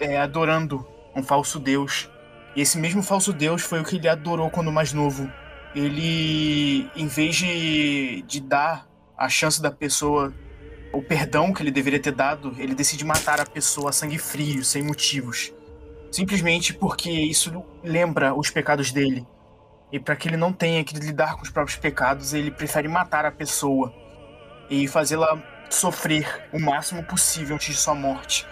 é, 0.00 0.18
adorando 0.18 0.86
um 1.14 1.22
falso 1.22 1.58
deus. 1.58 2.08
E 2.54 2.60
esse 2.60 2.78
mesmo 2.78 3.02
falso 3.02 3.32
deus 3.32 3.62
foi 3.62 3.80
o 3.80 3.84
que 3.84 3.96
ele 3.96 4.08
adorou 4.08 4.48
quando 4.50 4.72
mais 4.72 4.92
novo. 4.92 5.30
Ele, 5.74 6.90
em 6.96 7.06
vez 7.06 7.36
de, 7.36 8.22
de 8.22 8.40
dar 8.40 8.88
a 9.16 9.28
chance 9.28 9.60
da 9.60 9.70
pessoa, 9.70 10.32
o 10.92 11.02
perdão 11.02 11.52
que 11.52 11.62
ele 11.62 11.70
deveria 11.70 12.00
ter 12.00 12.12
dado, 12.12 12.54
ele 12.58 12.74
decide 12.74 13.04
matar 13.04 13.40
a 13.40 13.46
pessoa 13.46 13.90
a 13.90 13.92
sangue 13.92 14.18
frio, 14.18 14.64
sem 14.64 14.82
motivos. 14.82 15.52
Simplesmente 16.10 16.72
porque 16.72 17.10
isso 17.10 17.62
lembra 17.84 18.34
os 18.34 18.48
pecados 18.48 18.90
dele. 18.90 19.26
E 19.92 20.00
para 20.00 20.16
que 20.16 20.28
ele 20.28 20.36
não 20.36 20.52
tenha 20.52 20.82
que 20.84 20.98
lidar 20.98 21.36
com 21.36 21.42
os 21.42 21.50
próprios 21.50 21.78
pecados, 21.78 22.34
ele 22.34 22.50
prefere 22.50 22.88
matar 22.88 23.24
a 23.24 23.30
pessoa 23.30 23.94
e 24.68 24.88
fazê-la 24.88 25.38
sofrer 25.70 26.48
o 26.52 26.58
máximo 26.58 27.04
possível 27.04 27.56
antes 27.56 27.74
de 27.74 27.80
sua 27.80 27.94
morte. 27.94 28.46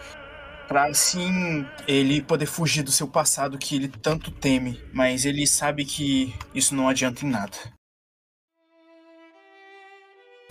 Para 0.69 0.87
assim 0.87 1.67
ele 1.87 2.23
poder 2.23 2.47
fugir 2.47 2.83
do 2.83 2.91
seu 2.91 3.07
passado 3.07 3.59
que 3.59 3.77
ele 3.77 3.89
tanto 3.89 4.31
teme, 4.31 4.83
mas 4.93 5.25
ele 5.25 5.47
sabe 5.47 5.85
que 5.85 6.35
isso 6.55 6.75
não 6.75 6.89
adianta 6.89 7.25
em 7.25 7.31
nada. 7.31 7.57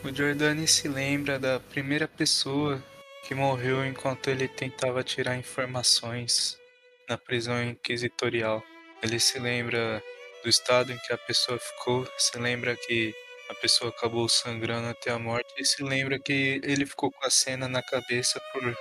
O 0.04 0.14
Giordani 0.14 0.68
se 0.68 0.88
lembra 0.88 1.40
da 1.40 1.60
primeira 1.60 2.08
pessoa 2.08 2.84
que 3.26 3.34
morreu 3.34 3.86
enquanto 3.86 4.30
ele 4.30 4.50
tentava 4.50 5.02
tirar 5.02 5.38
informações 5.38 6.58
na 7.10 7.18
prisão 7.18 7.64
inquisitorial. 7.64 8.62
Ele 9.02 9.18
se 9.20 9.40
lembra 9.40 10.04
do 10.44 10.50
estado 10.50 10.92
em 10.92 10.98
que 10.98 11.14
a 11.14 11.18
pessoa 11.18 11.58
ficou, 11.58 12.08
se 12.18 12.38
lembra 12.38 12.76
que 12.76 13.14
a 13.50 13.56
pessoa 13.56 13.90
acabou 13.90 14.28
sangrando 14.28 14.90
até 14.90 15.12
a 15.12 15.20
morte 15.20 15.54
e 15.58 15.66
se 15.66 15.84
lembra 15.84 16.20
que 16.20 16.60
ele 16.64 16.86
ficou 16.86 17.12
com 17.12 17.26
a 17.26 17.30
cena 17.30 17.68
na 17.68 17.82
cabeça 17.82 18.42
por 18.52 18.76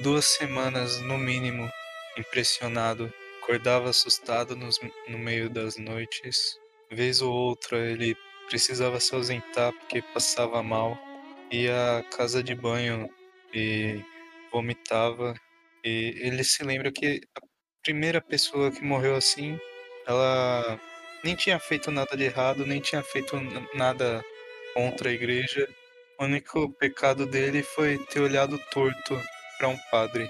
duas 0.00 0.24
semanas 0.26 1.00
no 1.00 1.16
mínimo, 1.16 1.70
impressionado. 2.16 3.12
Acordava 3.42 3.90
assustado 3.90 4.54
nos, 4.54 4.78
no 5.08 5.18
meio 5.18 5.48
das 5.48 5.76
noites. 5.76 6.58
Vez 6.90 7.22
ou 7.22 7.32
outra 7.32 7.78
ele 7.78 8.16
precisava 8.48 9.00
se 9.00 9.14
ausentar 9.14 9.72
porque 9.72 10.02
passava 10.02 10.62
mal. 10.62 10.98
Ia 11.50 11.98
à 11.98 12.02
casa 12.02 12.42
de 12.42 12.54
banho 12.54 13.08
e 13.54 14.02
vomitava. 14.52 15.34
E 15.84 16.14
ele 16.20 16.44
se 16.44 16.62
lembra 16.64 16.92
que 16.92 17.20
a 17.36 17.40
primeira 17.82 18.20
pessoa 18.20 18.70
que 18.70 18.84
morreu 18.84 19.16
assim, 19.16 19.58
ela 20.06 20.78
nem 21.24 21.34
tinha 21.34 21.58
feito 21.58 21.90
nada 21.90 22.16
de 22.16 22.24
errado, 22.24 22.66
nem 22.66 22.80
tinha 22.80 23.02
feito 23.02 23.36
nada 23.74 24.24
contra 24.74 25.10
a 25.10 25.12
igreja. 25.12 25.68
O 26.18 26.24
único 26.24 26.70
pecado 26.70 27.26
dele 27.26 27.62
foi 27.62 27.98
ter 27.98 28.20
olhado 28.20 28.58
torto 28.72 29.20
para 29.58 29.68
um 29.68 29.76
padre. 29.90 30.28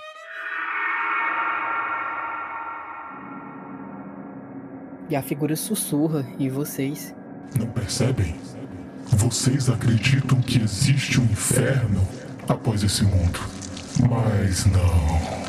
E 5.08 5.16
a 5.16 5.22
figura 5.22 5.56
sussurra 5.56 6.26
e 6.38 6.50
vocês. 6.50 7.14
Não 7.58 7.66
percebem? 7.70 8.36
Vocês 9.06 9.70
acreditam 9.70 10.40
que 10.42 10.60
existe 10.60 11.18
um 11.18 11.24
inferno 11.24 12.06
após 12.46 12.82
esse 12.82 13.04
mundo. 13.04 13.40
Mas 14.08 14.66
não. 14.66 15.48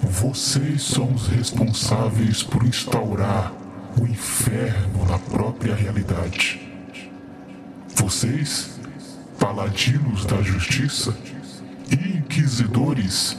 Vocês 0.00 0.82
são 0.82 1.12
os 1.12 1.26
responsáveis 1.26 2.42
por 2.42 2.64
instaurar 2.64 3.52
o 3.96 4.06
inferno 4.06 5.04
na 5.06 5.18
própria 5.18 5.74
realidade. 5.74 6.60
Vocês, 7.96 8.78
paladinos 9.38 10.24
da 10.24 10.42
justiça 10.42 11.16
e 11.90 12.18
inquisidores, 12.18 13.36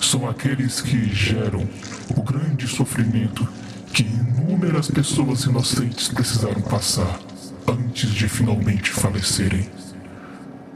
são 0.00 0.28
aqueles 0.28 0.80
que 0.80 1.14
geram 1.14 1.68
o 2.16 2.22
grande 2.22 2.66
sofrimento 2.66 3.46
que 3.92 4.02
inúmeras 4.02 4.90
pessoas 4.90 5.44
inocentes 5.44 6.08
precisaram 6.08 6.60
passar 6.62 7.20
antes 7.66 8.10
de 8.10 8.28
finalmente 8.28 8.90
falecerem. 8.90 9.68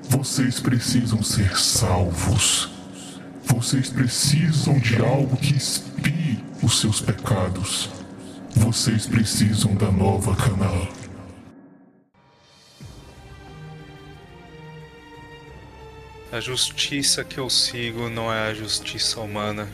Vocês 0.09 0.61
precisam 0.61 1.23
ser 1.23 1.59
salvos. 1.59 2.71
Vocês 3.45 3.89
precisam 3.89 4.79
de 4.79 4.97
algo 4.97 5.37
que 5.37 5.57
expie 5.57 6.45
os 6.63 6.81
seus 6.81 7.01
pecados. 7.01 7.91
Vocês 8.57 9.07
precisam 9.07 9.75
da 9.75 9.91
nova 9.91 10.35
Canaã. 10.37 10.89
A 16.33 16.41
justiça 16.41 17.25
que 17.25 17.39
eu 17.39 17.51
sigo 17.51 18.09
não 18.09 18.33
é 18.33 18.49
a 18.49 18.55
justiça 18.55 19.21
humana. 19.21 19.69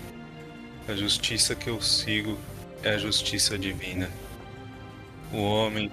A 0.88 0.94
justiça 0.94 1.54
que 1.54 1.68
eu 1.68 1.80
sigo 1.80 2.38
é 2.82 2.94
a 2.94 2.98
justiça 2.98 3.58
divina. 3.58 4.10
O 5.30 5.42
homem 5.42 5.92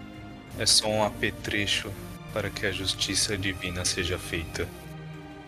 é 0.58 0.66
só 0.66 0.88
um 0.88 1.04
apetrecho 1.04 1.92
para 2.34 2.50
que 2.50 2.66
a 2.66 2.72
justiça 2.72 3.38
divina 3.38 3.84
seja 3.84 4.18
feita. 4.18 4.68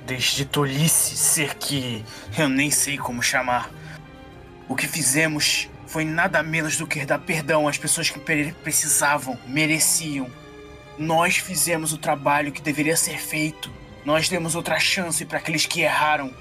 Deixe 0.05 0.35
de 0.35 0.45
tolice 0.45 1.15
ser 1.15 1.55
que 1.55 2.03
eu 2.37 2.49
nem 2.49 2.69
sei 2.69 2.97
como 2.97 3.23
chamar. 3.23 3.71
O 4.67 4.75
que 4.75 4.87
fizemos 4.87 5.69
foi 5.89 6.05
nada 6.05 6.43
menos 6.43 6.77
do 6.77 6.85
que 6.85 7.03
dar 7.03 7.17
perdão 7.17 7.67
às 7.67 7.75
pessoas 7.77 8.11
que 8.11 8.19
pre- 8.19 8.53
precisavam, 8.63 9.35
mereciam. 9.47 10.29
Nós 10.99 11.37
fizemos 11.37 11.91
o 11.91 11.97
trabalho 11.97 12.51
que 12.51 12.61
deveria 12.61 12.95
ser 12.95 13.17
feito. 13.17 13.71
Nós 14.05 14.29
demos 14.29 14.53
outra 14.53 14.79
chance 14.79 15.25
para 15.25 15.39
aqueles 15.39 15.65
que 15.65 15.81
erraram. 15.81 16.31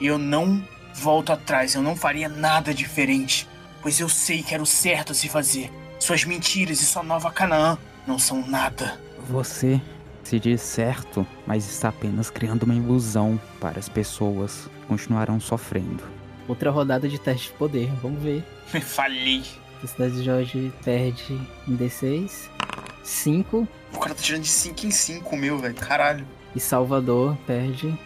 E 0.00 0.06
eu 0.06 0.16
não 0.16 0.66
volto 0.94 1.30
atrás, 1.30 1.74
eu 1.74 1.82
não 1.82 1.94
faria 1.94 2.26
nada 2.26 2.72
diferente, 2.72 3.46
pois 3.82 4.00
eu 4.00 4.08
sei 4.08 4.42
que 4.42 4.54
era 4.54 4.62
o 4.62 4.66
certo 4.66 5.12
a 5.12 5.14
se 5.14 5.28
fazer. 5.28 5.70
Suas 5.98 6.24
mentiras 6.24 6.80
e 6.80 6.86
sua 6.86 7.02
nova 7.02 7.30
Canaã 7.30 7.76
não 8.06 8.18
são 8.18 8.46
nada. 8.46 8.98
Você 9.28 9.78
se 10.24 10.40
diz 10.40 10.62
certo, 10.62 11.26
mas 11.46 11.68
está 11.68 11.90
apenas 11.90 12.30
criando 12.30 12.62
uma 12.62 12.74
ilusão 12.74 13.38
para 13.60 13.78
as 13.78 13.90
pessoas 13.90 14.70
continuarão 14.88 15.38
sofrendo. 15.38 16.15
Outra 16.48 16.70
rodada 16.70 17.08
de 17.08 17.18
teste 17.18 17.48
de 17.48 17.54
poder, 17.54 17.90
vamos 18.02 18.22
ver. 18.22 18.44
Falhei. 18.82 19.42
A 19.82 19.86
cidade 19.86 20.14
de 20.14 20.24
Jorge 20.24 20.72
perde 20.84 21.38
em 21.68 21.76
D6. 21.76 22.48
5. 23.02 23.68
O 23.94 23.98
cara 23.98 24.14
tá 24.14 24.22
tirando 24.22 24.42
de 24.42 24.48
5 24.48 24.86
em 24.86 24.90
5, 24.90 25.36
meu, 25.36 25.58
velho. 25.58 25.74
Caralho. 25.74 26.26
E 26.54 26.60
Salvador 26.60 27.36
perde 27.46 27.96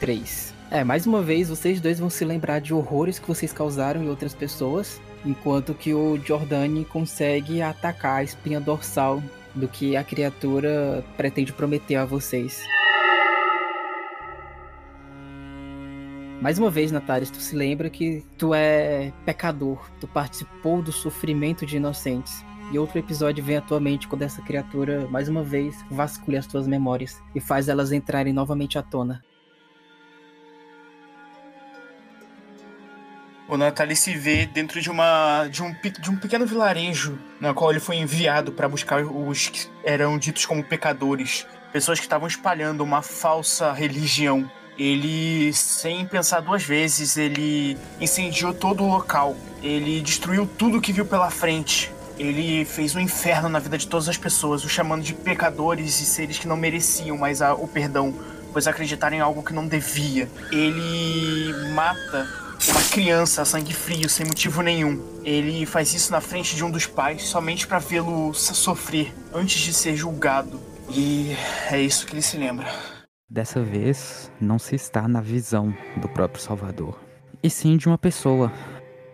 3. 0.00 0.54
É, 0.70 0.84
mais 0.84 1.06
uma 1.06 1.20
vez, 1.20 1.48
vocês 1.48 1.80
dois 1.80 1.98
vão 1.98 2.08
se 2.08 2.24
lembrar 2.24 2.60
de 2.60 2.72
horrores 2.72 3.18
que 3.18 3.26
vocês 3.26 3.52
causaram 3.52 4.02
em 4.02 4.08
outras 4.08 4.34
pessoas, 4.34 5.00
enquanto 5.24 5.74
que 5.74 5.92
o 5.92 6.16
Jordani 6.24 6.84
consegue 6.84 7.60
atacar 7.60 8.18
a 8.18 8.22
espinha 8.22 8.60
dorsal 8.60 9.22
do 9.54 9.66
que 9.66 9.96
a 9.96 10.04
criatura 10.04 11.04
pretende 11.16 11.52
prometer 11.52 11.96
a 11.96 12.04
vocês. 12.04 12.64
Mais 16.40 16.58
uma 16.58 16.70
vez, 16.70 16.90
Nataris, 16.90 17.30
tu 17.30 17.38
se 17.38 17.54
lembra 17.54 17.90
que 17.90 18.24
tu 18.38 18.54
é 18.54 19.12
pecador, 19.26 19.78
tu 20.00 20.08
participou 20.08 20.80
do 20.80 20.90
sofrimento 20.90 21.66
de 21.66 21.76
inocentes. 21.76 22.42
E 22.72 22.78
outro 22.78 22.98
episódio 22.98 23.44
vem 23.44 23.58
à 23.58 23.60
tua 23.60 23.78
mente 23.78 24.08
quando 24.08 24.22
essa 24.22 24.40
criatura, 24.40 25.06
mais 25.08 25.28
uma 25.28 25.42
vez, 25.42 25.76
vasculha 25.90 26.38
as 26.38 26.46
tuas 26.46 26.66
memórias 26.66 27.20
e 27.34 27.40
faz 27.40 27.68
elas 27.68 27.92
entrarem 27.92 28.32
novamente 28.32 28.78
à 28.78 28.82
tona. 28.82 29.22
O 33.46 33.58
Natali 33.58 33.96
se 33.96 34.16
vê 34.16 34.46
dentro 34.46 34.80
de 34.80 34.88
uma 34.88 35.46
de 35.48 35.62
um, 35.62 35.74
de 36.00 36.10
um 36.10 36.16
pequeno 36.16 36.46
vilarejo 36.46 37.18
na 37.40 37.52
qual 37.52 37.70
ele 37.70 37.80
foi 37.80 37.96
enviado 37.96 38.52
para 38.52 38.68
buscar 38.68 39.04
os 39.04 39.48
que 39.48 39.68
eram 39.84 40.16
ditos 40.16 40.46
como 40.46 40.64
pecadores, 40.64 41.46
pessoas 41.70 41.98
que 41.98 42.06
estavam 42.06 42.28
espalhando 42.28 42.82
uma 42.82 43.02
falsa 43.02 43.72
religião. 43.72 44.48
Ele, 44.82 45.52
sem 45.52 46.06
pensar 46.06 46.40
duas 46.40 46.62
vezes, 46.62 47.18
ele 47.18 47.76
incendiou 48.00 48.54
todo 48.54 48.82
o 48.82 48.88
local. 48.88 49.36
Ele 49.62 50.00
destruiu 50.00 50.46
tudo 50.46 50.80
que 50.80 50.90
viu 50.90 51.04
pela 51.04 51.28
frente. 51.30 51.92
Ele 52.18 52.64
fez 52.64 52.96
um 52.96 53.00
inferno 53.00 53.50
na 53.50 53.58
vida 53.58 53.76
de 53.76 53.86
todas 53.86 54.08
as 54.08 54.16
pessoas, 54.16 54.64
os 54.64 54.70
chamando 54.72 55.02
de 55.02 55.12
pecadores 55.12 56.00
e 56.00 56.06
seres 56.06 56.38
que 56.38 56.48
não 56.48 56.56
mereciam 56.56 57.18
mais 57.18 57.42
a- 57.42 57.52
o 57.52 57.68
perdão, 57.68 58.14
pois 58.54 58.66
acreditaram 58.66 59.14
em 59.18 59.20
algo 59.20 59.42
que 59.42 59.52
não 59.52 59.66
devia. 59.68 60.30
Ele 60.50 61.52
mata 61.74 62.26
uma 62.66 62.82
criança 62.90 63.42
a 63.42 63.44
sangue 63.44 63.74
frio, 63.74 64.08
sem 64.08 64.24
motivo 64.24 64.62
nenhum. 64.62 64.98
Ele 65.22 65.66
faz 65.66 65.92
isso 65.92 66.10
na 66.10 66.22
frente 66.22 66.56
de 66.56 66.64
um 66.64 66.70
dos 66.70 66.86
pais, 66.86 67.24
somente 67.24 67.66
para 67.66 67.78
vê-lo 67.78 68.32
so- 68.32 68.54
sofrer 68.54 69.12
antes 69.34 69.60
de 69.60 69.74
ser 69.74 69.94
julgado. 69.94 70.58
E 70.88 71.36
é 71.70 71.78
isso 71.78 72.06
que 72.06 72.14
ele 72.14 72.22
se 72.22 72.38
lembra. 72.38 72.66
Dessa 73.30 73.62
vez, 73.62 74.28
não 74.40 74.58
se 74.58 74.74
está 74.74 75.06
na 75.06 75.20
visão 75.20 75.72
do 75.98 76.08
próprio 76.08 76.42
Salvador, 76.42 76.98
e 77.40 77.48
sim 77.48 77.76
de 77.76 77.86
uma 77.86 77.96
pessoa 77.96 78.52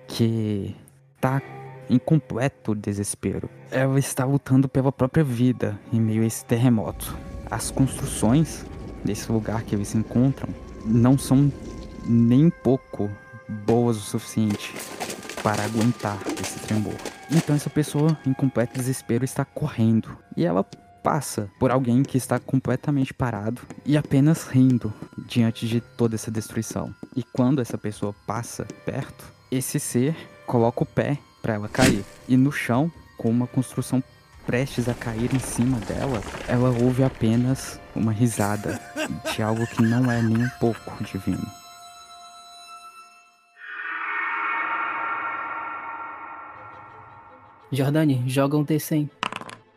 que 0.09 0.75
está 1.15 1.43
em 1.91 1.99
completo 1.99 2.75
desespero. 2.75 3.51
Ela 3.71 3.99
está 3.99 4.25
lutando 4.25 4.71
pela 4.71 4.91
própria 4.91 5.23
vida 5.23 5.79
em 5.93 6.01
meio 6.01 6.23
a 6.23 6.27
esse 6.27 6.43
terremoto. 6.47 7.15
As 7.51 7.71
construções 7.71 8.65
desse 9.05 9.31
lugar 9.31 9.65
que 9.65 9.75
eles 9.75 9.89
se 9.89 9.99
encontram 9.99 10.49
não 10.83 11.19
são 11.19 11.53
nem 12.07 12.49
pouco 12.49 13.11
boas 13.67 13.99
o 13.99 14.01
suficiente 14.01 14.75
para 15.43 15.63
aguentar 15.63 16.19
esse 16.41 16.59
tremor. 16.61 16.97
Então 17.31 17.55
essa 17.55 17.69
pessoa 17.69 18.17
em 18.27 18.33
completo 18.33 18.79
desespero 18.79 19.27
está 19.27 19.45
correndo 19.45 20.17
e 20.35 20.47
ela 20.47 20.65
passa 21.07 21.49
por 21.57 21.71
alguém 21.71 22.03
que 22.03 22.19
está 22.19 22.37
completamente 22.41 23.15
parado 23.15 23.63
e 23.85 23.97
apenas 23.97 24.49
rindo 24.49 24.93
diante 25.17 25.69
de 25.69 25.81
toda 25.81 26.17
essa 26.17 26.33
destruição. 26.33 26.93
E 27.15 27.23
quando 27.23 27.63
essa 27.63 27.79
pessoa 27.79 28.13
passa 28.27 28.67
perto, 28.85 29.25
esse 29.49 29.79
ser 29.79 30.17
coloca 30.49 30.83
o 30.83 30.87
pé 30.87 31.17
para 31.41 31.55
ela 31.55 31.69
cair 31.69 32.05
e 32.29 32.37
no 32.37 32.51
chão, 32.51 32.91
com 33.17 33.31
uma 33.31 33.47
construção 33.47 34.03
prestes 34.45 34.89
a 34.89 34.95
cair 34.95 35.33
em 35.33 35.39
cima 35.39 35.79
dela, 35.79 36.21
ela 36.49 36.71
ouve 36.71 37.05
apenas 37.05 37.79
uma 37.95 38.11
risada 38.11 38.81
de 39.33 39.41
algo 39.41 39.65
que 39.65 39.85
não 39.85 40.11
é 40.11 40.21
nem 40.21 40.43
um 40.43 40.51
pouco 40.59 41.05
divino. 41.05 41.47
Jordani, 47.71 48.25
joga 48.27 48.57
um 48.57 48.65
D100. 48.65 49.09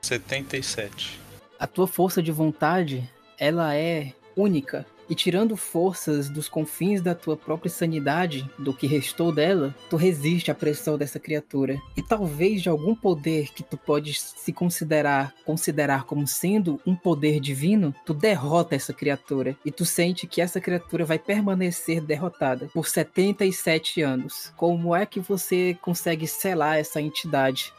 77. 0.09 1.19
A 1.59 1.67
tua 1.67 1.87
força 1.87 2.21
de 2.21 2.31
vontade, 2.31 3.07
ela 3.37 3.75
é 3.75 4.13
única. 4.35 4.85
E 5.07 5.15
tirando 5.15 5.57
forças 5.57 6.29
dos 6.29 6.47
confins 6.47 7.01
da 7.01 7.15
tua 7.15 7.35
própria 7.35 7.69
sanidade, 7.69 8.47
do 8.59 8.71
que 8.71 8.85
restou 8.85 9.31
dela, 9.31 9.73
tu 9.89 9.95
resiste 9.95 10.51
à 10.51 10.55
pressão 10.55 10.99
dessa 10.99 11.19
criatura. 11.19 11.81
E 11.97 12.01
talvez 12.03 12.61
de 12.61 12.69
algum 12.69 12.93
poder 12.93 13.51
que 13.51 13.63
tu 13.63 13.75
pode 13.75 14.13
se 14.13 14.53
considerar 14.53 15.33
considerar 15.43 16.03
como 16.03 16.27
sendo 16.27 16.79
um 16.85 16.95
poder 16.95 17.39
divino, 17.39 17.93
tu 18.05 18.13
derrota 18.13 18.75
essa 18.75 18.93
criatura. 18.93 19.57
E 19.65 19.71
tu 19.71 19.83
sente 19.83 20.27
que 20.27 20.41
essa 20.41 20.61
criatura 20.61 21.05
vai 21.05 21.17
permanecer 21.17 22.01
derrotada 22.01 22.69
por 22.71 22.87
77 22.87 24.03
anos. 24.03 24.53
Como 24.55 24.95
é 24.95 25.07
que 25.07 25.19
você 25.19 25.75
consegue 25.81 26.27
selar 26.27 26.77
essa 26.77 27.01
entidade? 27.01 27.73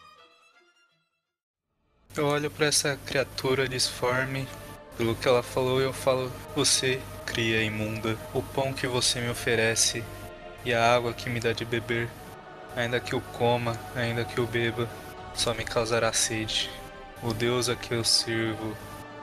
Eu 2.17 2.27
olho 2.27 2.51
pra 2.51 2.67
essa 2.67 2.99
criatura 3.07 3.69
disforme. 3.69 4.49
Pelo 4.97 5.15
que 5.15 5.29
ela 5.29 5.45
falou, 5.45 5.81
eu 5.81 5.93
falo: 5.93 6.31
Você, 6.57 7.01
cria 7.25 7.63
imunda, 7.63 8.19
o 8.35 8.43
pão 8.43 8.73
que 8.73 8.89
você 8.89 9.21
me 9.21 9.31
oferece 9.31 10.03
e 10.65 10.75
a 10.75 10.93
água 10.93 11.13
que 11.13 11.31
me 11.31 11.39
dá 11.39 11.53
de 11.53 11.65
beber, 11.65 12.09
ainda 12.75 12.99
que 12.99 13.13
eu 13.13 13.21
coma, 13.21 13.79
ainda 13.95 14.25
que 14.25 14.39
eu 14.39 14.47
beba, 14.47 14.91
só 15.35 15.55
me 15.55 15.65
causará 15.65 16.13
sede. 16.13 16.69
O 17.23 17.33
Deus 17.33 17.69
a 17.69 17.77
que 17.77 17.95
eu 17.95 18.03
sirvo, 18.03 18.77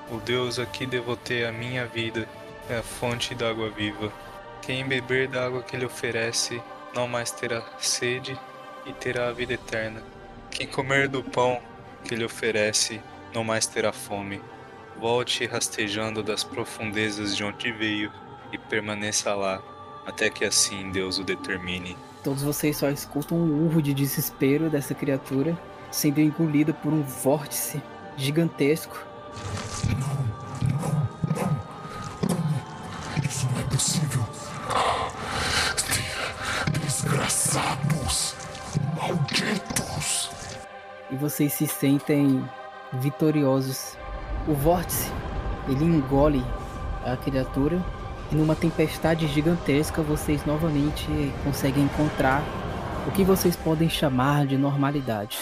o 0.10 0.22
Deus 0.22 0.58
a 0.58 0.66
que 0.66 0.86
devotei 0.86 1.46
a 1.46 1.52
minha 1.52 1.86
vida, 1.86 2.26
é 2.70 2.78
a 2.78 2.84
fonte 2.84 3.36
da 3.36 3.50
água 3.50 3.70
viva. 3.70 4.14
Quem 4.62 4.88
beber 4.88 5.28
da 5.28 5.46
água 5.46 5.62
que 5.62 5.76
ele 5.76 5.86
oferece, 5.86 6.62
não 6.96 7.06
mais 7.06 7.32
terá 7.32 7.62
sede 7.80 8.40
e 8.86 8.94
terá 8.94 9.28
a 9.28 9.34
vida 9.34 9.54
eterna. 9.54 10.02
Quem 10.50 10.66
comer 10.66 11.10
do 11.10 11.22
pão 11.22 11.62
que 12.08 12.16
ele 12.16 12.24
oferece, 12.24 13.02
não 13.34 13.44
mais 13.44 13.68
terá 13.68 13.92
fome. 13.92 14.42
Volte 15.00 15.46
rastejando 15.46 16.24
das 16.24 16.44
profundezas 16.44 17.36
de 17.36 17.44
onde 17.44 17.72
veio 17.72 18.12
e 18.52 18.58
permaneça 18.58 19.36
lá, 19.36 19.62
até 20.06 20.30
que 20.30 20.46
assim 20.46 20.90
Deus 20.90 21.20
o 21.20 21.24
determine. 21.24 21.98
Todos 22.24 22.42
vocês 22.42 22.78
só 22.78 22.90
escutam 22.90 23.38
um 23.38 23.66
urro 23.66 23.82
de 23.82 23.94
desespero 23.94 24.70
dessa 24.70 24.96
criatura 24.96 25.58
sendo 25.92 26.20
engolida 26.20 26.74
por 26.74 26.94
um 26.94 27.04
vórtice 27.04 27.82
gigantesco. 28.16 28.98
Isso 33.24 33.48
não 33.52 33.60
é 33.60 33.64
possível. 33.64 34.26
E 41.12 41.16
vocês 41.16 41.54
se 41.54 41.68
sentem 41.68 42.44
vitoriosos. 42.94 43.98
O 44.48 44.54
vórtice, 44.54 45.12
ele 45.68 45.84
engole 45.84 46.44
a 47.04 47.16
criatura 47.18 47.82
e 48.32 48.36
numa 48.36 48.56
tempestade 48.56 49.28
gigantesca 49.28 50.02
vocês 50.02 50.46
novamente 50.46 51.08
conseguem 51.44 51.84
encontrar 51.84 52.44
o 53.08 53.12
que 53.12 53.24
vocês 53.24 53.56
podem 53.56 53.90
chamar 53.90 54.46
de 54.46 54.58
normalidade. 54.58 55.38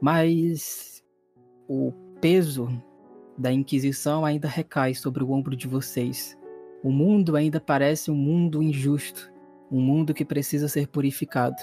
Mas 0.00 1.02
o 1.66 1.92
peso 2.20 2.68
da 3.38 3.50
Inquisição 3.50 4.24
ainda 4.24 4.46
recai 4.46 4.94
sobre 4.94 5.24
o 5.24 5.30
ombro 5.30 5.56
de 5.56 5.66
vocês. 5.66 6.38
O 6.82 6.92
mundo 6.92 7.34
ainda 7.34 7.58
parece 7.58 8.10
um 8.10 8.14
mundo 8.14 8.62
injusto, 8.62 9.32
um 9.70 9.80
mundo 9.80 10.12
que 10.12 10.24
precisa 10.24 10.68
ser 10.68 10.86
purificado 10.88 11.56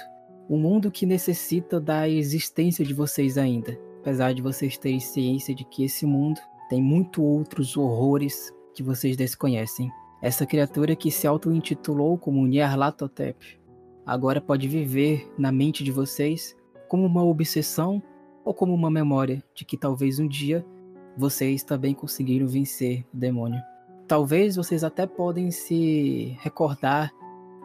um 0.51 0.57
mundo 0.57 0.91
que 0.91 1.05
necessita 1.05 1.79
da 1.79 2.09
existência 2.09 2.83
de 2.83 2.93
vocês 2.93 3.37
ainda, 3.37 3.79
apesar 4.01 4.33
de 4.33 4.41
vocês 4.41 4.77
terem 4.77 4.99
ciência 4.99 5.55
de 5.55 5.63
que 5.63 5.85
esse 5.85 6.05
mundo 6.05 6.41
tem 6.69 6.83
muito 6.83 7.23
outros 7.23 7.77
horrores 7.77 8.53
que 8.73 8.83
vocês 8.83 9.15
desconhecem. 9.15 9.89
Essa 10.21 10.45
criatura 10.45 10.93
que 10.93 11.09
se 11.09 11.25
auto-intitulou 11.25 12.17
como 12.17 12.45
Nyarlathotep 12.45 13.61
agora 14.05 14.41
pode 14.41 14.67
viver 14.67 15.31
na 15.37 15.53
mente 15.53 15.85
de 15.85 15.91
vocês 15.91 16.53
como 16.89 17.05
uma 17.05 17.23
obsessão 17.23 18.03
ou 18.43 18.53
como 18.53 18.73
uma 18.73 18.91
memória 18.91 19.41
de 19.55 19.63
que 19.63 19.77
talvez 19.77 20.19
um 20.19 20.27
dia 20.27 20.65
vocês 21.17 21.63
também 21.63 21.93
conseguiram 21.93 22.45
vencer 22.45 23.05
o 23.13 23.17
demônio. 23.17 23.61
Talvez 24.05 24.57
vocês 24.57 24.83
até 24.83 25.07
podem 25.07 25.49
se 25.49 26.37
recordar 26.41 27.09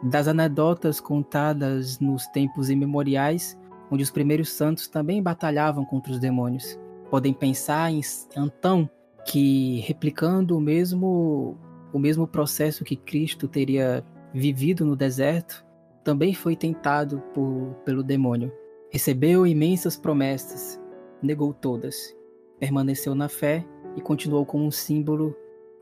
das 0.03 0.29
anedotas 0.29 1.01
contadas 1.01 1.99
nos 1.99 2.27
tempos 2.29 2.71
imemoriais, 2.71 3.59
onde 3.91 4.03
os 4.03 4.11
primeiros 4.11 4.51
santos 4.51 4.89
também 4.89 5.23
batalhavam 5.23 5.85
contra 5.85 6.13
os 6.13 6.19
demônios. 6.19 6.79
Podem 7.11 7.33
pensar 7.33 7.91
em 7.91 8.01
Antão, 8.37 8.89
que 9.25 9.81
replicando 9.81 10.57
o 10.57 10.61
mesmo 10.61 11.57
o 11.93 11.99
mesmo 11.99 12.27
processo 12.27 12.85
que 12.85 12.95
Cristo 12.95 13.49
teria 13.49 14.05
vivido 14.33 14.85
no 14.85 14.95
deserto, 14.95 15.65
também 16.05 16.35
foi 16.35 16.55
tentado 16.55 17.23
por, 17.33 17.75
pelo 17.85 18.03
demônio. 18.03 18.53
Recebeu 18.91 19.47
imensas 19.47 19.97
promessas, 19.97 20.81
negou 21.23 21.55
todas, 21.55 22.15
permaneceu 22.59 23.15
na 23.15 23.29
fé 23.29 23.65
e 23.97 24.01
continuou 24.01 24.45
como 24.45 24.65
um 24.65 24.71
símbolo 24.71 25.35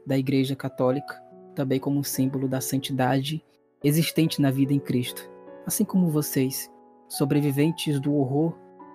da 0.07 0.17
Igreja 0.17 0.55
Católica, 0.55 1.21
também 1.55 1.81
como 1.81 1.99
um 1.99 2.05
símbolo 2.05 2.47
da 2.47 2.61
santidade 2.61 3.43
existente 3.85 4.41
na 4.41 4.51
vida 4.51 4.73
em 4.73 4.81
Cristo. 4.81 5.31
Assim 5.67 5.85
como 5.85 6.09
vocês, 6.09 6.73
sobreviventes 7.09 8.01
do 8.01 8.15
horror 8.15 8.55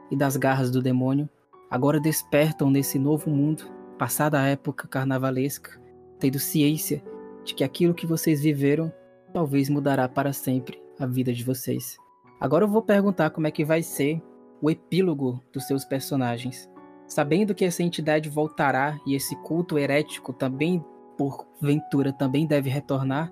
e 0.10 0.16
das 0.16 0.36
garras 0.36 0.72
do 0.72 0.82
demônio, 0.82 1.30
agora 1.70 2.00
despertam 2.00 2.72
nesse 2.72 2.98
novo 2.98 3.30
mundo, 3.30 3.64
passada 3.98 4.42
a 4.42 4.48
época 4.48 4.88
carnavalesca, 4.88 5.80
tendo 6.20 6.40
ciência 6.40 7.04
de 7.44 7.54
que 7.54 7.64
aquilo 7.64 7.94
que 7.94 8.08
vocês 8.08 8.42
viveram 8.42 8.92
talvez 9.32 9.70
mudará 9.70 10.10
para 10.10 10.34
sempre 10.34 10.82
a 11.00 11.06
vida 11.06 11.32
de 11.32 11.44
vocês. 11.44 11.98
Agora 12.40 12.66
eu 12.66 12.70
vou 12.70 12.82
perguntar 12.82 13.30
como 13.30 13.48
é 13.48 13.52
que 13.52 13.64
vai 13.64 13.84
ser 13.84 14.22
o 14.62 14.70
epílogo 14.70 15.44
dos 15.54 15.68
seus 15.68 15.86
personagens. 15.86 16.70
Sabendo 17.08 17.56
que 17.56 17.66
essa 17.66 17.84
entidade 17.84 18.30
voltará 18.30 19.00
e 19.06 19.16
esse 19.16 19.36
culto 19.38 19.78
herético 19.78 20.34
também, 20.34 20.84
por 21.18 21.48
ventura, 21.62 22.14
também 22.14 22.46
deve 22.46 22.70
retornar 22.70 23.32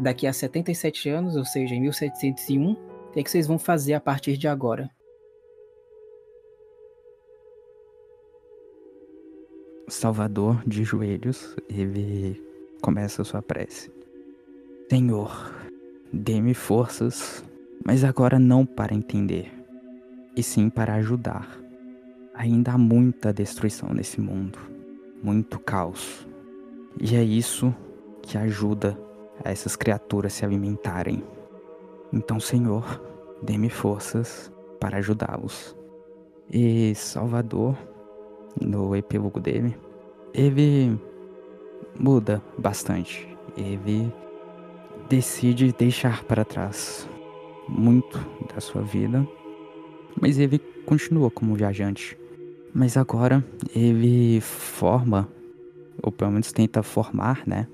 daqui 0.00 0.26
a 0.26 0.32
77 0.32 1.10
anos, 1.10 1.36
ou 1.36 1.44
seja, 1.44 1.74
em 1.74 1.80
1701, 1.82 2.72
o 2.72 3.12
que, 3.12 3.20
é 3.20 3.22
que 3.22 3.30
vocês 3.30 3.46
vão 3.46 3.58
fazer 3.58 3.94
a 3.94 4.00
partir 4.00 4.36
de 4.36 4.48
agora? 4.48 4.90
Salvador, 9.88 10.62
de 10.66 10.84
joelhos, 10.84 11.56
ele 11.68 12.40
começa 12.80 13.24
sua 13.24 13.42
prece. 13.42 13.90
Senhor, 14.88 15.52
dê-me 16.12 16.54
forças, 16.54 17.44
mas 17.84 18.04
agora 18.04 18.38
não 18.38 18.64
para 18.64 18.94
entender, 18.94 19.52
e 20.36 20.42
sim 20.42 20.70
para 20.70 20.94
ajudar. 20.94 21.58
Ainda 22.34 22.72
há 22.72 22.78
muita 22.78 23.32
destruição 23.32 23.92
nesse 23.92 24.20
mundo, 24.20 24.58
muito 25.22 25.58
caos. 25.58 26.26
E 27.00 27.16
é 27.16 27.22
isso 27.22 27.74
que 28.22 28.38
ajuda 28.38 28.96
a 29.44 29.50
essas 29.50 29.76
criaturas 29.76 30.32
se 30.32 30.44
alimentarem. 30.44 31.22
Então, 32.12 32.40
Senhor, 32.40 33.02
dê-me 33.42 33.70
forças 33.70 34.52
para 34.78 34.98
ajudá-los. 34.98 35.76
E 36.52 36.94
Salvador, 36.94 37.76
no 38.60 38.96
epílogo 38.96 39.38
dele, 39.38 39.76
ele 40.34 40.98
muda 41.98 42.42
bastante. 42.58 43.28
Ele 43.56 44.12
decide 45.08 45.72
deixar 45.72 46.24
para 46.24 46.44
trás 46.44 47.08
muito 47.68 48.18
da 48.52 48.60
sua 48.60 48.82
vida, 48.82 49.26
mas 50.20 50.38
ele 50.38 50.58
continua 50.84 51.30
como 51.30 51.54
viajante. 51.54 52.18
Mas 52.72 52.96
agora 52.96 53.44
ele 53.74 54.40
forma, 54.40 55.28
ou 56.02 56.12
pelo 56.12 56.32
menos 56.32 56.52
tenta 56.52 56.82
formar, 56.82 57.42
né? 57.46 57.66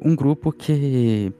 Um 0.00 0.14
grupo 0.14 0.52
que 0.52 1.32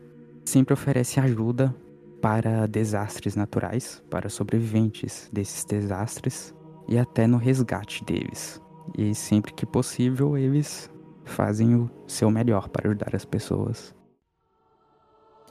sempre 0.44 0.74
oferece 0.74 1.20
ajuda 1.20 1.74
para 2.20 2.66
desastres 2.66 3.36
naturais, 3.36 4.02
para 4.10 4.28
sobreviventes 4.28 5.28
desses 5.32 5.64
desastres 5.64 6.54
e 6.88 6.98
até 6.98 7.26
no 7.26 7.36
resgate 7.36 8.04
deles. 8.04 8.60
E 8.96 9.14
sempre 9.14 9.52
que 9.52 9.64
possível, 9.64 10.36
eles 10.36 10.90
fazem 11.24 11.74
o 11.74 11.90
seu 12.06 12.30
melhor 12.30 12.68
para 12.68 12.88
ajudar 12.88 13.14
as 13.14 13.24
pessoas. 13.24 13.94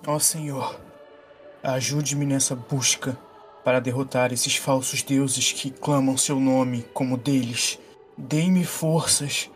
Ó 0.06 0.16
oh, 0.16 0.20
Senhor, 0.20 0.80
ajude-me 1.64 2.26
nessa 2.26 2.56
busca 2.56 3.18
para 3.64 3.80
derrotar 3.80 4.34
esses 4.34 4.58
falsos 4.58 5.02
deuses 5.02 5.54
que 5.54 5.72
clamam 5.72 6.18
seu 6.18 6.40
nome 6.40 6.86
como 6.94 7.18
deles. 7.18 7.80
Dê-me 8.18 8.66
forças 8.66 9.50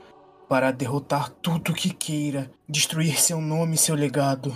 para 0.52 0.70
derrotar 0.70 1.30
tudo 1.30 1.74
que 1.74 1.92
queira 1.92 2.52
destruir 2.68 3.22
seu 3.22 3.40
nome 3.40 3.76
e 3.76 3.78
seu 3.78 3.96
legado. 3.96 4.54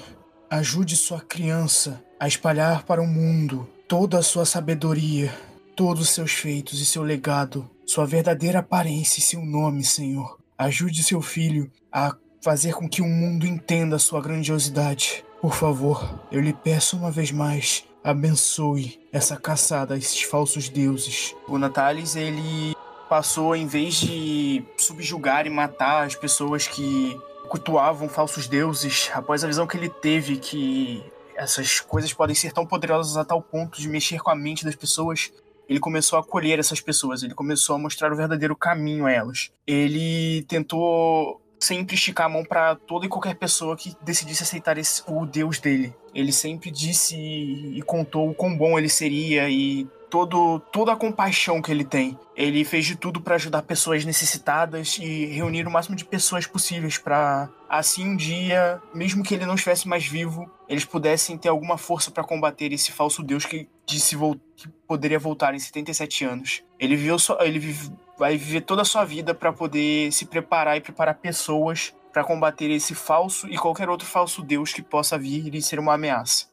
Ajude 0.50 0.98
sua 0.98 1.22
criança 1.22 2.04
a 2.20 2.28
espalhar 2.28 2.84
para 2.84 3.02
o 3.02 3.08
mundo 3.08 3.66
toda 3.88 4.20
a 4.20 4.22
sua 4.22 4.44
sabedoria, 4.44 5.34
todos 5.74 6.02
os 6.02 6.10
seus 6.10 6.34
feitos 6.34 6.82
e 6.82 6.86
seu 6.86 7.02
legado, 7.02 7.70
sua 7.86 8.06
verdadeira 8.06 8.60
aparência 8.60 9.22
e 9.22 9.24
seu 9.24 9.42
nome, 9.42 9.86
Senhor. 9.86 10.38
Ajude 10.58 11.02
seu 11.02 11.22
filho 11.22 11.72
a 11.90 12.14
fazer 12.42 12.74
com 12.74 12.90
que 12.90 13.02
o 13.02 13.08
mundo 13.08 13.48
entenda 13.48 13.98
sua 13.98 14.22
grandiosidade. 14.22 15.24
Por 15.42 15.54
favor, 15.54 16.26
eu 16.30 16.42
lhe 16.42 16.52
peço 16.52 16.98
uma 16.98 17.10
vez 17.10 17.32
mais, 17.32 17.86
abençoe 18.04 19.00
essa 19.14 19.38
caçada 19.38 19.94
a 19.94 19.98
esses 19.98 20.24
falsos 20.24 20.68
deuses. 20.68 21.34
O 21.48 21.58
Natalis, 21.58 22.18
ele 22.18 22.75
passou, 23.10 23.56
em 23.56 23.68
vez 23.68 23.96
de 23.96 24.64
subjugar 24.78 25.46
e 25.46 25.50
matar 25.50 26.06
as 26.06 26.16
pessoas 26.16 26.68
que 26.68 27.20
cultuavam 27.48 28.10
falsos 28.10 28.48
deuses, 28.48 29.10
após 29.14 29.44
a 29.44 29.48
visão 29.48 29.68
que 29.68 29.78
ele 29.78 29.90
teve 29.90 30.38
que 30.38 31.04
essas 31.36 31.80
coisas 31.80 32.14
podem 32.14 32.36
ser 32.36 32.52
tão 32.52 32.66
poderosas 32.66 33.18
a 33.18 33.26
tal 33.26 33.42
ponto 33.42 33.80
de 33.80 33.88
mexer 33.88 34.20
com 34.20 34.30
a 34.30 34.36
mente 34.36 34.64
das 34.64 34.76
pessoas, 34.76 35.32
ele 35.68 35.80
começou 35.80 36.18
a 36.18 36.22
acolher 36.22 36.60
essas 36.60 36.80
pessoas, 36.80 37.24
ele 37.24 37.34
começou 37.34 37.76
a 37.76 37.80
mostrar 37.80 38.12
o 38.12 38.16
verdadeiro 38.16 38.56
caminho 38.56 39.06
a 39.06 39.12
elas. 39.12 39.52
Ele 39.66 40.44
tentou 40.44 41.42
sempre 41.60 41.96
esticar 41.96 42.28
a 42.28 42.30
mão 42.30 42.44
para 42.44 42.76
toda 42.76 43.06
e 43.06 43.10
qualquer 43.10 43.36
pessoa 43.36 43.76
que 43.76 43.96
decidisse 44.02 44.44
aceitar 44.44 44.78
esse, 44.78 45.02
o 45.08 45.26
Deus 45.26 45.60
dele. 45.60 45.94
Ele 46.14 46.32
sempre 46.32 46.70
disse 46.70 47.16
e, 47.16 47.82
contou 47.82 48.30
o 48.30 48.36
quão 48.36 48.56
bom 48.56 48.78
ele 48.78 48.90
seria 48.90 49.50
e 49.50 49.88
todo, 50.10 50.60
toda 50.72 50.94
a 50.94 50.96
compaixão 50.96 51.62
que 51.62 51.72
ele 51.72 51.84
tem. 51.84 52.18
Ele 52.36 52.64
fez 52.64 52.86
de 52.86 52.96
tudo 52.96 53.22
para 53.22 53.36
ajudar 53.36 53.62
pessoas 53.62 54.06
necessitadas 54.06 54.98
e 55.00 55.26
reunir 55.28 55.68
o 55.68 55.72
máximo 55.72 55.96
de 55.96 56.06
pessoas 56.06 56.46
possíveis 56.46 56.98
para 56.98 57.50
assim 57.70 58.10
um 58.10 58.16
dia, 58.16 58.82
mesmo 58.94 59.24
que 59.24 59.34
ele 59.34 59.46
não 59.46 59.56
estivesse 59.56 59.88
mais 59.88 60.06
vivo, 60.06 60.50
eles 60.68 60.86
pudessem 60.86 61.38
ter 61.38 61.50
alguma 61.50 61.78
força 61.78 62.12
para 62.12 62.24
combater 62.24 62.72
esse 62.72 62.92
falso 62.92 63.24
deus 63.24 63.46
que 63.46 63.68
disse 63.86 64.16
que 64.56 64.68
poderia 64.88 65.20
voltar 65.20 65.54
em 65.54 65.60
77 65.60 66.26
anos. 66.26 66.64
Ele 66.80 66.96
viveu 66.96 67.20
so, 67.20 67.38
ele 67.42 67.60
vive, 67.60 67.92
vai 68.18 68.38
viver 68.38 68.62
toda 68.62 68.82
a 68.82 68.86
sua 68.86 69.06
vida 69.06 69.34
para 69.34 69.54
poder 69.54 70.12
se 70.12 70.26
preparar 70.26 70.78
e 70.78 70.82
preparar 70.82 71.16
pessoas 71.16 71.94
para 72.12 72.24
combater 72.24 72.72
esse 72.72 72.96
falso 72.96 73.48
e 73.48 73.58
qualquer 73.58 73.90
outro 73.90 74.08
falso 74.08 74.42
deus 74.42 74.72
que 74.72 74.82
possa 74.82 75.18
vir 75.18 75.54
e 75.54 75.62
ser 75.62 75.80
uma 75.80 75.94
ameaça. 75.96 76.48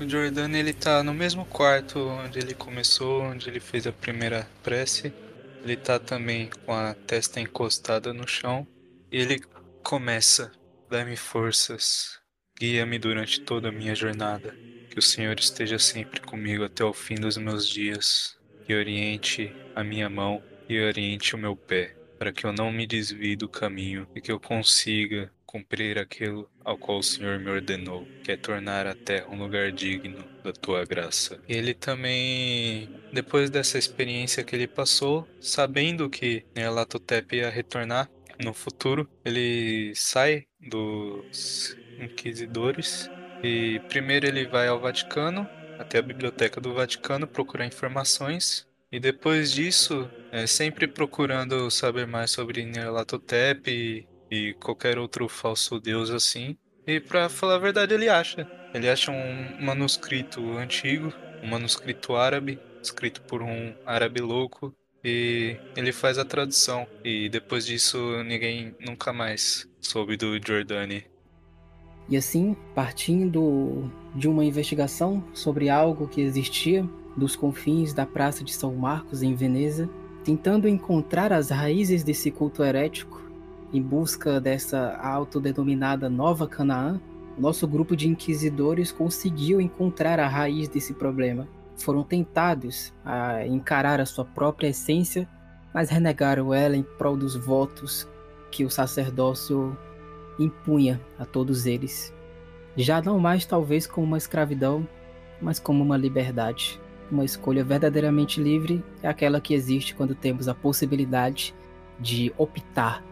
O 0.00 0.08
Jordan 0.08 0.56
ele 0.56 0.72
tá 0.72 1.02
no 1.02 1.12
mesmo 1.12 1.44
quarto 1.44 1.98
onde 1.98 2.38
ele 2.38 2.54
começou, 2.54 3.22
onde 3.22 3.48
ele 3.48 3.58
fez 3.58 3.84
a 3.84 3.92
primeira 3.92 4.48
prece. 4.62 5.12
Ele 5.64 5.76
tá 5.76 5.98
também 5.98 6.48
com 6.64 6.72
a 6.72 6.94
testa 6.94 7.40
encostada 7.40 8.12
no 8.12 8.26
chão. 8.26 8.64
Ele 9.10 9.40
começa: 9.82 10.52
Dá-me 10.88 11.16
forças, 11.16 12.20
guia-me 12.58 12.96
durante 12.96 13.40
toda 13.40 13.70
a 13.70 13.72
minha 13.72 13.94
jornada. 13.94 14.54
Que 14.88 15.00
o 15.00 15.02
Senhor 15.02 15.36
esteja 15.38 15.80
sempre 15.80 16.20
comigo 16.20 16.62
até 16.62 16.84
o 16.84 16.94
fim 16.94 17.16
dos 17.16 17.36
meus 17.36 17.68
dias. 17.68 18.38
Que 18.64 18.74
oriente 18.74 19.52
a 19.74 19.82
minha 19.82 20.08
mão 20.08 20.40
e 20.68 20.80
oriente 20.80 21.34
o 21.34 21.38
meu 21.38 21.56
pé, 21.56 21.96
para 22.18 22.32
que 22.32 22.46
eu 22.46 22.52
não 22.52 22.70
me 22.70 22.86
desvie 22.86 23.34
do 23.34 23.48
caminho 23.48 24.06
e 24.14 24.20
que 24.20 24.30
eu 24.30 24.38
consiga 24.38 25.32
cumprir 25.44 25.98
aquilo 25.98 26.48
ao 26.68 26.76
qual 26.76 26.98
o 26.98 27.02
Senhor 27.02 27.38
me 27.38 27.50
ordenou, 27.50 28.06
que 28.22 28.30
é 28.30 28.36
tornar 28.36 28.86
a 28.86 28.94
terra 28.94 29.26
um 29.30 29.38
lugar 29.38 29.72
digno 29.72 30.22
da 30.44 30.52
tua 30.52 30.84
graça. 30.84 31.40
Ele 31.48 31.72
também, 31.72 32.90
depois 33.10 33.48
dessa 33.48 33.78
experiência 33.78 34.44
que 34.44 34.54
ele 34.54 34.66
passou, 34.66 35.26
sabendo 35.40 36.10
que 36.10 36.44
Nerlatotep 36.54 37.36
ia 37.36 37.48
retornar 37.48 38.10
no 38.44 38.52
futuro, 38.52 39.08
ele 39.24 39.94
sai 39.94 40.44
dos 40.60 41.74
inquisidores 41.98 43.10
e 43.42 43.80
primeiro 43.88 44.26
ele 44.26 44.46
vai 44.46 44.68
ao 44.68 44.78
Vaticano, 44.78 45.48
até 45.78 45.98
a 45.98 46.02
biblioteca 46.02 46.60
do 46.60 46.74
Vaticano 46.74 47.26
procurar 47.26 47.64
informações 47.64 48.68
e 48.92 49.00
depois 49.00 49.52
disso, 49.52 50.10
é, 50.30 50.46
sempre 50.46 50.86
procurando 50.86 51.70
saber 51.70 52.06
mais 52.06 52.30
sobre 52.30 52.64
Nerlatotep 52.66 53.70
e 53.70 54.06
qualquer 54.54 54.98
outro 54.98 55.28
falso 55.28 55.80
deus 55.80 56.10
assim. 56.10 56.56
E 56.86 57.00
pra 57.00 57.28
falar 57.28 57.56
a 57.56 57.58
verdade, 57.58 57.94
ele 57.94 58.08
acha. 58.08 58.48
ele 58.72 58.88
acha 58.88 59.10
um 59.10 59.62
manuscrito 59.64 60.40
antigo, 60.56 61.12
um 61.42 61.48
manuscrito 61.48 62.14
árabe, 62.16 62.58
escrito 62.82 63.20
por 63.22 63.42
um 63.42 63.74
árabe 63.84 64.20
louco, 64.20 64.74
e 65.04 65.56
ele 65.76 65.92
faz 65.92 66.18
a 66.18 66.24
tradução. 66.24 66.86
E 67.04 67.28
depois 67.28 67.66
disso, 67.66 68.22
ninguém 68.24 68.74
nunca 68.80 69.12
mais 69.12 69.68
soube 69.80 70.16
do 70.16 70.38
Giordani. 70.44 71.04
E 72.08 72.16
assim, 72.16 72.56
partindo 72.74 73.90
de 74.14 74.26
uma 74.26 74.44
investigação 74.44 75.22
sobre 75.34 75.68
algo 75.68 76.08
que 76.08 76.22
existia 76.22 76.88
dos 77.16 77.36
confins 77.36 77.92
da 77.92 78.06
Praça 78.06 78.42
de 78.42 78.52
São 78.52 78.74
Marcos 78.74 79.22
em 79.22 79.34
Veneza, 79.34 79.88
tentando 80.24 80.68
encontrar 80.68 81.32
as 81.32 81.50
raízes 81.50 82.02
desse 82.02 82.30
culto 82.30 82.62
herético 82.62 83.17
em 83.72 83.82
busca 83.82 84.40
dessa 84.40 84.96
autodenominada 84.96 86.08
Nova 86.08 86.46
Canaã, 86.48 87.00
nosso 87.36 87.68
grupo 87.68 87.96
de 87.96 88.08
inquisidores 88.08 88.90
conseguiu 88.90 89.60
encontrar 89.60 90.18
a 90.18 90.26
raiz 90.26 90.68
desse 90.68 90.94
problema. 90.94 91.46
Foram 91.76 92.02
tentados 92.02 92.92
a 93.04 93.46
encarar 93.46 94.00
a 94.00 94.06
sua 94.06 94.24
própria 94.24 94.68
essência, 94.68 95.28
mas 95.72 95.90
renegaram 95.90 96.52
ela 96.52 96.76
em 96.76 96.82
prol 96.82 97.16
dos 97.16 97.36
votos 97.36 98.08
que 98.50 98.64
o 98.64 98.70
sacerdócio 98.70 99.76
impunha 100.38 101.00
a 101.18 101.24
todos 101.24 101.66
eles. 101.66 102.12
Já 102.76 103.00
não 103.02 103.18
mais 103.18 103.44
talvez 103.44 103.86
como 103.86 104.06
uma 104.06 104.18
escravidão, 104.18 104.88
mas 105.40 105.58
como 105.58 105.84
uma 105.84 105.96
liberdade. 105.96 106.80
Uma 107.10 107.24
escolha 107.24 107.64
verdadeiramente 107.64 108.42
livre 108.42 108.84
é 109.02 109.08
aquela 109.08 109.40
que 109.40 109.54
existe 109.54 109.94
quando 109.94 110.14
temos 110.14 110.48
a 110.48 110.54
possibilidade 110.54 111.54
de 112.00 112.32
optar 112.36 113.02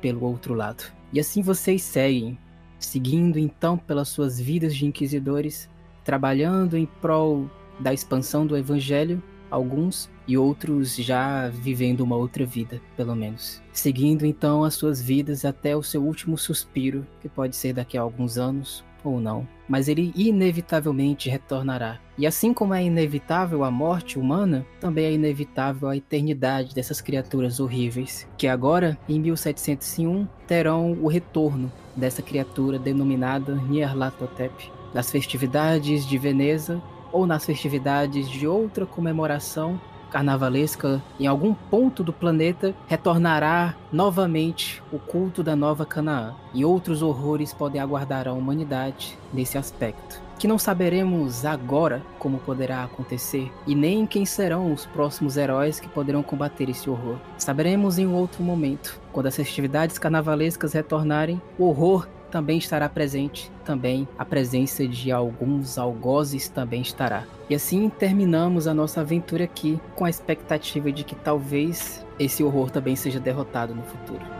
pelo 0.00 0.24
outro 0.24 0.54
lado. 0.54 0.84
E 1.12 1.20
assim 1.20 1.42
vocês 1.42 1.82
seguem, 1.82 2.38
seguindo 2.78 3.38
então 3.38 3.76
pelas 3.76 4.08
suas 4.08 4.40
vidas 4.40 4.74
de 4.74 4.86
inquisidores, 4.86 5.68
trabalhando 6.04 6.76
em 6.76 6.86
prol 6.86 7.50
da 7.78 7.92
expansão 7.92 8.46
do 8.46 8.56
evangelho, 8.56 9.22
alguns 9.50 10.08
e 10.28 10.38
outros 10.38 10.94
já 10.94 11.48
vivendo 11.48 12.00
uma 12.00 12.16
outra 12.16 12.46
vida, 12.46 12.80
pelo 12.96 13.16
menos. 13.16 13.60
Seguindo 13.72 14.24
então 14.24 14.62
as 14.62 14.74
suas 14.74 15.02
vidas 15.02 15.44
até 15.44 15.76
o 15.76 15.82
seu 15.82 16.02
último 16.04 16.38
suspiro, 16.38 17.06
que 17.20 17.28
pode 17.28 17.56
ser 17.56 17.72
daqui 17.72 17.98
a 17.98 18.02
alguns 18.02 18.38
anos 18.38 18.84
ou 19.04 19.20
não, 19.20 19.46
mas 19.68 19.88
ele 19.88 20.12
inevitavelmente 20.14 21.30
retornará. 21.30 21.98
E 22.18 22.26
assim 22.26 22.52
como 22.52 22.74
é 22.74 22.82
inevitável 22.82 23.64
a 23.64 23.70
morte 23.70 24.18
humana, 24.18 24.66
também 24.80 25.04
é 25.04 25.12
inevitável 25.12 25.88
a 25.88 25.96
eternidade 25.96 26.74
dessas 26.74 27.00
criaturas 27.00 27.60
horríveis, 27.60 28.28
que 28.36 28.46
agora, 28.46 28.98
em 29.08 29.18
1701, 29.18 30.26
terão 30.46 30.92
o 31.00 31.08
retorno 31.08 31.70
dessa 31.96 32.22
criatura 32.22 32.78
denominada 32.78 33.54
Nyarlathotep. 33.54 34.70
Nas 34.92 35.10
festividades 35.10 36.06
de 36.06 36.18
Veneza 36.18 36.82
ou 37.12 37.26
nas 37.26 37.44
festividades 37.44 38.28
de 38.28 38.46
outra 38.46 38.86
comemoração 38.86 39.80
carnavalesca 40.10 41.02
em 41.18 41.26
algum 41.26 41.54
ponto 41.54 42.02
do 42.02 42.12
planeta, 42.12 42.74
retornará 42.86 43.74
novamente 43.92 44.82
o 44.92 44.98
culto 44.98 45.42
da 45.42 45.56
nova 45.56 45.86
Canaã. 45.86 46.34
E 46.52 46.64
outros 46.64 47.00
horrores 47.00 47.54
podem 47.54 47.80
aguardar 47.80 48.28
a 48.28 48.32
humanidade 48.32 49.16
nesse 49.32 49.56
aspecto. 49.56 50.20
Que 50.38 50.48
não 50.48 50.58
saberemos 50.58 51.44
agora 51.44 52.02
como 52.18 52.38
poderá 52.38 52.82
acontecer 52.82 53.52
e 53.66 53.74
nem 53.74 54.06
quem 54.06 54.24
serão 54.24 54.72
os 54.72 54.86
próximos 54.86 55.36
heróis 55.36 55.78
que 55.78 55.88
poderão 55.88 56.22
combater 56.22 56.70
esse 56.70 56.88
horror. 56.88 57.16
Saberemos 57.36 57.98
em 57.98 58.06
um 58.06 58.14
outro 58.14 58.42
momento, 58.42 58.98
quando 59.12 59.26
as 59.26 59.36
festividades 59.36 59.98
carnavalescas 59.98 60.72
retornarem, 60.72 61.40
o 61.58 61.66
horror 61.66 62.08
também 62.30 62.58
estará 62.58 62.88
presente, 62.88 63.50
também 63.64 64.08
a 64.18 64.24
presença 64.24 64.86
de 64.86 65.10
alguns 65.10 65.76
algozes 65.76 66.48
também 66.48 66.80
estará. 66.80 67.24
E 67.48 67.54
assim 67.54 67.88
terminamos 67.90 68.66
a 68.66 68.74
nossa 68.74 69.00
aventura 69.00 69.44
aqui 69.44 69.80
com 69.94 70.04
a 70.04 70.10
expectativa 70.10 70.90
de 70.92 71.04
que 71.04 71.14
talvez 71.14 72.04
esse 72.18 72.42
horror 72.42 72.70
também 72.70 72.94
seja 72.94 73.18
derrotado 73.18 73.74
no 73.74 73.82
futuro. 73.82 74.39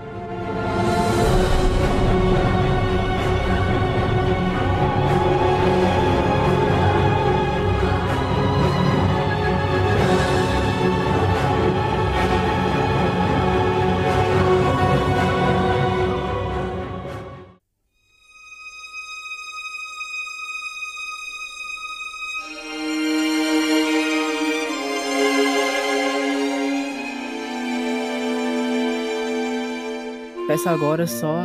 Peço 30.61 30.69
agora 30.69 31.07
só 31.07 31.39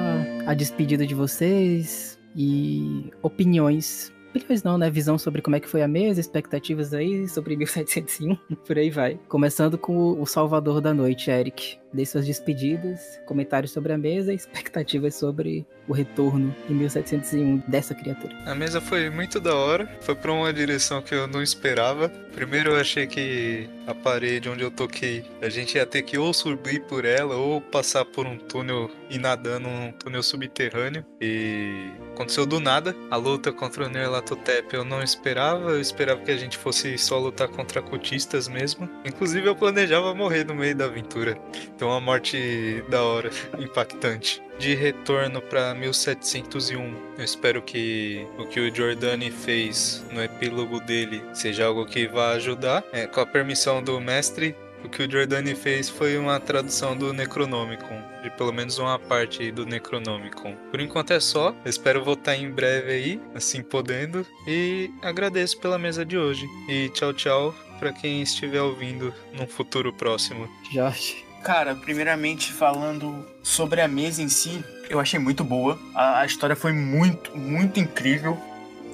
a 0.45 0.53
despedida 0.53 1.07
de 1.07 1.15
vocês 1.15 2.19
e 2.35 3.13
opiniões. 3.21 4.11
Opiniões 4.31 4.61
não, 4.61 4.77
né? 4.77 4.89
Visão 4.89 5.17
sobre 5.17 5.41
como 5.41 5.55
é 5.55 5.59
que 5.61 5.69
foi 5.69 5.81
a 5.81 5.87
mesa, 5.87 6.19
expectativas 6.19 6.93
aí 6.93 7.25
sobre 7.29 7.55
1701, 7.55 8.35
por 8.67 8.77
aí 8.77 8.89
vai. 8.89 9.17
Começando 9.29 9.77
com 9.77 10.21
o 10.21 10.25
salvador 10.25 10.81
da 10.81 10.93
noite, 10.93 11.31
Eric. 11.31 11.79
Dê 11.95 12.05
suas 12.05 12.25
despedidas, 12.25 13.21
comentários 13.25 13.71
sobre 13.71 13.93
a 13.93 13.97
mesa 13.97 14.33
e 14.33 14.35
expectativas 14.35 15.15
sobre 15.15 15.65
o 15.87 15.93
retorno 15.93 16.53
em 16.69 16.73
1701 16.73 17.63
dessa 17.67 17.95
criatura. 17.95 18.35
A 18.45 18.53
mesa 18.53 18.81
foi 18.81 19.09
muito 19.09 19.39
da 19.39 19.55
hora, 19.55 19.89
foi 20.01 20.13
pra 20.13 20.31
uma 20.31 20.51
direção 20.51 21.01
que 21.01 21.15
eu 21.15 21.25
não 21.25 21.41
esperava. 21.41 22.09
Primeiro 22.33 22.71
eu 22.71 22.75
achei 22.75 23.07
que 23.07 23.69
a 23.87 23.93
parede 23.93 24.49
onde 24.49 24.63
eu 24.63 24.71
toquei, 24.71 25.23
a 25.41 25.47
gente 25.47 25.75
ia 25.75 25.85
ter 25.85 26.01
que 26.01 26.17
ou 26.17 26.33
subir 26.33 26.81
por 26.81 27.05
ela 27.05 27.35
ou 27.35 27.61
passar 27.61 28.03
por 28.03 28.25
um 28.25 28.37
túnel 28.37 28.89
e 29.09 29.17
nadando 29.17 29.69
num 29.69 29.91
túnel 29.91 30.23
subterrâneo. 30.23 31.05
E 31.21 31.91
aconteceu 32.13 32.45
do 32.45 32.59
nada. 32.59 32.95
A 33.09 33.15
luta 33.15 33.51
contra 33.51 33.85
o 33.85 33.89
Nerlatotep 33.89 34.73
eu 34.73 34.83
não 34.83 35.01
esperava, 35.01 35.71
eu 35.71 35.81
esperava 35.81 36.21
que 36.21 36.31
a 36.31 36.37
gente 36.37 36.57
fosse 36.57 36.97
só 36.97 37.17
lutar 37.19 37.47
contra 37.47 37.81
cultistas 37.81 38.47
mesmo. 38.47 38.89
Inclusive 39.05 39.47
eu 39.47 39.55
planejava 39.55 40.13
morrer 40.13 40.45
no 40.45 40.55
meio 40.55 40.75
da 40.75 40.85
aventura. 40.85 41.37
Então 41.75 41.84
uma 41.85 41.99
morte 41.99 42.83
da 42.89 43.03
hora, 43.03 43.29
impactante 43.59 44.41
de 44.57 44.73
retorno 44.73 45.41
para 45.41 45.73
1701. 45.73 46.95
Eu 47.17 47.23
espero 47.23 47.61
que 47.61 48.25
o 48.37 48.45
que 48.45 48.59
o 48.59 48.73
Giordani 48.73 49.31
fez 49.31 50.05
no 50.11 50.23
epílogo 50.23 50.79
dele 50.79 51.21
seja 51.33 51.65
algo 51.65 51.85
que 51.85 52.07
vá 52.07 52.31
ajudar. 52.31 52.83
É, 52.91 53.05
com 53.05 53.19
a 53.19 53.25
permissão 53.25 53.83
do 53.83 53.99
mestre, 53.99 54.55
o 54.83 54.89
que 54.89 55.03
o 55.03 55.11
Giordani 55.11 55.55
fez 55.55 55.89
foi 55.89 56.17
uma 56.17 56.39
tradução 56.39 56.95
do 56.95 57.11
Necronomicon, 57.11 58.01
de 58.21 58.29
pelo 58.31 58.53
menos 58.53 58.77
uma 58.77 58.99
parte 58.99 59.51
do 59.51 59.65
Necronomicon. 59.65 60.55
Por 60.69 60.79
enquanto 60.79 61.11
é 61.11 61.19
só, 61.19 61.55
espero 61.65 62.03
voltar 62.03 62.35
em 62.35 62.51
breve 62.51 62.91
aí, 62.91 63.21
assim 63.33 63.63
podendo, 63.63 64.25
e 64.47 64.91
agradeço 65.01 65.59
pela 65.59 65.79
mesa 65.79 66.05
de 66.05 66.17
hoje. 66.17 66.45
E 66.69 66.89
tchau, 66.89 67.13
tchau 67.13 67.55
para 67.79 67.91
quem 67.91 68.21
estiver 68.21 68.61
ouvindo 68.61 69.13
num 69.33 69.47
futuro 69.47 69.91
próximo. 69.91 70.47
Jorge. 70.71 71.24
Cara, 71.45 71.75
primeiramente 71.75 72.51
falando 72.51 73.23
sobre 73.43 73.79
a 73.79 73.87
mesa 73.87 74.19
em 74.19 74.27
si, 74.27 74.65
eu 74.89 74.99
achei 74.99 75.19
muito 75.19 75.43
boa. 75.43 75.77
A, 75.93 76.21
a 76.21 76.25
história 76.25 76.55
foi 76.55 76.73
muito, 76.73 77.37
muito 77.37 77.79
incrível. 77.79 78.35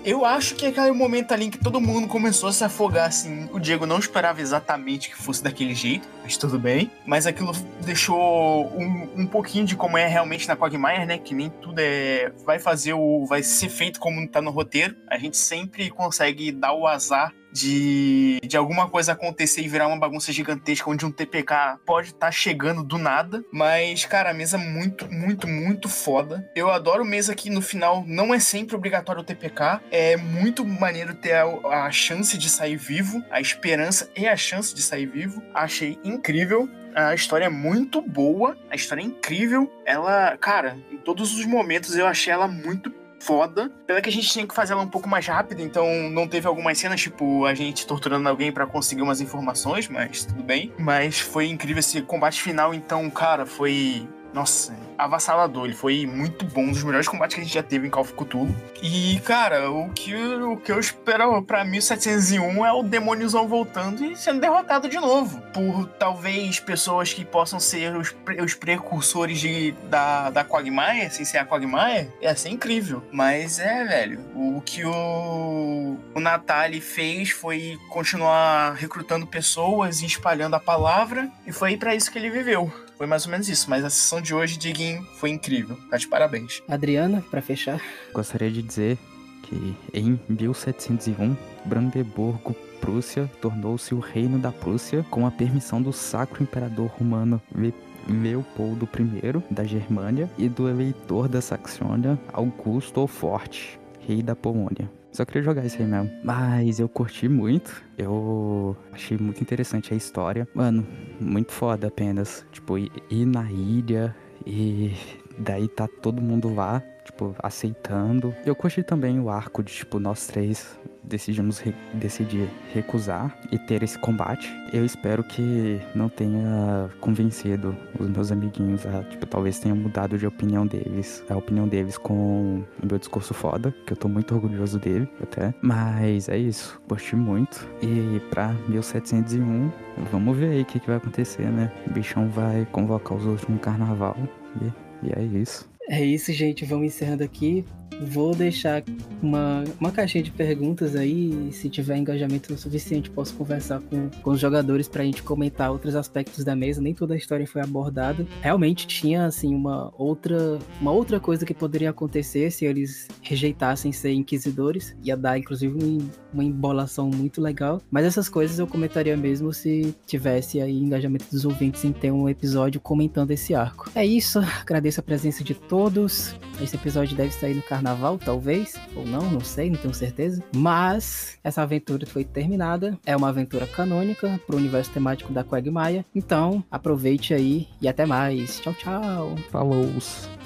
Eu 0.04 0.26
acho 0.26 0.56
que 0.56 0.66
é 0.66 0.68
aquele 0.68 0.92
momento 0.92 1.32
ali 1.32 1.50
que 1.50 1.58
todo 1.58 1.80
mundo 1.80 2.10
começou 2.10 2.50
a 2.50 2.52
se 2.52 2.62
afogar, 2.62 3.08
assim. 3.08 3.48
O 3.54 3.60
Diego 3.60 3.86
não 3.86 3.98
esperava 3.98 4.42
exatamente 4.42 5.10
que 5.10 5.16
fosse 5.16 5.42
daquele 5.42 5.74
jeito, 5.74 6.06
mas 6.24 6.36
tudo 6.36 6.60
bem. 6.60 6.92
Mas 7.06 7.26
aquilo 7.26 7.54
deixou 7.86 8.68
um, 8.76 9.22
um 9.22 9.26
pouquinho 9.26 9.66
de 9.66 9.78
como 9.78 9.98
é 9.98 10.06
realmente 10.06 10.46
na 10.46 10.58
Quagmire, 10.58 11.06
né? 11.06 11.20
Que 11.20 11.34
nem 11.34 11.50
tudo 11.50 11.80
é. 11.80 12.34
Vai 12.46 12.60
fazer 12.60 12.92
o. 12.94 13.26
Vai 13.28 13.44
ser 13.44 13.70
feito 13.70 13.98
como 13.98 14.28
tá 14.28 14.42
no 14.42 14.52
roteiro. 14.52 14.94
A 15.10 15.18
gente 15.18 15.38
sempre 15.38 15.90
consegue 15.90 16.52
dar 16.52 16.74
o 16.74 16.86
azar 16.86 17.34
de, 17.52 18.40
de 18.46 18.58
alguma 18.58 18.90
coisa 18.90 19.12
acontecer 19.12 19.62
e 19.62 19.68
virar 19.68 19.88
uma 19.88 20.00
bagunça 20.00 20.32
gigantesca 20.32 20.90
onde 20.90 21.06
um 21.06 21.12
TPK 21.12 21.80
pode 21.86 22.10
estar 22.10 22.28
tá 22.28 22.32
chegando 22.32 22.84
do 22.84 22.98
nada. 22.98 23.44
Mas, 23.52 24.06
cara, 24.06 24.32
a 24.32 24.34
mesa 24.34 24.58
muito, 24.58 25.12
muito, 25.12 25.48
muito 25.48 25.90
foda. 25.90 26.50
Eu 26.56 26.70
adoro 26.70 27.06
mesa 27.06 27.36
que 27.36 27.50
no 27.50 27.62
final 27.62 28.04
não 28.08 28.34
é 28.34 28.40
sempre 28.40 28.76
obrigatório 28.76 29.22
o 29.22 29.26
TPK. 29.26 29.82
É 29.92 30.18
muito 30.18 30.66
maneiro 30.66 31.14
ter 31.16 31.34
a, 31.34 31.46
a 31.86 31.92
chance 31.92 32.38
de 32.38 32.50
sair 32.50 32.78
vivo, 32.78 33.24
a 33.30 33.42
esperança 33.42 34.10
e 34.16 34.28
a 34.28 34.36
chance 34.36 34.74
de 34.74 34.82
sair 34.82 35.06
vivo. 35.06 35.42
Achei 35.54 35.98
incrível. 36.04 36.70
A 36.94 37.14
história 37.14 37.46
é 37.46 37.50
muito 37.50 38.02
boa, 38.02 38.58
a 38.70 38.76
história 38.76 39.02
é 39.02 39.06
incrível. 39.06 39.72
Ela, 39.86 40.38
cara, 40.38 40.78
em 40.92 40.98
todos 40.98 41.34
os 41.34 41.46
momentos 41.46 41.96
eu 41.96 42.06
achei 42.06 42.34
ela 42.34 42.48
muito 42.48 42.90
foda. 43.22 43.72
Pena 43.86 44.02
que 44.02 44.10
a 44.10 44.12
gente 44.12 44.30
tinha 44.30 44.48
que 44.48 44.54
fazer 44.54 44.74
ela 44.74 44.82
um 44.82 44.88
pouco 44.88 45.08
mais 45.08 45.26
rápida, 45.26 45.62
então 45.62 45.88
não 46.10 46.28
teve 46.28 46.48
algumas 46.48 46.78
cenas, 46.78 47.00
tipo, 47.00 47.46
a 47.46 47.54
gente 47.54 47.86
torturando 47.86 48.28
alguém 48.28 48.52
para 48.52 48.66
conseguir 48.66 49.02
umas 49.02 49.22
informações, 49.22 49.88
mas 49.88 50.26
tudo 50.26 50.44
bem. 50.44 50.74
Mas 50.78 51.20
foi 51.20 51.48
incrível 51.48 51.80
esse 51.80 52.02
combate 52.02 52.42
final, 52.42 52.74
então, 52.74 53.10
cara, 53.10 53.46
foi 53.46 54.08
nossa, 54.34 54.74
avassalador. 54.98 55.66
Ele 55.66 55.74
foi 55.74 56.06
muito 56.06 56.46
bom, 56.46 56.62
um 56.62 56.72
dos 56.72 56.84
melhores 56.84 57.08
combates 57.08 57.36
que 57.36 57.42
a 57.42 57.44
gente 57.44 57.54
já 57.54 57.64
teve 57.64 57.88
em 57.88 57.90
Call 57.90 58.04
of 58.04 58.14
Cthulhu. 58.14 58.56
E, 58.82 59.20
cara, 59.26 59.70
o 59.70 59.90
que, 59.90 60.16
o 60.16 60.58
que 60.58 60.72
eu 60.72 60.80
espero 60.80 61.42
pra 61.44 61.64
1701 61.64 62.66
é 62.66 62.72
o 62.72 62.84
demôniozão 62.84 63.48
voltando 63.48 64.04
e 64.06 64.16
sendo 64.16 64.40
derrotado 64.40 64.88
de 64.90 64.98
novo. 64.98 65.42
Por 65.54 65.88
talvez 66.00 66.60
pessoas 66.60 67.14
que 67.14 67.26
possam 67.26 67.60
ser 67.60 67.96
os, 67.96 68.16
os 68.44 68.54
precursores 68.54 69.40
de, 69.40 69.72
da, 69.90 70.30
da 70.30 70.44
Quagmire, 70.44 71.10
sem 71.12 71.26
ser 71.26 71.40
a 71.40 71.46
Quagmire, 71.46 72.10
ia 72.22 72.36
ser 72.36 72.50
incrível. 72.50 73.04
Mas 73.12 73.60
é, 73.60 73.84
velho, 73.84 74.20
o 74.36 74.62
que 74.62 74.86
o, 74.86 75.98
o 76.14 76.20
Natali 76.20 76.80
fez 76.80 77.32
foi 77.32 77.78
continuar 77.90 78.74
recrutando 78.74 79.28
pessoas 79.28 80.02
e 80.02 80.06
espalhando 80.06 80.56
a 80.56 80.60
palavra, 80.60 81.30
e 81.46 81.52
foi 81.52 81.78
pra 81.78 81.96
isso 81.96 82.12
que 82.12 82.18
ele 82.18 82.30
viveu. 82.30 82.72
Foi 83.02 83.08
mais 83.08 83.26
ou 83.26 83.32
menos 83.32 83.50
isso, 83.50 83.68
mas 83.68 83.84
a 83.84 83.90
sessão 83.90 84.22
de 84.22 84.32
hoje, 84.32 84.60
Diguinho, 84.60 85.04
foi 85.16 85.32
incrível. 85.32 85.76
Tá 85.90 85.98
de 85.98 86.08
parabéns. 86.08 86.62
Adriana, 86.70 87.24
pra 87.32 87.42
fechar. 87.42 87.82
Gostaria 88.14 88.52
de 88.52 88.62
dizer 88.62 88.96
que 89.42 89.76
em 89.92 90.20
1701, 90.30 91.36
Brandeburgo, 91.66 92.54
Prússia, 92.80 93.28
tornou-se 93.42 93.92
o 93.96 94.00
reino 94.00 94.38
da 94.38 94.52
Prússia 94.52 95.04
com 95.10 95.26
a 95.26 95.32
permissão 95.32 95.82
do 95.82 95.92
Sacro 95.92 96.44
Imperador 96.44 96.92
Romano 96.96 97.42
Le- 97.56 97.74
Leopoldo 98.08 98.88
I 99.00 99.52
da 99.52 99.64
Germânia 99.64 100.30
e 100.38 100.48
do 100.48 100.70
eleitor 100.70 101.28
da 101.28 101.42
Saxônia, 101.42 102.20
Augusto 102.32 103.02
o 103.02 103.08
Forte, 103.08 103.80
rei 104.08 104.22
da 104.22 104.36
Polônia. 104.36 104.88
Só 105.12 105.26
queria 105.26 105.44
jogar 105.44 105.66
isso 105.66 105.82
aí 105.82 105.88
mesmo. 105.88 106.12
Mas 106.24 106.80
eu 106.80 106.88
curti 106.88 107.28
muito. 107.28 107.84
Eu 107.98 108.76
achei 108.92 109.18
muito 109.18 109.42
interessante 109.42 109.94
a 109.94 109.98
história. 109.98 110.48
Mano, 110.54 110.86
muito 111.20 111.52
foda 111.52 111.88
apenas. 111.88 112.46
Tipo, 112.52 112.78
ir 112.78 113.26
na 113.26 113.52
ilha 113.52 114.16
e 114.46 114.94
daí 115.38 115.68
tá 115.68 115.88
todo 115.88 116.22
mundo 116.22 116.54
lá, 116.54 116.82
tipo, 117.04 117.36
aceitando. 117.40 118.34
Eu 118.46 118.56
curti 118.56 118.84
também 118.84 119.20
o 119.20 119.30
arco 119.30 119.62
de, 119.62 119.74
tipo, 119.74 120.00
nós 120.00 120.28
três 120.28 120.80
decidimos 121.04 121.60
re- 121.60 121.74
decidir 121.94 122.48
recusar 122.74 123.36
e 123.52 123.58
ter 123.58 123.84
esse 123.84 123.98
combate. 124.00 124.50
Eu 124.72 124.86
espero 124.86 125.24
que 125.24 125.80
não 125.96 126.08
tenha 126.10 126.90
convencido 127.00 127.76
os 128.00 128.10
meus 128.10 128.32
amiguinhos 128.32 128.86
a, 128.86 129.04
tipo, 129.04 129.26
talvez 129.26 129.60
tenha 129.60 129.76
mudado 129.76 130.18
de 130.18 130.26
opinião 130.26 130.66
deles, 130.66 131.24
a 131.30 131.36
opinião 131.36 131.68
deles 131.68 131.98
com 131.98 132.64
o 132.82 132.88
meu 132.88 132.98
discurso 132.98 133.34
foda, 133.34 133.74
que 133.86 133.94
eu 133.94 133.98
tô 133.98 134.08
muito 134.08 134.34
orgulhoso 134.34 134.80
dele 134.80 135.08
até. 135.22 135.54
Mas 135.62 136.30
é 136.30 136.38
isso, 136.38 136.80
curti 136.88 137.16
muito. 137.16 137.68
E 137.82 138.20
pra 138.30 138.54
1701, 138.68 139.72
vamos 140.12 140.38
ver 140.38 140.52
aí 140.52 140.62
o 140.62 140.66
que, 140.66 140.80
que 140.80 140.88
vai 140.88 140.98
acontecer, 140.98 141.48
né? 141.50 141.72
O 141.88 141.92
bichão 141.92 142.30
vai 142.30 142.66
convocar 142.72 143.18
os 143.18 143.26
outros 143.26 143.48
no 143.48 143.60
carnaval. 143.60 144.16
E, 144.62 145.08
e 145.08 145.12
é 145.14 145.24
isso. 145.24 145.70
É 145.90 146.04
isso, 146.04 146.32
gente. 146.32 146.64
Vamos 146.64 146.86
encerrando 146.86 147.24
aqui. 147.24 147.66
Vou 148.00 148.34
deixar 148.36 148.84
uma, 149.22 149.64
uma 149.80 149.92
caixinha 149.92 150.24
de 150.24 150.32
perguntas 150.32 150.96
aí. 150.96 151.50
Se 151.52 151.70
tiver 151.70 151.98
engajamento 151.98 152.56
suficiente, 152.58 153.10
posso 153.10 153.34
conversar 153.36 153.80
com, 153.82 154.10
com 154.10 154.32
os 154.32 154.40
jogadores 154.40 154.88
pra 154.88 155.04
gente 155.04 155.22
comentar 155.22 155.72
outros 155.72 155.96
aspectos 155.96 156.44
da 156.44 156.56
mesa. 156.56 156.82
Nem 156.82 156.94
toda 156.94 157.14
a 157.14 157.18
história 157.18 157.46
foi 157.46 157.62
abordada. 157.62 158.26
Realmente 158.42 158.88
tinha, 158.88 159.26
assim, 159.26 159.54
uma 159.54 159.94
outra, 159.98 160.58
uma 160.80 160.92
outra 160.92 161.20
coisa 161.20 161.46
que 161.46 161.54
poderia 161.54 161.90
acontecer 161.92 162.52
se 162.52 162.66
eles 162.66 163.08
rejeitassem 163.22 163.92
ser 163.92 164.12
inquisidores. 164.14 164.96
Ia 165.04 165.16
dar, 165.16 165.38
inclusive, 165.38 165.74
um- 165.84 166.00
uma 166.34 166.44
embolação 166.44 167.10
muito 167.10 167.42
legal. 167.42 167.82
Mas 167.92 168.06
essas 168.06 168.28
coisas 168.30 168.58
eu 168.58 168.66
comentaria 168.66 169.16
mesmo 169.18 169.54
se 169.54 169.94
tivesse 170.08 170.60
aí 170.62 170.80
engajamento 170.80 171.26
dos 171.32 171.46
ouvintes 171.46 171.84
em 171.86 171.92
ter 171.92 172.12
um 172.12 172.28
episódio 172.28 172.80
comentando 172.80 173.32
esse 173.32 173.54
arco. 173.54 173.92
É 173.94 174.06
isso. 174.06 174.40
Agradeço 174.62 175.00
a 175.00 175.04
presença 175.04 175.44
de 175.44 175.54
todos. 175.54 176.36
Esse 176.62 176.76
episódio 176.76 177.16
deve 177.16 177.32
sair 177.34 177.54
no 177.56 177.62
carnaval, 177.82 178.20
talvez, 178.20 178.76
ou 178.96 179.06
não, 179.06 179.30
não 179.32 179.42
sei, 179.42 179.70
não 179.72 179.78
tenho 179.78 179.94
certeza. 179.94 180.44
Mas 180.56 181.40
essa 181.44 181.64
aventura 181.64 182.06
foi 182.06 182.24
terminada. 182.24 182.98
É 183.06 183.18
uma 183.18 183.30
aventura 183.30 183.66
canônica 183.66 184.40
pro 184.46 184.58
universo 184.58 184.92
temático 184.92 185.34
da 185.34 185.44
Quagmire. 185.44 186.06
Então, 186.14 186.64
aproveite 186.70 187.34
aí 187.34 187.68
e 187.82 187.88
até 187.88 188.06
mais. 188.06 188.60
Tchau, 188.60 188.74
tchau. 188.76 189.36
Falou! 189.50 189.92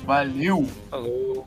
Valeu! 0.05 0.65
Falou. 0.89 1.45